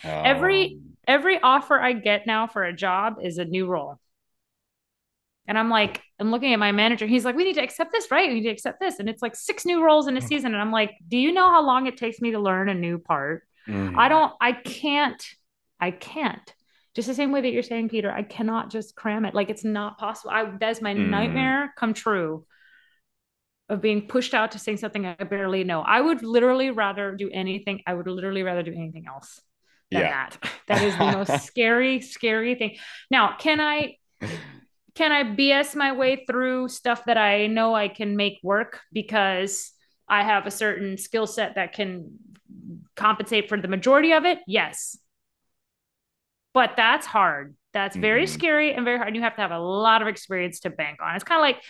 Every 0.05 0.65
um, 0.75 0.97
every 1.07 1.41
offer 1.41 1.81
I 1.81 1.93
get 1.93 2.27
now 2.27 2.47
for 2.47 2.65
a 2.65 2.73
job 2.73 3.17
is 3.23 3.39
a 3.39 3.45
new 3.45 3.67
role. 3.67 3.99
And 5.47 5.59
I'm 5.59 5.69
like, 5.69 6.01
I'm 6.21 6.31
looking 6.31 6.53
at 6.53 6.59
my 6.59 6.71
manager. 6.71 7.07
He's 7.07 7.25
like, 7.25 7.35
we 7.35 7.45
need 7.45 7.55
to 7.55 7.63
accept 7.63 7.91
this, 7.93 8.11
right? 8.11 8.29
We 8.29 8.35
need 8.35 8.45
to 8.45 8.51
accept 8.51 8.79
this. 8.79 9.01
And 9.01 9.09
it's 9.09 9.23
like 9.23 9.35
six 9.35 9.65
new 9.65 9.83
roles 9.83 10.07
in 10.07 10.17
a 10.17 10.21
hmm. 10.21 10.27
season. 10.27 10.53
And 10.53 10.63
I'm 10.63 10.71
like, 10.71 10.93
do 11.09 11.17
you 11.17 11.33
know 11.33 11.51
how 11.51 11.67
long 11.67 11.87
it 11.87 11.97
takes 11.97 12.21
me 12.21 12.31
to 12.33 12.39
learn 12.39 12.69
a 12.69 12.75
new 12.75 12.99
part? 12.99 13.43
Mm. 13.67 13.97
I 13.97 14.09
don't, 14.09 14.33
I 14.41 14.53
can't, 14.53 15.23
I 15.81 15.91
can't 15.91 16.55
just 16.95 17.09
the 17.09 17.15
same 17.15 17.33
way 17.33 17.41
that 17.41 17.53
you're 17.53 17.63
saying 17.63 17.89
peter 17.89 18.11
i 18.11 18.23
cannot 18.23 18.71
just 18.71 18.95
cram 18.95 19.25
it 19.25 19.35
like 19.35 19.51
it's 19.51 19.65
not 19.65 19.99
possible 19.99 20.31
i 20.31 20.51
that's 20.59 20.81
my 20.81 20.95
mm. 20.95 21.09
nightmare 21.09 21.73
come 21.77 21.95
true 21.95 22.45
of 23.69 23.81
being 23.81 24.09
pushed 24.09 24.35
out 24.35 24.53
to 24.53 24.59
sing 24.59 24.77
something 24.77 25.07
i 25.07 25.15
barely 25.25 25.65
know 25.65 25.81
i 25.81 26.01
would 26.01 26.23
literally 26.23 26.71
rather 26.71 27.15
do 27.15 27.31
anything 27.33 27.81
i 27.87 27.95
would 27.95 28.07
literally 28.07 28.43
rather 28.43 28.63
do 28.63 28.73
anything 28.73 29.05
else 29.07 29.41
than 29.91 30.03
yeah. 30.03 30.29
that 30.31 30.51
that 30.69 30.83
is 30.83 30.97
the 30.97 31.13
most 31.13 31.45
scary 31.47 32.01
scary 32.01 32.55
thing 32.55 32.77
now 33.11 33.37
can 33.39 33.61
i 33.61 33.97
can 34.95 35.13
i 35.13 35.25
bs 35.25 35.75
my 35.75 35.93
way 35.93 36.25
through 36.29 36.69
stuff 36.69 37.05
that 37.07 37.17
i 37.17 37.47
know 37.47 37.75
i 37.75 37.89
can 37.89 38.17
make 38.17 38.39
work 38.43 38.81
because 38.93 39.73
i 40.09 40.23
have 40.23 40.47
a 40.47 40.51
certain 40.51 40.97
skill 40.97 41.27
set 41.27 41.55
that 41.55 41.73
can 41.73 42.19
compensate 42.97 43.49
for 43.49 43.61
the 43.61 43.69
majority 43.69 44.13
of 44.13 44.25
it 44.25 44.39
yes 44.47 44.97
but 46.53 46.73
that's 46.77 47.07
hard. 47.07 47.55
That's 47.73 47.95
very 47.95 48.25
mm-hmm. 48.25 48.35
scary 48.35 48.75
and 48.75 48.85
very 48.85 48.99
hard. 48.99 49.15
You 49.15 49.23
have 49.23 49.37
to 49.37 49.43
have 49.43 49.53
a 49.53 49.59
lot 49.59 50.03
of 50.03 50.09
experience 50.09 50.61
to 50.61 50.71
bank 50.71 50.99
on. 51.01 51.15
It's 51.15 51.25
kind 51.25 51.39
of 51.39 51.43
like 51.43 51.63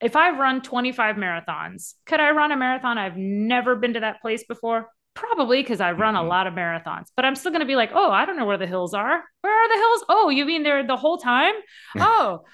if 0.00 0.16
I've 0.16 0.38
run 0.38 0.62
25 0.62 1.16
marathons, 1.16 1.94
could 2.06 2.20
I 2.20 2.30
run 2.30 2.52
a 2.52 2.56
marathon? 2.56 2.96
I've 2.96 3.18
never 3.18 3.76
been 3.76 3.94
to 3.94 4.00
that 4.00 4.22
place 4.22 4.44
before. 4.44 4.88
Probably 5.14 5.62
because 5.62 5.80
I 5.80 5.92
run 5.92 6.14
mm-hmm. 6.14 6.24
a 6.24 6.28
lot 6.28 6.46
of 6.46 6.54
marathons, 6.54 7.06
but 7.16 7.24
I'm 7.24 7.34
still 7.34 7.50
going 7.50 7.60
to 7.60 7.66
be 7.66 7.76
like, 7.76 7.90
oh, 7.92 8.10
I 8.10 8.24
don't 8.24 8.36
know 8.36 8.46
where 8.46 8.58
the 8.58 8.66
hills 8.66 8.94
are. 8.94 9.22
Where 9.40 9.52
are 9.52 9.68
the 9.68 9.74
hills? 9.74 10.04
Oh, 10.08 10.28
you 10.28 10.44
mean 10.44 10.62
they're 10.62 10.86
the 10.86 10.96
whole 10.96 11.18
time? 11.18 11.54
Oh, 11.96 12.44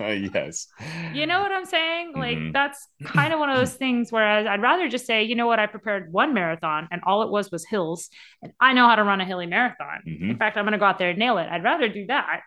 yes. 0.00 0.68
You 1.12 1.26
know 1.26 1.40
what 1.40 1.50
I'm 1.50 1.64
saying? 1.64 2.12
Like, 2.14 2.38
mm-hmm. 2.38 2.52
that's 2.52 2.86
kind 3.04 3.32
of 3.32 3.40
one 3.40 3.50
of 3.50 3.56
those 3.56 3.74
things 3.74 4.12
where 4.12 4.24
I'd 4.24 4.62
rather 4.62 4.88
just 4.88 5.04
say, 5.04 5.24
you 5.24 5.34
know 5.34 5.48
what, 5.48 5.58
I 5.58 5.66
prepared 5.66 6.12
one 6.12 6.32
marathon 6.32 6.86
and 6.92 7.02
all 7.04 7.22
it 7.22 7.30
was 7.30 7.50
was 7.50 7.66
hills, 7.66 8.08
and 8.40 8.52
I 8.60 8.72
know 8.72 8.86
how 8.88 8.94
to 8.94 9.02
run 9.02 9.20
a 9.20 9.24
hilly 9.24 9.46
marathon. 9.46 10.02
Mm-hmm. 10.06 10.30
In 10.30 10.36
fact, 10.38 10.56
I'm 10.56 10.64
going 10.64 10.72
to 10.72 10.78
go 10.78 10.84
out 10.84 10.98
there 10.98 11.10
and 11.10 11.18
nail 11.18 11.38
it. 11.38 11.48
I'd 11.50 11.64
rather 11.64 11.88
do 11.88 12.06
that. 12.06 12.42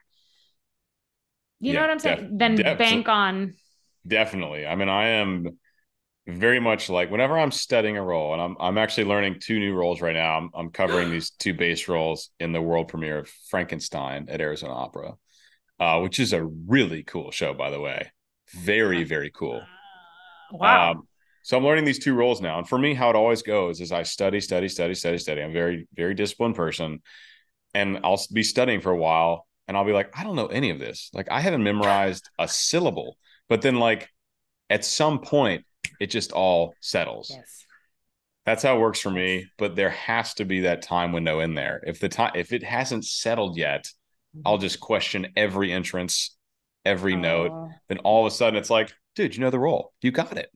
You 1.60 1.74
yeah, 1.74 1.80
know 1.80 1.82
what 1.82 1.92
I'm 1.92 2.00
saying? 2.00 2.22
Def- 2.22 2.40
Than 2.40 2.56
def- 2.56 2.78
bank 2.78 3.10
on. 3.10 3.54
Definitely. 4.08 4.66
I 4.66 4.76
mean, 4.76 4.90
I 4.90 5.10
am 5.10 5.60
very 6.38 6.60
much 6.60 6.90
like 6.90 7.12
whenever 7.12 7.38
I'm 7.38 7.52
studying 7.52 7.98
a 7.98 8.04
role, 8.04 8.34
and 8.34 8.42
I'm 8.42 8.58
I'm 8.60 8.78
actually 8.78 9.06
learning 9.06 9.40
two 9.40 9.60
new 9.60 9.74
roles 9.74 10.02
right 10.02 10.16
now. 10.16 10.38
I'm 10.38 10.50
I'm 10.54 10.70
covering 10.70 11.10
these 11.12 11.32
two 11.32 11.54
bass 11.54 11.88
roles 11.88 12.30
in 12.40 12.52
the 12.52 12.62
world 12.62 12.88
premiere 12.88 13.20
of 13.20 13.30
Frankenstein 13.50 14.28
at 14.30 14.42
Arizona 14.42 14.74
Opera, 14.74 15.14
uh, 15.80 16.00
which 16.00 16.20
is 16.20 16.34
a 16.34 16.44
really 16.44 17.04
cool 17.04 17.32
show, 17.32 17.54
by 17.54 17.70
the 17.70 17.80
way. 17.80 18.12
Very 18.50 19.04
very 19.04 19.32
cool. 19.32 19.62
Wow. 20.52 20.92
Um, 20.92 21.08
so 21.44 21.58
I'm 21.58 21.64
learning 21.64 21.86
these 21.86 22.00
two 22.00 22.14
roles 22.14 22.42
now, 22.42 22.58
and 22.58 22.68
for 22.68 22.78
me, 22.78 22.94
how 22.94 23.10
it 23.10 23.16
always 23.16 23.42
goes 23.42 23.82
is 23.82 23.92
I 23.92 24.04
study, 24.04 24.40
study, 24.40 24.68
study, 24.68 24.94
study, 24.94 25.18
study. 25.18 25.42
I'm 25.42 25.54
very 25.54 25.88
very 25.94 26.14
disciplined 26.14 26.56
person, 26.56 27.02
and 27.74 28.00
I'll 28.04 28.22
be 28.32 28.44
studying 28.44 28.82
for 28.82 28.92
a 28.92 28.98
while, 28.98 29.48
and 29.68 29.78
I'll 29.78 29.86
be 29.86 29.94
like, 29.94 30.18
I 30.18 30.24
don't 30.24 30.36
know 30.36 30.48
any 30.48 30.70
of 30.70 30.80
this. 30.80 31.10
Like 31.14 31.30
I 31.32 31.40
haven't 31.40 31.64
memorized 31.64 32.30
a 32.38 32.48
syllable, 32.48 33.18
but 33.48 33.62
then 33.62 33.76
like 33.76 34.10
at 34.70 34.86
some 34.86 35.20
point 35.20 35.66
it 36.00 36.08
just 36.08 36.32
all 36.32 36.74
settles. 36.82 37.32
Yes. 37.34 37.66
That's 38.46 38.64
how 38.64 38.78
it 38.78 38.80
works 38.80 39.00
for 39.00 39.12
me. 39.12 39.48
But 39.58 39.76
there 39.76 39.90
has 39.90 40.34
to 40.36 40.46
be 40.46 40.62
that 40.62 40.82
time 40.82 41.12
window 41.12 41.40
in 41.40 41.54
there. 41.54 41.84
If 41.86 42.00
the 42.00 42.10
time 42.10 42.32
if 42.36 42.54
it 42.54 42.64
hasn't 42.64 43.06
settled 43.06 43.58
yet, 43.58 43.86
mm-hmm. 44.36 44.42
I'll 44.46 44.58
just 44.58 44.80
question 44.80 45.28
every 45.36 45.72
entrance, 45.72 46.36
every 46.86 47.14
uh, 47.14 47.18
note. 47.18 47.70
Then 47.90 48.00
all 48.00 48.26
of 48.26 48.32
a 48.32 48.36
sudden 48.36 48.58
it's 48.58 48.70
like, 48.70 48.92
dude, 49.16 49.36
you 49.36 49.42
know 49.42 49.50
the 49.50 49.60
role. 49.60 49.94
You 50.02 50.12
got 50.12 50.38
it. 50.38 50.50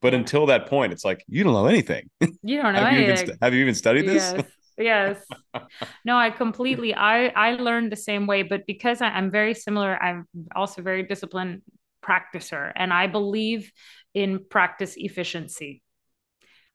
But 0.00 0.14
until 0.14 0.46
that 0.46 0.66
point, 0.66 0.92
it's 0.92 1.04
like 1.04 1.24
you 1.26 1.42
don't 1.44 1.52
know 1.52 1.66
anything. 1.66 2.08
You 2.42 2.62
don't 2.62 2.74
know 2.74 2.80
have 2.80 2.92
anything. 2.92 3.16
You 3.16 3.22
even, 3.22 3.38
have 3.42 3.54
you 3.54 3.60
even 3.60 3.74
studied 3.74 4.06
this? 4.06 4.32
Yes. 4.36 4.46
yes 4.78 5.16
no 6.04 6.18
i 6.18 6.28
completely 6.28 6.94
i 6.94 7.28
i 7.28 7.52
learned 7.52 7.90
the 7.90 7.96
same 7.96 8.26
way 8.26 8.42
but 8.42 8.66
because 8.66 9.00
I, 9.00 9.16
am 9.16 9.30
very 9.30 9.54
similar 9.54 9.96
i'm 10.02 10.28
also 10.54 10.82
very 10.82 11.02
disciplined 11.02 11.62
practicer 12.06 12.72
and 12.76 12.92
I 12.92 13.06
believe 13.06 13.72
in 14.16 14.40
practice 14.48 14.94
efficiency. 14.96 15.82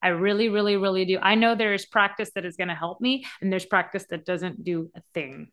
I 0.01 0.09
really, 0.09 0.47
really, 0.47 0.77
really 0.77 1.05
do. 1.05 1.18
I 1.19 1.34
know 1.34 1.55
there 1.55 1.73
is 1.73 1.88
practice 1.88 2.30
that 2.35 2.45
is 2.45 2.55
going 2.55 2.68
to 2.68 2.76
help 2.76 3.01
me, 3.01 3.26
and 3.41 3.51
there's 3.51 3.65
practice 3.65 4.05
that 4.11 4.26
doesn't 4.26 4.63
do 4.63 4.91
a 4.95 5.01
thing 5.15 5.51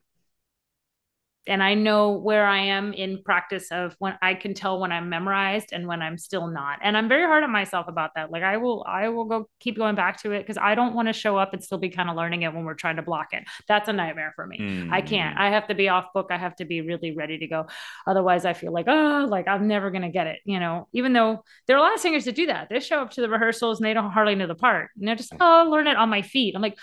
and 1.49 1.63
I 1.63 1.75
know 1.75 2.13
where 2.13 2.47
I 2.47 2.59
am 2.59 2.93
in 2.93 3.23
practice 3.23 3.71
of 3.71 3.97
when 3.99 4.15
I 4.23 4.35
can 4.35 4.55
tell 4.55 4.79
when 4.79 4.93
I'm 4.93 5.09
memorized 5.09 5.73
and 5.73 5.87
when 5.87 6.03
I'm 6.03 6.19
still 6.19 6.47
not. 6.47 6.79
And 6.83 6.97
I'm 6.97 7.09
very 7.09 7.25
hard 7.25 7.43
on 7.43 7.51
myself 7.51 7.89
about 7.89 8.11
that. 8.17 8.31
Like 8.31 8.43
I 8.43 8.59
will 8.59 8.85
I 8.87 9.09
will 9.09 9.25
go 9.25 9.49
keep 9.59 9.77
going 9.77 9.95
back 9.95 10.21
to 10.23 10.33
it 10.33 10.41
because 10.41 10.59
I 10.59 10.75
don't 10.75 10.95
want 10.95 11.09
to 11.09 11.13
show 11.13 11.37
up 11.37 11.53
and 11.55 11.65
still 11.65 11.79
be 11.79 11.89
kind 11.89 12.09
of 12.11 12.17
learning 12.17 12.43
it 12.43 12.55
when 12.55 12.65
we're 12.65 12.75
trying 12.75 12.97
to 12.97 13.03
block 13.03 13.29
it. 13.33 13.45
That's 13.67 13.89
a 13.89 13.93
nightmare 13.93 14.33
for 14.37 14.47
me. 14.47 14.59
Mm. 14.61 14.93
I 14.93 15.01
can't. 15.01 15.37
Hmm. 15.37 15.43
I 15.43 15.51
have 15.51 15.69
to 15.69 15.75
be 15.75 15.89
off 15.89 16.13
book. 16.15 16.29
I 16.31 16.37
have 16.37 16.57
to 16.57 16.65
be 16.65 16.81
really 16.83 17.15
ready 17.17 17.39
to 17.39 17.47
go. 17.47 17.67
Otherwise 18.07 18.45
I 18.45 18.53
feel 18.53 18.73
like, 18.73 18.87
oh, 18.89 19.27
like 19.29 19.49
I'm 19.49 19.67
never 19.67 19.91
gonna 19.91 20.11
get 20.11 20.27
it. 20.27 20.41
You 20.45 20.61
know, 20.61 20.89
even 20.93 21.13
though 21.13 21.45
there 21.67 21.77
are 21.77 21.81
a 21.81 21.83
lot 21.83 21.95
of 21.95 22.01
singers 22.01 22.25
that 22.25 22.35
do 22.35 22.47
that. 22.47 22.69
They 22.69 22.81
show 22.81 23.01
up 23.01 23.11
to 23.13 23.21
the 23.21 23.29
rehearsals 23.29 23.79
and 23.79 23.87
they 23.87 23.95
don't 23.95 24.11
hardly 24.11 24.35
know 24.35 24.47
the 24.47 24.55
part. 24.55 24.91
And 24.99 25.09
they're 25.09 25.17
just, 25.17 25.33
oh, 25.41 25.69
learn 25.71 25.87
it 25.87 25.97
on 25.97 26.09
my 26.09 26.23
feet. 26.23 26.55
I'm 26.55 26.63
like, 26.63 26.77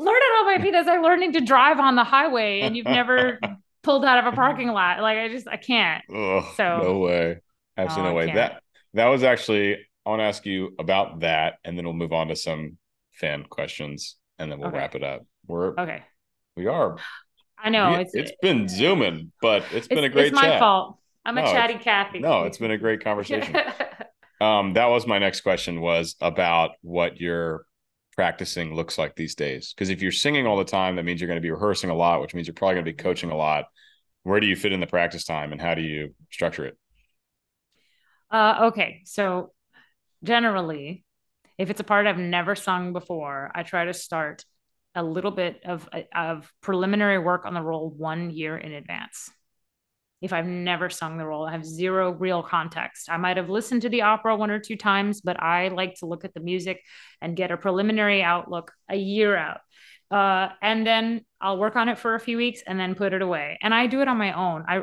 learn 0.00 0.16
it 0.16 0.38
on 0.38 0.46
my 0.46 0.62
feet 0.62 0.74
as 0.74 0.88
I'm 0.88 1.02
learning 1.02 1.34
to 1.34 1.40
drive 1.40 1.78
on 1.78 1.94
the 1.94 2.04
highway 2.04 2.60
and 2.60 2.74
you've 2.74 2.86
never 2.86 3.38
pulled 3.82 4.04
out 4.04 4.24
of 4.24 4.32
a 4.32 4.34
parking 4.34 4.68
lot. 4.68 5.00
Like 5.00 5.18
I 5.18 5.28
just 5.28 5.46
I 5.46 5.56
can't. 5.56 6.02
Ugh, 6.12 6.44
so 6.56 6.78
no 6.82 6.98
way. 6.98 7.40
Absolutely 7.76 8.04
no, 8.04 8.10
no 8.10 8.16
way. 8.16 8.34
That 8.34 8.62
that 8.94 9.06
was 9.06 9.22
actually 9.22 9.74
I 10.06 10.10
want 10.10 10.20
to 10.20 10.24
ask 10.24 10.46
you 10.46 10.74
about 10.78 11.20
that 11.20 11.54
and 11.64 11.76
then 11.76 11.84
we'll 11.84 11.94
move 11.94 12.12
on 12.12 12.28
to 12.28 12.36
some 12.36 12.78
fan 13.12 13.44
questions 13.44 14.16
and 14.38 14.50
then 14.50 14.58
we'll 14.58 14.68
okay. 14.68 14.78
wrap 14.78 14.94
it 14.94 15.04
up. 15.04 15.26
We're 15.46 15.74
okay. 15.78 16.02
We 16.56 16.66
are. 16.66 16.96
I 17.62 17.68
know 17.68 17.90
we, 17.90 17.96
it's 17.98 18.14
it's 18.14 18.32
been 18.40 18.68
zooming, 18.68 19.32
but 19.42 19.62
it's, 19.64 19.74
it's 19.74 19.88
been 19.88 20.04
a 20.04 20.08
great 20.08 20.28
it's 20.28 20.34
my 20.34 20.58
fault. 20.58 20.96
I'm 21.26 21.36
a 21.36 21.42
no, 21.42 21.52
chatty 21.52 21.74
Cathy. 21.74 22.20
No, 22.20 22.44
it's 22.44 22.56
been 22.56 22.70
a 22.70 22.78
great 22.78 23.04
conversation. 23.04 23.54
um, 24.40 24.72
that 24.72 24.86
was 24.86 25.06
my 25.06 25.18
next 25.18 25.42
question 25.42 25.82
was 25.82 26.16
about 26.22 26.70
what 26.80 27.20
your 27.20 27.66
practicing 28.20 28.74
looks 28.74 28.98
like 28.98 29.16
these 29.16 29.34
days. 29.34 29.72
Because 29.72 29.88
if 29.88 30.02
you're 30.02 30.12
singing 30.12 30.46
all 30.46 30.58
the 30.58 30.62
time, 30.62 30.96
that 30.96 31.06
means 31.06 31.22
you're 31.22 31.26
going 31.26 31.38
to 31.38 31.40
be 31.40 31.50
rehearsing 31.50 31.88
a 31.88 31.94
lot, 31.94 32.20
which 32.20 32.34
means 32.34 32.46
you're 32.46 32.52
probably 32.52 32.74
going 32.74 32.84
to 32.84 32.92
be 32.92 33.02
coaching 33.02 33.30
a 33.30 33.34
lot. 33.34 33.64
Where 34.24 34.40
do 34.40 34.46
you 34.46 34.56
fit 34.56 34.74
in 34.74 34.80
the 34.80 34.86
practice 34.86 35.24
time 35.24 35.52
and 35.52 35.60
how 35.60 35.74
do 35.74 35.80
you 35.80 36.14
structure 36.30 36.66
it? 36.66 36.76
Uh, 38.30 38.64
okay. 38.64 39.00
So 39.06 39.54
generally, 40.22 41.02
if 41.56 41.70
it's 41.70 41.80
a 41.80 41.84
part 41.84 42.06
I've 42.06 42.18
never 42.18 42.54
sung 42.54 42.92
before, 42.92 43.50
I 43.54 43.62
try 43.62 43.86
to 43.86 43.94
start 43.94 44.44
a 44.94 45.02
little 45.02 45.30
bit 45.30 45.62
of, 45.64 45.88
of 46.14 46.52
preliminary 46.60 47.18
work 47.18 47.46
on 47.46 47.54
the 47.54 47.62
role 47.62 47.88
one 47.88 48.28
year 48.28 48.54
in 48.54 48.72
advance 48.74 49.30
if 50.20 50.32
I've 50.32 50.46
never 50.46 50.90
sung 50.90 51.16
the 51.16 51.26
role. 51.26 51.46
I 51.46 51.52
have 51.52 51.64
zero 51.64 52.12
real 52.12 52.42
context. 52.42 53.08
I 53.10 53.16
might 53.16 53.36
have 53.36 53.48
listened 53.48 53.82
to 53.82 53.88
the 53.88 54.02
opera 54.02 54.36
one 54.36 54.50
or 54.50 54.58
two 54.58 54.76
times, 54.76 55.20
but 55.20 55.42
I 55.42 55.68
like 55.68 55.94
to 55.96 56.06
look 56.06 56.24
at 56.24 56.34
the 56.34 56.40
music 56.40 56.82
and 57.20 57.36
get 57.36 57.50
a 57.50 57.56
preliminary 57.56 58.22
outlook 58.22 58.72
a 58.88 58.96
year 58.96 59.36
out. 59.36 59.60
Uh, 60.10 60.48
and 60.60 60.84
then 60.84 61.24
I'll 61.40 61.56
work 61.56 61.76
on 61.76 61.88
it 61.88 61.96
for 61.96 62.16
a 62.16 62.20
few 62.20 62.36
weeks 62.36 62.62
and 62.66 62.80
then 62.80 62.96
put 62.96 63.12
it 63.12 63.22
away. 63.22 63.58
And 63.62 63.72
I 63.72 63.86
do 63.86 64.00
it 64.00 64.08
on 64.08 64.18
my 64.18 64.32
own. 64.32 64.64
I 64.68 64.82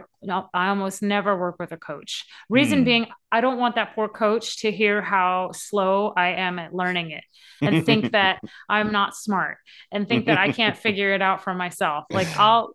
I 0.53 0.69
almost 0.69 1.03
never 1.03 1.37
work 1.37 1.57
with 1.59 1.73
a 1.73 1.77
coach. 1.77 2.25
Reason 2.49 2.81
mm. 2.81 2.85
being, 2.85 3.07
I 3.29 3.41
don't 3.41 3.59
want 3.59 3.75
that 3.75 3.93
poor 3.93 4.07
coach 4.07 4.61
to 4.61 4.71
hear 4.71 5.01
how 5.01 5.51
slow 5.53 6.13
I 6.15 6.29
am 6.29 6.59
at 6.59 6.73
learning 6.73 7.11
it 7.11 7.25
and 7.61 7.85
think 7.85 8.11
that 8.13 8.39
I'm 8.69 8.93
not 8.93 9.17
smart 9.17 9.57
and 9.91 10.07
think 10.07 10.27
that 10.27 10.37
I 10.37 10.53
can't 10.53 10.77
figure 10.77 11.13
it 11.13 11.21
out 11.21 11.43
for 11.43 11.53
myself. 11.53 12.05
Like 12.09 12.27
I'll 12.39 12.73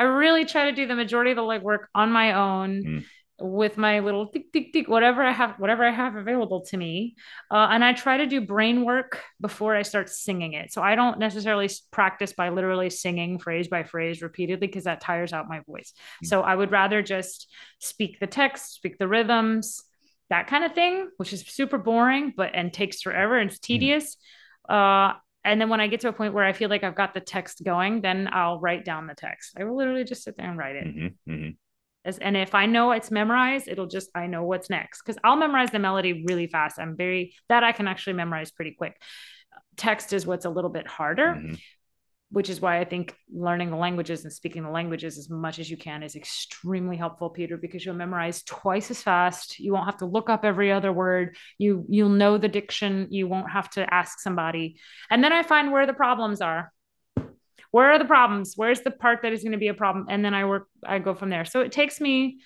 I 0.00 0.04
really 0.04 0.46
try 0.46 0.70
to 0.70 0.72
do 0.72 0.86
the 0.86 0.94
majority 0.94 1.30
of 1.30 1.36
the 1.36 1.42
legwork 1.42 1.84
on 1.94 2.10
my 2.10 2.32
own. 2.32 2.82
Mm. 2.82 3.04
With 3.42 3.78
my 3.78 4.00
little 4.00 4.26
tick 4.26 4.52
tick 4.52 4.70
tick, 4.70 4.86
whatever 4.86 5.22
I 5.22 5.32
have, 5.32 5.54
whatever 5.58 5.82
I 5.82 5.90
have 5.90 6.14
available 6.14 6.60
to 6.66 6.76
me, 6.76 7.14
uh, 7.50 7.68
and 7.70 7.82
I 7.82 7.94
try 7.94 8.18
to 8.18 8.26
do 8.26 8.42
brain 8.42 8.84
work 8.84 9.22
before 9.40 9.74
I 9.74 9.80
start 9.80 10.10
singing 10.10 10.52
it. 10.52 10.74
So 10.74 10.82
I 10.82 10.94
don't 10.94 11.18
necessarily 11.18 11.70
practice 11.90 12.34
by 12.34 12.50
literally 12.50 12.90
singing 12.90 13.38
phrase 13.38 13.68
by 13.68 13.82
phrase 13.82 14.20
repeatedly 14.20 14.66
because 14.66 14.84
that 14.84 15.00
tires 15.00 15.32
out 15.32 15.48
my 15.48 15.60
voice. 15.60 15.94
Mm. 16.22 16.28
So 16.28 16.42
I 16.42 16.54
would 16.54 16.70
rather 16.70 17.00
just 17.00 17.50
speak 17.78 18.20
the 18.20 18.26
text, 18.26 18.74
speak 18.74 18.98
the 18.98 19.08
rhythms, 19.08 19.84
that 20.28 20.46
kind 20.46 20.64
of 20.64 20.74
thing, 20.74 21.08
which 21.16 21.32
is 21.32 21.40
super 21.40 21.78
boring, 21.78 22.34
but 22.36 22.50
and 22.52 22.70
takes 22.70 23.00
forever 23.00 23.38
and 23.38 23.50
it's 23.50 23.58
hmm. 23.58 23.72
tedious. 23.72 24.18
Mm. 24.70 25.14
Uh, 25.14 25.14
and 25.44 25.60
then 25.60 25.68
when 25.68 25.80
I 25.80 25.86
get 25.86 26.00
to 26.00 26.08
a 26.08 26.12
point 26.12 26.34
where 26.34 26.44
I 26.44 26.52
feel 26.52 26.68
like 26.68 26.84
I've 26.84 26.94
got 26.94 27.14
the 27.14 27.20
text 27.20 27.62
going, 27.64 28.02
then 28.02 28.28
I'll 28.32 28.60
write 28.60 28.84
down 28.84 29.06
the 29.06 29.14
text. 29.14 29.56
I 29.58 29.64
will 29.64 29.76
literally 29.76 30.04
just 30.04 30.22
sit 30.22 30.36
there 30.36 30.48
and 30.48 30.58
write 30.58 30.76
it. 30.76 30.86
Mm-hmm, 30.86 31.32
mm-hmm. 31.32 31.50
As, 32.04 32.18
and 32.18 32.36
if 32.36 32.54
I 32.54 32.66
know 32.66 32.92
it's 32.92 33.10
memorized, 33.10 33.68
it'll 33.68 33.86
just 33.86 34.10
I 34.14 34.26
know 34.26 34.44
what's 34.44 34.70
next 34.70 35.02
because 35.02 35.18
I'll 35.22 35.36
memorize 35.36 35.70
the 35.70 35.78
melody 35.78 36.24
really 36.26 36.46
fast. 36.46 36.78
I'm 36.78 36.96
very 36.96 37.34
that 37.48 37.62
I 37.62 37.72
can 37.72 37.88
actually 37.88 38.14
memorize 38.14 38.50
pretty 38.50 38.72
quick. 38.72 39.00
Text 39.76 40.12
is 40.12 40.26
what's 40.26 40.44
a 40.44 40.50
little 40.50 40.70
bit 40.70 40.86
harder, 40.86 41.34
mm-hmm 41.34 41.54
which 42.32 42.48
is 42.48 42.60
why 42.60 42.78
I 42.78 42.84
think 42.84 43.14
learning 43.32 43.70
the 43.70 43.76
languages 43.76 44.22
and 44.22 44.32
speaking 44.32 44.62
the 44.62 44.70
languages 44.70 45.18
as 45.18 45.28
much 45.28 45.58
as 45.58 45.68
you 45.68 45.76
can 45.76 46.04
is 46.04 46.14
extremely 46.14 46.96
helpful, 46.96 47.28
Peter, 47.28 47.56
because 47.56 47.84
you'll 47.84 47.96
memorize 47.96 48.42
twice 48.44 48.90
as 48.90 49.02
fast. 49.02 49.58
You 49.58 49.72
won't 49.72 49.86
have 49.86 49.98
to 49.98 50.06
look 50.06 50.30
up 50.30 50.44
every 50.44 50.70
other 50.70 50.92
word. 50.92 51.36
You 51.58 51.84
you'll 51.88 52.08
know 52.08 52.38
the 52.38 52.48
diction. 52.48 53.08
You 53.10 53.26
won't 53.26 53.50
have 53.50 53.68
to 53.70 53.92
ask 53.92 54.20
somebody. 54.20 54.78
And 55.10 55.24
then 55.24 55.32
I 55.32 55.42
find 55.42 55.72
where 55.72 55.86
the 55.86 55.92
problems 55.92 56.40
are. 56.40 56.72
Where 57.72 57.90
are 57.90 57.98
the 57.98 58.04
problems? 58.04 58.54
Where's 58.56 58.80
the 58.80 58.90
part 58.90 59.22
that 59.22 59.32
is 59.32 59.42
going 59.42 59.52
to 59.52 59.58
be 59.58 59.68
a 59.68 59.74
problem? 59.74 60.06
And 60.08 60.24
then 60.24 60.34
I 60.34 60.44
work, 60.44 60.68
I 60.84 60.98
go 60.98 61.14
from 61.14 61.30
there. 61.30 61.44
So 61.44 61.60
it 61.60 61.72
takes 61.72 62.00
me, 62.00 62.40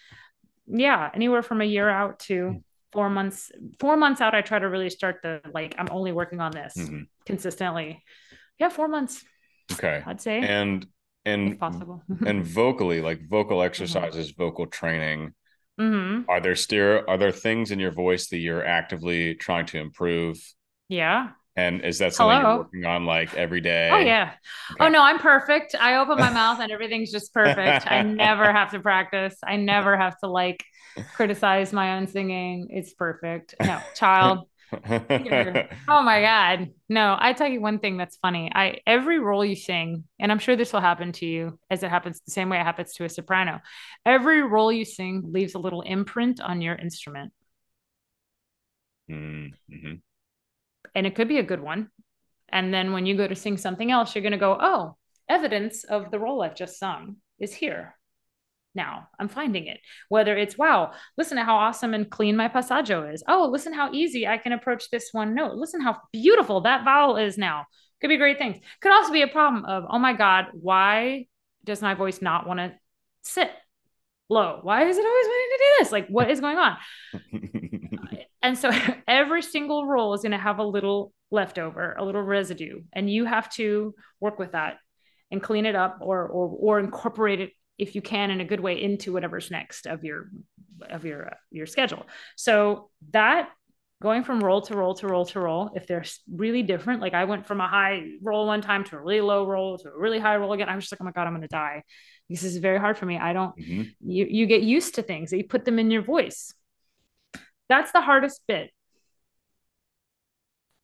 yeah, 0.66 1.10
anywhere 1.14 1.42
from 1.42 1.60
a 1.60 1.64
year 1.64 1.88
out 1.88 2.18
to 2.20 2.62
four 2.92 3.08
months. 3.10 3.50
Four 3.80 3.96
months 3.96 4.20
out, 4.20 4.34
I 4.34 4.42
try 4.42 4.58
to 4.58 4.68
really 4.68 4.90
start 4.90 5.20
the 5.22 5.40
like, 5.52 5.74
I'm 5.78 5.88
only 5.90 6.12
working 6.12 6.40
on 6.40 6.52
this 6.52 6.74
mm-hmm. 6.76 7.02
consistently. 7.26 8.02
Yeah, 8.58 8.68
four 8.68 8.88
months. 8.88 9.24
Okay. 9.72 10.02
I'd 10.04 10.20
say. 10.20 10.40
And 10.40 10.86
and 11.24 11.58
possible. 11.58 12.02
and 12.26 12.44
vocally, 12.44 13.00
like 13.00 13.28
vocal 13.28 13.58
mm-hmm. 13.58 13.66
exercises, 13.66 14.32
mm-hmm. 14.32 14.42
vocal 14.42 14.66
training. 14.66 15.34
Mm-hmm. 15.80 16.30
Are 16.30 16.40
there 16.40 16.54
still 16.54 17.02
are 17.08 17.18
there 17.18 17.32
things 17.32 17.70
in 17.70 17.80
your 17.80 17.90
voice 17.90 18.28
that 18.28 18.38
you're 18.38 18.64
actively 18.64 19.34
trying 19.34 19.66
to 19.66 19.78
improve? 19.78 20.38
Yeah. 20.88 21.30
And 21.56 21.84
is 21.84 21.98
that 21.98 22.14
something 22.14 22.36
Hello? 22.36 22.48
you're 22.48 22.58
working 22.64 22.84
on 22.84 23.06
like 23.06 23.34
every 23.34 23.60
day? 23.60 23.90
Oh 23.92 23.98
yeah. 23.98 24.32
Okay. 24.72 24.84
Oh 24.84 24.88
no, 24.88 25.02
I'm 25.02 25.18
perfect. 25.18 25.74
I 25.78 25.96
open 25.96 26.18
my 26.18 26.30
mouth 26.32 26.60
and 26.60 26.70
everything's 26.70 27.10
just 27.10 27.32
perfect. 27.32 27.90
I 27.90 28.02
never 28.02 28.52
have 28.52 28.70
to 28.72 28.80
practice. 28.80 29.36
I 29.44 29.56
never 29.56 29.96
have 29.96 30.18
to 30.20 30.28
like 30.28 30.64
criticize 31.14 31.72
my 31.72 31.96
own 31.96 32.06
singing. 32.06 32.68
It's 32.70 32.94
perfect. 32.94 33.54
No, 33.60 33.80
child. 33.94 34.48
oh 35.88 36.02
my 36.02 36.20
god. 36.20 36.70
No 36.88 37.16
i 37.18 37.32
tell 37.32 37.48
you 37.48 37.60
one 37.60 37.78
thing 37.78 37.96
that's 37.96 38.16
funny. 38.16 38.50
I 38.54 38.80
every 38.86 39.18
role 39.18 39.44
you 39.44 39.56
sing 39.56 40.04
and 40.18 40.30
i'm 40.30 40.38
sure 40.38 40.56
this 40.56 40.72
will 40.72 40.80
happen 40.80 41.12
to 41.12 41.26
you 41.26 41.58
as 41.70 41.82
it 41.82 41.90
happens 41.90 42.20
the 42.20 42.30
same 42.30 42.48
way 42.48 42.58
it 42.58 42.64
happens 42.64 42.92
to 42.94 43.04
a 43.04 43.08
soprano 43.08 43.60
every 44.04 44.42
role 44.42 44.72
you 44.72 44.84
sing 44.84 45.22
leaves 45.32 45.54
a 45.54 45.58
little 45.58 45.82
imprint 45.82 46.40
on 46.40 46.60
your 46.60 46.74
instrument. 46.74 47.32
Mm-hmm. 49.10 49.94
and 50.94 51.06
it 51.06 51.14
could 51.14 51.28
be 51.28 51.38
a 51.38 51.42
good 51.42 51.60
one. 51.60 51.90
And 52.48 52.72
then 52.72 52.92
when 52.92 53.04
you 53.04 53.16
go 53.16 53.26
to 53.28 53.34
sing 53.34 53.56
something 53.58 53.90
else 53.90 54.14
you're 54.14 54.22
going 54.22 54.32
to 54.32 54.38
go 54.38 54.56
oh 54.60 54.96
evidence 55.28 55.84
of 55.84 56.10
the 56.10 56.18
role 56.18 56.42
i've 56.42 56.54
just 56.54 56.78
sung 56.78 57.16
is 57.38 57.52
here 57.52 57.96
now. 58.74 59.08
I'm 59.18 59.28
finding 59.28 59.66
it. 59.66 59.80
Whether 60.08 60.36
it's, 60.36 60.58
wow, 60.58 60.92
listen 61.16 61.36
to 61.36 61.44
how 61.44 61.56
awesome 61.56 61.94
and 61.94 62.10
clean 62.10 62.36
my 62.36 62.48
passaggio 62.48 63.12
is. 63.12 63.22
Oh, 63.28 63.48
listen 63.50 63.72
how 63.72 63.92
easy 63.92 64.26
I 64.26 64.38
can 64.38 64.52
approach 64.52 64.90
this 64.90 65.10
one 65.12 65.34
note. 65.34 65.54
Listen 65.54 65.80
how 65.80 65.98
beautiful 66.12 66.62
that 66.62 66.84
vowel 66.84 67.16
is 67.16 67.38
now. 67.38 67.66
Could 68.00 68.08
be 68.08 68.16
great 68.16 68.38
things. 68.38 68.58
Could 68.80 68.92
also 68.92 69.12
be 69.12 69.22
a 69.22 69.28
problem 69.28 69.64
of, 69.64 69.84
oh 69.88 69.98
my 69.98 70.12
God, 70.12 70.46
why 70.52 71.26
does 71.64 71.80
my 71.80 71.94
voice 71.94 72.20
not 72.20 72.46
want 72.46 72.58
to 72.58 72.74
sit 73.22 73.50
low? 74.28 74.60
Why 74.62 74.86
is 74.86 74.98
it 74.98 75.06
always 75.06 75.26
wanting 75.26 75.50
to 75.50 75.58
do 75.58 75.74
this? 75.78 75.92
Like, 75.92 76.08
what 76.08 76.30
is 76.30 76.40
going 76.40 76.58
on? 76.58 76.76
and 78.42 78.58
so 78.58 78.70
every 79.08 79.42
single 79.42 79.86
role 79.86 80.14
is 80.14 80.22
going 80.22 80.32
to 80.32 80.38
have 80.38 80.58
a 80.58 80.64
little 80.64 81.12
leftover, 81.30 81.94
a 81.98 82.04
little 82.04 82.22
residue, 82.22 82.82
and 82.92 83.10
you 83.10 83.24
have 83.24 83.50
to 83.54 83.94
work 84.20 84.38
with 84.38 84.52
that 84.52 84.76
and 85.30 85.42
clean 85.42 85.66
it 85.66 85.74
up 85.74 85.98
or 86.00 86.26
or, 86.28 86.48
or 86.60 86.78
incorporate 86.78 87.40
it 87.40 87.50
if 87.78 87.94
you 87.94 88.02
can 88.02 88.30
in 88.30 88.40
a 88.40 88.44
good 88.44 88.60
way 88.60 88.80
into 88.80 89.12
whatever's 89.12 89.50
next 89.50 89.86
of 89.86 90.04
your 90.04 90.30
of 90.88 91.04
your 91.04 91.28
uh, 91.28 91.34
your 91.50 91.66
schedule. 91.66 92.06
So 92.36 92.90
that 93.12 93.48
going 94.02 94.22
from 94.24 94.42
role 94.42 94.60
to 94.60 94.76
role 94.76 94.94
to 94.94 95.06
role 95.06 95.24
to 95.24 95.40
role 95.40 95.70
if 95.74 95.86
they're 95.86 96.04
really 96.30 96.62
different 96.62 97.00
like 97.00 97.14
i 97.14 97.24
went 97.24 97.46
from 97.46 97.58
a 97.60 97.66
high 97.66 98.02
role 98.22 98.46
one 98.46 98.60
time 98.60 98.84
to 98.84 98.96
a 98.96 99.00
really 99.00 99.22
low 99.22 99.46
role 99.46 99.78
to 99.78 99.88
a 99.88 99.98
really 99.98 100.18
high 100.18 100.36
role 100.36 100.52
again 100.52 100.68
i 100.68 100.74
was 100.74 100.84
just 100.84 100.92
like 100.92 101.00
oh 101.00 101.04
my 101.04 101.12
god 101.12 101.26
i'm 101.26 101.32
going 101.32 101.40
to 101.40 101.48
die. 101.48 101.82
This 102.28 102.42
is 102.42 102.56
very 102.56 102.78
hard 102.78 102.96
for 102.96 103.06
me. 103.06 103.18
I 103.18 103.32
don't 103.32 103.56
mm-hmm. 103.56 103.82
you 104.00 104.26
you 104.28 104.46
get 104.46 104.62
used 104.62 104.96
to 104.96 105.02
things 105.02 105.32
you 105.32 105.44
put 105.44 105.64
them 105.64 105.78
in 105.78 105.90
your 105.90 106.02
voice. 106.02 106.54
That's 107.68 107.92
the 107.92 108.02
hardest 108.02 108.42
bit. 108.46 108.70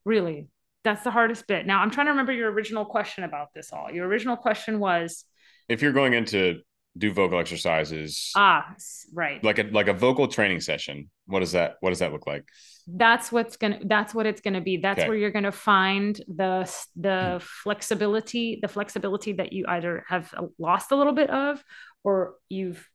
Really 0.04 0.48
that's 0.82 1.02
the 1.02 1.10
hardest 1.10 1.46
bit. 1.46 1.66
Now 1.66 1.80
i'm 1.80 1.90
trying 1.90 2.06
to 2.06 2.12
remember 2.12 2.32
your 2.32 2.50
original 2.50 2.84
question 2.84 3.24
about 3.24 3.48
this 3.54 3.72
all. 3.72 3.90
Your 3.90 4.06
original 4.06 4.36
question 4.36 4.80
was 4.80 5.26
if 5.68 5.82
you're 5.82 5.92
going 5.92 6.14
into 6.14 6.60
do 6.98 7.12
vocal 7.12 7.38
exercises. 7.38 8.32
Ah, 8.34 8.74
right. 9.12 9.42
Like 9.44 9.58
a 9.58 9.64
like 9.64 9.88
a 9.88 9.92
vocal 9.92 10.26
training 10.28 10.60
session. 10.60 11.10
What 11.26 11.40
does 11.40 11.52
that 11.52 11.76
what 11.80 11.90
does 11.90 12.00
that 12.00 12.12
look 12.12 12.26
like? 12.26 12.44
That's 12.86 13.30
what's 13.30 13.56
gonna 13.56 13.80
that's 13.84 14.12
what 14.14 14.26
it's 14.26 14.40
gonna 14.40 14.60
be. 14.60 14.78
That's 14.78 15.00
okay. 15.00 15.08
where 15.08 15.16
you're 15.16 15.30
gonna 15.30 15.52
find 15.52 16.20
the 16.26 16.70
the 16.96 17.38
hmm. 17.40 17.44
flexibility, 17.62 18.58
the 18.60 18.68
flexibility 18.68 19.34
that 19.34 19.52
you 19.52 19.64
either 19.68 20.04
have 20.08 20.34
lost 20.58 20.90
a 20.90 20.96
little 20.96 21.12
bit 21.12 21.30
of 21.30 21.62
or 22.02 22.34
you've 22.48 22.88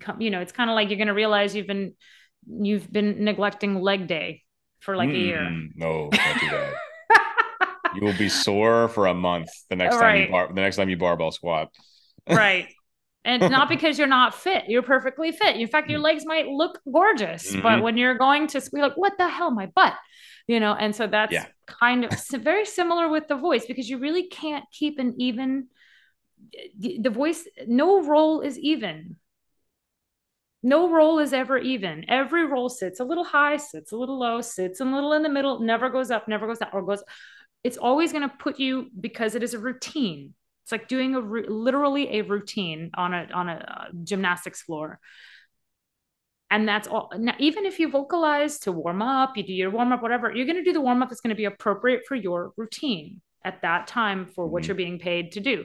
come, 0.00 0.20
you 0.20 0.30
know, 0.30 0.40
it's 0.40 0.52
kind 0.52 0.68
of 0.68 0.74
like 0.74 0.88
you're 0.88 0.98
gonna 0.98 1.14
realize 1.14 1.54
you've 1.54 1.68
been 1.68 1.94
you've 2.46 2.92
been 2.92 3.24
neglecting 3.24 3.80
leg 3.80 4.08
day 4.08 4.42
for 4.80 4.96
like 4.96 5.10
mm, 5.10 5.14
a 5.14 5.18
year. 5.18 5.40
Mm, 5.40 5.68
no, 5.76 6.10
don't 6.10 6.40
do 6.40 6.50
that. 6.50 6.74
you 7.94 8.04
will 8.04 8.18
be 8.18 8.28
sore 8.28 8.88
for 8.88 9.06
a 9.06 9.14
month 9.14 9.50
the 9.70 9.76
next 9.76 9.96
right. 9.96 10.00
time 10.00 10.20
you 10.22 10.30
bar- 10.30 10.52
the 10.52 10.60
next 10.60 10.76
time 10.76 10.88
you 10.88 10.96
barbell 10.96 11.30
squat. 11.30 11.72
right. 12.28 12.68
And 13.24 13.40
not 13.50 13.68
because 13.70 13.98
you're 13.98 14.06
not 14.06 14.34
fit. 14.34 14.64
You're 14.68 14.82
perfectly 14.82 15.32
fit. 15.32 15.56
In 15.56 15.66
fact, 15.66 15.88
your 15.88 16.00
mm. 16.00 16.04
legs 16.04 16.26
might 16.26 16.46
look 16.46 16.80
gorgeous, 16.92 17.50
mm-hmm. 17.50 17.62
but 17.62 17.82
when 17.82 17.96
you're 17.96 18.18
going 18.18 18.46
to 18.48 18.60
be 18.72 18.80
like, 18.80 18.96
what 18.96 19.16
the 19.16 19.28
hell, 19.28 19.50
my 19.50 19.66
butt? 19.66 19.94
You 20.46 20.60
know, 20.60 20.74
and 20.74 20.94
so 20.94 21.06
that's 21.06 21.32
yeah. 21.32 21.46
kind 21.66 22.04
of 22.04 22.10
very 22.42 22.66
similar 22.66 23.08
with 23.08 23.28
the 23.28 23.36
voice 23.36 23.64
because 23.64 23.88
you 23.88 23.98
really 23.98 24.28
can't 24.28 24.64
keep 24.70 24.98
an 24.98 25.14
even 25.18 25.68
the 26.78 27.10
voice, 27.10 27.46
no 27.66 28.02
role 28.02 28.40
is 28.40 28.58
even. 28.58 29.16
No 30.62 30.90
role 30.90 31.18
is 31.18 31.32
ever 31.32 31.58
even. 31.58 32.04
Every 32.08 32.46
role 32.46 32.68
sits 32.68 33.00
a 33.00 33.04
little 33.04 33.24
high, 33.24 33.58
sits 33.58 33.92
a 33.92 33.96
little 33.96 34.18
low, 34.18 34.40
sits 34.40 34.80
a 34.80 34.84
little 34.84 35.12
in 35.12 35.22
the 35.22 35.28
middle, 35.28 35.60
never 35.60 35.90
goes 35.90 36.10
up, 36.10 36.26
never 36.26 36.46
goes 36.46 36.58
down, 36.58 36.70
or 36.72 36.82
goes. 36.82 37.02
It's 37.62 37.76
always 37.76 38.12
going 38.12 38.28
to 38.28 38.34
put 38.36 38.58
you 38.58 38.88
because 38.98 39.34
it 39.34 39.42
is 39.42 39.54
a 39.54 39.58
routine 39.58 40.34
it's 40.64 40.72
like 40.72 40.88
doing 40.88 41.14
a 41.14 41.20
literally 41.20 42.18
a 42.18 42.22
routine 42.22 42.90
on 42.94 43.12
a 43.12 43.28
on 43.34 43.50
a 43.50 43.52
uh, 43.52 43.84
gymnastics 44.02 44.62
floor. 44.62 44.98
And 46.50 46.66
that's 46.66 46.88
all. 46.88 47.12
Now, 47.18 47.34
even 47.38 47.66
if 47.66 47.78
you 47.78 47.90
vocalize 47.90 48.60
to 48.60 48.72
warm 48.72 49.02
up, 49.02 49.36
you 49.36 49.42
do 49.42 49.52
your 49.52 49.70
warm 49.70 49.92
up, 49.92 50.00
whatever, 50.00 50.34
you're 50.34 50.46
going 50.46 50.56
to 50.56 50.64
do 50.64 50.72
the 50.72 50.80
warm 50.80 51.02
up 51.02 51.10
that's 51.10 51.20
going 51.20 51.34
to 51.34 51.36
be 51.36 51.44
appropriate 51.44 52.06
for 52.06 52.14
your 52.14 52.52
routine 52.56 53.20
at 53.44 53.60
that 53.60 53.88
time 53.88 54.24
for 54.24 54.46
what 54.46 54.62
mm-hmm. 54.62 54.68
you're 54.68 54.76
being 54.76 54.98
paid 54.98 55.32
to 55.32 55.40
do. 55.40 55.64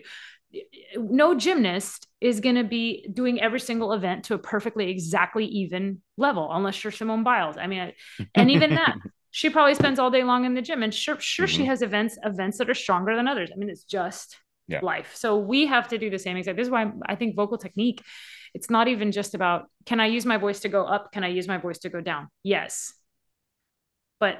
No 0.97 1.34
gymnast 1.35 2.07
is 2.19 2.41
going 2.41 2.55
to 2.55 2.63
be 2.65 3.07
doing 3.13 3.39
every 3.39 3.59
single 3.61 3.93
event 3.93 4.26
to 4.26 4.34
a 4.34 4.39
perfectly 4.39 4.89
exactly 4.89 5.45
even 5.45 6.01
level, 6.17 6.49
unless 6.51 6.84
you're 6.84 6.91
Simone 6.91 7.23
Biles. 7.23 7.55
I 7.55 7.67
mean, 7.67 7.93
and 8.35 8.51
even 8.51 8.71
that, 8.71 8.97
she 9.31 9.49
probably 9.49 9.76
spends 9.76 9.99
all 9.99 10.11
day 10.11 10.23
long 10.23 10.43
in 10.43 10.55
the 10.55 10.61
gym, 10.61 10.84
and 10.84 10.93
sure, 10.93 11.17
sure, 11.19 11.45
mm-hmm. 11.45 11.55
she 11.55 11.65
has 11.65 11.81
events 11.81 12.17
events 12.26 12.57
that 12.57 12.69
are 12.69 12.73
stronger 12.73 13.15
than 13.15 13.27
others. 13.30 13.51
I 13.53 13.57
mean, 13.57 13.69
it's 13.69 13.85
just 13.85 14.35
yeah. 14.70 14.80
life. 14.82 15.16
So 15.16 15.38
we 15.38 15.66
have 15.66 15.88
to 15.90 15.98
do 15.98 16.10
the 16.10 16.20
same 16.20 16.38
exact. 16.38 16.58
This 16.58 16.68
is 16.68 16.72
why 16.72 16.91
I 17.06 17.16
think 17.16 17.36
vocal 17.36 17.58
technique, 17.58 18.04
it's 18.54 18.70
not 18.70 18.88
even 18.88 19.12
just 19.12 19.34
about 19.34 19.70
can 19.86 20.00
I 20.00 20.08
use 20.08 20.26
my 20.26 20.38
voice 20.38 20.62
to 20.62 20.70
go 20.70 20.86
up? 20.86 21.12
Can 21.12 21.24
I 21.24 21.30
use 21.30 21.48
my 21.48 21.58
voice 21.58 21.80
to 21.80 21.90
go 21.90 22.02
down? 22.02 22.28
Yes. 22.44 22.94
But 24.20 24.40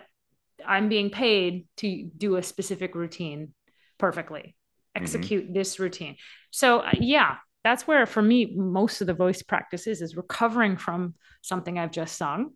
I'm 0.66 0.90
being 0.90 1.10
paid 1.10 1.66
to 1.78 2.10
do 2.16 2.36
a 2.36 2.44
specific 2.44 2.96
routine 2.96 3.54
perfectly, 3.98 4.56
mm-hmm. 4.96 5.04
execute 5.04 5.46
mm-hmm. 5.46 5.54
this 5.54 5.80
routine. 5.80 6.16
So 6.52 6.80
uh, 6.80 6.92
yeah, 7.00 7.38
that's 7.64 7.88
where 7.88 8.06
for 8.06 8.22
me 8.22 8.54
most 8.56 9.02
of 9.02 9.08
the 9.08 9.14
voice 9.14 9.42
practice 9.42 9.88
is 9.88 10.02
is 10.02 10.16
recovering 10.16 10.78
from 10.78 11.16
something 11.42 11.80
I've 11.80 11.92
just 11.92 12.18
sung 12.18 12.52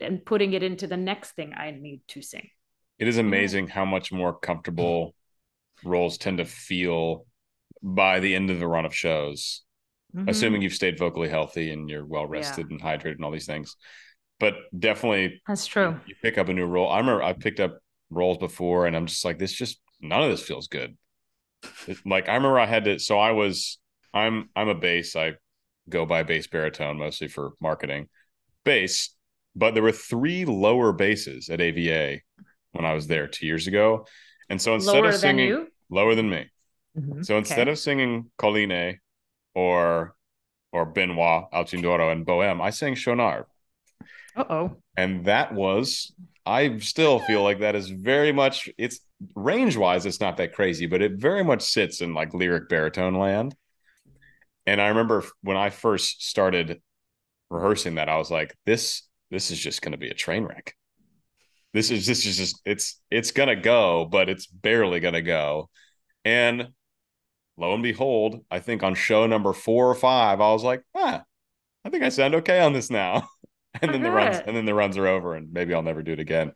and 0.00 0.24
putting 0.24 0.52
it 0.52 0.62
into 0.62 0.86
the 0.86 0.96
next 0.96 1.32
thing 1.32 1.54
I 1.56 1.70
need 1.70 2.02
to 2.08 2.22
sing. 2.22 2.48
It 2.98 3.08
is 3.08 3.16
amazing 3.16 3.68
how 3.68 3.86
much 3.86 4.12
more 4.12 4.38
comfortable 4.38 5.14
roles 5.84 6.18
tend 6.18 6.38
to 6.38 6.44
feel 6.44 7.26
by 7.82 8.20
the 8.20 8.34
end 8.34 8.50
of 8.50 8.58
the 8.58 8.66
run 8.66 8.84
of 8.84 8.94
shows, 8.94 9.62
mm-hmm. 10.14 10.28
assuming 10.28 10.62
you've 10.62 10.74
stayed 10.74 10.98
vocally 10.98 11.28
healthy 11.28 11.72
and 11.72 11.88
you're 11.88 12.04
well 12.04 12.26
rested 12.26 12.66
yeah. 12.68 12.74
and 12.74 12.82
hydrated 12.82 13.16
and 13.16 13.24
all 13.24 13.30
these 13.30 13.46
things. 13.46 13.76
But 14.38 14.54
definitely, 14.76 15.42
that's 15.46 15.66
true. 15.66 16.00
You 16.06 16.14
pick 16.22 16.38
up 16.38 16.48
a 16.48 16.52
new 16.52 16.64
role. 16.64 16.90
I 16.90 16.98
remember 16.98 17.22
I 17.22 17.34
picked 17.34 17.60
up 17.60 17.78
roles 18.08 18.38
before, 18.38 18.86
and 18.86 18.96
I'm 18.96 19.06
just 19.06 19.24
like, 19.24 19.38
this 19.38 19.52
just 19.52 19.80
none 20.00 20.22
of 20.22 20.30
this 20.30 20.42
feels 20.42 20.68
good. 20.68 20.96
like 22.06 22.28
I 22.28 22.34
remember 22.34 22.58
I 22.58 22.66
had 22.66 22.84
to. 22.84 22.98
So 22.98 23.18
I 23.18 23.32
was, 23.32 23.78
I'm, 24.14 24.48
I'm 24.56 24.68
a 24.68 24.74
bass. 24.74 25.14
I 25.14 25.34
go 25.88 26.06
by 26.06 26.22
bass 26.22 26.46
baritone 26.46 26.98
mostly 26.98 27.28
for 27.28 27.52
marketing, 27.60 28.08
bass. 28.64 29.14
But 29.56 29.74
there 29.74 29.82
were 29.82 29.92
three 29.92 30.44
lower 30.44 30.92
basses 30.92 31.50
at 31.50 31.60
AVA 31.60 32.20
when 32.72 32.84
I 32.84 32.94
was 32.94 33.08
there 33.08 33.26
two 33.26 33.46
years 33.46 33.66
ago, 33.66 34.06
and 34.48 34.62
so 34.62 34.74
instead 34.74 34.94
lower 34.94 35.08
of 35.08 35.16
singing 35.16 35.66
lower 35.90 36.14
than 36.14 36.30
me, 36.30 36.50
mm-hmm. 36.98 37.22
so 37.22 37.36
instead 37.36 37.62
okay. 37.62 37.72
of 37.72 37.78
singing 37.78 38.30
Colline 38.38 38.98
or 39.54 40.14
or 40.72 40.86
Benoit, 40.86 41.50
Alcindoro, 41.52 42.12
and 42.12 42.24
Bohème, 42.24 42.60
I 42.60 42.70
sang 42.70 42.94
Schaunard. 42.94 43.44
Uh 44.36 44.44
oh. 44.48 44.76
And 44.96 45.24
that 45.24 45.52
was, 45.52 46.12
I 46.46 46.78
still 46.78 47.18
feel 47.20 47.42
like 47.42 47.60
that 47.60 47.74
is 47.74 47.88
very 47.88 48.32
much, 48.32 48.68
it's 48.78 49.00
range 49.34 49.76
wise, 49.76 50.06
it's 50.06 50.20
not 50.20 50.36
that 50.36 50.54
crazy, 50.54 50.86
but 50.86 51.02
it 51.02 51.12
very 51.12 51.42
much 51.42 51.62
sits 51.62 52.00
in 52.00 52.14
like 52.14 52.34
lyric 52.34 52.68
baritone 52.68 53.14
land. 53.14 53.54
And 54.66 54.80
I 54.80 54.88
remember 54.88 55.24
when 55.42 55.56
I 55.56 55.70
first 55.70 56.28
started 56.28 56.80
rehearsing 57.48 57.96
that, 57.96 58.08
I 58.08 58.18
was 58.18 58.30
like, 58.30 58.54
this, 58.66 59.02
this 59.30 59.50
is 59.50 59.58
just 59.58 59.82
going 59.82 59.92
to 59.92 59.98
be 59.98 60.10
a 60.10 60.14
train 60.14 60.44
wreck 60.44 60.74
this 61.72 61.90
is 61.90 62.06
this 62.06 62.26
is 62.26 62.36
just 62.36 62.60
it's 62.64 63.00
it's 63.10 63.30
gonna 63.30 63.56
go, 63.56 64.04
but 64.04 64.28
it's 64.28 64.46
barely 64.46 65.00
gonna 65.00 65.22
go. 65.22 65.70
And 66.24 66.68
lo 67.56 67.74
and 67.74 67.82
behold, 67.82 68.44
I 68.50 68.60
think 68.60 68.82
on 68.82 68.94
show 68.94 69.26
number 69.26 69.52
four 69.52 69.88
or 69.88 69.94
five, 69.94 70.40
I 70.40 70.52
was 70.52 70.64
like, 70.64 70.82
ah, 70.94 71.22
I 71.84 71.90
think 71.90 72.02
I 72.02 72.08
sound 72.08 72.34
okay 72.36 72.60
on 72.60 72.72
this 72.72 72.90
now. 72.90 73.28
and 73.82 73.94
then 73.94 74.02
the 74.02 74.10
runs 74.10 74.38
and 74.44 74.56
then 74.56 74.64
the 74.64 74.74
runs 74.74 74.96
are 74.96 75.06
over, 75.06 75.34
and 75.34 75.52
maybe 75.52 75.74
I'll 75.74 75.82
never 75.82 76.02
do 76.02 76.12
it 76.12 76.20
again. 76.20 76.52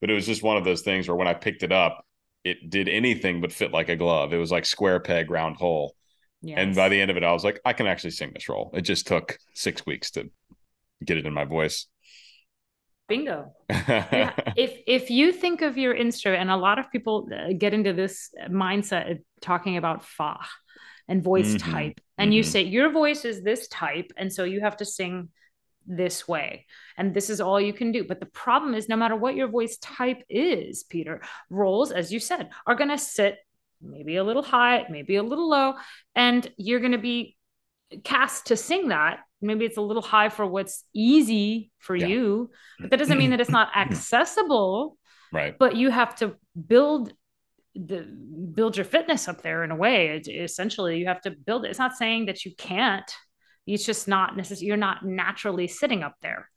But 0.00 0.10
it 0.10 0.14
was 0.14 0.26
just 0.26 0.42
one 0.42 0.56
of 0.56 0.64
those 0.64 0.82
things 0.82 1.08
where 1.08 1.16
when 1.16 1.28
I 1.28 1.34
picked 1.34 1.62
it 1.62 1.72
up, 1.72 2.04
it 2.44 2.70
did 2.70 2.88
anything 2.88 3.40
but 3.40 3.52
fit 3.52 3.72
like 3.72 3.88
a 3.88 3.96
glove. 3.96 4.32
It 4.32 4.38
was 4.38 4.50
like 4.52 4.66
square 4.66 5.00
peg, 5.00 5.30
round 5.30 5.56
hole. 5.56 5.94
Yes. 6.42 6.58
And 6.60 6.74
by 6.76 6.88
the 6.88 7.00
end 7.00 7.10
of 7.10 7.16
it, 7.16 7.24
I 7.24 7.32
was 7.32 7.44
like, 7.44 7.60
I 7.64 7.72
can 7.72 7.86
actually 7.86 8.10
sing 8.10 8.30
this 8.32 8.48
role. 8.48 8.70
It 8.74 8.82
just 8.82 9.06
took 9.06 9.38
six 9.54 9.84
weeks 9.86 10.12
to 10.12 10.30
get 11.04 11.16
it 11.16 11.26
in 11.26 11.32
my 11.32 11.44
voice. 11.44 11.86
Bingo. 13.08 13.52
yeah. 13.70 14.32
If 14.56 14.78
if 14.86 15.10
you 15.10 15.32
think 15.32 15.62
of 15.62 15.78
your 15.78 15.94
instrument, 15.94 16.42
and 16.42 16.50
a 16.50 16.56
lot 16.56 16.78
of 16.78 16.90
people 16.90 17.28
uh, 17.32 17.52
get 17.56 17.74
into 17.74 17.92
this 17.92 18.30
mindset 18.48 19.10
of 19.10 19.18
talking 19.40 19.76
about 19.76 20.04
Fach 20.04 20.46
and 21.08 21.22
voice 21.22 21.54
mm-hmm. 21.54 21.72
type, 21.72 22.00
and 22.18 22.28
mm-hmm. 22.28 22.36
you 22.36 22.42
say 22.42 22.62
your 22.62 22.90
voice 22.90 23.24
is 23.24 23.42
this 23.42 23.68
type, 23.68 24.12
and 24.16 24.32
so 24.32 24.44
you 24.44 24.60
have 24.60 24.76
to 24.78 24.84
sing 24.84 25.28
this 25.86 26.26
way, 26.26 26.66
and 26.96 27.14
this 27.14 27.30
is 27.30 27.40
all 27.40 27.60
you 27.60 27.72
can 27.72 27.92
do. 27.92 28.04
But 28.04 28.20
the 28.20 28.26
problem 28.26 28.74
is, 28.74 28.88
no 28.88 28.96
matter 28.96 29.14
what 29.16 29.36
your 29.36 29.48
voice 29.48 29.76
type 29.78 30.22
is, 30.28 30.82
Peter, 30.84 31.22
roles, 31.48 31.92
as 31.92 32.12
you 32.12 32.18
said, 32.18 32.50
are 32.66 32.74
going 32.74 32.90
to 32.90 32.98
sit 32.98 33.38
maybe 33.80 34.16
a 34.16 34.24
little 34.24 34.42
high, 34.42 34.84
maybe 34.90 35.16
a 35.16 35.22
little 35.22 35.48
low, 35.48 35.74
and 36.14 36.50
you're 36.56 36.80
going 36.80 36.92
to 36.92 36.98
be 36.98 37.36
cast 38.02 38.46
to 38.46 38.56
sing 38.56 38.88
that 38.88 39.20
maybe 39.46 39.64
it's 39.64 39.76
a 39.76 39.82
little 39.82 40.02
high 40.02 40.28
for 40.28 40.46
what's 40.46 40.84
easy 40.94 41.70
for 41.78 41.96
yeah. 41.96 42.06
you 42.06 42.50
but 42.80 42.90
that 42.90 42.98
doesn't 42.98 43.18
mean 43.18 43.30
that 43.30 43.40
it's 43.40 43.50
not 43.50 43.68
accessible 43.76 44.96
right. 45.32 45.56
but 45.58 45.76
you 45.76 45.90
have 45.90 46.14
to 46.14 46.34
build 46.66 47.12
the 47.76 48.02
build 48.54 48.76
your 48.76 48.84
fitness 48.84 49.28
up 49.28 49.42
there 49.42 49.62
in 49.62 49.70
a 49.70 49.76
way. 49.76 50.08
It, 50.08 50.28
essentially 50.28 50.98
you 50.98 51.06
have 51.06 51.20
to 51.22 51.30
build 51.30 51.64
it. 51.64 51.70
It's 51.70 51.78
not 51.78 51.96
saying 51.96 52.26
that 52.26 52.44
you 52.44 52.52
can't. 52.56 53.10
It's 53.66 53.84
just 53.84 54.08
not 54.08 54.36
necessary 54.36 54.66
you're 54.66 54.76
not 54.76 55.04
naturally 55.04 55.68
sitting 55.68 56.02
up 56.02 56.14
there. 56.22 56.48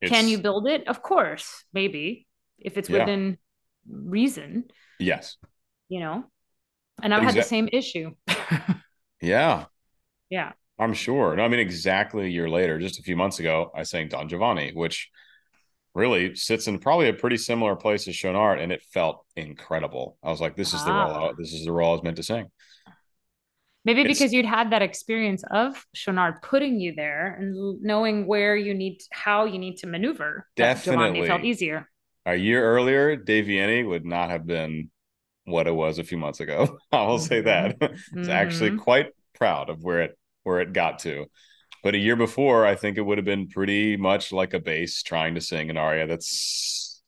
It's, 0.00 0.10
can 0.10 0.28
you 0.28 0.38
build 0.38 0.66
it? 0.66 0.88
Of 0.88 1.02
course 1.02 1.64
maybe 1.72 2.26
if 2.58 2.76
it's 2.76 2.90
yeah. 2.90 3.00
within 3.00 3.38
reason. 3.88 4.64
Yes. 4.98 5.36
You 5.88 6.00
know? 6.00 6.24
And 7.02 7.12
i've 7.12 7.22
had 7.22 7.34
the 7.34 7.42
same 7.42 7.68
issue. 7.72 8.12
Yeah. 9.20 9.64
Yeah 10.28 10.52
I'm 10.78 10.94
sure. 10.94 11.36
No, 11.36 11.44
I 11.44 11.48
mean, 11.48 11.60
exactly 11.60 12.24
a 12.24 12.28
year 12.28 12.48
later, 12.48 12.78
just 12.78 12.98
a 12.98 13.02
few 13.02 13.16
months 13.16 13.38
ago, 13.38 13.70
I 13.74 13.84
sang 13.84 14.08
Don 14.08 14.28
Giovanni, 14.28 14.72
which 14.72 15.10
really 15.94 16.34
sits 16.34 16.66
in 16.66 16.78
probably 16.78 17.08
a 17.08 17.14
pretty 17.14 17.36
similar 17.36 17.76
place 17.76 18.08
as 18.08 18.14
Schaunard, 18.14 18.60
and 18.60 18.72
it 18.72 18.82
felt 18.92 19.24
incredible. 19.36 20.18
I 20.22 20.30
was 20.30 20.40
like, 20.40 20.56
this 20.56 20.74
is 20.74 20.80
ah. 20.82 20.84
the 20.84 20.92
role. 20.92 21.30
I, 21.30 21.32
this 21.38 21.52
is 21.52 21.64
the 21.64 21.72
role 21.72 21.90
I 21.90 21.92
was 21.92 22.02
meant 22.02 22.16
to 22.16 22.22
sing. 22.22 22.46
Maybe 23.84 24.00
it's, 24.00 24.18
because 24.18 24.32
you'd 24.32 24.46
had 24.46 24.70
that 24.70 24.82
experience 24.82 25.44
of 25.50 25.86
Schaunard 25.94 26.40
putting 26.42 26.80
you 26.80 26.94
there 26.94 27.36
and 27.38 27.82
knowing 27.82 28.26
where 28.26 28.56
you 28.56 28.74
need, 28.74 29.00
how 29.12 29.44
you 29.44 29.58
need 29.58 29.76
to 29.78 29.86
maneuver. 29.86 30.48
Definitely 30.56 31.26
felt 31.26 31.44
easier. 31.44 31.88
A 32.26 32.34
year 32.34 32.64
earlier, 32.64 33.14
Don 33.14 33.26
Giovanni 33.26 33.84
would 33.84 34.06
not 34.06 34.30
have 34.30 34.46
been 34.46 34.90
what 35.44 35.66
it 35.66 35.74
was 35.74 35.98
a 35.98 36.04
few 36.04 36.16
months 36.16 36.40
ago. 36.40 36.78
I 36.92 37.02
will 37.02 37.18
mm-hmm. 37.18 37.26
say 37.26 37.40
that. 37.42 37.76
it's 37.80 38.10
mm-hmm. 38.10 38.30
actually 38.30 38.76
quite 38.78 39.08
proud 39.34 39.68
of 39.68 39.82
where 39.82 40.00
it 40.00 40.18
where 40.44 40.60
it 40.60 40.72
got 40.72 41.00
to. 41.00 41.26
But 41.84 41.94
a 41.94 41.98
year 41.98 42.16
before, 42.16 42.64
I 42.64 42.76
think 42.76 42.96
it 42.96 43.02
would 43.02 43.18
have 43.18 43.26
been 43.26 43.48
pretty 43.48 43.98
much 43.98 44.32
like 44.32 44.54
a 44.54 44.58
bass 44.58 45.02
trying 45.02 45.34
to 45.34 45.40
sing 45.42 45.68
an 45.68 45.76
aria 45.76 46.06
that's 46.06 47.02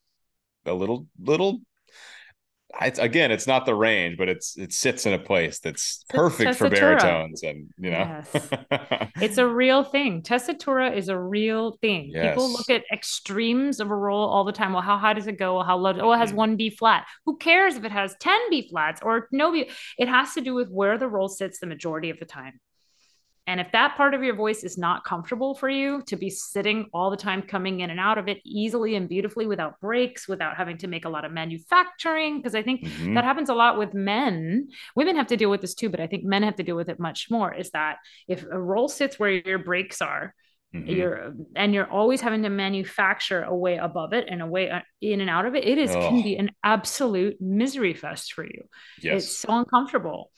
a 0.66 0.74
little, 0.74 1.06
little. 1.18 1.60
it's 2.82 2.98
again, 2.98 3.32
it's 3.32 3.46
not 3.46 3.64
the 3.64 3.74
range, 3.74 4.18
but 4.18 4.28
it's 4.28 4.58
it 4.58 4.74
sits 4.74 5.06
in 5.06 5.14
a 5.14 5.18
place 5.18 5.60
that's 5.60 6.04
perfect 6.10 6.56
for 6.56 6.68
baritones, 6.68 7.42
and 7.42 7.70
you 7.78 7.90
know, 7.90 8.22
yes. 8.34 8.48
it's 9.22 9.38
a 9.38 9.46
real 9.46 9.82
thing. 9.82 10.20
Tessitura 10.20 10.94
is 10.94 11.08
a 11.08 11.18
real 11.18 11.78
thing. 11.80 12.10
Yes. 12.12 12.34
People 12.34 12.52
look 12.52 12.68
at 12.68 12.82
extremes 12.92 13.80
of 13.80 13.90
a 13.90 13.96
role 13.96 14.28
all 14.28 14.44
the 14.44 14.52
time. 14.52 14.74
Well, 14.74 14.82
how 14.82 14.98
high 14.98 15.14
does 15.14 15.26
it 15.26 15.38
go? 15.38 15.54
Well, 15.54 15.64
how 15.64 15.78
low? 15.78 15.94
Oh, 15.98 16.12
it 16.12 16.18
has 16.18 16.30
mm-hmm. 16.30 16.36
one 16.36 16.56
B 16.56 16.68
flat. 16.68 17.06
Who 17.24 17.38
cares 17.38 17.76
if 17.76 17.84
it 17.84 17.92
has 17.92 18.14
ten 18.20 18.38
B 18.50 18.68
flats 18.68 19.00
or 19.02 19.28
no 19.32 19.52
B? 19.52 19.70
It 19.96 20.08
has 20.08 20.34
to 20.34 20.42
do 20.42 20.52
with 20.52 20.68
where 20.68 20.98
the 20.98 21.08
role 21.08 21.28
sits 21.28 21.60
the 21.60 21.66
majority 21.66 22.10
of 22.10 22.18
the 22.18 22.26
time. 22.26 22.60
And 23.46 23.60
if 23.60 23.70
that 23.72 23.96
part 23.96 24.14
of 24.14 24.24
your 24.24 24.34
voice 24.34 24.64
is 24.64 24.76
not 24.76 25.04
comfortable 25.04 25.54
for 25.54 25.68
you 25.68 26.02
to 26.06 26.16
be 26.16 26.30
sitting 26.30 26.88
all 26.92 27.10
the 27.10 27.16
time, 27.16 27.42
coming 27.42 27.80
in 27.80 27.90
and 27.90 28.00
out 28.00 28.18
of 28.18 28.26
it 28.26 28.38
easily 28.44 28.96
and 28.96 29.08
beautifully 29.08 29.46
without 29.46 29.80
breaks, 29.80 30.26
without 30.26 30.56
having 30.56 30.78
to 30.78 30.88
make 30.88 31.04
a 31.04 31.08
lot 31.08 31.24
of 31.24 31.30
manufacturing, 31.30 32.38
because 32.38 32.56
I 32.56 32.62
think 32.62 32.82
mm-hmm. 32.82 33.14
that 33.14 33.24
happens 33.24 33.48
a 33.48 33.54
lot 33.54 33.78
with 33.78 33.94
men. 33.94 34.68
Women 34.96 35.16
have 35.16 35.28
to 35.28 35.36
deal 35.36 35.50
with 35.50 35.60
this 35.60 35.74
too, 35.74 35.88
but 35.88 36.00
I 36.00 36.08
think 36.08 36.24
men 36.24 36.42
have 36.42 36.56
to 36.56 36.64
deal 36.64 36.76
with 36.76 36.88
it 36.88 36.98
much 36.98 37.28
more. 37.30 37.54
Is 37.54 37.70
that 37.70 37.98
if 38.26 38.42
a 38.42 38.58
role 38.58 38.88
sits 38.88 39.18
where 39.18 39.30
your 39.30 39.58
breaks 39.58 40.02
are, 40.02 40.34
Mm-hmm. 40.74 40.90
you're 40.90 41.34
and 41.54 41.72
you're 41.72 41.88
always 41.88 42.20
having 42.20 42.42
to 42.42 42.50
manufacture 42.50 43.42
a 43.42 43.54
way 43.54 43.76
above 43.76 44.12
it 44.12 44.26
and 44.28 44.42
a 44.42 44.46
way 44.46 44.68
uh, 44.68 44.80
in 45.00 45.20
and 45.20 45.30
out 45.30 45.46
of 45.46 45.54
it 45.54 45.64
it 45.64 45.78
is 45.78 45.94
oh. 45.94 46.00
can 46.00 46.22
be 46.22 46.36
an 46.36 46.50
absolute 46.64 47.40
misery 47.40 47.94
fest 47.94 48.32
for 48.32 48.44
you 48.44 48.64
yes. 49.00 49.22
it's 49.22 49.38
so 49.38 49.48
uncomfortable 49.50 50.32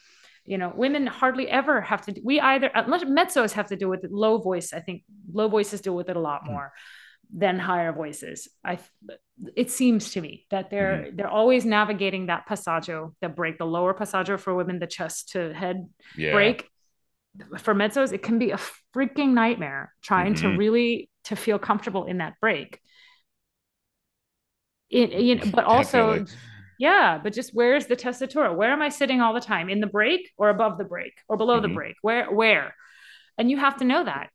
you 0.49 0.57
know 0.57 0.73
women 0.75 1.07
hardly 1.07 1.49
ever 1.49 1.81
have 1.81 2.01
to 2.05 2.15
we 2.25 2.41
either 2.41 2.71
unless 2.75 3.05
mezzos 3.05 3.53
have 3.53 3.69
to 3.69 3.77
do 3.77 3.89
with 3.89 4.03
it, 4.03 4.11
low 4.11 4.39
voice 4.39 4.73
i 4.73 4.81
think 4.81 5.03
low 5.33 5.47
voices 5.47 5.81
deal 5.83 5.95
with 5.95 6.09
it 6.09 6.17
a 6.17 6.21
lot 6.21 6.43
hmm. 6.45 6.53
more 6.53 6.73
mm. 6.73 7.41
than 7.41 7.59
higher 7.59 7.93
voices 7.93 8.49
i 8.65 8.79
it 9.55 9.71
seems 9.71 10.13
to 10.13 10.21
me 10.21 10.47
that 10.51 10.71
they're 10.71 11.07
mm. 11.07 11.17
they're 11.17 11.29
always 11.29 11.65
navigating 11.65 12.27
that 12.27 12.49
passaggio 12.49 13.13
the 13.21 13.29
break 13.29 13.59
the 13.59 13.67
lower 13.67 13.93
passaggio 13.93 14.41
for 14.41 14.55
women 14.55 14.79
the 14.79 14.87
chest 14.87 15.31
to 15.31 15.53
head 15.53 15.87
yeah. 16.17 16.33
break 16.33 16.69
for 17.59 17.75
mezzos 17.75 18.13
it 18.13 18.23
can 18.23 18.39
be 18.39 18.51
a 18.51 18.59
freaking 18.97 19.35
nightmare 19.35 19.93
trying 20.03 20.35
mm-hmm. 20.35 20.53
to 20.53 20.57
really 20.57 21.11
to 21.25 21.37
feel 21.37 21.59
comfortable 21.59 22.07
in 22.07 22.19
that 22.19 22.35
break 22.41 22.81
it, 24.91 25.13
you 25.13 25.35
know, 25.35 25.45
but 25.53 25.65
also 25.65 26.25
yeah, 26.79 27.19
but 27.23 27.33
just 27.33 27.51
where's 27.53 27.87
the 27.87 27.97
tessitura? 27.97 28.55
Where 28.55 28.73
am 28.73 28.83
I 28.83 28.89
sitting 28.89 29.21
all 29.21 29.35
the 29.35 29.41
time? 29.41 29.69
In 29.69 29.81
the 29.81 29.87
break 29.87 30.31
or 30.37 30.49
above 30.49 30.79
the 30.79 30.85
break 30.85 31.13
or 31.29 31.37
below 31.37 31.55
mm-hmm. 31.57 31.69
the 31.69 31.75
break? 31.75 31.97
Where 32.03 32.33
where? 32.33 32.75
And 33.37 33.51
you 33.51 33.57
have 33.57 33.77
to 33.79 33.85
know 33.85 34.05
that 34.05 34.31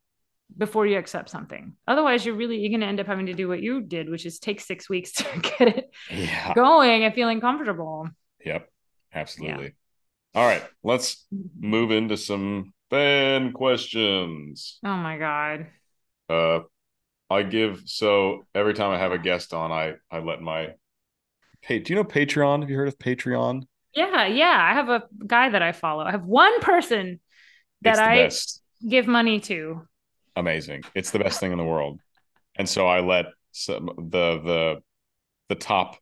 before 0.55 0.85
you 0.85 0.97
accept 0.97 1.29
something. 1.29 1.73
Otherwise, 1.87 2.25
you're 2.25 2.35
really 2.35 2.59
you're 2.59 2.69
going 2.69 2.81
to 2.81 2.87
end 2.87 2.99
up 2.99 3.07
having 3.07 3.27
to 3.27 3.33
do 3.33 3.47
what 3.47 3.61
you 3.61 3.81
did, 3.81 4.09
which 4.09 4.25
is 4.25 4.39
take 4.39 4.59
6 4.59 4.89
weeks 4.89 5.11
to 5.13 5.25
get 5.39 5.77
it 5.77 5.89
yeah. 6.11 6.53
going 6.53 7.03
and 7.03 7.15
feeling 7.15 7.41
comfortable. 7.41 8.09
Yep. 8.45 8.69
Absolutely. 9.13 9.65
Yeah. 9.65 9.69
All 10.35 10.47
right, 10.47 10.63
let's 10.83 11.27
move 11.59 11.91
into 11.91 12.17
some 12.17 12.73
fan 12.89 13.53
questions. 13.53 14.79
Oh 14.83 14.97
my 14.97 15.17
god. 15.17 15.67
Uh 16.27 16.61
I 17.29 17.43
give 17.43 17.83
so 17.85 18.45
every 18.53 18.73
time 18.73 18.91
I 18.91 18.97
have 18.97 19.11
a 19.11 19.17
guest 19.17 19.53
on, 19.53 19.71
I 19.71 19.93
I 20.11 20.19
let 20.19 20.41
my 20.41 20.73
Hey, 21.63 21.79
do 21.79 21.93
you 21.93 21.95
know 21.95 22.03
Patreon? 22.03 22.59
Have 22.59 22.69
you 22.69 22.75
heard 22.75 22.89
of 22.89 22.99
Patreon? 22.99 23.63
Yeah, 23.95 24.25
yeah. 24.27 24.57
I 24.59 24.73
have 24.73 24.89
a 24.89 25.03
guy 25.25 25.49
that 25.49 25.61
I 25.61 25.71
follow. 25.71 26.03
I 26.03 26.11
have 26.11 26.25
one 26.25 26.59
person 26.59 27.21
that 27.83 27.99
I 27.99 28.23
best. 28.23 28.61
give 28.85 29.07
money 29.07 29.39
to. 29.41 29.87
Amazing. 30.35 30.83
It's 30.93 31.11
the 31.11 31.19
best 31.19 31.39
thing 31.39 31.53
in 31.53 31.57
the 31.57 31.63
world. 31.63 32.01
And 32.57 32.67
so 32.67 32.85
I 32.85 32.99
let 32.99 33.27
some, 33.53 33.89
the 33.97 34.41
the 34.43 34.81
the 35.47 35.55
top 35.55 35.97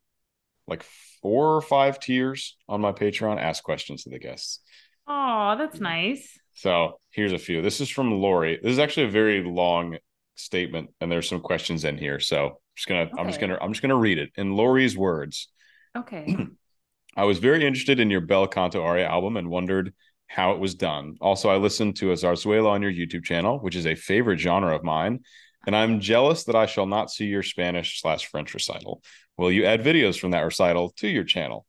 like 0.66 0.84
four 1.22 1.54
or 1.54 1.62
five 1.62 2.00
tiers 2.00 2.56
on 2.68 2.80
my 2.80 2.90
Patreon 2.90 3.40
ask 3.40 3.62
questions 3.62 4.02
to 4.02 4.10
the 4.10 4.18
guests. 4.18 4.58
Oh, 5.06 5.54
that's 5.56 5.78
mm. 5.78 5.82
nice. 5.82 6.38
So 6.54 6.98
here's 7.10 7.32
a 7.32 7.38
few. 7.38 7.62
This 7.62 7.80
is 7.80 7.88
from 7.88 8.10
Lori. 8.10 8.58
This 8.60 8.72
is 8.72 8.78
actually 8.80 9.06
a 9.06 9.10
very 9.10 9.44
long 9.44 9.98
statement, 10.34 10.90
and 11.00 11.10
there's 11.10 11.28
some 11.28 11.40
questions 11.40 11.84
in 11.84 11.98
here. 11.98 12.18
So 12.18 12.58
just 12.76 12.88
gonna 12.88 13.02
okay. 13.02 13.12
I'm 13.18 13.26
just 13.26 13.40
gonna 13.40 13.58
I'm 13.60 13.72
just 13.72 13.82
gonna 13.82 13.96
read 13.96 14.18
it 14.18 14.30
in 14.36 14.54
Lori's 14.54 14.96
words. 14.96 15.48
Okay. 15.96 16.36
I 17.16 17.24
was 17.24 17.38
very 17.38 17.66
interested 17.66 18.00
in 18.00 18.10
your 18.10 18.22
bel 18.22 18.46
canto 18.46 18.82
aria 18.82 19.06
album 19.06 19.36
and 19.36 19.50
wondered 19.50 19.92
how 20.26 20.52
it 20.52 20.58
was 20.58 20.74
done. 20.74 21.16
Also, 21.20 21.50
I 21.50 21.56
listened 21.56 21.96
to 21.96 22.12
a 22.12 22.14
zarzuela 22.14 22.70
on 22.70 22.80
your 22.80 22.92
YouTube 22.92 23.24
channel, 23.24 23.58
which 23.58 23.76
is 23.76 23.86
a 23.86 23.94
favorite 23.94 24.38
genre 24.38 24.74
of 24.74 24.82
mine, 24.82 25.20
and 25.66 25.76
I'm 25.76 26.00
jealous 26.00 26.44
that 26.44 26.56
I 26.56 26.64
shall 26.64 26.86
not 26.86 27.10
see 27.10 27.26
your 27.26 27.42
Spanish 27.42 28.00
slash 28.00 28.26
French 28.26 28.54
recital. 28.54 29.02
Will 29.36 29.52
you 29.52 29.66
add 29.66 29.84
videos 29.84 30.18
from 30.18 30.30
that 30.30 30.40
recital 30.40 30.90
to 30.98 31.08
your 31.08 31.24
channel? 31.24 31.66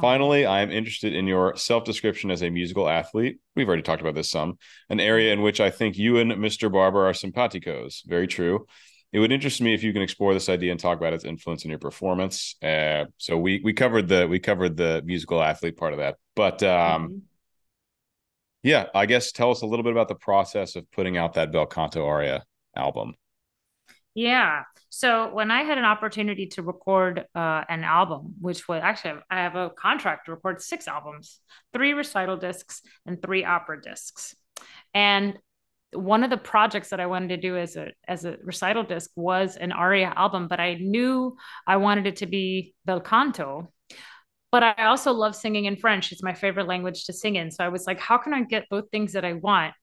Finally, 0.00 0.44
I 0.44 0.60
am 0.62 0.72
interested 0.72 1.14
in 1.14 1.28
your 1.28 1.54
self 1.54 1.84
description 1.84 2.32
as 2.32 2.42
a 2.42 2.50
musical 2.50 2.88
athlete. 2.88 3.38
We've 3.54 3.68
already 3.68 3.84
talked 3.84 4.00
about 4.02 4.16
this 4.16 4.28
some, 4.28 4.58
an 4.90 4.98
area 4.98 5.32
in 5.32 5.40
which 5.40 5.60
I 5.60 5.70
think 5.70 5.96
you 5.96 6.18
and 6.18 6.32
Mr. 6.32 6.72
Barber 6.72 7.06
are 7.06 7.12
simpaticos. 7.12 8.04
Very 8.04 8.26
true 8.26 8.66
it 9.14 9.20
would 9.20 9.30
interest 9.30 9.60
me 9.60 9.72
if 9.72 9.84
you 9.84 9.92
can 9.92 10.02
explore 10.02 10.34
this 10.34 10.48
idea 10.48 10.72
and 10.72 10.80
talk 10.80 10.98
about 10.98 11.12
its 11.12 11.24
influence 11.24 11.62
in 11.62 11.70
your 11.70 11.78
performance. 11.78 12.56
Uh, 12.60 13.04
so 13.16 13.38
we 13.38 13.60
we 13.62 13.72
covered 13.72 14.08
the 14.08 14.26
we 14.26 14.40
covered 14.40 14.76
the 14.76 15.02
musical 15.04 15.40
athlete 15.40 15.76
part 15.76 15.92
of 15.92 16.00
that, 16.00 16.16
but 16.34 16.64
um, 16.64 17.04
mm-hmm. 17.04 17.18
yeah, 18.64 18.86
I 18.92 19.06
guess 19.06 19.30
tell 19.30 19.52
us 19.52 19.62
a 19.62 19.66
little 19.66 19.84
bit 19.84 19.92
about 19.92 20.08
the 20.08 20.16
process 20.16 20.74
of 20.74 20.90
putting 20.90 21.16
out 21.16 21.34
that 21.34 21.52
bel 21.52 21.64
canto 21.64 22.04
aria 22.04 22.42
album. 22.74 23.14
Yeah. 24.14 24.64
So 24.90 25.32
when 25.32 25.52
I 25.52 25.62
had 25.62 25.78
an 25.78 25.84
opportunity 25.84 26.46
to 26.48 26.62
record 26.62 27.24
uh, 27.36 27.62
an 27.68 27.84
album, 27.84 28.34
which 28.40 28.66
was 28.66 28.80
actually 28.82 29.20
I 29.30 29.42
have 29.42 29.54
a 29.54 29.70
contract 29.70 30.26
to 30.26 30.32
record 30.32 30.60
six 30.60 30.88
albums, 30.88 31.38
three 31.72 31.92
recital 31.92 32.36
discs, 32.36 32.82
and 33.06 33.22
three 33.22 33.44
opera 33.44 33.80
discs, 33.80 34.34
and 34.92 35.38
one 35.94 36.24
of 36.24 36.30
the 36.30 36.36
projects 36.36 36.90
that 36.90 37.00
I 37.00 37.06
wanted 37.06 37.28
to 37.28 37.36
do 37.36 37.56
as 37.56 37.76
a 37.76 37.88
as 38.06 38.24
a 38.24 38.36
recital 38.42 38.82
disc 38.82 39.10
was 39.16 39.56
an 39.56 39.72
aria 39.72 40.12
album, 40.16 40.48
but 40.48 40.60
I 40.60 40.74
knew 40.74 41.36
I 41.66 41.76
wanted 41.76 42.06
it 42.06 42.16
to 42.16 42.26
be 42.26 42.74
bel 42.84 43.00
canto. 43.00 43.72
But 44.52 44.62
I 44.62 44.86
also 44.86 45.12
love 45.12 45.34
singing 45.34 45.64
in 45.64 45.76
French. 45.76 46.12
It's 46.12 46.22
my 46.22 46.34
favorite 46.34 46.68
language 46.68 47.06
to 47.06 47.12
sing 47.12 47.34
in. 47.36 47.50
So 47.50 47.64
I 47.64 47.70
was 47.70 47.86
like, 47.86 47.98
how 47.98 48.18
can 48.18 48.32
I 48.32 48.42
get 48.44 48.68
both 48.70 48.88
things 48.90 49.14
that 49.14 49.24
I 49.24 49.32
want 49.32 49.74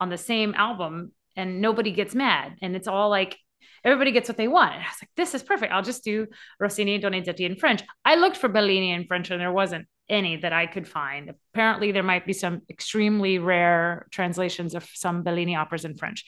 on 0.00 0.10
the 0.10 0.18
same 0.18 0.52
album 0.54 1.12
and 1.34 1.62
nobody 1.62 1.92
gets 1.92 2.14
mad? 2.14 2.56
And 2.60 2.76
it's 2.76 2.88
all 2.88 3.08
like 3.08 3.38
everybody 3.84 4.12
gets 4.12 4.28
what 4.28 4.36
they 4.36 4.48
want. 4.48 4.74
And 4.74 4.82
I 4.82 4.86
was 4.86 5.02
like, 5.02 5.10
this 5.16 5.34
is 5.34 5.42
perfect. 5.42 5.72
I'll 5.72 5.82
just 5.82 6.04
do 6.04 6.26
Rossini 6.60 6.96
and 6.96 7.04
Donizetti 7.04 7.40
in 7.40 7.56
French. 7.56 7.82
I 8.04 8.16
looked 8.16 8.36
for 8.36 8.48
Bellini 8.48 8.92
in 8.92 9.06
French 9.06 9.30
and 9.30 9.40
there 9.40 9.52
wasn't 9.52 9.86
any 10.08 10.36
that 10.36 10.52
I 10.52 10.66
could 10.66 10.88
find. 10.88 11.32
Apparently, 11.54 11.92
there 11.92 12.02
might 12.02 12.26
be 12.26 12.32
some 12.32 12.62
extremely 12.68 13.38
rare 13.38 14.06
translations 14.10 14.74
of 14.74 14.88
some 14.94 15.22
Bellini 15.22 15.56
operas 15.56 15.84
in 15.84 15.96
French. 15.96 16.24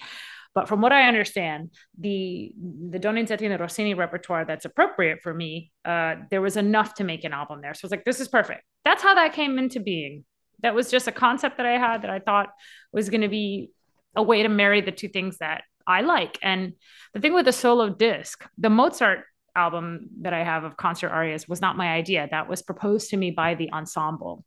But 0.55 0.69
from 0.69 0.81
what 0.81 0.93
I 0.93 1.07
understand, 1.07 1.71
the 1.99 2.53
the 2.91 2.99
Donizetti 2.99 3.43
and 3.43 3.53
the 3.53 3.59
Rossini 3.59 3.95
repertoire 3.95 4.45
that's 4.45 4.65
appropriate 4.65 5.21
for 5.23 5.33
me, 5.33 5.71
uh, 5.85 6.17
there 6.31 6.43
was 6.43 6.57
enough 6.57 6.95
to 6.95 7.05
make 7.05 7.25
an 7.25 7.33
album 7.33 7.61
there. 7.61 7.73
So 7.75 7.85
I 7.85 7.87
was 7.87 7.91
like, 7.93 8.05
this 8.05 8.21
is 8.21 8.29
perfect. 8.29 8.63
That's 8.85 9.03
how 9.03 9.15
that 9.15 9.33
came 9.33 9.59
into 9.59 9.79
being. 9.81 10.25
That 10.63 10.75
was 10.75 10.91
just 10.91 11.07
a 11.07 11.13
concept 11.13 11.57
that 11.59 11.67
I 11.67 11.79
had 11.79 12.03
that 12.03 12.11
I 12.11 12.19
thought 12.19 12.49
was 12.93 13.11
going 13.11 13.21
to 13.23 13.29
be 13.29 13.71
a 14.17 14.23
way 14.23 14.43
to 14.43 14.49
marry 14.49 14.81
the 14.81 14.93
two 14.93 15.09
things 15.09 15.39
that 15.39 15.63
I 15.87 16.01
like. 16.03 16.39
And 16.43 16.75
the 17.15 17.21
thing 17.21 17.33
with 17.33 17.45
the 17.45 17.53
solo 17.53 17.89
disc, 17.89 18.45
the 18.59 18.71
Mozart 18.71 19.25
album 19.55 20.09
that 20.23 20.33
I 20.33 20.45
have 20.45 20.65
of 20.65 20.77
concert 20.77 21.11
arias 21.11 21.49
was 21.49 21.61
not 21.61 21.77
my 21.77 21.89
idea. 21.89 22.29
That 22.31 22.49
was 22.49 22.63
proposed 22.63 23.11
to 23.11 23.17
me 23.17 23.31
by 23.31 23.55
the 23.55 23.73
ensemble. 23.73 24.45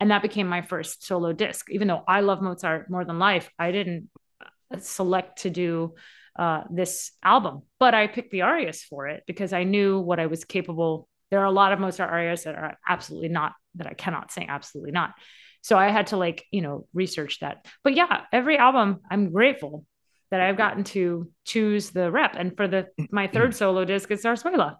And 0.00 0.10
that 0.10 0.22
became 0.22 0.48
my 0.48 0.62
first 0.62 1.06
solo 1.06 1.32
disc. 1.32 1.66
Even 1.70 1.88
though 1.88 2.02
I 2.06 2.20
love 2.20 2.42
Mozart 2.42 2.90
more 2.90 3.04
than 3.04 3.18
life, 3.18 3.50
I 3.58 3.70
didn't 3.72 4.10
uh, 4.40 4.78
select 4.78 5.42
to 5.42 5.50
do 5.50 5.94
uh, 6.38 6.64
this 6.70 7.12
album, 7.22 7.62
but 7.78 7.94
I 7.94 8.08
picked 8.08 8.32
the 8.32 8.42
arias 8.42 8.82
for 8.82 9.06
it 9.06 9.22
because 9.26 9.52
I 9.52 9.64
knew 9.64 10.00
what 10.00 10.18
I 10.18 10.26
was 10.26 10.44
capable. 10.44 11.08
There 11.30 11.40
are 11.40 11.46
a 11.46 11.50
lot 11.52 11.72
of 11.72 11.78
Mozart 11.78 12.10
arias 12.10 12.44
that 12.44 12.56
are 12.56 12.76
absolutely 12.88 13.28
not, 13.28 13.52
that 13.76 13.86
I 13.86 13.94
cannot 13.94 14.32
sing, 14.32 14.48
absolutely 14.48 14.92
not. 14.92 15.14
So 15.62 15.78
I 15.78 15.90
had 15.90 16.08
to 16.08 16.16
like, 16.16 16.44
you 16.50 16.60
know, 16.60 16.86
research 16.92 17.40
that. 17.40 17.66
But 17.82 17.94
yeah, 17.94 18.22
every 18.32 18.58
album, 18.58 19.00
I'm 19.10 19.32
grateful 19.32 19.86
that 20.34 20.40
I've 20.40 20.56
gotten 20.56 20.82
to 20.82 21.30
choose 21.44 21.90
the 21.90 22.10
rep. 22.10 22.34
And 22.36 22.56
for 22.56 22.66
the 22.66 22.88
my 23.12 23.28
third 23.28 23.54
solo 23.54 23.84
disc, 23.84 24.10
it's 24.10 24.24
Zarzuela, 24.24 24.78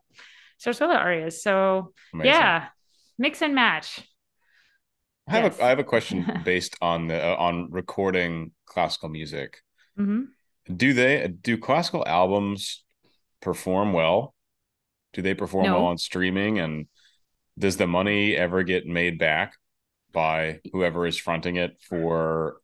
Zarzuela 0.60 0.96
arias. 0.96 1.44
So 1.44 1.92
Amazing. 2.12 2.32
yeah, 2.32 2.66
mix 3.20 3.40
and 3.40 3.54
match. 3.54 4.00
I 5.28 5.36
have 5.36 5.44
yes. 5.44 5.60
a 5.60 5.64
I 5.64 5.68
have 5.68 5.78
a 5.78 5.84
question 5.84 6.26
based 6.44 6.76
on 6.82 7.06
the 7.06 7.24
uh, 7.24 7.36
on 7.36 7.68
recording 7.70 8.50
classical 8.66 9.08
music. 9.08 9.58
Mm-hmm. 9.96 10.22
Do 10.76 10.92
they 10.92 11.28
do 11.28 11.56
classical 11.56 12.04
albums 12.04 12.82
perform 13.40 13.92
well? 13.92 14.34
Do 15.12 15.22
they 15.22 15.34
perform 15.34 15.66
no. 15.66 15.74
well 15.74 15.86
on 15.86 15.98
streaming? 15.98 16.58
And 16.58 16.88
does 17.56 17.76
the 17.76 17.86
money 17.86 18.34
ever 18.34 18.64
get 18.64 18.88
made 18.88 19.20
back 19.20 19.54
by 20.10 20.58
whoever 20.72 21.06
is 21.06 21.16
fronting 21.16 21.54
it 21.54 21.80
for 21.88 22.56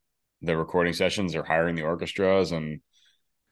the 0.43 0.57
recording 0.57 0.93
sessions 0.93 1.35
or 1.35 1.43
hiring 1.43 1.75
the 1.77 1.83
orchestras 1.83 2.53
and 2.53 2.81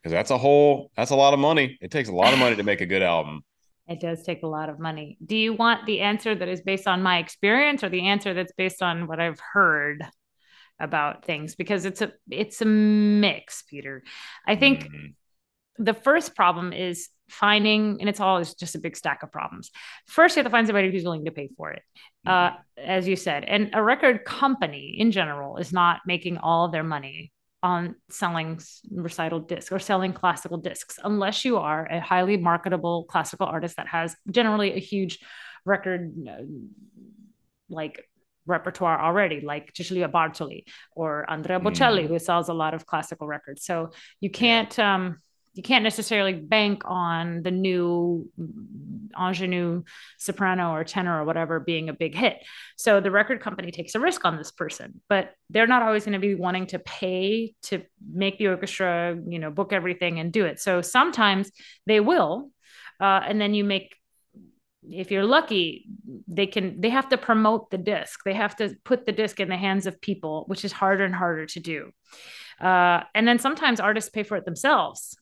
because 0.01 0.11
that's 0.11 0.31
a 0.31 0.37
whole 0.37 0.91
that's 0.95 1.11
a 1.11 1.15
lot 1.15 1.33
of 1.33 1.39
money 1.39 1.77
it 1.81 1.91
takes 1.91 2.09
a 2.09 2.13
lot 2.13 2.33
of 2.33 2.39
money 2.39 2.55
to 2.55 2.63
make 2.63 2.81
a 2.81 2.85
good 2.85 3.03
album 3.03 3.41
It 3.89 3.99
does 3.99 4.21
take 4.21 4.43
a 4.43 4.47
lot 4.47 4.69
of 4.69 4.79
money. 4.79 5.17
Do 5.25 5.35
you 5.35 5.53
want 5.53 5.87
the 5.87 6.01
answer 6.01 6.35
that 6.35 6.47
is 6.47 6.61
based 6.61 6.87
on 6.87 7.01
my 7.01 7.17
experience 7.17 7.83
or 7.83 7.89
the 7.89 8.05
answer 8.05 8.35
that's 8.35 8.53
based 8.53 8.83
on 8.83 9.07
what 9.07 9.19
I've 9.19 9.39
heard 9.39 10.05
about 10.79 11.25
things? 11.25 11.55
Because 11.55 11.85
it's 11.85 12.03
a 12.03 12.13
it's 12.29 12.61
a 12.61 12.65
mix, 12.65 13.63
Peter. 13.63 14.03
I 14.45 14.57
think 14.57 14.83
mm-hmm. 14.83 15.83
the 15.83 15.95
first 15.95 16.35
problem 16.35 16.71
is 16.71 17.09
finding, 17.29 17.97
and 17.99 18.09
it's 18.09 18.19
always 18.19 18.53
just 18.55 18.75
a 18.75 18.79
big 18.79 18.97
stack 18.97 19.23
of 19.23 19.31
problems. 19.31 19.71
First, 20.07 20.35
you 20.35 20.41
have 20.41 20.47
to 20.47 20.51
find 20.51 20.67
somebody 20.67 20.91
who's 20.91 21.03
willing 21.03 21.25
to 21.25 21.31
pay 21.31 21.49
for 21.55 21.71
it, 21.71 21.83
mm-hmm. 22.27 22.55
uh, 22.55 22.57
as 22.77 23.07
you 23.07 23.15
said. 23.15 23.43
And 23.45 23.71
a 23.73 23.83
record 23.83 24.25
company 24.25 24.95
in 24.97 25.11
general 25.11 25.57
is 25.57 25.71
not 25.71 26.01
making 26.05 26.37
all 26.37 26.65
of 26.65 26.71
their 26.71 26.83
money 26.83 27.31
on 27.61 27.95
selling 28.09 28.59
recital 28.91 29.39
discs 29.39 29.71
or 29.71 29.79
selling 29.79 30.13
classical 30.13 30.57
discs 30.57 30.97
unless 31.03 31.43
you 31.43 31.57
are 31.57 31.85
a 31.87 31.99
highly 31.99 32.37
marketable 32.37 33.03
classical 33.05 33.45
artist 33.45 33.75
that 33.75 33.87
has 33.87 34.15
generally 34.31 34.73
a 34.73 34.79
huge 34.79 35.19
record 35.65 36.13
uh, 36.27 36.43
like 37.69 38.05
repertoire 38.45 38.99
already 38.99 39.41
like 39.41 39.71
Cecilia 39.75 40.07
Bartoli 40.07 40.63
or 40.95 41.29
Andrea 41.29 41.59
Bocelli 41.59 42.05
mm. 42.05 42.07
who 42.07 42.17
sells 42.17 42.49
a 42.49 42.53
lot 42.53 42.73
of 42.73 42.85
classical 42.85 43.27
records 43.27 43.63
so 43.63 43.91
you 44.21 44.29
can't 44.29 44.77
um 44.79 45.17
you 45.53 45.63
can't 45.63 45.83
necessarily 45.83 46.33
bank 46.33 46.83
on 46.85 47.41
the 47.43 47.51
new 47.51 48.29
ingenue 49.19 49.83
soprano 50.17 50.71
or 50.71 50.83
tenor 50.83 51.21
or 51.21 51.25
whatever 51.25 51.59
being 51.59 51.89
a 51.89 51.93
big 51.93 52.15
hit. 52.15 52.37
So 52.77 53.01
the 53.01 53.11
record 53.11 53.41
company 53.41 53.71
takes 53.71 53.95
a 53.95 53.99
risk 53.99 54.25
on 54.25 54.37
this 54.37 54.51
person, 54.51 55.01
but 55.09 55.33
they're 55.49 55.67
not 55.67 55.81
always 55.81 56.05
going 56.05 56.13
to 56.13 56.19
be 56.19 56.35
wanting 56.35 56.67
to 56.67 56.79
pay 56.79 57.55
to 57.63 57.83
make 58.11 58.37
the 58.37 58.47
orchestra, 58.47 59.17
you 59.27 59.39
know, 59.39 59.49
book 59.51 59.73
everything 59.73 60.19
and 60.19 60.31
do 60.31 60.45
it. 60.45 60.59
So 60.59 60.81
sometimes 60.81 61.51
they 61.85 61.99
will, 61.99 62.51
uh, 62.99 63.21
and 63.25 63.41
then 63.41 63.53
you 63.53 63.63
make 63.63 63.95
if 64.91 65.11
you're 65.11 65.25
lucky 65.25 65.87
they 66.27 66.47
can 66.47 66.79
they 66.79 66.89
have 66.89 67.09
to 67.09 67.17
promote 67.17 67.69
the 67.69 67.77
disc 67.77 68.21
they 68.23 68.33
have 68.33 68.55
to 68.55 68.75
put 68.85 69.05
the 69.05 69.11
disc 69.11 69.39
in 69.39 69.49
the 69.49 69.57
hands 69.57 69.85
of 69.85 69.99
people 69.99 70.45
which 70.47 70.63
is 70.63 70.71
harder 70.71 71.03
and 71.03 71.13
harder 71.13 71.45
to 71.45 71.59
do 71.59 71.91
uh, 72.61 73.01
and 73.13 73.27
then 73.27 73.39
sometimes 73.39 73.81
artists 73.81 74.09
pay 74.09 74.23
for 74.23 74.37
it 74.37 74.45
themselves 74.45 75.18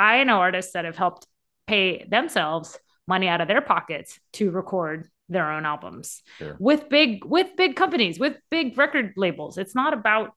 I 0.00 0.24
know 0.24 0.36
artists 0.36 0.72
that 0.72 0.84
have 0.86 0.96
helped 0.96 1.26
pay 1.66 2.04
themselves 2.08 2.78
money 3.06 3.28
out 3.28 3.40
of 3.40 3.48
their 3.48 3.60
pockets 3.60 4.18
to 4.34 4.50
record 4.50 5.08
their 5.28 5.50
own 5.52 5.66
albums. 5.66 6.22
Sure. 6.38 6.56
with 6.58 6.88
big 6.88 7.24
with 7.24 7.48
big 7.56 7.76
companies 7.76 8.18
with 8.18 8.36
big 8.50 8.76
record 8.78 9.12
labels. 9.16 9.58
It's 9.58 9.74
not 9.74 9.92
about 9.92 10.30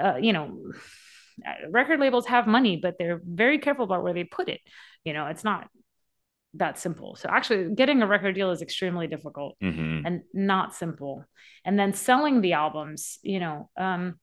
uh, 0.00 0.16
you 0.20 0.32
know 0.32 0.72
record 1.70 2.00
labels 2.00 2.26
have 2.26 2.46
money 2.46 2.76
but 2.76 2.96
they're 2.98 3.20
very 3.24 3.58
careful 3.58 3.84
about 3.84 4.02
where 4.02 4.14
they 4.14 4.24
put 4.24 4.48
it. 4.48 4.60
You 5.04 5.12
know 5.12 5.26
it's 5.26 5.44
not 5.44 5.68
that 6.54 6.78
simple. 6.78 7.16
So 7.16 7.28
actually 7.28 7.74
getting 7.74 8.02
a 8.02 8.06
record 8.06 8.34
deal 8.34 8.50
is 8.50 8.62
extremely 8.62 9.06
difficult 9.06 9.56
mm-hmm. 9.62 10.06
and 10.06 10.22
not 10.32 10.74
simple. 10.74 11.24
And 11.64 11.78
then 11.78 11.92
selling 11.94 12.40
the 12.40 12.52
albums 12.52 13.18
you 13.22 13.40
know 13.40 13.70
um 13.76 14.18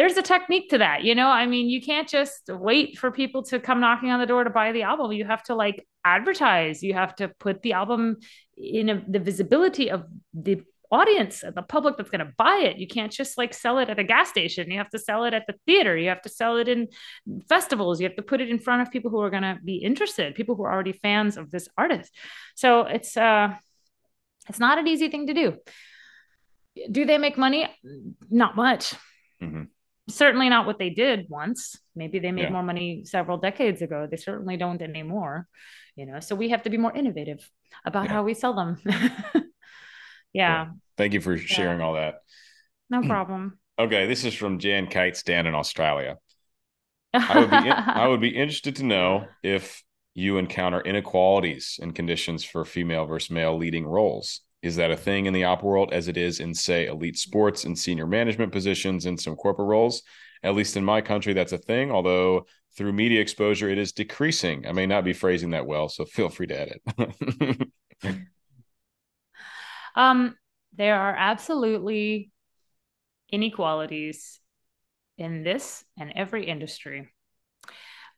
there's 0.00 0.16
a 0.16 0.22
technique 0.22 0.70
to 0.70 0.78
that 0.78 1.04
you 1.04 1.14
know? 1.14 1.28
I 1.28 1.44
mean 1.44 1.68
you 1.68 1.82
can't 1.82 2.08
just 2.08 2.48
wait 2.48 2.96
for 2.96 3.10
people 3.10 3.42
to 3.44 3.60
come 3.60 3.80
knocking 3.80 4.10
on 4.10 4.18
the 4.18 4.24
door 4.24 4.42
to 4.44 4.48
buy 4.48 4.72
the 4.72 4.84
album. 4.84 5.12
You 5.12 5.26
have 5.26 5.42
to 5.44 5.54
like 5.54 5.86
advertise. 6.06 6.82
You 6.82 6.94
have 6.94 7.14
to 7.16 7.28
put 7.38 7.60
the 7.60 7.74
album 7.74 8.16
in 8.56 8.88
a, 8.88 9.04
the 9.06 9.18
visibility 9.18 9.90
of 9.90 10.04
the 10.32 10.62
audience 10.90 11.44
the 11.54 11.62
public 11.62 11.98
that's 11.98 12.08
going 12.08 12.26
to 12.26 12.32
buy 12.38 12.62
it. 12.64 12.78
You 12.78 12.86
can't 12.86 13.12
just 13.12 13.36
like 13.36 13.52
sell 13.52 13.78
it 13.78 13.90
at 13.90 13.98
a 13.98 14.02
gas 14.02 14.30
station. 14.30 14.70
You 14.70 14.78
have 14.78 14.88
to 14.88 14.98
sell 14.98 15.24
it 15.24 15.34
at 15.34 15.46
the 15.46 15.54
theater. 15.66 15.94
You 15.98 16.08
have 16.08 16.22
to 16.22 16.30
sell 16.30 16.56
it 16.56 16.66
in 16.66 16.88
festivals. 17.46 18.00
You 18.00 18.08
have 18.08 18.16
to 18.16 18.22
put 18.22 18.40
it 18.40 18.48
in 18.48 18.58
front 18.58 18.80
of 18.80 18.90
people 18.90 19.10
who 19.10 19.20
are 19.20 19.30
going 19.30 19.42
to 19.42 19.58
be 19.62 19.76
interested 19.76 20.34
people 20.34 20.54
who 20.54 20.62
are 20.62 20.72
already 20.72 20.92
fans 20.92 21.36
of 21.36 21.50
this 21.50 21.68
artist. 21.76 22.10
So 22.54 22.82
it's 22.96 23.18
uh 23.18 23.48
it's 24.48 24.58
not 24.58 24.78
an 24.78 24.88
easy 24.88 25.08
thing 25.10 25.26
to 25.26 25.34
do. 25.34 25.58
Do 26.90 27.04
they 27.04 27.18
make 27.18 27.36
money? 27.36 27.68
Not 28.30 28.56
much. 28.56 28.94
Mm-hmm 29.42 29.64
certainly 30.14 30.48
not 30.48 30.66
what 30.66 30.78
they 30.78 30.90
did 30.90 31.26
once. 31.28 31.76
Maybe 31.94 32.18
they 32.18 32.32
made 32.32 32.44
yeah. 32.44 32.50
more 32.50 32.62
money 32.62 33.04
several 33.04 33.38
decades 33.38 33.82
ago. 33.82 34.06
They 34.10 34.16
certainly 34.16 34.56
don't 34.56 34.82
anymore. 34.82 35.46
You 35.96 36.06
know, 36.06 36.20
so 36.20 36.34
we 36.34 36.50
have 36.50 36.62
to 36.62 36.70
be 36.70 36.76
more 36.76 36.94
innovative 36.94 37.48
about 37.84 38.04
yeah. 38.04 38.12
how 38.12 38.22
we 38.22 38.34
sell 38.34 38.54
them. 38.54 38.78
yeah. 40.32 40.68
Thank 40.96 41.14
you 41.14 41.20
for 41.20 41.36
sharing 41.36 41.80
all 41.80 41.94
that. 41.94 42.16
No 42.88 43.00
hmm. 43.00 43.08
problem. 43.08 43.58
okay, 43.78 44.06
this 44.06 44.24
is 44.24 44.34
from 44.34 44.58
Jan 44.58 44.86
Kites 44.86 45.22
down 45.22 45.46
in 45.46 45.54
Australia. 45.54 46.18
I 47.14 47.40
would 47.40 47.50
be 47.50 47.56
I 47.70 48.08
would 48.08 48.20
be 48.20 48.36
interested 48.36 48.76
to 48.76 48.84
know 48.84 49.26
if 49.42 49.82
you 50.14 50.38
encounter 50.38 50.80
inequalities 50.80 51.78
in 51.80 51.92
conditions 51.92 52.44
for 52.44 52.64
female 52.64 53.06
versus 53.06 53.30
male 53.30 53.56
leading 53.56 53.86
roles. 53.86 54.40
Is 54.62 54.76
that 54.76 54.90
a 54.90 54.96
thing 54.96 55.26
in 55.26 55.32
the 55.32 55.44
op 55.44 55.62
world 55.62 55.92
as 55.92 56.08
it 56.08 56.16
is 56.16 56.40
in, 56.40 56.54
say, 56.54 56.86
elite 56.86 57.16
sports 57.16 57.64
and 57.64 57.78
senior 57.78 58.06
management 58.06 58.52
positions 58.52 59.06
and 59.06 59.18
some 59.18 59.36
corporate 59.36 59.68
roles? 59.68 60.02
At 60.42 60.54
least 60.54 60.76
in 60.76 60.84
my 60.84 61.00
country, 61.00 61.32
that's 61.32 61.52
a 61.52 61.58
thing, 61.58 61.90
although 61.90 62.46
through 62.76 62.92
media 62.92 63.20
exposure, 63.20 63.68
it 63.68 63.78
is 63.78 63.92
decreasing. 63.92 64.66
I 64.66 64.72
may 64.72 64.86
not 64.86 65.04
be 65.04 65.12
phrasing 65.12 65.50
that 65.50 65.66
well, 65.66 65.88
so 65.88 66.04
feel 66.04 66.28
free 66.28 66.46
to 66.48 66.60
edit. 66.60 67.70
um, 69.96 70.36
there 70.76 70.96
are 70.96 71.14
absolutely 71.16 72.30
inequalities 73.30 74.40
in 75.18 75.42
this 75.42 75.84
and 75.98 76.12
every 76.14 76.46
industry. 76.46 77.08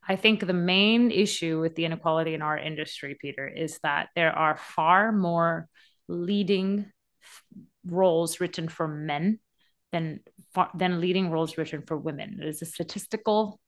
I 0.07 0.17
think 0.17 0.45
the 0.47 0.53
main 0.53 1.11
issue 1.11 1.61
with 1.61 1.77
the 1.77 1.85
inequality 1.85 2.35
in 2.35 2.43
our 2.43 2.59
industry, 2.59 3.17
Peter, 3.21 3.47
is 3.47 3.79
that 3.83 4.09
there 4.17 4.33
are 4.33 4.57
far 4.57 5.13
more 5.13 5.69
leading 6.09 6.91
roles 7.85 8.41
written 8.41 8.69
for 8.69 8.87
men 8.87 9.39
than 9.93 10.21
than 10.75 11.01
leading 11.01 11.31
roles 11.31 11.57
written 11.57 11.83
for 11.83 11.97
women. 11.97 12.39
It 12.41 12.49
is 12.49 12.63
a 12.63 12.67
statistical 12.67 13.61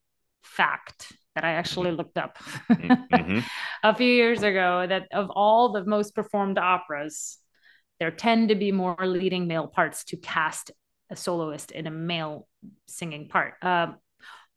fact 0.43 1.11
that 1.35 1.43
I 1.43 1.51
actually 1.51 1.91
looked 1.91 2.17
up 2.17 2.37
mm-hmm. 2.71 3.39
a 3.83 3.95
few 3.95 4.11
years 4.11 4.43
ago 4.43 4.85
that 4.87 5.07
of 5.11 5.29
all 5.29 5.71
the 5.71 5.83
most 5.83 6.15
performed 6.15 6.57
operas, 6.57 7.37
there 7.99 8.11
tend 8.11 8.49
to 8.49 8.55
be 8.55 8.71
more 8.71 8.95
leading 9.01 9.47
male 9.47 9.67
parts 9.67 10.05
to 10.05 10.17
cast 10.17 10.71
a 11.09 11.15
soloist 11.15 11.71
in 11.71 11.87
a 11.87 11.91
male 11.91 12.47
singing 12.87 13.27
part. 13.27 13.53
Uh, 13.61 13.87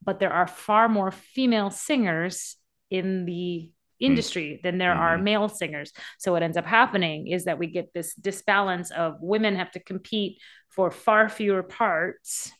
but 0.03 0.21
there 0.21 0.33
are 0.33 0.47
far 0.47 0.89
more 0.89 1.11
female 1.11 1.71
singers 1.71 2.57
in 2.91 3.25
the 3.25 3.71
Hmm. 4.01 4.07
industry 4.07 4.61
than 4.62 4.79
there 4.79 4.93
mm-hmm. 4.93 5.03
are 5.03 5.19
male 5.19 5.49
singers. 5.49 5.93
So 6.19 6.33
what 6.33 6.43
ends 6.43 6.57
up 6.57 6.66
happening 6.66 7.29
is 7.29 7.45
that 7.45 7.59
we 7.59 7.66
get 7.66 7.93
this 7.93 8.15
disbalance 8.15 8.91
of 8.91 9.16
women 9.20 9.57
have 9.57 9.70
to 9.73 9.81
compete 9.81 10.39
for 10.69 10.91
far 10.91 11.29
fewer 11.29 11.62
parts. 11.62 12.53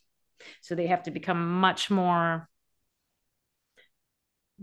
So 0.63 0.75
they 0.75 0.87
have 0.87 1.03
to 1.05 1.11
become 1.11 1.61
much 1.61 1.91
more 1.91 2.48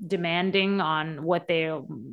demanding 0.07 0.81
on 0.81 1.23
what 1.23 1.47
they 1.47 1.61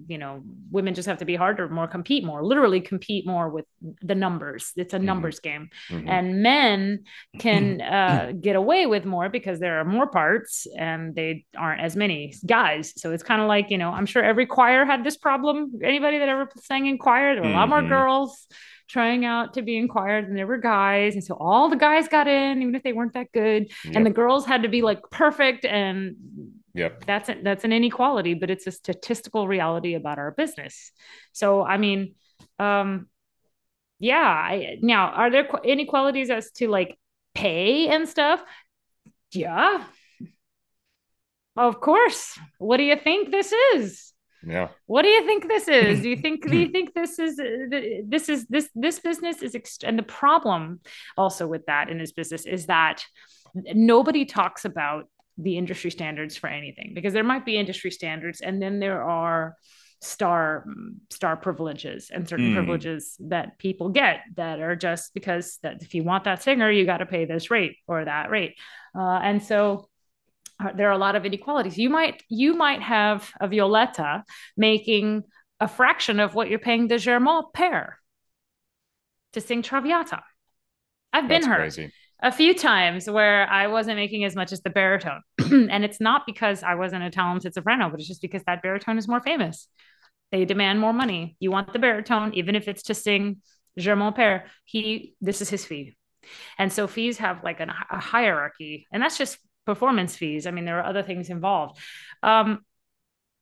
you 0.07 0.19
know 0.19 0.41
women 0.71 0.95
just 0.95 1.09
have 1.09 1.19
to 1.19 1.25
be 1.25 1.35
harder 1.35 1.69
more 1.69 1.89
compete 1.89 2.25
more 2.25 2.45
literally 2.45 2.81
compete 2.81 3.27
more 3.27 3.49
with 3.49 3.65
the 4.03 4.15
numbers 4.15 4.71
it's 4.77 4.95
a 4.95 4.97
mm-hmm. 4.97 5.07
numbers 5.07 5.41
game 5.41 5.69
mm-hmm. 5.89 6.09
and 6.09 6.43
men 6.43 7.03
can 7.41 7.81
uh, 7.81 8.33
get 8.41 8.55
away 8.55 8.87
with 8.87 9.05
more 9.05 9.29
because 9.29 9.59
there 9.59 9.81
are 9.81 9.85
more 9.85 10.07
parts 10.07 10.69
and 10.79 11.17
they 11.17 11.45
aren't 11.57 11.81
as 11.81 11.97
many 11.97 12.33
guys 12.47 12.93
so 12.97 13.11
it's 13.11 13.25
kind 13.25 13.43
of 13.43 13.49
like 13.49 13.69
you 13.69 13.79
know 13.79 13.91
i'm 13.91 14.07
sure 14.07 14.23
every 14.23 14.47
choir 14.47 14.85
had 14.85 15.03
this 15.03 15.17
problem 15.17 15.73
anybody 15.83 16.19
that 16.19 16.29
ever 16.29 16.49
sang 16.63 16.87
in 16.87 16.99
choir 16.99 17.35
there 17.35 17.43
were 17.43 17.51
a 17.51 17.53
lot 17.53 17.69
more 17.69 17.81
mm-hmm. 17.81 17.89
girls 17.89 18.47
trying 18.89 19.25
out 19.25 19.55
to 19.55 19.63
be 19.63 19.77
in 19.77 19.89
choir 19.89 20.23
than 20.23 20.35
there 20.35 20.47
were 20.47 20.59
guys 20.59 21.15
and 21.15 21.25
so 21.25 21.35
all 21.35 21.69
the 21.69 21.77
guys 21.77 22.07
got 22.07 22.29
in 22.29 22.63
even 22.63 22.75
if 22.77 22.83
they 22.85 22.93
weren't 22.93 23.15
that 23.15 23.33
good 23.33 23.69
yep. 23.85 23.97
and 23.97 24.07
the 24.07 24.11
girls 24.11 24.47
had 24.47 24.63
to 24.63 24.69
be 24.69 24.83
like 24.83 25.01
perfect 25.11 25.65
and 25.65 26.15
Yep. 26.75 27.05
That's 27.05 27.29
a, 27.29 27.37
that's 27.43 27.65
an 27.65 27.73
inequality, 27.73 28.35
but 28.35 28.51
it's 28.51 28.67
a 28.67 28.73
statistical 28.73 29.47
reality 29.47 29.95
about 29.95 30.19
our 30.19 30.31
business. 30.31 30.93
So, 31.33 31.63
I 31.63 31.77
mean, 31.77 32.15
um, 32.59 33.09
yeah. 33.99 34.17
I, 34.21 34.79
now, 34.81 35.09
are 35.09 35.31
there 35.31 35.49
inequalities 35.65 36.31
as 36.31 36.51
to 36.53 36.69
like 36.69 36.99
pay 37.35 37.89
and 37.89 38.09
stuff? 38.09 38.43
Yeah. 39.33 39.85
Of 41.57 41.81
course. 41.81 42.39
What 42.59 42.79
do 42.79 42.85
you 42.85 42.97
think 42.97 43.31
this 43.31 43.53
is? 43.75 44.13
Yeah. 44.45 44.69
What 44.87 45.03
do 45.03 45.09
you 45.09 45.25
think 45.27 45.47
this 45.47 45.69
is? 45.69 46.01
Do 46.01 46.09
you 46.09 46.17
think 46.17 46.49
do 46.49 46.57
you 46.57 46.69
think 46.73 46.95
this 46.95 47.19
is 47.19 47.37
this 47.37 48.29
is 48.29 48.47
this 48.47 48.69
this 48.75 48.99
business 48.99 49.43
is 49.43 49.55
ext- 49.55 49.85
and 49.87 49.99
the 49.99 50.03
problem 50.03 50.81
also 51.17 51.47
with 51.47 51.67
that 51.67 51.89
in 51.89 51.99
this 51.99 52.13
business 52.13 52.45
is 52.45 52.67
that 52.67 53.05
nobody 53.55 54.25
talks 54.25 54.65
about 54.65 55.05
the 55.39 55.57
industry 55.57 55.91
standards 55.91 56.37
for 56.37 56.49
anything 56.49 56.93
because 56.95 57.13
there 57.13 57.25
might 57.25 57.45
be 57.45 57.57
industry 57.57 57.91
standards 57.91 58.41
and 58.41 58.61
then 58.61 58.79
there 58.81 59.03
are 59.03 59.57
star 60.01 60.65
star 61.11 61.37
privileges 61.37 62.11
and 62.13 62.29
certain 62.29 62.51
mm. 62.51 62.55
privileges 62.55 63.17
that 63.21 63.57
people 63.59 63.89
get 63.89 64.21
that 64.35 64.61
are 64.61 64.75
just 64.75 65.15
because 65.15 65.59
that 65.63 65.81
if 65.83 65.95
you 65.95 66.03
want 66.03 66.25
that 66.25 66.43
singer 66.43 66.71
you 66.71 66.85
got 66.85 66.99
to 66.99 67.07
pay 67.07 67.25
this 67.25 67.51
rate 67.51 67.77
or 67.87 68.05
that 68.05 68.31
rate 68.31 68.55
uh, 68.99 69.21
and 69.23 69.43
so 69.43 69.89
uh, 70.63 70.73
there 70.77 70.89
are 70.89 70.93
a 70.93 70.99
lot 70.99 71.15
of 71.15 71.25
inequalities 71.25 71.79
you 71.79 71.89
might 71.89 72.23
you 72.29 72.55
might 72.55 72.83
have 72.83 73.31
a 73.41 73.47
violetta 73.47 74.25
making 74.57 75.23
a 75.63 75.69
fraction 75.69 76.19
of 76.19 76.35
what 76.35 76.51
you're 76.51 76.59
paying 76.59 76.89
the 76.89 76.99
Germont 76.99 77.47
père 77.55 77.93
to 79.33 79.41
sing 79.41 79.63
Traviata. 79.63 80.21
I've 81.13 81.29
been 81.29 81.45
heard 81.45 81.59
crazy. 81.59 81.93
A 82.23 82.31
few 82.31 82.55
times 82.55 83.11
where 83.11 83.49
I 83.49 83.67
wasn't 83.67 83.97
making 83.97 84.25
as 84.25 84.37
much 84.37 84.53
as 84.53 84.63
the 84.63 84.71
baritone. 84.71 85.23
and 85.39 85.85
it's 85.85 86.01
not 86.01 86.23
because 86.25 86.63
I 86.63 86.77
wasn't 86.77 87.03
a 87.03 87.11
talented 87.11 87.53
soprano, 87.53 87.91
but 87.91 87.99
it's 87.99 88.09
just 88.09 88.23
because 88.23 88.45
that 88.45 88.63
baritone 88.63 88.97
is 88.97 89.09
more 89.09 89.21
famous. 89.21 89.67
They 90.31 90.45
demand 90.45 90.79
more 90.79 90.93
money. 90.93 91.37
You 91.41 91.51
want 91.51 91.73
the 91.73 91.81
baritone, 91.81 92.33
even 92.35 92.55
if 92.55 92.69
it's 92.69 92.85
to 92.85 92.95
sing 92.95 93.43
Germont 93.77 94.17
Père. 94.17 94.45
He, 94.65 95.15
this 95.21 95.43
is 95.43 95.51
his 95.51 95.65
fee. 95.65 95.97
And 96.59 96.73
so 96.73 96.87
fees 96.87 97.19
have 97.19 97.43
like 97.43 97.59
an, 97.59 97.71
a 97.71 97.99
hierarchy, 97.99 98.87
and 98.93 99.03
that's 99.03 99.19
just 99.19 99.39
performance 99.67 100.17
fees. 100.17 100.47
I 100.47 100.53
mean, 100.53 100.65
there 100.65 100.79
are 100.79 100.87
other 100.87 101.03
things 101.03 101.29
involved. 101.29 101.79
Um, 102.23 102.61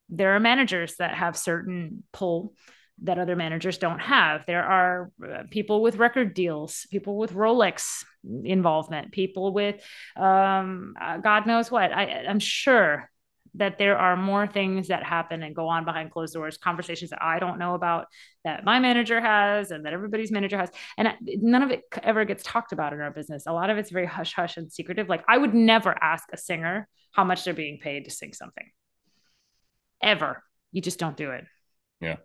there 0.08 0.34
are 0.34 0.40
managers 0.40 0.96
that 0.96 1.14
have 1.14 1.36
certain 1.36 2.02
pull 2.12 2.54
that 3.02 3.18
other 3.18 3.36
managers 3.36 3.78
don't 3.78 4.00
have. 4.00 4.44
There 4.46 4.64
are 4.64 5.10
uh, 5.22 5.42
people 5.50 5.82
with 5.82 5.96
record 5.96 6.34
deals, 6.34 6.86
people 6.90 7.16
with 7.16 7.32
Rolex 7.32 8.04
involvement, 8.24 9.12
people 9.12 9.52
with 9.52 9.82
um, 10.16 10.94
uh, 11.00 11.18
God 11.18 11.46
knows 11.46 11.70
what. 11.70 11.92
I, 11.92 12.24
I'm 12.28 12.38
sure 12.38 13.10
that 13.54 13.78
there 13.78 13.98
are 13.98 14.16
more 14.16 14.46
things 14.46 14.88
that 14.88 15.02
happen 15.02 15.42
and 15.42 15.56
go 15.56 15.66
on 15.66 15.84
behind 15.84 16.12
closed 16.12 16.34
doors, 16.34 16.56
conversations 16.56 17.10
that 17.10 17.22
I 17.22 17.40
don't 17.40 17.58
know 17.58 17.74
about, 17.74 18.06
that 18.44 18.64
my 18.64 18.78
manager 18.78 19.20
has, 19.20 19.72
and 19.72 19.84
that 19.84 19.92
everybody's 19.92 20.30
manager 20.30 20.56
has. 20.56 20.70
And 20.96 21.08
none 21.26 21.62
of 21.62 21.70
it 21.70 21.82
ever 22.02 22.24
gets 22.24 22.44
talked 22.44 22.72
about 22.72 22.92
in 22.92 23.00
our 23.00 23.10
business. 23.10 23.46
A 23.46 23.52
lot 23.52 23.70
of 23.70 23.76
it's 23.76 23.90
very 23.90 24.06
hush 24.06 24.34
hush 24.34 24.56
and 24.56 24.70
secretive. 24.70 25.08
Like 25.08 25.24
I 25.26 25.36
would 25.36 25.54
never 25.54 25.96
ask 26.00 26.28
a 26.32 26.36
singer 26.36 26.88
how 27.12 27.24
much 27.24 27.44
they're 27.44 27.54
being 27.54 27.78
paid 27.78 28.04
to 28.04 28.10
sing 28.10 28.32
something, 28.34 28.70
ever. 30.00 30.44
You 30.70 30.80
just 30.80 31.00
don't 31.00 31.16
do 31.16 31.32
it. 31.32 31.44
Yeah. 32.00 32.16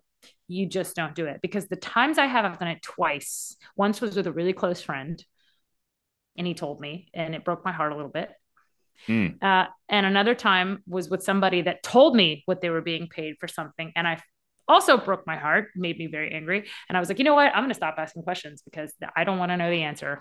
You 0.47 0.67
just 0.67 0.95
don't 0.95 1.15
do 1.15 1.25
it 1.25 1.39
because 1.41 1.67
the 1.67 1.75
times 1.75 2.17
I 2.17 2.27
have, 2.27 2.45
I've 2.45 2.59
done 2.59 2.67
it 2.67 2.83
twice. 2.83 3.57
Once 3.75 3.99
was 3.99 4.15
with 4.15 4.27
a 4.27 4.31
really 4.31 4.53
close 4.53 4.81
friend, 4.81 5.23
and 6.37 6.45
he 6.45 6.53
told 6.53 6.79
me, 6.79 7.09
and 7.13 7.35
it 7.35 7.45
broke 7.45 7.63
my 7.63 7.71
heart 7.71 7.91
a 7.91 7.95
little 7.95 8.11
bit. 8.11 8.31
Mm. 9.07 9.41
Uh, 9.43 9.67
and 9.89 10.05
another 10.05 10.35
time 10.35 10.83
was 10.87 11.09
with 11.09 11.23
somebody 11.23 11.61
that 11.63 11.83
told 11.83 12.15
me 12.15 12.43
what 12.45 12.61
they 12.61 12.69
were 12.69 12.81
being 12.81 13.07
paid 13.07 13.35
for 13.39 13.47
something. 13.47 13.91
And 13.95 14.07
I 14.07 14.21
also 14.67 14.97
broke 14.97 15.27
my 15.27 15.37
heart, 15.37 15.69
made 15.75 15.97
me 15.97 16.07
very 16.07 16.33
angry. 16.33 16.67
And 16.89 16.97
I 16.97 16.99
was 16.99 17.09
like, 17.09 17.19
you 17.19 17.25
know 17.25 17.35
what? 17.35 17.53
I'm 17.53 17.61
going 17.61 17.69
to 17.69 17.75
stop 17.75 17.95
asking 17.97 18.23
questions 18.23 18.61
because 18.63 18.93
I 19.15 19.23
don't 19.23 19.37
want 19.37 19.51
to 19.51 19.57
know 19.57 19.69
the 19.69 19.83
answer. 19.83 20.19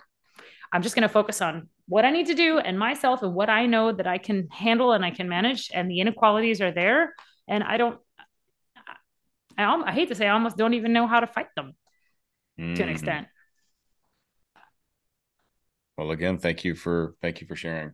I'm 0.71 0.81
just 0.81 0.95
going 0.95 1.03
to 1.03 1.09
focus 1.09 1.41
on 1.41 1.69
what 1.87 2.05
I 2.05 2.11
need 2.11 2.27
to 2.27 2.33
do 2.33 2.59
and 2.59 2.77
myself 2.77 3.23
and 3.23 3.33
what 3.33 3.49
I 3.49 3.65
know 3.65 3.91
that 3.91 4.07
I 4.07 4.17
can 4.17 4.49
handle 4.49 4.91
and 4.91 5.05
I 5.05 5.11
can 5.11 5.29
manage. 5.29 5.69
And 5.73 5.89
the 5.89 6.01
inequalities 6.01 6.61
are 6.61 6.71
there. 6.71 7.13
And 7.47 7.63
I 7.63 7.77
don't, 7.77 7.99
I, 9.57 9.81
I 9.85 9.91
hate 9.91 10.09
to 10.09 10.15
say, 10.15 10.27
I 10.27 10.33
almost 10.33 10.57
don't 10.57 10.73
even 10.73 10.93
know 10.93 11.07
how 11.07 11.21
to 11.21 11.27
fight 11.27 11.47
them 11.55 11.73
mm-hmm. 12.59 12.73
to 12.73 12.81
an 12.81 12.87
mm-hmm. 12.87 12.95
extent. 12.95 13.27
Well, 15.97 16.11
again, 16.11 16.37
thank 16.37 16.65
you 16.65 16.75
for 16.75 17.15
thank 17.21 17.41
you 17.41 17.47
for 17.47 17.55
sharing. 17.55 17.93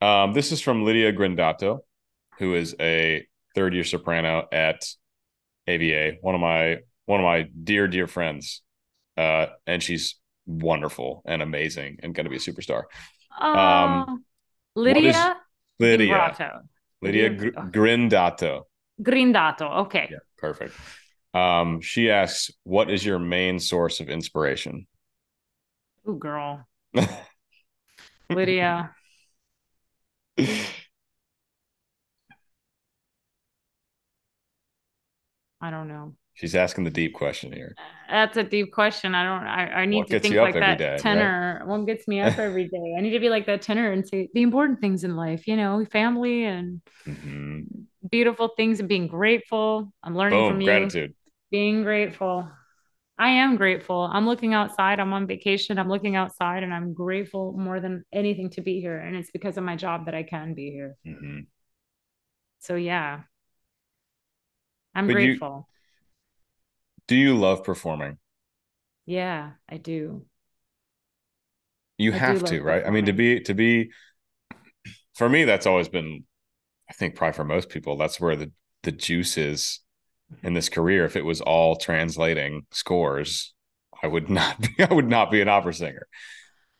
Um, 0.00 0.32
this 0.32 0.52
is 0.52 0.60
from 0.60 0.84
Lydia 0.84 1.12
Grindato, 1.12 1.80
who 2.38 2.54
is 2.54 2.74
a 2.80 3.26
third 3.54 3.74
year 3.74 3.84
soprano 3.84 4.46
at 4.52 4.84
AVA, 5.66 6.18
one 6.20 6.34
of 6.34 6.40
my 6.40 6.78
one 7.06 7.20
of 7.20 7.24
my 7.24 7.48
dear 7.62 7.88
dear 7.88 8.06
friends, 8.06 8.62
uh, 9.16 9.46
and 9.66 9.82
she's 9.82 10.16
wonderful 10.46 11.22
and 11.26 11.42
amazing 11.42 11.98
and 12.02 12.14
going 12.14 12.24
to 12.24 12.30
be 12.30 12.36
a 12.36 12.40
superstar. 12.40 12.84
Um, 13.40 14.24
Lydia 14.74 15.36
Lydia 15.78 16.14
Grindato. 16.14 16.60
Lydia 17.02 17.30
Gr- 17.30 17.48
Grindato. 17.70 18.62
Grindato. 19.00 19.78
Okay. 19.86 20.08
Yeah, 20.10 20.18
perfect. 20.38 20.74
Um, 21.34 21.80
she 21.80 22.10
asks, 22.10 22.50
"What 22.64 22.90
is 22.90 23.04
your 23.04 23.18
main 23.18 23.60
source 23.60 24.00
of 24.00 24.08
inspiration?" 24.08 24.86
Oh, 26.04 26.14
girl. 26.14 26.66
Lydia. 28.30 28.94
I 35.60 35.70
don't 35.70 35.88
know. 35.88 36.14
She's 36.34 36.54
asking 36.54 36.84
the 36.84 36.90
deep 36.90 37.14
question 37.14 37.52
here. 37.52 37.74
That's 38.08 38.36
a 38.36 38.44
deep 38.44 38.72
question. 38.72 39.14
I 39.16 39.24
don't. 39.24 39.44
I, 39.48 39.82
I 39.82 39.86
need 39.86 39.98
what 39.98 40.08
to 40.10 40.20
think 40.20 40.36
like 40.36 40.54
that 40.54 40.78
day, 40.78 40.96
tenor. 40.98 41.58
Right? 41.60 41.68
What 41.68 41.84
gets 41.84 42.06
me 42.06 42.20
up 42.20 42.38
every 42.38 42.68
day? 42.68 42.94
I 42.96 43.00
need 43.00 43.10
to 43.10 43.18
be 43.18 43.28
like 43.28 43.46
that 43.46 43.60
tenor 43.60 43.90
and 43.90 44.06
say 44.06 44.28
the 44.32 44.42
important 44.42 44.80
things 44.80 45.02
in 45.02 45.16
life. 45.16 45.48
You 45.48 45.56
know, 45.56 45.84
family 45.90 46.44
and 46.44 46.80
mm-hmm. 47.04 47.62
beautiful 48.08 48.50
things 48.56 48.78
and 48.78 48.88
being 48.88 49.08
grateful. 49.08 49.92
I'm 50.04 50.16
learning 50.16 50.38
Boom, 50.38 50.52
from 50.52 50.60
you. 50.60 50.66
Gratitude. 50.66 51.14
Being 51.50 51.82
grateful. 51.82 52.48
I 53.18 53.30
am 53.30 53.56
grateful. 53.56 54.08
I'm 54.12 54.26
looking 54.26 54.54
outside. 54.54 55.00
I'm 55.00 55.12
on 55.12 55.26
vacation. 55.26 55.78
I'm 55.78 55.88
looking 55.88 56.14
outside 56.14 56.62
and 56.62 56.72
I'm 56.72 56.94
grateful 56.94 57.52
more 57.58 57.80
than 57.80 58.04
anything 58.12 58.50
to 58.50 58.60
be 58.60 58.80
here. 58.80 58.96
And 58.96 59.16
it's 59.16 59.30
because 59.32 59.56
of 59.56 59.64
my 59.64 59.74
job 59.74 60.06
that 60.06 60.14
I 60.14 60.22
can 60.22 60.54
be 60.54 60.70
here. 60.70 60.96
Mm-hmm. 61.04 61.40
So, 62.60 62.76
yeah, 62.76 63.22
I'm 64.94 65.08
but 65.08 65.14
grateful. 65.14 65.68
You, 65.68 67.04
do 67.08 67.16
you 67.16 67.36
love 67.36 67.64
performing? 67.64 68.18
Yeah, 69.04 69.52
I 69.68 69.78
do. 69.78 70.24
You 71.96 72.12
I 72.12 72.18
have 72.18 72.44
to, 72.44 72.62
right? 72.62 72.86
I 72.86 72.90
mean, 72.90 73.06
to 73.06 73.12
be, 73.12 73.40
to 73.40 73.54
be, 73.54 73.90
for 75.16 75.28
me, 75.28 75.42
that's 75.44 75.66
always 75.66 75.88
been, 75.88 76.24
I 76.88 76.92
think, 76.92 77.16
probably 77.16 77.34
for 77.34 77.44
most 77.44 77.68
people, 77.68 77.96
that's 77.96 78.20
where 78.20 78.36
the, 78.36 78.52
the 78.84 78.92
juice 78.92 79.36
is 79.36 79.80
in 80.42 80.54
this 80.54 80.68
career 80.68 81.04
if 81.04 81.16
it 81.16 81.24
was 81.24 81.40
all 81.40 81.76
translating 81.76 82.66
scores 82.70 83.54
i 84.02 84.06
would 84.06 84.28
not 84.28 84.60
be 84.60 84.68
i 84.84 84.92
would 84.92 85.08
not 85.08 85.30
be 85.30 85.40
an 85.40 85.48
opera 85.48 85.72
singer. 85.74 86.06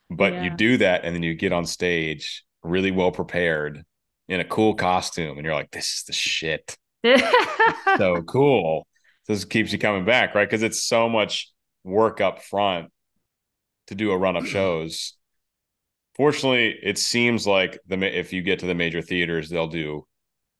But 0.09 0.33
yeah. 0.33 0.43
you 0.43 0.49
do 0.51 0.77
that 0.77 1.05
and 1.05 1.15
then 1.15 1.23
you 1.23 1.35
get 1.35 1.53
on 1.53 1.65
stage 1.65 2.43
really 2.63 2.91
well 2.91 3.11
prepared 3.11 3.83
in 4.27 4.39
a 4.39 4.45
cool 4.45 4.73
costume 4.73 5.37
and 5.37 5.45
you're 5.45 5.55
like 5.55 5.71
this 5.71 5.97
is 5.97 6.03
the 6.03 6.13
shit. 6.13 6.77
So 7.97 8.21
cool. 8.23 8.87
This 9.27 9.45
keeps 9.45 9.71
you 9.71 9.79
coming 9.79 10.05
back 10.05 10.33
right? 10.33 10.47
Because 10.47 10.63
it's 10.63 10.83
so 10.83 11.09
much 11.09 11.51
work 11.83 12.21
up 12.21 12.41
front 12.41 12.91
to 13.87 13.95
do 13.95 14.11
a 14.11 14.17
run 14.17 14.35
of 14.35 14.47
shows. 14.47 15.15
Fortunately 16.15 16.75
it 16.81 16.97
seems 16.97 17.45
like 17.45 17.79
the 17.87 18.01
if 18.17 18.33
you 18.33 18.41
get 18.41 18.59
to 18.59 18.65
the 18.65 18.75
major 18.75 19.01
theaters 19.01 19.49
they'll 19.49 19.67
do 19.67 20.05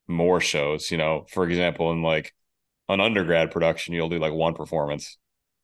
more 0.07 0.39
shows 0.39 0.91
you 0.91 0.97
know? 0.97 1.25
For 1.29 1.47
example 1.47 1.91
in 1.91 2.03
like 2.03 2.33
an 2.89 2.99
undergrad 2.99 3.51
production, 3.51 3.93
you'll 3.93 4.09
do 4.09 4.19
like 4.19 4.33
one 4.33 4.53
performance, 4.53 5.17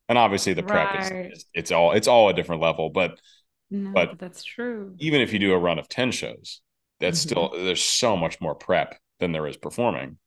and 0.07 0.18
obviously 0.18 0.53
the 0.53 0.64
prep 0.64 0.93
right. 0.93 1.34
is 1.34 1.45
it's 1.53 1.72
all 1.72 1.91
it's 1.91 2.07
all 2.07 2.30
a 2.30 2.34
different 2.34 2.61
level. 2.61 2.89
But 2.89 3.19
no, 3.69 3.91
but 3.91 4.18
that's 4.19 4.43
true. 4.43 4.95
Even 4.99 5.22
if 5.22 5.34
you 5.34 5.39
do 5.39 5.53
a 5.53 5.60
run 5.60 5.80
of 5.80 5.89
ten 5.89 6.11
shows, 6.11 6.61
that's 6.99 7.19
mm-hmm. 7.19 7.30
still 7.30 7.65
there's 7.65 7.84
so 7.84 8.15
much 8.15 8.39
more 8.39 8.56
prep 8.56 8.97
than 9.19 9.31
there 9.31 9.47
is 9.47 9.57
performing. 9.57 10.18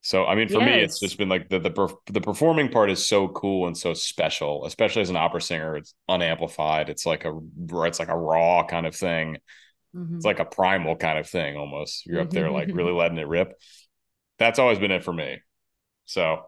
So 0.00 0.24
I 0.24 0.36
mean, 0.36 0.48
for 0.48 0.60
yes. 0.60 0.66
me, 0.66 0.72
it's 0.80 1.00
just 1.00 1.18
been 1.18 1.28
like 1.28 1.48
the 1.48 1.58
the 1.58 1.94
the 2.10 2.20
performing 2.20 2.70
part 2.70 2.90
is 2.90 3.06
so 3.06 3.28
cool 3.28 3.66
and 3.66 3.76
so 3.76 3.94
special, 3.94 4.64
especially 4.64 5.02
as 5.02 5.10
an 5.10 5.16
opera 5.16 5.42
singer. 5.42 5.76
It's 5.76 5.94
unamplified. 6.08 6.88
It's 6.88 7.04
like 7.04 7.24
a 7.24 7.38
it's 7.84 7.98
like 7.98 8.08
a 8.08 8.16
raw 8.16 8.64
kind 8.64 8.86
of 8.86 8.94
thing. 8.94 9.38
Mm-hmm. 9.94 10.16
It's 10.16 10.24
like 10.24 10.38
a 10.38 10.44
primal 10.44 10.96
kind 10.96 11.18
of 11.18 11.28
thing 11.28 11.56
almost. 11.56 12.06
You're 12.06 12.20
up 12.20 12.30
there 12.30 12.50
like 12.50 12.68
really 12.72 12.92
letting 12.92 13.18
it 13.18 13.28
rip. 13.28 13.52
That's 14.38 14.58
always 14.58 14.78
been 14.78 14.92
it 14.92 15.04
for 15.04 15.12
me. 15.12 15.40
So 16.08 16.46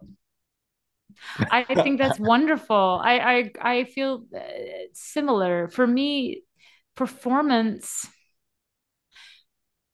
I 1.51 1.65
think 1.65 1.99
that's 1.99 2.19
wonderful. 2.32 2.99
I 3.03 3.19
I 3.19 3.53
I 3.61 3.85
feel 3.85 4.24
uh, 4.35 4.41
similar. 4.95 5.69
For 5.69 5.87
me, 5.87 6.43
performance 6.95 8.09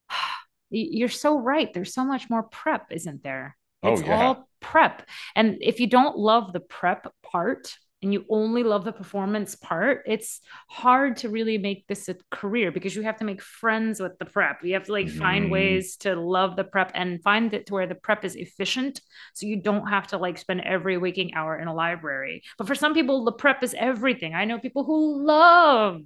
you're 0.69 1.09
so 1.09 1.37
right. 1.37 1.73
There's 1.73 1.93
so 1.93 2.05
much 2.05 2.29
more 2.29 2.43
prep, 2.43 2.91
isn't 2.91 3.23
there? 3.23 3.57
Oh, 3.83 3.93
it's 3.93 4.01
oh, 4.03 4.05
yeah. 4.05 4.25
all 4.25 4.49
prep. 4.61 5.05
And 5.35 5.57
if 5.59 5.81
you 5.81 5.87
don't 5.87 6.17
love 6.17 6.53
the 6.53 6.61
prep 6.61 7.13
part, 7.21 7.77
and 8.03 8.13
you 8.13 8.25
only 8.29 8.63
love 8.63 8.85
the 8.85 8.91
performance 8.91 9.55
part, 9.55 10.03
it's 10.05 10.41
hard 10.69 11.17
to 11.17 11.29
really 11.29 11.57
make 11.57 11.87
this 11.87 12.07
a 12.09 12.15
career 12.29 12.71
because 12.71 12.95
you 12.95 13.01
have 13.01 13.17
to 13.17 13.25
make 13.25 13.41
friends 13.41 13.99
with 13.99 14.17
the 14.19 14.25
prep. 14.25 14.63
You 14.63 14.75
have 14.75 14.83
to 14.83 14.91
like 14.91 15.07
mm-hmm. 15.07 15.19
find 15.19 15.51
ways 15.51 15.97
to 15.97 16.15
love 16.15 16.55
the 16.55 16.63
prep 16.63 16.91
and 16.93 17.21
find 17.23 17.53
it 17.53 17.65
to 17.67 17.73
where 17.73 17.87
the 17.87 17.95
prep 17.95 18.23
is 18.23 18.35
efficient. 18.35 19.01
So 19.33 19.47
you 19.47 19.61
don't 19.61 19.87
have 19.87 20.07
to 20.07 20.17
like 20.17 20.37
spend 20.37 20.61
every 20.61 20.97
waking 20.97 21.33
hour 21.33 21.57
in 21.57 21.67
a 21.67 21.73
library. 21.73 22.43
But 22.59 22.67
for 22.67 22.75
some 22.75 22.93
people, 22.93 23.25
the 23.25 23.31
prep 23.31 23.63
is 23.63 23.75
everything. 23.77 24.35
I 24.35 24.45
know 24.45 24.59
people 24.59 24.83
who 24.83 25.25
love 25.25 26.01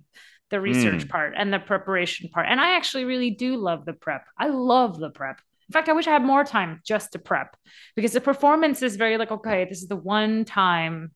the 0.49 0.61
research 0.61 1.05
mm. 1.05 1.09
part 1.09 1.33
and 1.35 1.51
the 1.51 1.59
preparation 1.59 2.29
part. 2.29 2.45
And 2.49 2.61
I 2.61 2.75
actually 2.75 3.05
really 3.05 3.31
do 3.31 3.57
love 3.57 3.85
the 3.85 3.93
prep. 3.93 4.25
I 4.37 4.47
love 4.47 4.97
the 4.97 5.09
prep. 5.09 5.41
In 5.69 5.73
fact, 5.73 5.89
I 5.89 5.93
wish 5.93 6.07
I 6.07 6.11
had 6.11 6.23
more 6.23 6.43
time 6.43 6.81
just 6.85 7.13
to 7.13 7.19
prep 7.19 7.55
because 7.95 8.11
the 8.11 8.21
performance 8.21 8.81
is 8.81 8.97
very 8.97 9.17
like, 9.17 9.31
okay, 9.31 9.65
this 9.65 9.81
is 9.81 9.87
the 9.87 9.95
one 9.95 10.43
time 10.43 11.11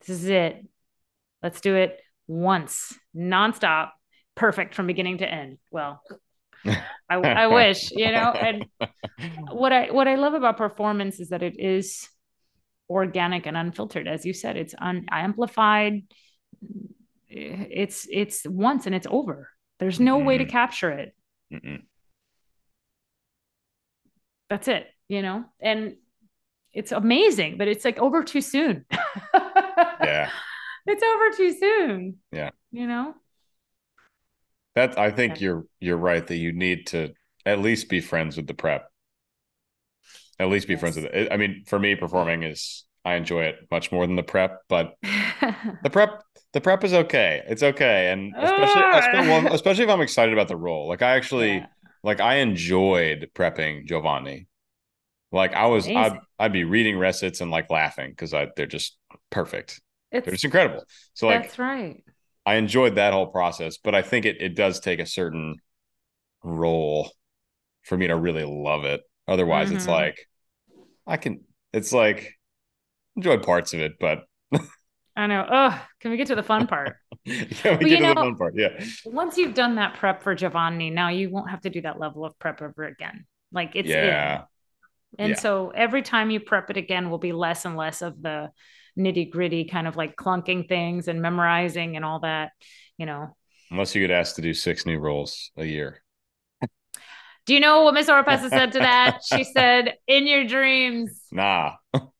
this 0.00 0.22
is 0.22 0.26
it. 0.26 0.66
Let's 1.42 1.60
do 1.60 1.74
it 1.76 2.00
once, 2.26 2.96
nonstop, 3.16 3.90
perfect 4.34 4.74
from 4.74 4.86
beginning 4.86 5.18
to 5.18 5.30
end. 5.30 5.58
Well, 5.70 6.02
I, 6.64 7.16
I 7.16 7.46
wish, 7.48 7.90
you 7.90 8.10
know, 8.12 8.30
and 8.32 8.66
what 9.50 9.72
I 9.72 9.90
what 9.90 10.08
I 10.08 10.16
love 10.16 10.34
about 10.34 10.56
performance 10.56 11.20
is 11.20 11.30
that 11.30 11.42
it 11.42 11.58
is 11.58 12.08
organic 12.88 13.46
and 13.46 13.56
unfiltered. 13.56 14.06
As 14.06 14.26
you 14.26 14.32
said, 14.32 14.56
it's 14.56 14.74
un- 14.78 15.06
amplified. 15.10 16.02
It's 17.28 18.06
it's 18.10 18.46
once 18.46 18.86
and 18.86 18.94
it's 18.94 19.06
over. 19.08 19.48
There's 19.78 20.00
no 20.00 20.18
mm-hmm. 20.18 20.26
way 20.26 20.38
to 20.38 20.44
mm-hmm. 20.44 20.50
capture 20.50 20.90
it. 20.90 21.14
Mm-mm. 21.52 21.82
That's 24.50 24.68
it, 24.68 24.86
you 25.08 25.22
know? 25.22 25.44
And 25.60 25.96
it's 26.72 26.92
amazing, 26.92 27.56
but 27.56 27.68
it's 27.68 27.84
like 27.84 27.98
over 27.98 28.24
too 28.24 28.40
soon. 28.40 28.84
yeah. 30.20 30.30
It's 30.86 31.02
over 31.02 31.36
too 31.36 31.52
soon. 31.58 32.16
Yeah. 32.32 32.50
You 32.70 32.86
know? 32.86 33.14
That 34.74 34.98
I 34.98 35.10
think 35.10 35.34
yeah. 35.34 35.44
you're 35.44 35.64
you're 35.80 35.96
right 35.96 36.26
that 36.26 36.36
you 36.36 36.52
need 36.52 36.86
to 36.88 37.12
at 37.44 37.60
least 37.60 37.88
be 37.88 38.00
friends 38.00 38.36
with 38.36 38.46
the 38.46 38.54
prep. 38.54 38.88
At 40.38 40.48
least 40.48 40.68
be 40.68 40.74
yes. 40.74 40.80
friends 40.80 40.96
with 40.96 41.06
it. 41.06 41.32
I 41.32 41.36
mean, 41.36 41.64
for 41.66 41.78
me, 41.78 41.96
performing 41.96 42.44
is 42.44 42.84
I 43.04 43.14
enjoy 43.14 43.44
it 43.44 43.56
much 43.70 43.92
more 43.92 44.06
than 44.06 44.16
the 44.16 44.22
prep, 44.22 44.60
but 44.68 44.94
the 45.82 45.90
prep 45.90 46.22
the 46.52 46.60
prep 46.60 46.84
is 46.84 46.92
okay. 46.92 47.42
It's 47.46 47.62
okay, 47.62 48.12
and 48.12 48.34
especially 48.36 48.82
oh. 48.84 48.98
especially, 48.98 49.28
well, 49.28 49.54
especially 49.54 49.84
if 49.84 49.90
I'm 49.90 50.00
excited 50.00 50.32
about 50.32 50.48
the 50.48 50.56
role. 50.56 50.88
Like 50.88 51.02
I 51.02 51.16
actually 51.16 51.56
yeah. 51.56 51.66
like 52.02 52.20
I 52.20 52.36
enjoyed 52.36 53.30
prepping 53.34 53.86
Giovanni. 53.86 54.46
Like 55.32 55.54
I 55.54 55.66
was, 55.66 55.88
I'd, 55.88 56.18
I'd 56.40 56.52
be 56.52 56.64
reading 56.64 56.98
recits 56.98 57.40
and 57.40 57.52
like 57.52 57.70
laughing 57.70 58.10
because 58.10 58.34
I 58.34 58.48
they're 58.56 58.66
just 58.66 58.96
perfect. 59.30 59.80
It's, 60.12 60.26
they're 60.26 60.36
incredible. 60.42 60.84
So 61.14 61.26
like 61.28 61.42
that's 61.42 61.58
right. 61.58 62.02
I 62.46 62.54
enjoyed 62.56 62.96
that 62.96 63.12
whole 63.12 63.28
process, 63.28 63.78
but 63.78 63.94
I 63.94 64.02
think 64.02 64.24
it 64.24 64.40
it 64.40 64.54
does 64.54 64.80
take 64.80 64.98
a 64.98 65.06
certain 65.06 65.56
role 66.42 67.10
for 67.82 67.96
me 67.96 68.06
to 68.08 68.16
really 68.16 68.44
love 68.44 68.84
it. 68.84 69.02
Otherwise, 69.28 69.68
mm-hmm. 69.68 69.76
it's 69.76 69.86
like 69.86 70.26
I 71.06 71.16
can. 71.16 71.42
It's 71.72 71.92
like 71.92 72.34
enjoy 73.16 73.38
parts 73.38 73.74
of 73.74 73.80
it, 73.80 73.92
but 74.00 74.24
I 75.16 75.26
know. 75.26 75.46
Oh, 75.50 75.82
can 76.00 76.10
we 76.10 76.16
get 76.16 76.28
to 76.28 76.34
the 76.34 76.42
fun 76.42 76.66
part? 76.66 76.96
yeah, 77.24 77.76
we 77.76 77.90
get 77.90 77.96
to 77.96 78.00
know, 78.00 78.08
the 78.08 78.14
fun 78.14 78.36
part. 78.36 78.54
Yeah. 78.56 78.84
Once 79.04 79.36
you've 79.36 79.54
done 79.54 79.74
that 79.74 79.94
prep 79.94 80.22
for 80.22 80.34
Giovanni, 80.34 80.90
now 80.90 81.10
you 81.10 81.30
won't 81.30 81.50
have 81.50 81.60
to 81.62 81.70
do 81.70 81.82
that 81.82 82.00
level 82.00 82.24
of 82.24 82.38
prep 82.38 82.62
ever 82.62 82.84
again. 82.84 83.26
Like 83.52 83.72
it's 83.74 83.88
yeah. 83.88 84.44
In. 85.18 85.24
And 85.26 85.30
yeah. 85.30 85.36
so 85.36 85.70
every 85.70 86.02
time 86.02 86.30
you 86.30 86.40
prep 86.40 86.70
it 86.70 86.76
again 86.76 87.10
will 87.10 87.18
be 87.18 87.32
less 87.32 87.64
and 87.64 87.76
less 87.76 88.00
of 88.00 88.22
the 88.22 88.50
nitty 88.98 89.30
gritty 89.30 89.64
kind 89.64 89.86
of 89.86 89.96
like 89.96 90.16
clunking 90.16 90.68
things 90.68 91.08
and 91.08 91.22
memorizing 91.22 91.96
and 91.96 92.04
all 92.04 92.20
that, 92.20 92.52
you 92.98 93.06
know. 93.06 93.36
Unless 93.70 93.94
you 93.94 94.00
get 94.06 94.10
asked 94.10 94.36
to 94.36 94.42
do 94.42 94.52
six 94.52 94.84
new 94.84 94.98
roles 94.98 95.50
a 95.56 95.64
year. 95.64 96.02
Do 97.46 97.54
you 97.54 97.60
know 97.60 97.82
what 97.82 97.94
Miss 97.94 98.08
Oropesa 98.08 98.48
said 98.48 98.72
to 98.72 98.78
that? 98.80 99.22
She 99.24 99.44
said, 99.44 99.94
"In 100.06 100.26
your 100.26 100.44
dreams." 100.44 101.22
Nah. 101.32 101.72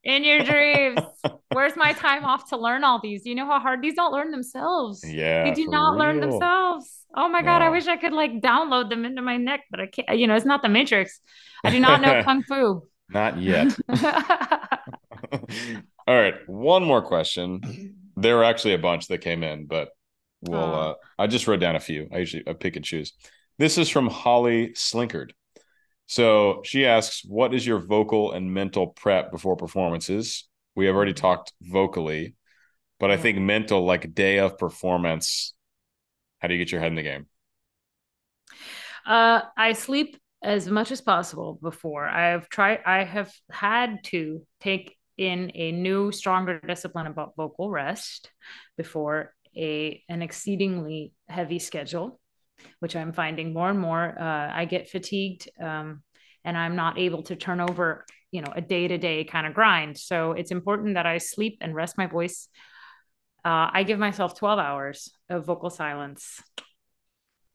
In 0.03 0.25
your 0.25 0.43
dreams. 0.45 1.01
Where's 1.53 1.77
my 1.77 1.93
time 1.93 2.25
off 2.25 2.49
to 2.51 2.57
learn 2.57 2.85
all 2.85 3.01
these? 3.01 3.27
You 3.27 3.35
know 3.35 3.47
how 3.47 3.61
hard 3.61 3.83
these 3.83 3.95
don't 3.95 4.13
learn 4.13 4.31
themselves? 4.31 5.05
Yeah. 5.07 5.45
They 5.45 5.53
do 5.53 5.69
not 5.69 5.93
real. 5.93 5.99
learn 6.01 6.21
themselves. 6.21 7.05
Oh 7.15 7.29
my 7.29 7.43
god, 7.43 7.61
I 7.63 7.69
wish 7.69 7.87
I 7.87 7.97
could 7.97 8.13
like 8.13 8.41
download 8.41 8.89
them 8.89 9.05
into 9.05 9.21
my 9.21 9.37
neck, 9.37 9.61
but 9.71 9.81
I 9.81 9.87
can't. 9.87 10.19
You 10.19 10.27
know, 10.27 10.35
it's 10.35 10.47
not 10.47 10.63
the 10.63 10.69
Matrix. 10.69 11.21
I 11.65 11.71
do 11.71 11.81
not 11.81 12.01
know 12.01 12.23
kung 12.25 12.43
fu. 12.43 12.83
Not 13.09 13.39
yet. 13.41 13.77
All 16.07 16.17
right, 16.21 16.35
one 16.47 16.85
more 16.85 17.03
question. 17.03 17.97
There 18.17 18.37
were 18.37 18.45
actually 18.45 18.75
a 18.75 18.79
bunch 18.79 19.07
that 19.07 19.23
came 19.23 19.43
in, 19.43 19.65
but 19.65 19.91
well, 20.43 20.75
uh, 20.75 20.95
I 21.19 21.27
just 21.27 21.47
wrote 21.47 21.61
down 21.61 21.77
a 21.77 21.81
few. 21.81 22.07
I 22.13 22.19
usually 22.19 22.43
I 22.47 22.53
pick 22.53 22.77
and 22.77 22.85
choose. 22.85 23.15
This 23.57 23.79
is 23.79 23.89
from 23.89 24.09
Holly 24.09 24.71
Slinkard. 24.75 25.31
So 26.07 26.63
she 26.65 26.87
asks, 26.87 27.23
What 27.25 27.55
is 27.55 27.67
your 27.67 27.79
vocal 27.79 28.33
and 28.33 28.53
mental 28.53 28.89
prep 28.89 29.31
before 29.31 29.57
performances? 29.57 30.49
We 30.75 30.87
have 30.87 30.97
already 30.97 31.15
talked 31.15 31.53
vocally, 31.63 32.35
but 32.99 33.11
I 33.11 33.17
think 33.17 33.39
mental, 33.39 33.85
like 33.85 34.15
day 34.15 34.39
of 34.39 34.59
performance, 34.59 35.55
how 36.41 36.49
do 36.49 36.55
you 36.55 36.59
get 36.59 36.73
your 36.73 36.81
head 36.81 36.91
in 36.91 36.97
the 36.97 37.03
game? 37.03 37.27
Uh, 39.07 39.43
I 39.57 39.73
sleep 39.75 40.17
as 40.43 40.69
much 40.69 40.91
as 40.91 41.01
possible 41.01 41.59
before. 41.63 42.09
I've 42.09 42.49
tried, 42.49 42.81
I 42.85 43.05
have 43.05 43.33
had 43.51 44.03
to 44.05 44.47
take 44.61 44.97
in 45.21 45.53
a 45.55 45.71
new, 45.71 46.11
stronger 46.11 46.59
discipline 46.61 47.07
about 47.07 47.37
vocal 47.37 47.71
rest 47.71 48.31
before 48.77 49.35
a 49.57 50.03
an 50.09 50.23
exceedingly 50.23 51.13
heavy 51.29 51.59
schedule 51.59 52.21
which 52.79 52.97
I'm 52.97 53.13
finding 53.13 53.53
more 53.53 53.71
and 53.71 53.79
more. 53.79 54.15
Uh, 54.19 54.51
I 54.53 54.65
get 54.65 54.91
fatigued 54.91 55.49
um, 55.61 56.03
and 56.45 56.57
I'm 56.57 56.77
not 56.77 56.99
able 56.99 57.23
to 57.25 57.37
turn 57.37 57.61
over, 57.61 58.05
you 58.31 58.43
know, 58.43 58.53
a 58.55 58.61
day 58.61 58.89
to 58.89 58.99
day 58.99 59.25
kind 59.25 59.47
of 59.47 59.55
grind. 59.55 59.99
So 59.99 60.33
it's 60.33 60.51
important 60.51 60.95
that 60.95 61.07
I 61.07 61.19
sleep 61.19 61.59
and 61.61 61.75
rest 61.75 61.99
my 61.99 62.07
voice. 62.07 62.49
Uh, 63.45 63.71
I 63.73 63.85
give 63.85 63.99
myself 63.99 64.39
12 64.39 64.59
hours 64.59 65.11
of 65.29 65.47
vocal 65.47 65.71
silence 65.71 66.43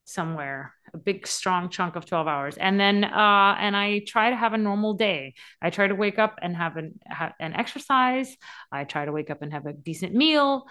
somewhere 0.05 0.73
a 0.93 0.97
big 0.97 1.27
strong 1.27 1.69
chunk 1.69 1.95
of 1.95 2.05
12 2.05 2.27
hours 2.27 2.57
and 2.57 2.79
then 2.79 3.03
uh 3.03 3.55
and 3.59 3.75
i 3.75 4.01
try 4.07 4.29
to 4.29 4.35
have 4.35 4.53
a 4.53 4.57
normal 4.57 4.93
day 4.93 5.33
i 5.61 5.69
try 5.69 5.87
to 5.87 5.95
wake 5.95 6.19
up 6.19 6.39
and 6.41 6.55
have 6.55 6.77
an 6.77 6.97
an 7.39 7.53
exercise 7.53 8.37
i 8.71 8.83
try 8.83 9.03
to 9.05 9.11
wake 9.11 9.29
up 9.29 9.41
and 9.41 9.51
have 9.51 9.65
a 9.65 9.73
decent 9.73 10.13
meal 10.13 10.65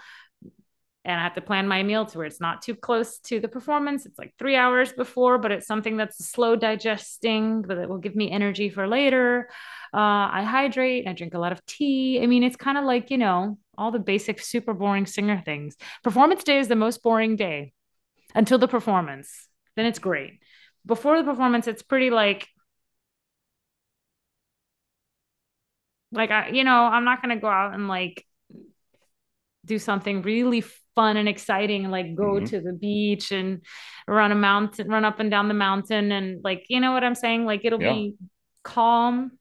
and 1.05 1.19
I 1.19 1.23
have 1.23 1.35
to 1.35 1.41
plan 1.41 1.67
my 1.67 1.83
meal 1.83 2.05
to 2.07 2.17
where 2.17 2.25
it's 2.25 2.41
not 2.41 2.63
too 2.63 2.75
close 2.75 3.19
to 3.19 3.39
the 3.39 3.47
performance. 3.47 4.07
It's 4.07 4.17
like 4.17 4.33
three 4.39 4.55
hours 4.55 4.91
before, 4.91 5.37
but 5.37 5.51
it's 5.51 5.67
something 5.67 5.97
that's 5.97 6.27
slow 6.27 6.55
digesting, 6.55 7.61
but 7.61 7.77
it 7.77 7.87
will 7.87 7.99
give 7.99 8.15
me 8.15 8.31
energy 8.31 8.69
for 8.69 8.87
later. 8.87 9.47
Uh, 9.93 10.33
I 10.33 10.43
hydrate, 10.43 11.07
I 11.07 11.13
drink 11.13 11.35
a 11.35 11.39
lot 11.39 11.51
of 11.51 11.63
tea. 11.67 12.19
I 12.21 12.25
mean, 12.25 12.43
it's 12.43 12.55
kind 12.55 12.77
of 12.77 12.85
like, 12.85 13.11
you 13.11 13.19
know, 13.19 13.59
all 13.77 13.91
the 13.91 13.99
basic, 13.99 14.41
super 14.41 14.73
boring 14.73 15.05
singer 15.05 15.41
things. 15.45 15.77
Performance 16.03 16.43
day 16.43 16.57
is 16.57 16.67
the 16.67 16.75
most 16.75 17.03
boring 17.03 17.35
day 17.35 17.73
until 18.35 18.59
the 18.59 18.67
performance. 18.67 19.47
Then 19.75 19.85
it's 19.87 19.99
great. 19.99 20.39
Before 20.85 21.17
the 21.17 21.23
performance, 21.23 21.67
it's 21.67 21.81
pretty 21.81 22.11
like, 22.11 22.47
like 26.11 26.29
I, 26.29 26.49
you 26.49 26.63
know, 26.63 26.83
I'm 26.83 27.05
not 27.05 27.21
gonna 27.21 27.39
go 27.39 27.47
out 27.47 27.73
and 27.73 27.87
like 27.87 28.23
do 29.65 29.79
something 29.79 30.21
really 30.21 30.63
fun 30.95 31.17
and 31.17 31.27
exciting 31.27 31.89
like 31.89 32.15
go 32.15 32.35
mm-hmm. 32.35 32.45
to 32.45 32.61
the 32.61 32.71
beach 32.71 33.31
and 33.31 33.61
run 34.07 34.31
a 34.31 34.35
mountain 34.35 34.87
run 34.87 35.03
up 35.03 35.19
and 35.19 35.29
down 35.29 35.47
the 35.49 35.53
mountain 35.53 36.11
and 36.11 36.41
like 36.43 36.65
you 36.69 36.79
know 36.79 36.93
what 36.93 37.03
i'm 37.03 37.15
saying 37.15 37.45
like 37.45 37.65
it'll 37.65 37.81
yeah. 37.81 37.91
be 37.91 38.15
calm 38.63 39.31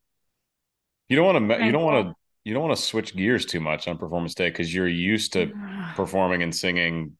you 1.09 1.17
don't 1.17 1.27
want 1.27 1.49
to 1.49 1.65
you 1.65 1.71
don't 1.71 1.85
want 1.85 2.09
to 2.09 2.15
you 2.45 2.53
don't 2.53 2.63
want 2.65 2.77
to 2.77 2.83
switch 2.83 3.15
gears 3.15 3.47
too 3.47 3.61
much 3.61 3.87
on 3.87 3.97
performance 3.97 4.35
day 4.35 4.49
because 4.49 4.75
you're 4.75 4.89
used 4.89 5.33
to 5.33 5.53
performing 5.95 6.43
and 6.43 6.55
singing 6.55 7.13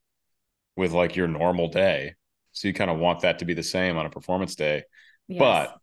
with 0.75 0.91
like 0.91 1.15
your 1.15 1.27
normal 1.27 1.67
day 1.67 2.13
so 2.51 2.67
you 2.67 2.73
kind 2.73 2.91
of 2.91 2.97
want 2.97 3.21
that 3.21 3.39
to 3.39 3.45
be 3.45 3.53
the 3.53 3.63
same 3.63 3.97
on 3.97 4.05
a 4.05 4.09
performance 4.09 4.55
day 4.55 4.83
yes. 5.27 5.39
but 5.39 5.77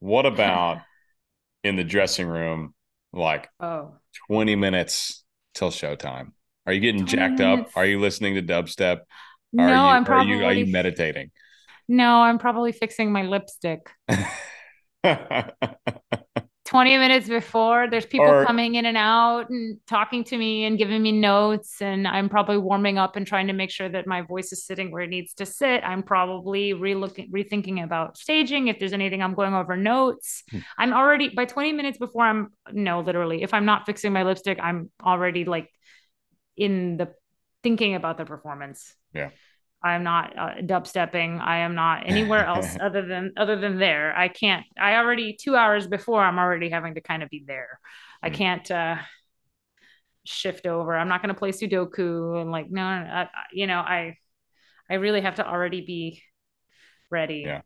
what 0.00 0.26
about 0.32 0.78
in 1.64 1.76
the 1.76 1.84
dressing 1.84 2.26
room 2.26 2.74
like 3.12 3.48
oh 3.60 3.92
20 4.28 4.56
minutes 4.56 5.24
till 5.54 5.70
showtime 5.70 6.32
are 6.68 6.72
you 6.74 6.80
getting 6.80 7.06
jacked 7.06 7.38
minutes. 7.38 7.70
up? 7.70 7.76
Are 7.78 7.86
you 7.86 7.98
listening 7.98 8.34
to 8.34 8.42
dubstep? 8.42 8.98
No, 9.54 9.64
are 9.64 9.68
you, 9.68 9.74
I'm 9.74 10.04
probably. 10.04 10.34
Are 10.34 10.36
you, 10.36 10.44
are 10.44 10.52
you 10.52 10.66
meditating? 10.70 11.30
No, 11.88 12.20
I'm 12.20 12.38
probably 12.38 12.72
fixing 12.72 13.10
my 13.10 13.22
lipstick. 13.22 13.88
20 16.68 16.98
minutes 16.98 17.28
before 17.28 17.88
there's 17.90 18.04
people 18.04 18.26
or, 18.26 18.44
coming 18.44 18.74
in 18.74 18.84
and 18.84 18.96
out 18.96 19.48
and 19.48 19.78
talking 19.86 20.22
to 20.22 20.36
me 20.36 20.64
and 20.64 20.76
giving 20.76 21.02
me 21.02 21.10
notes 21.10 21.80
and 21.80 22.06
i'm 22.06 22.28
probably 22.28 22.58
warming 22.58 22.98
up 22.98 23.16
and 23.16 23.26
trying 23.26 23.46
to 23.46 23.54
make 23.54 23.70
sure 23.70 23.88
that 23.88 24.06
my 24.06 24.20
voice 24.20 24.52
is 24.52 24.64
sitting 24.64 24.90
where 24.90 25.02
it 25.02 25.08
needs 25.08 25.32
to 25.32 25.46
sit 25.46 25.82
i'm 25.82 26.02
probably 26.02 26.74
relooking 26.74 27.30
rethinking 27.30 27.82
about 27.82 28.18
staging 28.18 28.68
if 28.68 28.78
there's 28.78 28.92
anything 28.92 29.22
i'm 29.22 29.34
going 29.34 29.54
over 29.54 29.76
notes 29.76 30.44
hmm. 30.50 30.58
i'm 30.76 30.92
already 30.92 31.30
by 31.30 31.46
20 31.46 31.72
minutes 31.72 31.96
before 31.96 32.24
i'm 32.24 32.52
no 32.70 33.00
literally 33.00 33.42
if 33.42 33.54
i'm 33.54 33.64
not 33.64 33.86
fixing 33.86 34.12
my 34.12 34.22
lipstick 34.22 34.58
i'm 34.62 34.90
already 35.02 35.44
like 35.46 35.70
in 36.56 36.96
the 36.98 37.08
thinking 37.62 37.94
about 37.94 38.18
the 38.18 38.24
performance. 38.24 38.94
Yeah. 39.12 39.30
I'm 39.82 40.02
not 40.02 40.36
uh, 40.36 40.54
dubstepping. 40.60 41.40
I 41.40 41.58
am 41.58 41.74
not 41.74 42.08
anywhere 42.08 42.44
else 42.44 42.76
other 42.80 43.06
than 43.06 43.32
other 43.36 43.56
than 43.56 43.78
there. 43.78 44.16
I 44.16 44.28
can't. 44.28 44.64
I 44.78 44.96
already 44.96 45.36
two 45.38 45.56
hours 45.56 45.86
before. 45.86 46.22
I'm 46.22 46.38
already 46.38 46.70
having 46.70 46.94
to 46.94 47.00
kind 47.00 47.22
of 47.22 47.28
be 47.28 47.44
there. 47.46 47.78
I 48.22 48.28
hmm. 48.28 48.34
can't 48.34 48.70
uh, 48.70 48.96
shift 50.24 50.66
over. 50.66 50.96
I'm 50.96 51.08
not 51.08 51.22
going 51.22 51.34
to 51.34 51.38
play 51.38 51.52
Sudoku 51.52 52.40
and 52.40 52.50
like 52.50 52.70
no, 52.70 52.82
no 52.82 53.06
I, 53.06 53.28
you 53.52 53.66
know 53.66 53.78
I 53.78 54.16
I 54.90 54.94
really 54.94 55.20
have 55.20 55.36
to 55.36 55.48
already 55.48 55.82
be 55.82 56.22
ready. 57.10 57.44
Yeah, 57.46 57.62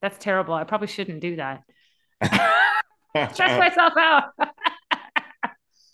that's 0.00 0.18
terrible. 0.18 0.54
I 0.54 0.64
probably 0.64 0.88
shouldn't 0.88 1.20
do 1.20 1.36
that. 1.36 1.62
Stress 3.32 3.58
myself 3.58 3.92
out. 3.96 4.24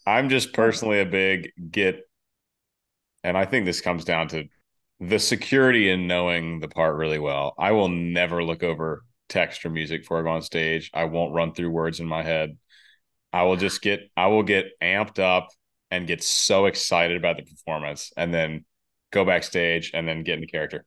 I'm 0.06 0.28
just 0.30 0.52
personally 0.54 1.00
a 1.00 1.06
big 1.06 1.50
get 1.70 2.08
and 3.24 3.36
I 3.36 3.44
think 3.44 3.66
this 3.66 3.80
comes 3.80 4.04
down 4.04 4.28
to 4.28 4.48
the 5.00 5.18
security 5.18 5.90
in 5.90 6.06
knowing 6.06 6.60
the 6.60 6.68
part 6.68 6.96
really 6.96 7.18
well. 7.18 7.54
I 7.58 7.72
will 7.72 7.88
never 7.88 8.42
look 8.42 8.62
over 8.62 9.04
text 9.28 9.64
or 9.64 9.70
music 9.70 10.02
before 10.02 10.20
I 10.20 10.22
go 10.22 10.30
on 10.30 10.42
stage. 10.42 10.90
I 10.92 11.04
won't 11.04 11.34
run 11.34 11.52
through 11.54 11.70
words 11.70 12.00
in 12.00 12.06
my 12.06 12.22
head. 12.22 12.56
I 13.32 13.44
will 13.44 13.56
just 13.56 13.82
get 13.82 14.10
I 14.16 14.28
will 14.28 14.42
get 14.42 14.66
amped 14.82 15.18
up 15.18 15.48
and 15.90 16.06
get 16.06 16.22
so 16.22 16.66
excited 16.66 17.16
about 17.16 17.36
the 17.36 17.44
performance 17.44 18.12
and 18.16 18.32
then 18.32 18.64
go 19.12 19.24
backstage 19.24 19.92
and 19.94 20.06
then 20.08 20.22
get 20.24 20.34
into 20.36 20.46
character. 20.46 20.84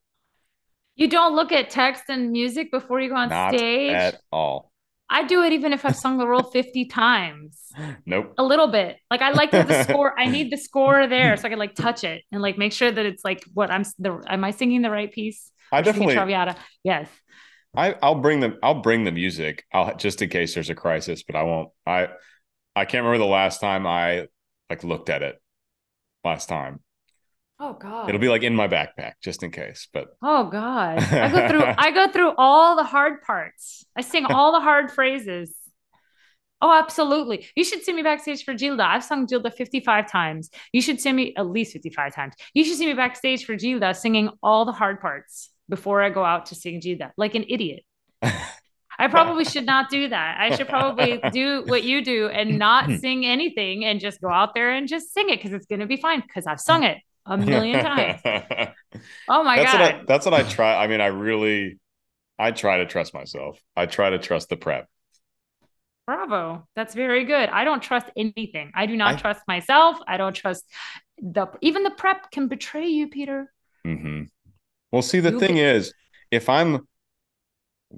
You 0.96 1.08
don't 1.08 1.36
look 1.36 1.52
at 1.52 1.70
text 1.70 2.04
and 2.10 2.32
music 2.32 2.72
before 2.72 3.00
you 3.00 3.10
go 3.10 3.16
on 3.16 3.30
Not 3.30 3.56
stage? 3.56 3.92
at 3.92 4.22
all. 4.32 4.71
I 5.12 5.26
do 5.26 5.44
it 5.44 5.52
even 5.52 5.74
if 5.74 5.84
I've 5.84 5.98
sung 5.98 6.18
the 6.18 6.26
role 6.26 6.44
50 6.44 6.86
times. 6.86 7.60
Nope. 8.06 8.34
A 8.38 8.44
little 8.44 8.70
bit. 8.70 8.98
Like 9.12 9.22
I 9.22 9.32
like 9.32 9.52
the 9.52 9.84
score. 9.90 10.18
I 10.18 10.28
need 10.28 10.52
the 10.52 10.58
score 10.58 11.06
there 11.06 11.36
so 11.36 11.46
I 11.46 11.50
can 11.50 11.60
like 11.60 11.76
touch 11.76 12.06
it 12.06 12.24
and 12.32 12.42
like 12.42 12.58
make 12.58 12.72
sure 12.72 12.90
that 12.90 13.06
it's 13.06 13.24
like 13.26 13.44
what 13.54 13.70
I'm 13.70 13.84
the 14.00 14.24
am 14.28 14.44
I 14.46 14.52
singing 14.52 14.82
the 14.82 14.90
right 14.90 15.12
piece? 15.12 15.52
I 15.72 15.82
definitely 15.82 16.16
Traviata. 16.16 16.56
Yes. 16.84 17.10
I 17.76 17.96
I'll 18.02 18.16
bring 18.22 18.40
them 18.40 18.58
I'll 18.64 18.82
bring 18.82 19.04
the 19.04 19.12
music. 19.12 19.66
I'll 19.74 19.96
just 19.98 20.22
in 20.22 20.30
case 20.30 20.54
there's 20.54 20.70
a 20.70 20.76
crisis, 20.76 21.24
but 21.24 21.36
I 21.36 21.44
won't 21.44 21.70
I 21.86 22.08
I 22.76 22.86
can't 22.86 23.04
remember 23.04 23.18
the 23.18 23.30
last 23.30 23.60
time 23.60 23.86
I 23.86 24.28
like 24.70 24.86
looked 24.86 25.10
at 25.10 25.24
it 25.24 25.42
last 26.24 26.48
time. 26.48 26.80
Oh 27.64 27.74
God. 27.74 28.10
It'll 28.10 28.20
be 28.20 28.28
like 28.28 28.42
in 28.42 28.56
my 28.56 28.68
backpack 28.68 29.14
just 29.22 29.44
in 29.44 29.52
case, 29.52 29.88
but 29.94 30.18
Oh 30.24 30.46
God. 30.46 30.98
I 31.00 31.30
go 31.32 31.48
through 31.48 31.64
I 31.78 31.92
go 31.92 32.12
through 32.12 32.34
all 32.36 32.76
the 32.76 32.84
hard 32.84 33.22
parts. 33.22 33.86
I 33.96 34.02
sing 34.02 34.26
all 34.26 34.52
the 34.52 34.60
hard 34.60 34.92
phrases. 34.92 35.54
Oh, 36.64 36.72
absolutely. 36.72 37.48
You 37.56 37.64
should 37.64 37.84
see 37.84 37.94
me 37.94 38.02
backstage 38.02 38.44
for 38.44 38.54
Gilda. 38.54 38.84
I've 38.84 39.04
sung 39.04 39.26
Gilda 39.26 39.52
55 39.52 40.12
times. 40.12 40.50
You 40.72 40.82
should 40.82 41.00
see 41.00 41.12
me 41.12 41.34
at 41.36 41.48
least 41.48 41.74
55 41.74 42.14
times. 42.14 42.34
You 42.54 42.64
should 42.64 42.78
see 42.78 42.86
me 42.86 42.94
backstage 42.94 43.46
for 43.46 43.56
Gilda 43.56 43.94
singing 43.94 44.30
all 44.44 44.66
the 44.66 44.72
hard 44.72 45.00
parts 45.00 45.50
before 45.70 46.02
I 46.02 46.10
go 46.10 46.24
out 46.24 46.48
to 46.48 46.56
sing 46.56 46.80
Gilda, 46.80 47.14
like 47.18 47.34
an 47.34 47.46
idiot. 47.48 47.84
I 48.22 49.08
probably 49.08 49.46
should 49.46 49.66
not 49.66 49.90
do 49.90 50.10
that. 50.10 50.38
I 50.40 50.56
should 50.56 50.68
probably 50.68 51.20
do 51.32 51.64
what 51.66 51.84
you 51.84 52.04
do 52.04 52.28
and 52.28 52.60
not 52.60 52.86
hmm. 52.86 52.98
sing 52.98 53.26
anything 53.26 53.84
and 53.86 54.00
just 54.00 54.22
go 54.22 54.30
out 54.30 54.54
there 54.54 54.72
and 54.72 54.88
just 54.88 55.12
sing 55.14 55.30
it 55.30 55.38
because 55.38 55.54
it's 55.54 55.66
going 55.66 55.80
to 55.80 55.88
be 55.88 55.98
fine 55.98 56.22
because 56.22 56.46
I've 56.46 56.60
sung 56.60 56.84
it 56.84 56.98
a 57.26 57.38
million 57.38 57.84
times. 57.84 58.22
Oh 59.30 59.42
my 59.44 59.56
that's 59.56 59.72
God. 59.72 59.80
what 59.80 59.96
I, 59.96 60.02
that's 60.06 60.26
what 60.26 60.34
I 60.34 60.44
try. 60.44 60.76
I 60.84 60.88
mean, 60.88 61.00
I 61.00 61.08
really, 61.08 61.80
I 62.38 62.52
try 62.52 62.78
to 62.80 62.86
trust 62.86 63.14
myself. 63.14 63.58
I 63.76 63.86
try 63.86 64.10
to 64.10 64.20
trust 64.20 64.50
the 64.50 64.58
prep. 64.58 64.88
Bravo. 66.06 66.68
That's 66.76 66.94
very 66.94 67.24
good. 67.24 67.48
I 67.50 67.64
don't 67.64 67.82
trust 67.82 68.08
anything. 68.18 68.72
I 68.76 68.86
do 68.88 68.98
not 68.98 69.16
I- 69.16 69.18
trust 69.18 69.42
myself. 69.48 69.98
I 70.08 70.18
don't 70.18 70.34
trust 70.36 70.66
the 71.22 71.48
even 71.62 71.84
the 71.84 71.92
prep 71.92 72.32
can 72.32 72.48
betray 72.50 72.88
you, 72.88 73.08
Peter. 73.08 73.52
Mm-hmm. 73.88 74.24
Well, 74.92 75.02
see, 75.02 75.20
the 75.22 75.32
You 75.32 75.40
thing 75.40 75.56
get- 75.56 75.76
is, 75.78 75.94
if 76.32 76.50
I'm, 76.50 76.86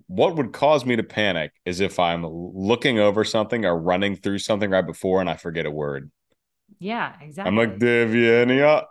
what 0.08 0.36
would 0.36 0.54
cause 0.54 0.86
me 0.86 0.96
to 0.96 1.04
panic 1.04 1.54
is 1.66 1.80
if 1.80 1.98
I'm 2.00 2.24
looking 2.26 3.00
over 3.00 3.24
something 3.24 3.66
or 3.66 3.80
running 3.80 4.16
through 4.16 4.40
something 4.40 4.70
right 4.70 4.86
before 4.86 5.22
and 5.22 5.30
I 5.30 5.38
forget 5.38 5.66
a 5.66 5.72
word. 5.72 6.12
Yeah, 6.80 7.14
exactly. 7.22 7.48
I'm 7.50 7.56
like, 7.58 7.80
Deviania. 7.80 8.86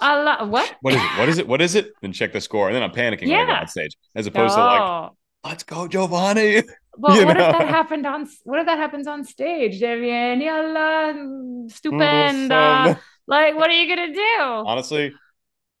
I 0.00 0.22
lo- 0.22 0.46
what? 0.48 0.74
What 0.80 0.94
is 0.94 1.00
it? 1.02 1.18
What 1.18 1.28
is 1.28 1.38
it? 1.38 1.48
What 1.48 1.62
is 1.62 1.74
it? 1.74 1.86
Then 2.02 2.12
check 2.12 2.32
the 2.32 2.40
score. 2.40 2.68
And 2.68 2.76
then 2.76 2.82
I'm 2.82 2.92
panicking 2.92 3.28
when 3.28 3.40
I 3.40 3.44
go 3.46 3.52
Yeah. 3.52 3.60
on 3.60 3.68
stage 3.68 3.96
as 4.14 4.26
opposed 4.26 4.54
to 4.56 4.64
like, 4.64 5.10
let's 5.44 5.62
go, 5.62 5.88
Giovanni. 5.88 6.62
Well, 6.98 7.14
you 7.20 7.26
what 7.26 7.36
know. 7.36 7.50
if 7.50 7.58
that 7.58 7.68
happened 7.68 8.06
on 8.06 8.26
what 8.44 8.58
if 8.58 8.64
that 8.64 8.78
happens 8.78 9.06
on 9.06 9.22
stage? 9.22 9.82
Deviania 9.82 10.72
la 10.72 11.12
stupenda. 11.68 12.48
Mm, 12.94 12.98
like, 13.26 13.54
what 13.54 13.68
are 13.68 13.74
you 13.74 13.86
gonna 13.94 14.14
do? 14.14 14.40
Honestly, 14.40 15.12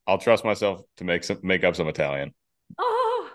I'll 0.06 0.18
trust 0.18 0.44
myself 0.44 0.82
to 0.98 1.04
make 1.04 1.24
some 1.24 1.38
make 1.42 1.64
up 1.64 1.74
some 1.74 1.88
Italian. 1.88 2.34
Oh, 2.78 3.30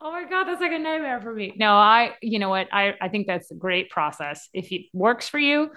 oh 0.00 0.10
my 0.10 0.24
God, 0.28 0.44
that's 0.44 0.60
like 0.60 0.72
a 0.72 0.78
nightmare 0.80 1.20
for 1.20 1.32
me. 1.32 1.54
No, 1.56 1.72
I, 1.74 2.16
you 2.20 2.40
know 2.40 2.48
what? 2.48 2.66
I, 2.72 2.94
I 3.00 3.08
think 3.08 3.28
that's 3.28 3.50
a 3.52 3.54
great 3.54 3.90
process. 3.90 4.48
If 4.52 4.72
it 4.72 4.86
works 4.92 5.28
for 5.28 5.38
you, 5.38 5.70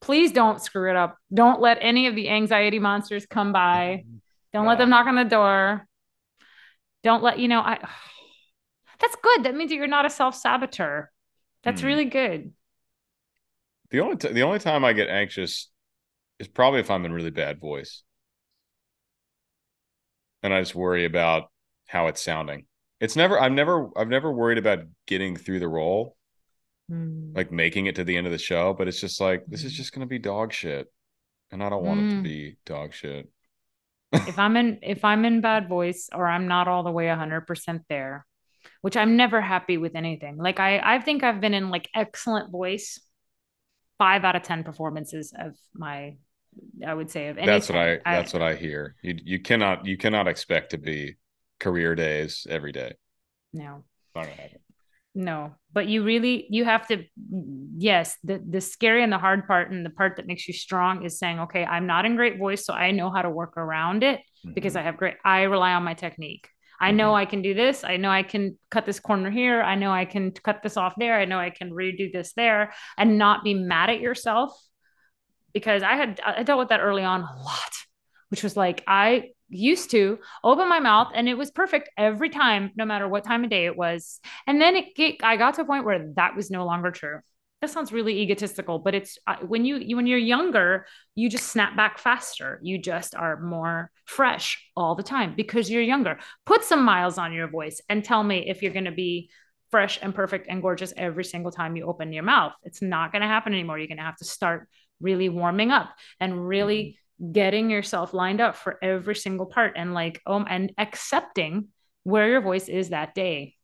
please 0.00 0.32
don't 0.32 0.60
screw 0.62 0.90
it 0.90 0.96
up. 0.96 1.16
Don't 1.32 1.60
let 1.60 1.78
any 1.80 2.06
of 2.06 2.14
the 2.14 2.28
anxiety 2.28 2.78
monsters 2.78 3.26
come 3.26 3.52
by. 3.52 4.04
Don't 4.52 4.66
let 4.66 4.78
them 4.78 4.90
knock 4.90 5.06
on 5.06 5.16
the 5.16 5.24
door. 5.24 5.86
Don't 7.02 7.22
let, 7.22 7.38
you 7.38 7.48
know, 7.48 7.60
I, 7.60 7.78
that's 9.00 9.16
good. 9.16 9.44
That 9.44 9.54
means 9.54 9.70
that 9.70 9.76
you're 9.76 9.86
not 9.86 10.06
a 10.06 10.10
self 10.10 10.34
saboteur. 10.34 11.10
That's 11.62 11.80
Hmm. 11.80 11.86
really 11.86 12.04
good. 12.04 12.52
The 13.90 14.00
only 14.00 14.16
t- 14.16 14.32
the 14.32 14.42
only 14.42 14.58
time 14.58 14.84
I 14.84 14.92
get 14.92 15.08
anxious 15.08 15.70
is 16.38 16.48
probably 16.48 16.80
if 16.80 16.90
I'm 16.90 17.04
in 17.04 17.12
really 17.12 17.30
bad 17.30 17.60
voice, 17.60 18.02
and 20.42 20.52
I 20.52 20.60
just 20.60 20.74
worry 20.74 21.04
about 21.04 21.50
how 21.86 22.08
it's 22.08 22.20
sounding. 22.20 22.66
It's 23.00 23.16
never 23.16 23.40
I've 23.40 23.52
never 23.52 23.90
I've 23.96 24.08
never 24.08 24.32
worried 24.32 24.58
about 24.58 24.80
getting 25.06 25.36
through 25.36 25.60
the 25.60 25.68
role, 25.68 26.16
Hmm. 26.88 27.32
like 27.34 27.50
making 27.50 27.86
it 27.86 27.96
to 27.96 28.04
the 28.04 28.16
end 28.16 28.26
of 28.26 28.32
the 28.32 28.38
show. 28.38 28.72
But 28.72 28.86
it's 28.88 29.00
just 29.00 29.20
like 29.20 29.44
this 29.46 29.64
is 29.64 29.72
Mm. 29.72 29.76
just 29.76 29.92
gonna 29.92 30.06
be 30.06 30.18
dog 30.18 30.52
shit, 30.52 30.86
and 31.50 31.62
I 31.62 31.68
don't 31.68 31.84
want 31.84 32.00
it 32.00 32.10
to 32.10 32.16
Mm. 32.16 32.22
be 32.22 32.56
dog 32.64 32.92
shit. 32.94 33.28
if 34.12 34.38
I'm 34.38 34.56
in 34.56 34.78
if 34.82 35.04
I'm 35.04 35.24
in 35.24 35.40
bad 35.40 35.68
voice 35.68 36.08
or 36.14 36.26
I'm 36.28 36.46
not 36.46 36.68
all 36.68 36.84
the 36.84 36.92
way 36.92 37.08
100% 37.08 37.82
there, 37.88 38.24
which 38.82 38.96
I'm 38.96 39.16
never 39.16 39.40
happy 39.40 39.78
with 39.78 39.96
anything. 39.96 40.36
Like 40.36 40.60
I 40.60 40.78
I 40.96 41.00
think 41.00 41.24
I've 41.24 41.40
been 41.40 41.54
in 41.54 41.70
like 41.70 41.88
excellent 41.94 42.50
voice 42.52 43.00
5 43.98 44.24
out 44.24 44.36
of 44.36 44.42
10 44.42 44.62
performances 44.62 45.32
of 45.36 45.56
my 45.74 46.16
I 46.86 46.94
would 46.94 47.10
say 47.10 47.28
of 47.28 47.36
any 47.36 47.46
That's 47.46 47.68
what 47.68 47.78
I 47.78 47.86
10. 47.96 48.02
that's 48.04 48.32
what 48.32 48.42
I 48.42 48.54
hear. 48.54 48.94
You 49.02 49.18
you 49.24 49.40
cannot 49.40 49.86
you 49.86 49.96
cannot 49.96 50.28
expect 50.28 50.70
to 50.70 50.78
be 50.78 51.16
career 51.58 51.94
days 51.96 52.46
every 52.48 52.72
day. 52.72 52.94
no. 53.52 53.84
Not 54.14 54.24
gonna 54.26 54.36
happen. 54.36 54.60
No, 55.18 55.54
but 55.72 55.88
you 55.88 56.04
really 56.04 56.46
you 56.50 56.66
have 56.66 56.86
to 56.88 57.04
yes, 57.78 58.18
the 58.22 58.38
the 58.46 58.60
scary 58.60 59.02
and 59.02 59.10
the 59.10 59.16
hard 59.16 59.46
part 59.46 59.70
and 59.70 59.84
the 59.84 59.88
part 59.90 60.16
that 60.16 60.26
makes 60.26 60.46
you 60.46 60.52
strong 60.52 61.06
is 61.06 61.18
saying, 61.18 61.40
okay, 61.40 61.64
I'm 61.64 61.86
not 61.86 62.04
in 62.04 62.16
great 62.16 62.36
voice, 62.38 62.66
so 62.66 62.74
I 62.74 62.90
know 62.90 63.10
how 63.10 63.22
to 63.22 63.30
work 63.30 63.56
around 63.56 64.02
it 64.02 64.20
because 64.54 64.74
Mhm. 64.74 64.80
I 64.80 64.82
have 64.82 64.98
great 64.98 65.14
I 65.24 65.42
rely 65.44 65.72
on 65.72 65.84
my 65.84 65.94
technique. 65.94 66.48
I 66.78 66.90
know 66.90 67.14
I 67.14 67.24
can 67.24 67.40
do 67.40 67.54
this. 67.54 67.82
I 67.82 67.96
know 67.96 68.10
I 68.10 68.22
can 68.22 68.58
cut 68.70 68.84
this 68.84 69.00
corner 69.00 69.30
here. 69.30 69.62
I 69.62 69.76
know 69.76 69.90
I 69.90 70.04
can 70.04 70.32
cut 70.32 70.62
this 70.62 70.76
off 70.76 70.92
there. 70.98 71.18
I 71.18 71.24
know 71.24 71.38
I 71.38 71.48
can 71.48 71.70
redo 71.70 72.12
this 72.12 72.34
there 72.34 72.74
and 72.98 73.16
not 73.16 73.42
be 73.42 73.54
mad 73.54 73.88
at 73.88 74.00
yourself 74.00 74.52
because 75.54 75.82
I 75.82 75.94
had 75.94 76.20
I 76.24 76.42
dealt 76.42 76.58
with 76.58 76.68
that 76.68 76.80
early 76.80 77.04
on 77.04 77.22
a 77.22 77.36
lot, 77.42 77.72
which 78.28 78.42
was 78.42 78.56
like 78.56 78.84
I 78.86 79.30
used 79.48 79.90
to 79.92 80.18
open 80.42 80.68
my 80.68 80.80
mouth 80.80 81.12
and 81.14 81.28
it 81.28 81.38
was 81.38 81.50
perfect 81.50 81.90
every 81.96 82.30
time, 82.30 82.72
no 82.76 82.84
matter 82.84 83.08
what 83.08 83.24
time 83.24 83.44
of 83.44 83.50
day 83.50 83.66
it 83.66 83.76
was. 83.76 84.20
And 84.46 84.60
then 84.60 84.76
it, 84.76 84.86
it 84.96 85.16
I 85.22 85.36
got 85.36 85.54
to 85.54 85.62
a 85.62 85.64
point 85.64 85.84
where 85.84 86.12
that 86.16 86.36
was 86.36 86.50
no 86.50 86.64
longer 86.64 86.90
true. 86.90 87.20
That 87.60 87.70
sounds 87.70 87.90
really 87.90 88.20
egotistical, 88.20 88.78
but 88.78 88.94
it's 88.94 89.18
uh, 89.26 89.36
when 89.36 89.64
you, 89.64 89.76
you 89.76 89.96
when 89.96 90.06
you're 90.06 90.18
younger, 90.18 90.86
you 91.14 91.30
just 91.30 91.48
snap 91.48 91.74
back 91.74 91.98
faster. 91.98 92.60
You 92.62 92.76
just 92.78 93.14
are 93.14 93.40
more 93.40 93.90
fresh 94.04 94.62
all 94.76 94.94
the 94.94 95.02
time 95.02 95.34
because 95.34 95.70
you're 95.70 95.82
younger. 95.82 96.18
Put 96.44 96.64
some 96.64 96.84
miles 96.84 97.16
on 97.16 97.32
your 97.32 97.48
voice 97.48 97.80
and 97.88 98.04
tell 98.04 98.22
me 98.22 98.48
if 98.48 98.62
you're 98.62 98.72
going 98.72 98.84
to 98.84 98.92
be 98.92 99.30
fresh 99.70 99.98
and 100.02 100.14
perfect 100.14 100.46
and 100.48 100.62
gorgeous 100.62 100.92
every 100.96 101.24
single 101.24 101.50
time 101.50 101.76
you 101.76 101.86
open 101.86 102.12
your 102.12 102.22
mouth. 102.22 102.52
It's 102.62 102.82
not 102.82 103.10
going 103.10 103.22
to 103.22 103.28
happen 103.28 103.52
anymore. 103.52 103.78
You're 103.78 103.88
going 103.88 103.96
to 103.98 104.04
have 104.04 104.18
to 104.18 104.24
start 104.24 104.68
really 105.00 105.28
warming 105.28 105.70
up 105.70 105.90
and 106.20 106.46
really 106.46 106.98
getting 107.32 107.70
yourself 107.70 108.12
lined 108.12 108.40
up 108.40 108.56
for 108.56 108.78
every 108.82 109.14
single 109.14 109.46
part 109.46 109.72
and 109.76 109.94
like 109.94 110.20
um 110.26 110.46
and 110.48 110.72
accepting 110.78 111.68
where 112.04 112.28
your 112.28 112.40
voice 112.40 112.68
is 112.68 112.90
that 112.90 113.14
day. 113.14 113.54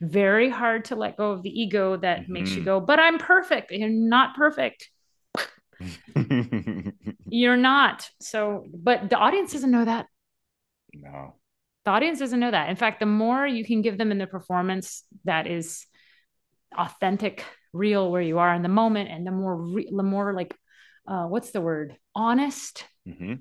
Very 0.00 0.50
hard 0.50 0.86
to 0.86 0.96
let 0.96 1.16
go 1.16 1.30
of 1.32 1.42
the 1.42 1.50
ego 1.50 1.96
that 1.96 2.28
makes 2.28 2.50
you 2.56 2.62
Mhm. 2.62 2.64
go, 2.66 2.80
but 2.80 2.98
I'm 3.00 3.18
perfect. 3.18 3.70
You're 3.70 3.88
not 3.88 4.36
perfect. 4.36 4.90
You're 7.30 7.56
not. 7.56 8.10
So, 8.20 8.66
but 8.74 9.08
the 9.08 9.16
audience 9.16 9.52
doesn't 9.52 9.70
know 9.70 9.84
that. 9.84 10.06
no. 10.94 11.34
The 11.86 11.92
audience 11.92 12.18
doesn't 12.18 12.38
know 12.40 12.50
that. 12.50 12.68
In 12.68 12.76
fact, 12.76 13.00
the 13.00 13.06
more 13.06 13.46
you 13.46 13.64
can 13.64 13.80
give 13.80 13.96
them 13.96 14.12
in 14.12 14.18
the 14.18 14.26
performance 14.26 15.02
that 15.24 15.46
is 15.46 15.86
authentic, 16.76 17.44
real, 17.72 18.10
where 18.10 18.20
you 18.20 18.38
are 18.38 18.52
in 18.54 18.62
the 18.62 18.68
moment, 18.68 19.08
and 19.10 19.26
the 19.26 19.30
more, 19.30 19.56
re- 19.56 19.90
the 19.90 20.02
more 20.02 20.34
like, 20.34 20.54
uh, 21.06 21.26
what's 21.26 21.50
the 21.50 21.60
word? 21.60 21.96
Honest 22.14 22.84
hmm 23.06 23.34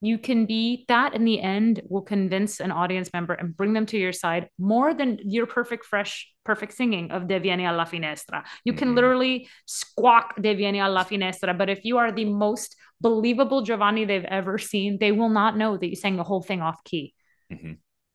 you 0.00 0.16
can 0.16 0.46
be 0.46 0.84
that 0.86 1.14
in 1.14 1.24
the 1.24 1.40
end 1.40 1.80
will 1.88 2.02
convince 2.02 2.60
an 2.60 2.70
audience 2.70 3.10
member 3.12 3.34
and 3.34 3.56
bring 3.56 3.72
them 3.72 3.84
to 3.86 3.98
your 3.98 4.12
side 4.12 4.48
more 4.56 4.94
than 4.94 5.18
your 5.24 5.46
perfect 5.46 5.84
fresh 5.84 6.28
perfect 6.44 6.72
singing 6.74 7.10
of 7.10 7.26
Deh 7.26 7.40
vieni 7.40 7.66
alla 7.66 7.84
finestra 7.84 8.44
you 8.64 8.72
can 8.72 8.90
Mhm. 8.90 8.94
literally 8.94 9.48
squawk 9.66 10.34
Deh 10.40 10.54
vieni 10.54 10.78
alla 10.80 11.04
finestra 11.04 11.56
but 11.56 11.68
if 11.68 11.84
you 11.84 11.98
are 11.98 12.12
the 12.12 12.26
most 12.26 12.76
believable 13.00 13.62
giovanni 13.62 14.04
they've 14.04 14.24
ever 14.24 14.56
seen 14.58 14.98
they 14.98 15.10
will 15.10 15.30
not 15.30 15.56
know 15.56 15.76
that 15.76 15.88
you 15.88 15.96
sang 15.96 16.16
the 16.16 16.22
whole 16.24 16.42
thing 16.42 16.62
off 16.62 16.82
key 16.84 17.12
hmm 17.50 17.72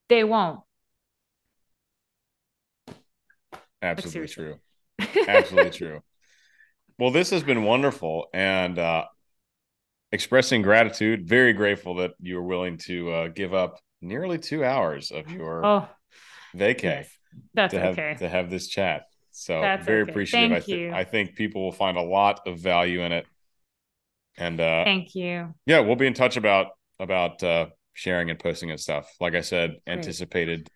they 0.08 0.24
won't 0.24 0.62
Absolutely 3.82 4.28
true. 4.28 4.60
Absolutely 5.28 5.72
true. 5.72 6.02
Well, 7.00 7.12
this 7.12 7.30
has 7.32 7.44
been 7.44 7.64
wonderful 7.64 8.28
and 8.34 8.78
uh, 8.78 9.06
expressing 10.12 10.62
gratitude. 10.62 11.28
Very 11.28 11.54
grateful 11.54 11.96
that 11.96 12.12
you 12.20 12.36
were 12.36 12.44
willing 12.44 12.78
to 12.80 13.12
uh, 13.12 13.28
give 13.30 13.54
up 13.54 13.80
nearly 14.02 14.38
two 14.38 14.64
hours 14.64 15.12
of 15.12 15.32
your 15.32 15.66
oh 15.66 15.88
vacay 16.54 16.84
yes 16.84 17.18
that's 17.54 17.74
to 17.74 17.80
have 17.80 17.94
okay 17.94 18.16
to 18.20 18.30
have 18.30 18.50
this 18.50 18.68
chat. 18.68 19.04
So 19.32 19.62
That's 19.62 19.86
very 19.86 20.04
okay. 20.04 20.12
appreciative. 20.12 20.52
I, 20.52 20.60
Thank 20.60 20.68
you. 20.68 20.94
I 20.94 21.04
think 21.04 21.36
people 21.36 21.64
will 21.64 21.72
find 21.72 21.98
a 21.98 22.02
lot 22.02 22.42
of 22.46 22.60
value 22.60 23.02
in 23.02 23.12
it. 23.12 23.26
And 24.38 24.60
uh, 24.60 24.84
Thank 24.84 25.16
you. 25.16 25.54
yeah, 25.66 25.80
we'll 25.80 25.96
be 25.96 26.08
in 26.08 26.14
touch 26.14 26.38
about 26.38 26.68
about 27.00 27.44
uh, 27.44 27.68
sharing 27.94 28.30
and 28.30 28.40
posting 28.40 28.72
and 28.72 28.80
stuff. 28.80 29.12
Like 29.20 29.34
I 29.34 29.42
said, 29.42 29.72
Great. 29.72 29.98
anticipated 29.98 30.70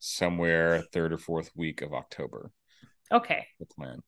somewhere 0.00 0.82
third 0.92 1.12
or 1.12 1.18
fourth 1.18 1.50
week 1.54 1.82
of 1.82 1.92
October. 1.92 2.50
Okay. 3.12 3.46
The 3.60 3.66
plan. 3.66 4.02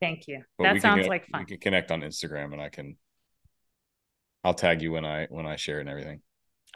Thank 0.00 0.28
you. 0.28 0.42
But 0.56 0.64
that 0.64 0.74
we 0.74 0.80
can 0.80 0.90
sounds 0.90 1.08
like 1.08 1.26
fun. 1.26 1.40
We 1.40 1.46
can 1.46 1.58
connect 1.58 1.90
on 1.90 2.02
Instagram, 2.02 2.52
and 2.52 2.60
I 2.60 2.68
can. 2.68 2.96
I'll 4.44 4.54
tag 4.54 4.82
you 4.82 4.92
when 4.92 5.04
I 5.04 5.26
when 5.30 5.46
I 5.46 5.56
share 5.56 5.80
and 5.80 5.88
everything. 5.88 6.20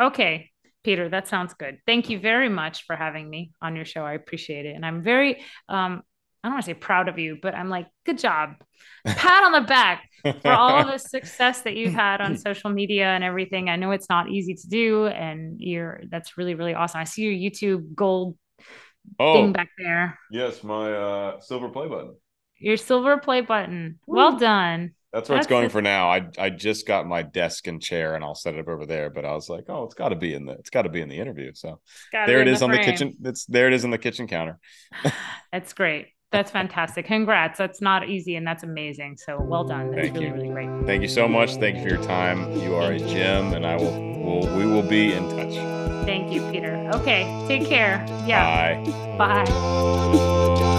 Okay, 0.01 0.51
Peter, 0.83 1.09
that 1.09 1.29
sounds 1.29 1.55
good. 1.55 1.79
Thank 1.87 2.11
you 2.11 2.19
very 2.19 2.49
much 2.49 2.85
for 2.87 2.97
having 2.97 3.29
me 3.29 3.53
on 3.61 3.77
your 3.77 3.85
show. 3.85 4.05
I 4.05 4.15
appreciate 4.15 4.67
it. 4.67 4.75
And 4.75 4.85
I'm 4.85 5.03
very 5.03 5.43
um 5.69 6.03
I 6.43 6.49
don't 6.49 6.55
want 6.55 6.65
to 6.65 6.71
say 6.71 6.75
proud 6.75 7.09
of 7.09 7.21
you, 7.21 7.39
but 7.41 7.55
I'm 7.55 7.69
like, 7.69 7.87
good 8.05 8.19
job. 8.19 8.55
Pat 9.07 9.45
on 9.45 9.53
the 9.53 9.61
back 9.61 10.09
for 10.43 10.51
all 10.51 10.85
the 10.85 10.99
success 10.99 11.63
that 11.63 11.77
you've 11.77 11.95
had 11.95 12.21
on 12.21 12.37
social 12.47 12.71
media 12.71 13.07
and 13.07 13.23
everything. 13.23 13.69
I 13.69 13.77
know 13.77 13.93
it's 13.93 14.09
not 14.09 14.29
easy 14.29 14.55
to 14.55 14.69
do, 14.69 15.07
and 15.07 15.61
you're 15.61 16.01
that's 16.09 16.37
really, 16.37 16.55
really 16.55 16.75
awesome. 16.75 17.01
I 17.01 17.05
see 17.05 17.23
your 17.23 17.51
YouTube 17.51 17.95
gold 17.95 18.37
oh 19.21 19.35
thing 19.35 19.53
back 19.53 19.69
there. 19.79 20.19
yes, 20.33 20.65
my 20.65 20.93
uh, 20.93 21.41
silver 21.41 21.69
play 21.69 21.87
button. 21.87 22.17
Your 22.63 22.77
silver 22.77 23.19
play 23.19 23.41
button. 23.41 23.99
Well 24.07 24.39
done. 24.39 24.93
That's 25.13 25.29
where 25.29 25.37
it's 25.37 25.47
going 25.47 25.65
the- 25.65 25.71
for 25.71 25.83
now. 25.83 26.09
I 26.11 26.27
I 26.39 26.49
just 26.49 26.87
got 26.87 27.07
my 27.07 27.23
desk 27.23 27.67
and 27.67 27.83
chair, 27.83 28.15
and 28.15 28.25
I'll 28.25 28.35
set 28.35 28.55
it 28.55 28.61
up 28.61 28.69
over 28.69 28.87
there. 28.87 29.11
But 29.11 29.25
I 29.27 29.35
was 29.35 29.49
like, 29.49 29.65
oh, 29.69 29.85
it's 29.85 29.95
got 29.95 30.09
to 30.09 30.17
be 30.17 30.33
in 30.33 30.47
the 30.47 30.53
it's 30.53 30.71
got 30.71 30.83
to 30.83 30.89
be 30.89 31.03
in 31.03 31.09
the 31.09 31.19
interview. 31.19 31.53
So 31.55 31.81
there 32.13 32.41
in 32.41 32.49
it 32.49 32.53
is 32.53 32.63
on 32.63 32.71
the 32.71 32.79
kitchen. 32.79 33.15
It's 33.23 33.45
there. 33.47 33.67
It 33.67 33.75
is 33.75 33.85
on 33.85 33.91
the 33.91 33.99
kitchen 33.99 34.27
counter. 34.27 34.59
That's 35.53 35.73
great. 35.75 36.09
That's 36.31 36.51
fantastic. 36.51 37.05
Congrats. 37.05 37.59
That's 37.59 37.83
not 37.83 38.09
easy 38.09 38.37
and 38.37 38.47
that's 38.47 38.63
amazing. 38.63 39.19
So 39.19 39.39
well 39.39 39.65
done. 39.65 39.91
That's 39.91 40.05
Thank 40.09 40.15
really, 40.15 40.27
you. 40.29 40.33
really 40.33 40.49
great. 40.49 40.87
Thank 40.87 41.03
you 41.03 41.09
so 41.09 41.29
much. 41.29 41.57
Thank 41.57 41.77
you 41.77 41.83
for 41.83 41.89
your 41.91 42.03
time. 42.05 42.57
You 42.59 42.75
are 42.75 42.93
a 42.93 42.99
gem, 42.99 43.53
and 43.53 43.67
I 43.67 43.77
will 43.77 43.93
will 44.25 44.57
we 44.57 44.65
will 44.65 44.83
be 44.83 45.13
in 45.13 45.29
touch. 45.29 45.55
Thank 46.07 46.33
you, 46.33 46.41
Peter. 46.51 46.91
Okay. 46.95 47.45
Take 47.49 47.69
care. 47.69 48.03
Yeah. 48.27 48.83
Bye. 49.19 49.45
Bye. 49.45 50.72